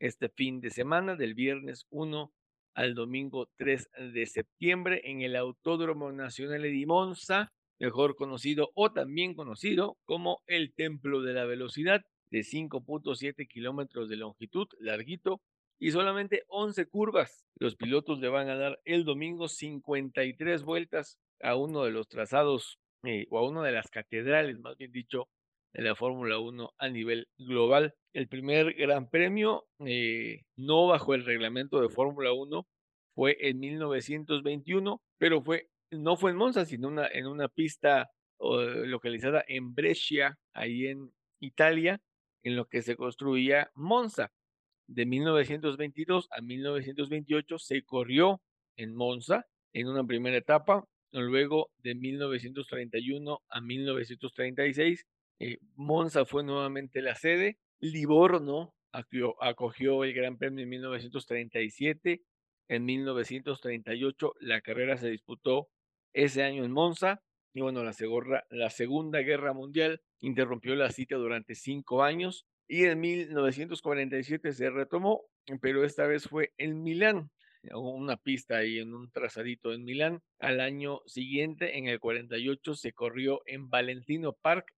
este 0.00 0.28
fin 0.28 0.60
de 0.60 0.70
semana, 0.70 1.16
del 1.16 1.34
viernes 1.34 1.86
1 1.90 2.32
al 2.74 2.94
domingo 2.94 3.48
3 3.56 3.88
de 4.12 4.26
septiembre, 4.26 5.00
en 5.04 5.22
el 5.22 5.36
Autódromo 5.36 6.10
Nacional 6.12 6.62
de 6.62 6.84
Monza, 6.86 7.52
mejor 7.78 8.16
conocido 8.16 8.70
o 8.74 8.92
también 8.92 9.34
conocido 9.34 9.96
como 10.04 10.42
el 10.46 10.74
Templo 10.74 11.22
de 11.22 11.34
la 11.34 11.44
Velocidad, 11.44 12.02
de 12.30 12.40
5.7 12.40 13.46
kilómetros 13.46 14.08
de 14.08 14.16
longitud, 14.16 14.66
larguito, 14.80 15.40
y 15.78 15.90
solamente 15.90 16.44
11 16.48 16.86
curvas. 16.86 17.44
Los 17.56 17.76
pilotos 17.76 18.18
le 18.20 18.28
van 18.28 18.48
a 18.48 18.56
dar 18.56 18.80
el 18.84 19.04
domingo 19.04 19.48
53 19.48 20.62
vueltas 20.62 21.18
a 21.40 21.56
uno 21.56 21.84
de 21.84 21.90
los 21.90 22.08
trazados 22.08 22.78
eh, 23.04 23.26
o 23.30 23.38
a 23.38 23.48
una 23.48 23.62
de 23.62 23.72
las 23.72 23.90
catedrales, 23.90 24.58
más 24.60 24.76
bien 24.76 24.92
dicho, 24.92 25.28
de 25.72 25.82
la 25.82 25.94
Fórmula 25.94 26.38
1 26.38 26.74
a 26.78 26.88
nivel 26.88 27.28
global. 27.38 27.94
El 28.12 28.28
primer 28.28 28.74
gran 28.74 29.08
premio, 29.10 29.66
eh, 29.84 30.42
no 30.56 30.86
bajo 30.86 31.14
el 31.14 31.24
reglamento 31.24 31.80
de 31.80 31.88
Fórmula 31.88 32.32
1, 32.32 32.66
fue 33.14 33.36
en 33.40 33.60
1921, 33.60 35.02
pero 35.18 35.42
fue, 35.42 35.68
no 35.90 36.16
fue 36.16 36.30
en 36.30 36.36
Monza, 36.36 36.64
sino 36.64 36.88
una, 36.88 37.06
en 37.08 37.26
una 37.26 37.48
pista 37.48 38.10
localizada 38.40 39.44
en 39.46 39.74
Brescia, 39.74 40.38
ahí 40.52 40.86
en 40.86 41.12
Italia, 41.40 42.00
en 42.42 42.56
lo 42.56 42.66
que 42.66 42.82
se 42.82 42.96
construía 42.96 43.70
Monza. 43.74 44.30
De 44.86 45.06
1922 45.06 46.28
a 46.30 46.40
1928 46.40 47.58
se 47.58 47.82
corrió 47.82 48.40
en 48.76 48.94
Monza 48.94 49.46
en 49.72 49.88
una 49.88 50.04
primera 50.04 50.36
etapa, 50.36 50.86
luego 51.10 51.70
de 51.78 51.94
1931 51.94 53.42
a 53.48 53.60
1936 53.60 55.06
eh, 55.40 55.58
Monza 55.74 56.24
fue 56.24 56.44
nuevamente 56.44 57.02
la 57.02 57.14
sede. 57.14 57.58
Livorno 57.80 58.74
acogió, 58.92 60.04
el 60.04 60.14
Gran 60.14 60.38
Premio 60.38 60.62
en 60.62 60.70
1937. 60.70 62.22
En 62.68 62.84
1938 62.84 64.34
la 64.40 64.60
carrera 64.60 64.96
se 64.96 65.10
disputó 65.10 65.68
ese 66.12 66.42
año 66.42 66.64
en 66.64 66.72
Monza. 66.72 67.22
Y 67.52 67.60
bueno, 67.60 67.84
la, 67.84 67.92
la 68.50 68.70
Segunda 68.70 69.20
Guerra 69.20 69.52
Mundial 69.52 70.00
interrumpió 70.20 70.74
la 70.74 70.90
cita 70.90 71.16
durante 71.16 71.54
cinco 71.54 72.02
años. 72.02 72.46
Y 72.66 72.84
en 72.84 73.00
1947 73.00 74.52
se 74.52 74.70
retomó, 74.70 75.24
pero 75.60 75.84
esta 75.84 76.06
vez 76.06 76.28
fue 76.28 76.52
en 76.56 76.82
Milán 76.82 77.30
una 77.72 78.16
pista 78.16 78.58
ahí 78.58 78.78
en 78.78 78.92
un 78.92 79.10
trazadito 79.10 79.72
en 79.72 79.84
Milán. 79.84 80.22
Al 80.38 80.60
año 80.60 81.00
siguiente, 81.06 81.78
en 81.78 81.88
el 81.88 81.98
48, 81.98 82.74
se 82.74 82.92
corrió 82.92 83.42
en 83.46 83.70
Valentino 83.70 84.34
Park 84.34 84.72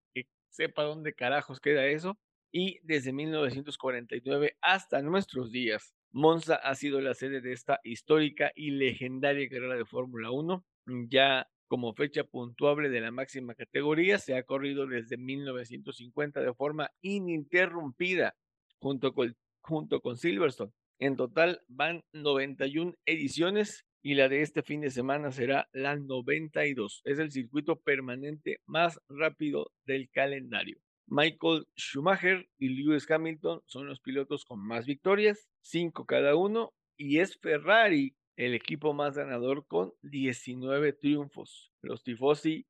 sepa 0.57 0.84
dónde 0.84 1.14
carajos 1.14 1.61
queda 1.61 1.87
eso. 1.87 2.18
Y 2.51 2.78
desde 2.82 3.12
1949 3.12 4.57
hasta 4.62 5.03
nuestros 5.03 5.53
días, 5.53 5.95
Monza 6.11 6.55
ha 6.55 6.74
sido 6.74 7.01
la 7.01 7.12
sede 7.12 7.43
de 7.43 7.53
esta 7.53 7.80
histórica 7.84 8.53
y 8.55 8.70
legendaria 8.70 9.49
carrera 9.49 9.76
de 9.76 9.84
Fórmula 9.84 10.30
1. 10.30 10.64
Ya 11.08 11.46
como 11.68 11.95
fecha 11.95 12.25
puntuable 12.25 12.88
de 12.88 13.01
la 13.01 13.11
máxima 13.11 13.55
categoría, 13.55 14.18
se 14.18 14.37
ha 14.37 14.43
corrido 14.43 14.87
desde 14.87 15.17
1950 15.17 16.41
de 16.41 16.55
forma 16.55 16.91
ininterrumpida 17.01 18.34
junto 18.79 19.13
con, 19.13 19.37
junto 19.61 20.01
con 20.01 20.17
Silverstone. 20.17 20.72
En 20.99 21.17
total 21.17 21.63
van 21.68 22.03
91 22.13 22.95
ediciones 23.05 23.84
y 24.03 24.14
la 24.14 24.29
de 24.29 24.43
este 24.43 24.63
fin 24.63 24.80
de 24.80 24.91
semana 24.91 25.33
será 25.33 25.68
la 25.72 25.97
92. 25.97 27.03
Es 27.05 27.18
el 27.18 27.33
circuito 27.33 27.80
permanente 27.80 28.61
más 28.64 29.01
rápido 29.09 29.72
del 29.84 30.09
calendario. 30.11 30.79
Michael 31.09 31.67
Schumacher 31.76 32.49
y 32.59 32.68
Lewis 32.68 33.11
Hamilton 33.11 33.63
son 33.67 33.87
los 33.87 34.01
pilotos 34.01 34.45
con 34.45 34.61
más 34.61 34.87
victorias, 34.87 35.49
cinco 35.61 36.05
cada 36.05 36.34
uno, 36.34 36.72
y 36.97 37.18
es 37.18 37.38
Ferrari 37.38 38.14
el 38.37 38.54
equipo 38.54 38.92
más 38.92 39.17
ganador 39.17 39.67
con 39.67 39.92
19 40.03 40.92
triunfos. 40.92 41.72
Los 41.83 42.03
tifosi 42.03 42.67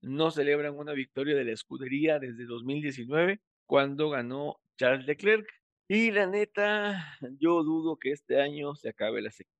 no 0.00 0.30
celebran 0.30 0.76
una 0.76 0.92
victoria 0.92 1.36
de 1.36 1.44
la 1.44 1.52
escudería 1.52 2.18
desde 2.18 2.46
2019, 2.46 3.40
cuando 3.66 4.10
ganó 4.10 4.60
Charles 4.78 5.06
Leclerc. 5.06 5.46
Y 5.88 6.10
la 6.10 6.26
neta, 6.26 7.18
yo 7.38 7.62
dudo 7.62 7.98
que 7.98 8.12
este 8.12 8.40
año 8.40 8.74
se 8.74 8.88
acabe 8.88 9.20
la 9.20 9.30
sequía. 9.30 9.52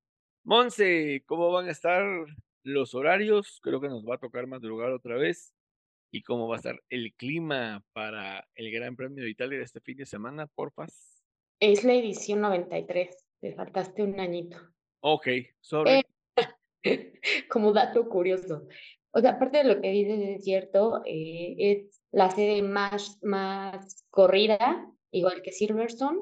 Monse, 0.45 1.23
¿cómo 1.27 1.51
van 1.53 1.69
a 1.69 1.73
estar 1.73 2.05
los 2.63 2.95
horarios? 2.95 3.61
Creo 3.63 3.81
que 3.81 3.89
nos 3.89 4.05
va 4.05 4.15
a 4.15 4.21
tocar 4.21 4.47
madrugar 4.47 4.93
otra 4.93 5.17
vez. 5.17 5.55
¿Y 6.13 6.23
cómo 6.23 6.49
va 6.49 6.57
a 6.57 6.59
estar 6.59 6.81
el 6.89 7.15
clima 7.15 7.85
para 7.93 8.49
el 8.55 8.73
Gran 8.73 8.97
Premio 8.97 9.23
de 9.23 9.31
Italia 9.31 9.61
este 9.61 9.81
fin 9.81 9.99
de 9.99 10.07
semana, 10.07 10.47
porfas? 10.47 11.23
Es 11.61 11.85
la 11.85 11.95
edición 11.95 12.41
93, 12.41 13.27
te 13.41 13.53
faltaste 13.55 14.03
un 14.03 14.19
añito. 14.19 14.57
Ok, 15.01 15.29
sorry. 15.61 16.03
Eh, 16.85 17.13
como 17.49 17.73
dato 17.73 18.09
curioso. 18.09 18.67
O 19.13 19.21
sea, 19.21 19.33
aparte 19.33 19.59
de 19.59 19.65
lo 19.65 19.81
que 19.81 19.91
dices, 19.91 20.21
es 20.21 20.45
cierto, 20.45 21.03
eh, 21.05 21.57
es 21.59 22.03
la 22.13 22.31
sede 22.31 22.63
más, 22.63 23.19
más 23.23 24.07
corrida, 24.11 24.89
igual 25.11 25.43
que 25.43 25.53
Silverstone, 25.53 26.21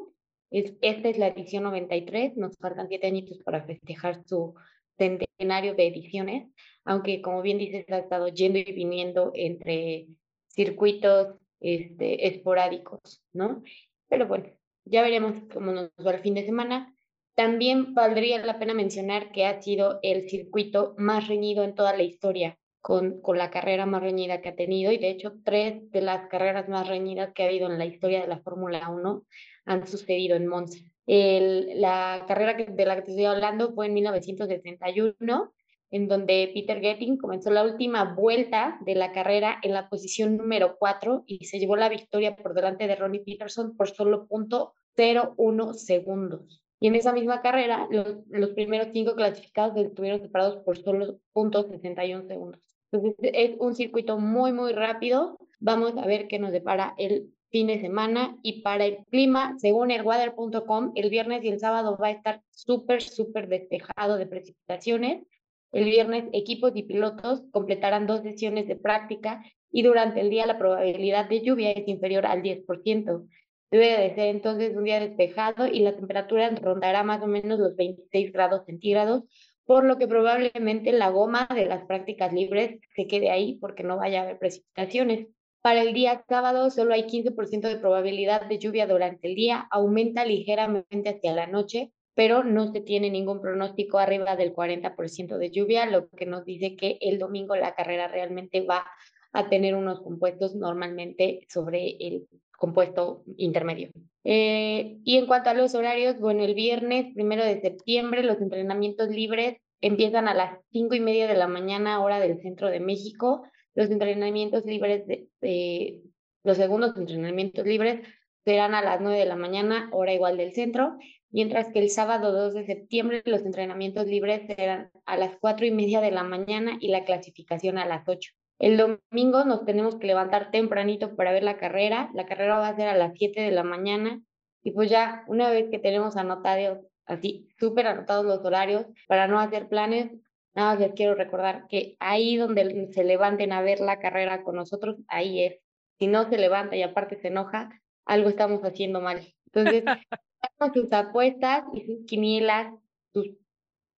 esta 0.50 1.08
es 1.08 1.18
la 1.18 1.28
edición 1.28 1.64
93, 1.64 2.36
nos 2.36 2.56
faltan 2.56 2.88
siete 2.88 3.06
añitos 3.06 3.38
para 3.42 3.64
festejar 3.64 4.22
su 4.24 4.54
centenario 4.96 5.74
de 5.74 5.86
ediciones, 5.86 6.48
aunque 6.84 7.20
como 7.20 7.42
bien 7.42 7.58
dices, 7.58 7.84
ha 7.90 7.98
estado 7.98 8.28
yendo 8.28 8.58
y 8.58 8.72
viniendo 8.72 9.30
entre 9.34 10.08
circuitos 10.46 11.34
este, 11.60 12.26
esporádicos, 12.26 13.22
¿no? 13.32 13.62
Pero 14.08 14.26
bueno, 14.26 14.46
ya 14.84 15.02
veremos 15.02 15.36
cómo 15.52 15.72
nos 15.72 15.90
va 16.04 16.12
el 16.12 16.22
fin 16.22 16.34
de 16.34 16.46
semana. 16.46 16.94
También 17.38 17.94
valdría 17.94 18.44
la 18.44 18.58
pena 18.58 18.74
mencionar 18.74 19.30
que 19.30 19.46
ha 19.46 19.62
sido 19.62 20.00
el 20.02 20.28
circuito 20.28 20.96
más 20.98 21.28
reñido 21.28 21.62
en 21.62 21.76
toda 21.76 21.96
la 21.96 22.02
historia, 22.02 22.58
con, 22.80 23.20
con 23.20 23.38
la 23.38 23.48
carrera 23.48 23.86
más 23.86 24.02
reñida 24.02 24.40
que 24.40 24.48
ha 24.48 24.56
tenido, 24.56 24.90
y 24.90 24.98
de 24.98 25.10
hecho 25.10 25.34
tres 25.44 25.88
de 25.92 26.00
las 26.00 26.26
carreras 26.26 26.68
más 26.68 26.88
reñidas 26.88 27.32
que 27.32 27.44
ha 27.44 27.46
habido 27.46 27.70
en 27.70 27.78
la 27.78 27.86
historia 27.86 28.22
de 28.22 28.26
la 28.26 28.40
Fórmula 28.40 28.88
1 28.88 29.22
han 29.66 29.86
sucedido 29.86 30.34
en 30.34 30.48
Monza. 30.48 30.80
La 31.06 32.24
carrera 32.26 32.54
de 32.54 32.84
la 32.84 32.96
que 32.96 33.02
te 33.02 33.10
estoy 33.12 33.26
hablando 33.26 33.72
fue 33.72 33.86
en 33.86 33.94
1971, 33.94 35.52
en 35.92 36.08
donde 36.08 36.50
Peter 36.52 36.80
Getting 36.80 37.18
comenzó 37.18 37.52
la 37.52 37.62
última 37.62 38.16
vuelta 38.16 38.80
de 38.84 38.96
la 38.96 39.12
carrera 39.12 39.60
en 39.62 39.74
la 39.74 39.88
posición 39.88 40.38
número 40.38 40.74
4 40.76 41.22
y 41.24 41.44
se 41.44 41.60
llevó 41.60 41.76
la 41.76 41.88
victoria 41.88 42.34
por 42.34 42.54
delante 42.54 42.88
de 42.88 42.96
Ronnie 42.96 43.22
Peterson 43.24 43.76
por 43.76 43.88
solo 43.90 44.26
punto 44.26 44.74
0,1 44.96 45.74
segundos. 45.74 46.64
Y 46.80 46.86
en 46.86 46.94
esa 46.94 47.12
misma 47.12 47.42
carrera, 47.42 47.88
los, 47.90 48.18
los 48.28 48.50
primeros 48.50 48.88
cinco 48.92 49.14
clasificados 49.14 49.76
estuvieron 49.76 50.20
separados 50.20 50.62
por 50.64 50.78
solo 50.78 51.18
puntos 51.32 51.66
61 51.68 52.26
segundos. 52.28 52.60
Entonces, 52.90 53.16
es 53.34 53.56
un 53.58 53.74
circuito 53.74 54.18
muy, 54.18 54.52
muy 54.52 54.72
rápido. 54.72 55.38
Vamos 55.60 55.96
a 55.96 56.06
ver 56.06 56.28
qué 56.28 56.38
nos 56.38 56.52
depara 56.52 56.94
el 56.98 57.32
fin 57.50 57.66
de 57.66 57.80
semana. 57.80 58.38
Y 58.42 58.62
para 58.62 58.86
el 58.86 58.98
clima, 59.10 59.56
según 59.58 59.90
el 59.90 60.02
weather.com, 60.02 60.92
el 60.94 61.10
viernes 61.10 61.44
y 61.44 61.48
el 61.48 61.58
sábado 61.58 61.98
va 62.00 62.08
a 62.08 62.12
estar 62.12 62.42
súper, 62.50 63.02
súper 63.02 63.48
despejado 63.48 64.16
de 64.16 64.26
precipitaciones. 64.26 65.24
El 65.72 65.84
viernes, 65.84 66.24
equipos 66.32 66.72
y 66.74 66.84
pilotos 66.84 67.42
completarán 67.50 68.06
dos 68.06 68.22
sesiones 68.22 68.66
de 68.68 68.76
práctica 68.76 69.42
y 69.70 69.82
durante 69.82 70.20
el 70.20 70.30
día 70.30 70.46
la 70.46 70.58
probabilidad 70.58 71.28
de 71.28 71.42
lluvia 71.42 71.72
es 71.72 71.86
inferior 71.88 72.24
al 72.24 72.42
10%. 72.42 73.28
Debe 73.70 73.98
de 73.98 74.14
ser 74.14 74.28
entonces 74.28 74.74
un 74.74 74.84
día 74.84 74.98
despejado 74.98 75.66
y 75.66 75.80
la 75.80 75.94
temperatura 75.94 76.48
rondará 76.50 77.02
más 77.02 77.22
o 77.22 77.26
menos 77.26 77.58
los 77.58 77.76
26 77.76 78.32
grados 78.32 78.64
centígrados, 78.64 79.24
por 79.66 79.84
lo 79.84 79.98
que 79.98 80.08
probablemente 80.08 80.92
la 80.92 81.10
goma 81.10 81.46
de 81.54 81.66
las 81.66 81.84
prácticas 81.84 82.32
libres 82.32 82.80
se 82.96 83.06
quede 83.06 83.30
ahí 83.30 83.58
porque 83.60 83.82
no 83.82 83.98
vaya 83.98 84.20
a 84.20 84.22
haber 84.22 84.38
precipitaciones. 84.38 85.26
Para 85.60 85.82
el 85.82 85.92
día 85.92 86.24
sábado 86.26 86.70
solo 86.70 86.94
hay 86.94 87.02
15% 87.02 87.68
de 87.68 87.76
probabilidad 87.76 88.48
de 88.48 88.58
lluvia 88.58 88.86
durante 88.86 89.28
el 89.28 89.34
día, 89.34 89.68
aumenta 89.70 90.24
ligeramente 90.24 91.10
hacia 91.10 91.34
la 91.34 91.46
noche, 91.46 91.92
pero 92.14 92.44
no 92.44 92.72
se 92.72 92.80
tiene 92.80 93.10
ningún 93.10 93.42
pronóstico 93.42 93.98
arriba 93.98 94.34
del 94.34 94.54
40% 94.54 95.36
de 95.36 95.50
lluvia, 95.50 95.84
lo 95.84 96.08
que 96.08 96.24
nos 96.24 96.46
dice 96.46 96.74
que 96.74 96.96
el 97.02 97.18
domingo 97.18 97.54
la 97.54 97.74
carrera 97.74 98.08
realmente 98.08 98.62
va 98.62 98.86
a 99.32 99.50
tener 99.50 99.74
unos 99.74 100.00
compuestos 100.00 100.54
normalmente 100.54 101.40
sobre 101.48 101.96
el 102.00 102.26
compuesto 102.58 103.22
intermedio. 103.36 103.90
Eh, 104.24 104.98
y 105.04 105.16
en 105.16 105.26
cuanto 105.26 105.48
a 105.48 105.54
los 105.54 105.74
horarios, 105.74 106.18
bueno, 106.18 106.42
el 106.44 106.54
viernes 106.54 107.14
primero 107.14 107.44
de 107.44 107.60
septiembre 107.60 108.24
los 108.24 108.40
entrenamientos 108.40 109.08
libres 109.08 109.58
empiezan 109.80 110.26
a 110.26 110.34
las 110.34 110.58
cinco 110.72 110.96
y 110.96 111.00
media 111.00 111.28
de 111.28 111.36
la 111.36 111.46
mañana, 111.46 112.02
hora 112.02 112.18
del 112.18 112.40
centro 112.42 112.68
de 112.68 112.80
México. 112.80 113.44
Los 113.74 113.90
entrenamientos 113.90 114.64
libres, 114.64 115.06
de, 115.06 116.02
los 116.42 116.56
segundos 116.56 116.96
entrenamientos 116.96 117.64
libres 117.64 118.00
serán 118.44 118.74
a 118.74 118.82
las 118.82 119.00
nueve 119.00 119.20
de 119.20 119.26
la 119.26 119.36
mañana, 119.36 119.88
hora 119.92 120.12
igual 120.12 120.36
del 120.36 120.52
centro, 120.52 120.98
mientras 121.30 121.72
que 121.72 121.78
el 121.78 121.90
sábado 121.90 122.32
2 122.32 122.54
de 122.54 122.66
septiembre 122.66 123.22
los 123.24 123.46
entrenamientos 123.46 124.08
libres 124.08 124.48
serán 124.48 124.90
a 125.06 125.16
las 125.16 125.36
cuatro 125.40 125.64
y 125.64 125.70
media 125.70 126.00
de 126.00 126.10
la 126.10 126.24
mañana 126.24 126.76
y 126.80 126.88
la 126.88 127.04
clasificación 127.04 127.78
a 127.78 127.86
las 127.86 128.08
ocho. 128.08 128.32
El 128.58 128.76
domingo 128.76 129.44
nos 129.44 129.64
tenemos 129.64 129.96
que 129.96 130.08
levantar 130.08 130.50
tempranito 130.50 131.14
para 131.14 131.32
ver 131.32 131.44
la 131.44 131.58
carrera. 131.58 132.10
La 132.14 132.26
carrera 132.26 132.58
va 132.58 132.68
a 132.68 132.76
ser 132.76 132.88
a 132.88 132.96
las 132.96 133.12
7 133.16 133.40
de 133.40 133.52
la 133.52 133.62
mañana. 133.62 134.20
Y 134.62 134.72
pues 134.72 134.90
ya, 134.90 135.24
una 135.28 135.50
vez 135.50 135.70
que 135.70 135.78
tenemos 135.78 136.16
anotados, 136.16 136.80
así, 137.06 137.48
súper 137.58 137.86
anotados 137.86 138.26
los 138.26 138.44
horarios, 138.44 138.86
para 139.06 139.28
no 139.28 139.38
hacer 139.38 139.68
planes, 139.68 140.10
nada 140.54 140.72
más 140.72 140.80
les 140.80 140.92
quiero 140.94 141.14
recordar 141.14 141.66
que 141.68 141.96
ahí 142.00 142.36
donde 142.36 142.88
se 142.92 143.04
levanten 143.04 143.52
a 143.52 143.62
ver 143.62 143.80
la 143.80 144.00
carrera 144.00 144.42
con 144.42 144.56
nosotros, 144.56 144.96
ahí 145.06 145.44
es. 145.44 145.60
Si 146.00 146.08
no 146.08 146.28
se 146.28 146.38
levanta 146.38 146.76
y 146.76 146.82
aparte 146.82 147.20
se 147.20 147.28
enoja, 147.28 147.70
algo 148.06 148.28
estamos 148.28 148.62
haciendo 148.62 149.00
mal. 149.00 149.20
Entonces, 149.46 149.84
hagan 150.58 150.74
sus 150.74 150.92
apuestas 150.92 151.64
y 151.74 151.82
sus 151.86 152.06
quinielas, 152.06 152.74
sus 153.12 153.30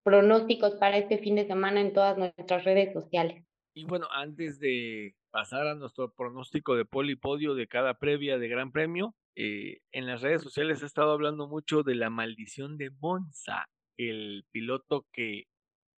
pronósticos 0.02 0.74
para 0.76 0.98
este 0.98 1.18
fin 1.18 1.36
de 1.36 1.46
semana 1.46 1.80
en 1.80 1.92
todas 1.94 2.18
nuestras 2.18 2.64
redes 2.64 2.92
sociales. 2.92 3.44
Y 3.74 3.84
bueno, 3.84 4.08
antes 4.10 4.58
de 4.58 5.14
pasar 5.30 5.66
a 5.66 5.74
nuestro 5.74 6.12
pronóstico 6.12 6.74
de 6.74 6.84
polipodio 6.84 7.54
de 7.54 7.68
cada 7.68 7.94
previa 7.94 8.38
de 8.38 8.48
Gran 8.48 8.72
Premio, 8.72 9.14
eh, 9.36 9.78
en 9.92 10.06
las 10.06 10.22
redes 10.22 10.42
sociales 10.42 10.82
ha 10.82 10.86
estado 10.86 11.12
hablando 11.12 11.46
mucho 11.46 11.82
de 11.82 11.94
la 11.94 12.10
maldición 12.10 12.76
de 12.78 12.90
Monza, 12.90 13.68
el 13.96 14.44
piloto 14.50 15.06
que 15.12 15.44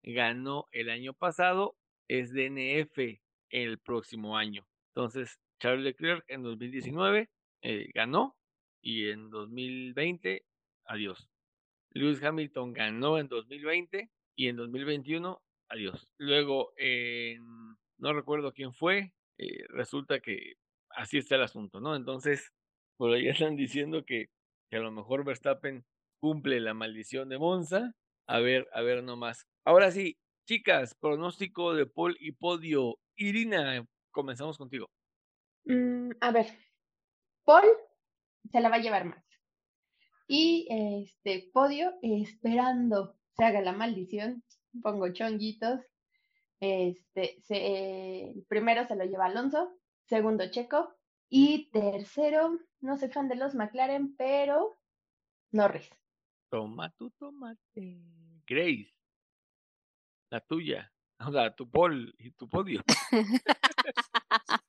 ganó 0.03 0.65
el 0.71 0.89
año 0.89 1.13
pasado 1.13 1.75
es 2.07 2.33
DNF 2.33 3.21
el 3.49 3.79
próximo 3.79 4.37
año. 4.37 4.65
Entonces, 4.93 5.39
Charles 5.59 5.83
Leclerc 5.83 6.25
en 6.27 6.43
2019 6.43 7.29
eh, 7.61 7.89
ganó 7.93 8.35
y 8.81 9.09
en 9.09 9.29
2020, 9.29 10.43
adiós. 10.85 11.29
Lewis 11.91 12.21
Hamilton 12.23 12.73
ganó 12.73 13.17
en 13.17 13.27
2020 13.27 14.09
y 14.35 14.47
en 14.47 14.55
2021 14.55 15.41
adiós. 15.71 16.11
Luego, 16.17 16.73
no 17.97 18.13
recuerdo 18.13 18.53
quién 18.53 18.73
fue, 18.73 19.13
eh, 19.37 19.65
resulta 19.69 20.19
que 20.19 20.53
así 20.89 21.17
está 21.17 21.35
el 21.35 21.43
asunto, 21.43 21.79
¿no? 21.79 21.95
Entonces, 21.95 22.51
por 22.97 23.13
ahí 23.13 23.27
están 23.49 23.55
diciendo 23.55 24.05
que, 24.05 24.29
que, 24.69 24.77
a 24.77 24.81
lo 24.81 24.91
mejor 24.91 25.23
Verstappen 25.23 25.85
cumple 26.19 26.59
la 26.59 26.73
maldición 26.73 27.29
de 27.29 27.39
Monza. 27.39 27.93
A 28.27 28.39
ver, 28.39 28.67
a 28.73 28.81
ver 28.81 29.03
nomás. 29.03 29.47
Ahora 29.65 29.91
sí, 29.91 30.17
chicas, 30.47 30.95
pronóstico 30.95 31.73
de 31.73 31.85
Paul 31.85 32.15
y 32.19 32.33
podio. 32.33 32.99
Irina, 33.15 33.85
comenzamos 34.11 34.57
contigo. 34.57 34.89
Mm, 35.65 36.11
a 36.21 36.31
ver, 36.31 36.47
Paul 37.43 37.65
se 38.51 38.61
la 38.61 38.69
va 38.69 38.75
a 38.75 38.81
llevar 38.81 39.05
más. 39.05 39.23
Y 40.27 40.67
este 41.03 41.49
podio, 41.51 41.93
esperando 42.01 43.17
se 43.35 43.43
haga 43.43 43.61
la 43.61 43.73
maldición, 43.73 44.43
pongo 44.81 45.11
chonguitos. 45.11 45.81
Este, 46.59 47.41
se, 47.41 48.33
primero 48.47 48.85
se 48.85 48.95
lo 48.95 49.03
lleva 49.05 49.25
Alonso, 49.25 49.75
segundo 50.05 50.49
Checo 50.51 50.95
y 51.27 51.69
tercero, 51.71 52.59
no 52.81 52.97
soy 52.97 53.09
fan 53.09 53.29
de 53.29 53.35
los 53.35 53.55
McLaren, 53.55 54.15
pero 54.15 54.77
Norris. 55.51 55.89
Toma 56.49 56.91
tu 56.91 57.09
tomate. 57.11 58.01
Grace, 58.45 58.93
la 60.29 60.41
tuya, 60.41 60.91
o 61.25 61.31
sea, 61.31 61.55
tu 61.55 61.69
pol 61.69 62.13
y 62.19 62.31
tu 62.31 62.49
podio. 62.49 62.83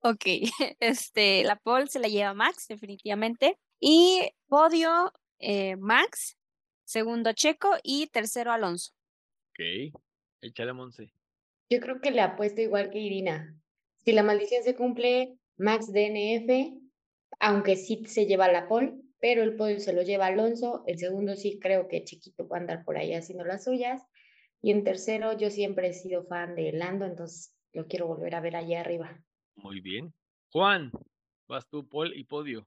ok, 0.00 0.24
este, 0.80 1.44
la 1.44 1.56
pole 1.56 1.86
se 1.86 1.98
la 1.98 2.08
lleva 2.08 2.34
Max, 2.34 2.66
definitivamente. 2.68 3.58
Y 3.80 4.28
podio, 4.48 5.12
eh, 5.38 5.76
Max, 5.76 6.36
segundo 6.84 7.32
Checo 7.32 7.76
y 7.82 8.08
tercero 8.08 8.52
Alonso. 8.52 8.92
Ok, 9.52 9.94
échale 10.40 10.72
Monse. 10.72 11.12
Yo 11.68 11.80
creo 11.80 12.00
que 12.00 12.10
le 12.10 12.22
apuesto 12.22 12.62
igual 12.62 12.90
que 12.90 12.98
Irina. 12.98 13.54
Si 14.04 14.12
la 14.12 14.22
maldición 14.22 14.62
se 14.62 14.74
cumple, 14.74 15.36
Max 15.58 15.92
DNF, 15.92 16.72
aunque 17.38 17.76
sí 17.76 18.02
se 18.06 18.24
lleva 18.24 18.50
la 18.50 18.66
pole, 18.66 18.94
pero 19.20 19.42
el 19.42 19.56
podio 19.56 19.78
se 19.78 19.92
lo 19.92 20.02
lleva 20.02 20.26
Alonso. 20.26 20.84
El 20.86 20.98
segundo 20.98 21.36
sí 21.36 21.58
creo 21.60 21.86
que 21.86 22.02
Chiquito 22.02 22.48
va 22.48 22.56
a 22.56 22.60
andar 22.60 22.84
por 22.84 22.96
ahí 22.96 23.12
haciendo 23.12 23.44
las 23.44 23.64
suyas. 23.64 24.02
Y 24.62 24.70
en 24.70 24.84
tercero, 24.84 25.36
yo 25.36 25.50
siempre 25.50 25.88
he 25.88 25.92
sido 25.92 26.24
fan 26.24 26.54
de 26.54 26.72
Lando, 26.72 27.04
entonces 27.04 27.54
lo 27.72 27.86
quiero 27.86 28.06
volver 28.06 28.34
a 28.34 28.40
ver 28.40 28.56
allá 28.56 28.80
arriba. 28.80 29.22
Muy 29.56 29.80
bien. 29.80 30.14
Juan, 30.50 30.90
vas 31.46 31.68
tú, 31.68 31.86
Paul 31.86 32.16
y 32.16 32.24
podio. 32.24 32.66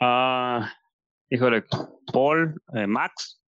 Ah, 0.00 0.72
híjole, 1.28 1.64
Paul, 2.12 2.60
eh, 2.74 2.86
Max, 2.86 3.39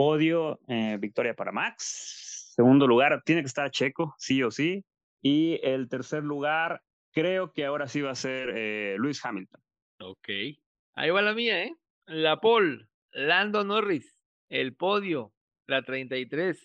Podio, 0.00 0.58
eh, 0.66 0.96
victoria 0.98 1.34
para 1.34 1.52
Max. 1.52 2.54
Segundo 2.56 2.86
lugar, 2.86 3.22
tiene 3.22 3.42
que 3.42 3.48
estar 3.48 3.70
Checo, 3.70 4.14
sí 4.16 4.42
o 4.42 4.50
sí. 4.50 4.82
Y 5.20 5.60
el 5.62 5.90
tercer 5.90 6.24
lugar, 6.24 6.80
creo 7.12 7.52
que 7.52 7.66
ahora 7.66 7.86
sí 7.86 8.00
va 8.00 8.12
a 8.12 8.14
ser 8.14 8.50
eh, 8.56 8.94
Luis 8.96 9.22
Hamilton. 9.22 9.60
Ok. 10.00 10.28
Ahí 10.94 11.10
va 11.10 11.20
la 11.20 11.34
mía, 11.34 11.64
¿eh? 11.64 11.76
La 12.06 12.40
pole, 12.40 12.86
Lando 13.12 13.62
Norris. 13.62 14.16
El 14.48 14.74
podio, 14.74 15.34
la 15.66 15.82
33. 15.82 16.58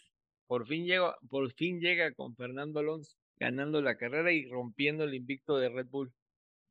Por 0.47 0.65
fin, 0.65 0.85
llega, 0.85 1.17
por 1.29 1.51
fin 1.51 1.81
llega 1.81 2.13
con 2.13 2.37
Fernando 2.37 2.79
Alonso 2.79 3.17
ganando 3.35 3.81
la 3.81 3.97
carrera 3.97 4.31
y 4.31 4.47
rompiendo 4.47 5.03
el 5.03 5.13
invicto 5.13 5.57
de 5.57 5.67
Red 5.67 5.87
Bull. 5.87 6.13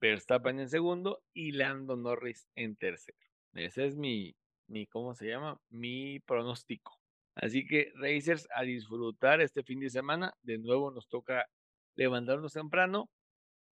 Verstappen 0.01 0.59
en 0.61 0.71
segundo 0.71 1.23
y 1.35 1.53
Lando 1.53 1.95
Norris 1.95 2.49
en 2.55 2.75
tercero. 2.77 3.19
Ese 3.53 3.85
es 3.85 3.97
mi, 3.97 4.35
mi, 4.67 4.87
¿cómo 4.87 5.15
se 5.15 5.27
llama? 5.29 5.61
Mi 5.71 6.21
pronóstico. 6.21 6.99
Así 7.35 7.67
que, 7.67 7.93
Racers, 7.97 8.47
a 8.55 8.63
disfrutar 8.63 9.41
este 9.41 9.63
fin 9.63 9.81
de 9.81 9.91
semana. 9.91 10.35
De 10.43 10.59
nuevo 10.59 10.91
nos 10.91 11.09
toca 11.09 11.47
levantarnos 11.97 12.53
temprano, 12.53 13.11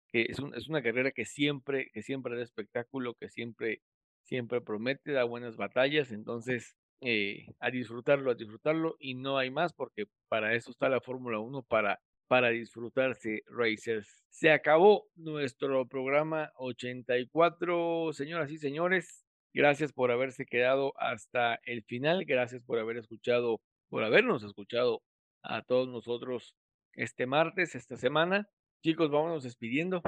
que 0.09 0.26
es, 0.28 0.38
un- 0.38 0.54
es 0.54 0.68
una 0.68 0.82
carrera 0.82 1.10
que 1.12 1.24
siempre, 1.24 1.90
que 1.92 2.02
siempre 2.02 2.36
da 2.36 2.42
espectáculo, 2.42 3.14
que 3.14 3.28
siempre, 3.28 3.82
siempre 4.24 4.60
promete, 4.60 5.12
da 5.12 5.24
buenas 5.24 5.56
batallas. 5.56 6.10
Entonces, 6.12 6.76
eh, 7.00 7.46
a 7.60 7.70
disfrutarlo, 7.70 8.30
a 8.30 8.34
disfrutarlo 8.34 8.96
y 8.98 9.14
no 9.14 9.38
hay 9.38 9.50
más 9.50 9.72
porque 9.72 10.06
para 10.28 10.54
eso 10.54 10.70
está 10.70 10.88
la 10.88 11.00
Fórmula 11.00 11.38
1, 11.40 11.62
para, 11.64 12.00
para 12.28 12.50
disfrutarse, 12.50 13.42
Racers. 13.46 14.24
Se 14.30 14.50
acabó 14.50 15.06
nuestro 15.14 15.86
programa 15.86 16.52
84, 16.56 18.12
señoras 18.12 18.50
y 18.50 18.59
señores. 18.59 19.22
Gracias 19.54 19.92
por 19.92 20.10
haberse 20.10 20.46
quedado 20.46 20.94
hasta 20.98 21.60
el 21.64 21.82
final. 21.84 22.24
Gracias 22.24 22.62
por 22.62 22.78
haber 22.78 22.96
escuchado, 22.96 23.60
por 23.88 24.02
habernos 24.02 24.42
escuchado 24.42 25.02
a 25.42 25.62
todos 25.62 25.88
nosotros 25.88 26.54
este 26.94 27.26
martes, 27.26 27.74
esta 27.74 27.96
semana. 27.96 28.48
Chicos, 28.82 29.10
vámonos 29.10 29.44
despidiendo. 29.44 30.02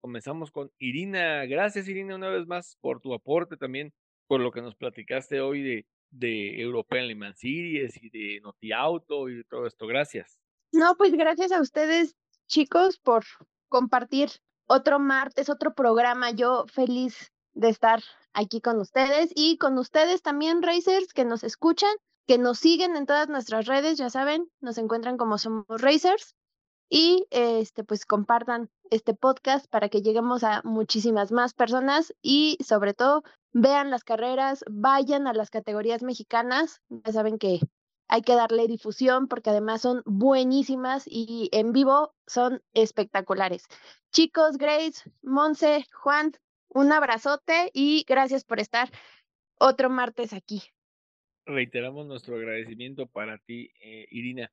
Comenzamos 0.00 0.50
con 0.50 0.70
Irina. 0.78 1.44
Gracias, 1.46 1.88
Irina, 1.88 2.16
una 2.16 2.28
vez 2.28 2.46
más 2.46 2.76
por 2.80 3.00
tu 3.00 3.14
aporte 3.14 3.56
también, 3.56 3.92
por 4.26 4.40
lo 4.40 4.50
que 4.50 4.62
nos 4.62 4.74
platicaste 4.74 5.40
hoy 5.40 5.62
de, 5.62 5.86
de 6.10 6.60
European 6.60 7.06
Le 7.06 7.14
Mans 7.14 7.38
Series 7.38 7.96
y 8.02 8.10
de 8.10 8.40
Noti 8.40 8.72
Auto 8.72 9.28
y 9.28 9.44
todo 9.44 9.66
esto. 9.66 9.86
Gracias. 9.86 10.38
No, 10.72 10.96
pues 10.96 11.12
gracias 11.12 11.52
a 11.52 11.60
ustedes, 11.60 12.16
chicos, 12.46 12.98
por 12.98 13.24
compartir 13.68 14.28
otro 14.66 14.98
martes, 14.98 15.48
otro 15.48 15.74
programa. 15.74 16.30
Yo 16.30 16.66
feliz 16.72 17.32
de 17.54 17.70
estar 17.70 18.00
aquí 18.38 18.60
con 18.60 18.78
ustedes 18.78 19.32
y 19.34 19.58
con 19.58 19.76
ustedes 19.78 20.22
también, 20.22 20.62
Racers, 20.62 21.12
que 21.12 21.24
nos 21.24 21.42
escuchan, 21.42 21.90
que 22.26 22.38
nos 22.38 22.58
siguen 22.58 22.96
en 22.96 23.04
todas 23.04 23.28
nuestras 23.28 23.66
redes, 23.66 23.98
ya 23.98 24.10
saben, 24.10 24.48
nos 24.60 24.78
encuentran 24.78 25.16
como 25.16 25.38
Somos 25.38 25.66
Racers 25.68 26.36
y 26.88 27.26
este 27.30 27.84
pues 27.84 28.06
compartan 28.06 28.70
este 28.90 29.12
podcast 29.12 29.66
para 29.66 29.88
que 29.88 30.02
lleguemos 30.02 30.44
a 30.44 30.62
muchísimas 30.64 31.32
más 31.32 31.52
personas 31.52 32.14
y 32.22 32.56
sobre 32.64 32.94
todo 32.94 33.24
vean 33.52 33.90
las 33.90 34.04
carreras, 34.04 34.64
vayan 34.70 35.26
a 35.26 35.34
las 35.34 35.50
categorías 35.50 36.02
mexicanas, 36.02 36.80
ya 36.88 37.12
saben 37.12 37.38
que 37.38 37.60
hay 38.06 38.22
que 38.22 38.36
darle 38.36 38.68
difusión 38.68 39.26
porque 39.26 39.50
además 39.50 39.82
son 39.82 40.02
buenísimas 40.06 41.02
y 41.06 41.48
en 41.52 41.72
vivo 41.72 42.14
son 42.26 42.62
espectaculares. 42.72 43.64
Chicos, 44.12 44.56
Grace, 44.56 45.10
Monse, 45.22 45.86
Juan, 45.92 46.32
un 46.68 46.92
abrazote 46.92 47.70
y 47.72 48.04
gracias 48.06 48.44
por 48.44 48.60
estar 48.60 48.88
otro 49.58 49.90
martes 49.90 50.32
aquí. 50.32 50.62
Reiteramos 51.46 52.06
nuestro 52.06 52.36
agradecimiento 52.36 53.06
para 53.06 53.38
ti, 53.38 53.70
eh, 53.80 54.06
Irina. 54.10 54.52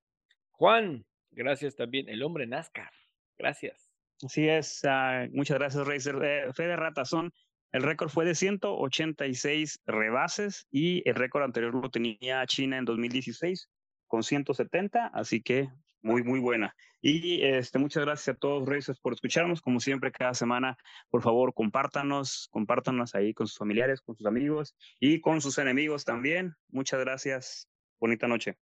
Juan, 0.52 1.06
gracias 1.32 1.76
también. 1.76 2.08
El 2.10 2.24
hombre 2.24 2.48
NASCAR. 2.48 2.92
Gracias. 3.38 3.92
Así 4.24 4.48
es, 4.48 4.82
ah, 4.86 5.28
muchas 5.32 5.58
gracias, 5.60 5.86
Racer. 5.86 6.16
Eh, 6.24 6.54
Fede 6.54 6.78
Ratazón, 6.78 7.34
el 7.74 7.84
récord 7.84 8.10
fue 8.10 8.24
de 8.24 8.34
186 8.34 9.82
rebases 9.86 10.68
y 10.72 11.08
el 11.08 11.16
récord 11.16 11.44
anterior 11.44 11.76
lo 11.76 11.90
tenía 11.90 12.46
China 12.46 12.78
en 12.78 12.86
2016 12.86 13.70
con 14.08 14.24
170, 14.24 15.08
así 15.08 15.42
que 15.42 15.70
muy, 16.06 16.24
muy 16.24 16.40
buena. 16.40 16.76
Y 17.02 17.44
este, 17.44 17.80
muchas 17.80 18.06
gracias 18.06 18.36
a 18.36 18.40
todos, 18.40 18.68
Racers, 18.68 19.00
por 19.00 19.14
escucharnos. 19.14 19.62
Como 19.62 19.80
siempre, 19.80 20.12
cada 20.12 20.36
semana, 20.36 20.78
por 21.10 21.24
favor, 21.24 21.54
compártanos, 21.54 22.48
compártanos 22.52 23.16
ahí 23.16 23.34
con 23.34 23.48
sus 23.48 23.58
familiares, 23.58 24.02
con 24.02 24.16
sus 24.16 24.28
amigos 24.28 24.76
y 25.00 25.20
con 25.20 25.42
sus 25.42 25.58
enemigos 25.58 26.06
también. 26.06 26.54
Muchas 26.70 27.00
gracias. 27.00 27.68
Bonita 28.00 28.28
noche. 28.28 28.56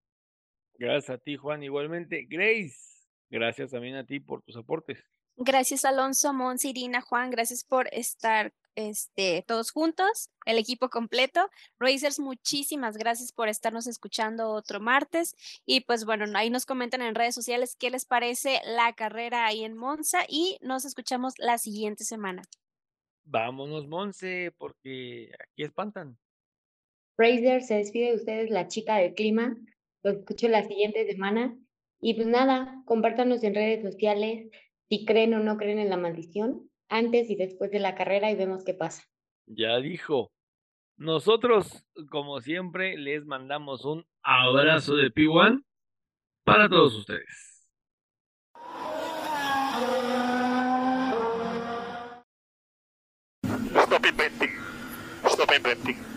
Gracias 0.75 1.09
a 1.09 1.17
ti, 1.17 1.35
Juan. 1.35 1.63
Igualmente, 1.63 2.27
Grace, 2.29 2.77
gracias 3.29 3.71
también 3.71 3.95
a 3.95 4.05
ti 4.05 4.19
por 4.19 4.43
tus 4.43 4.55
aportes. 4.55 5.03
Gracias 5.37 5.85
Alonso, 5.85 6.33
Mons, 6.33 6.65
Irina, 6.65 7.01
Juan, 7.01 7.31
gracias 7.31 7.63
por 7.63 7.87
estar 7.91 8.53
este, 8.75 9.43
todos 9.47 9.71
juntos, 9.71 10.29
el 10.45 10.57
equipo 10.57 10.89
completo. 10.89 11.49
Racers, 11.79 12.19
muchísimas 12.19 12.97
gracias 12.97 13.31
por 13.31 13.49
estarnos 13.49 13.87
escuchando 13.87 14.51
otro 14.51 14.79
martes. 14.79 15.35
Y 15.65 15.81
pues 15.81 16.05
bueno, 16.05 16.25
ahí 16.35 16.49
nos 16.49 16.65
comentan 16.65 17.01
en 17.01 17.15
redes 17.15 17.35
sociales 17.35 17.75
qué 17.77 17.89
les 17.89 18.05
parece 18.05 18.59
la 18.65 18.93
carrera 18.93 19.45
ahí 19.45 19.63
en 19.63 19.75
Monza 19.75 20.19
y 20.27 20.57
nos 20.61 20.85
escuchamos 20.85 21.33
la 21.37 21.57
siguiente 21.57 22.03
semana. 22.03 22.43
Vámonos, 23.23 23.87
Monse, 23.87 24.53
porque 24.57 25.31
aquí 25.39 25.63
espantan. 25.63 26.17
Fraser, 27.15 27.61
se 27.61 27.75
despide 27.75 28.11
de 28.11 28.15
ustedes 28.15 28.49
la 28.49 28.67
chica 28.67 28.95
del 28.95 29.13
clima. 29.13 29.55
Los 30.03 30.17
escucho 30.17 30.47
la 30.47 30.67
siguiente 30.67 31.05
semana. 31.05 31.57
Y 31.99 32.15
pues 32.15 32.27
nada, 32.27 32.81
compártanos 32.85 33.43
en 33.43 33.53
redes 33.53 33.83
sociales 33.83 34.47
si 34.89 35.05
creen 35.05 35.33
o 35.35 35.39
no 35.39 35.55
creen 35.55 35.79
en 35.79 35.89
la 35.89 35.95
maldición, 35.95 36.69
antes 36.91 37.29
y 37.29 37.35
después 37.35 37.71
de 37.71 37.79
la 37.79 37.95
carrera 37.95 38.29
y 38.29 38.35
vemos 38.35 38.63
qué 38.63 38.75
pasa. 38.75 39.03
Ya 39.47 39.77
dijo. 39.77 40.31
Nosotros, 40.97 41.83
como 42.11 42.41
siempre, 42.41 42.95
les 42.95 43.25
mandamos 43.25 43.85
un 43.85 44.05
abrazo 44.21 44.95
de 44.95 45.11
P1 45.11 45.63
para 46.43 46.69
todos 46.69 46.93
ustedes. 46.93 47.67
Stop 53.73 54.05
inventing. 54.05 54.51
Stop 55.25 55.51
inventing. 55.57 56.10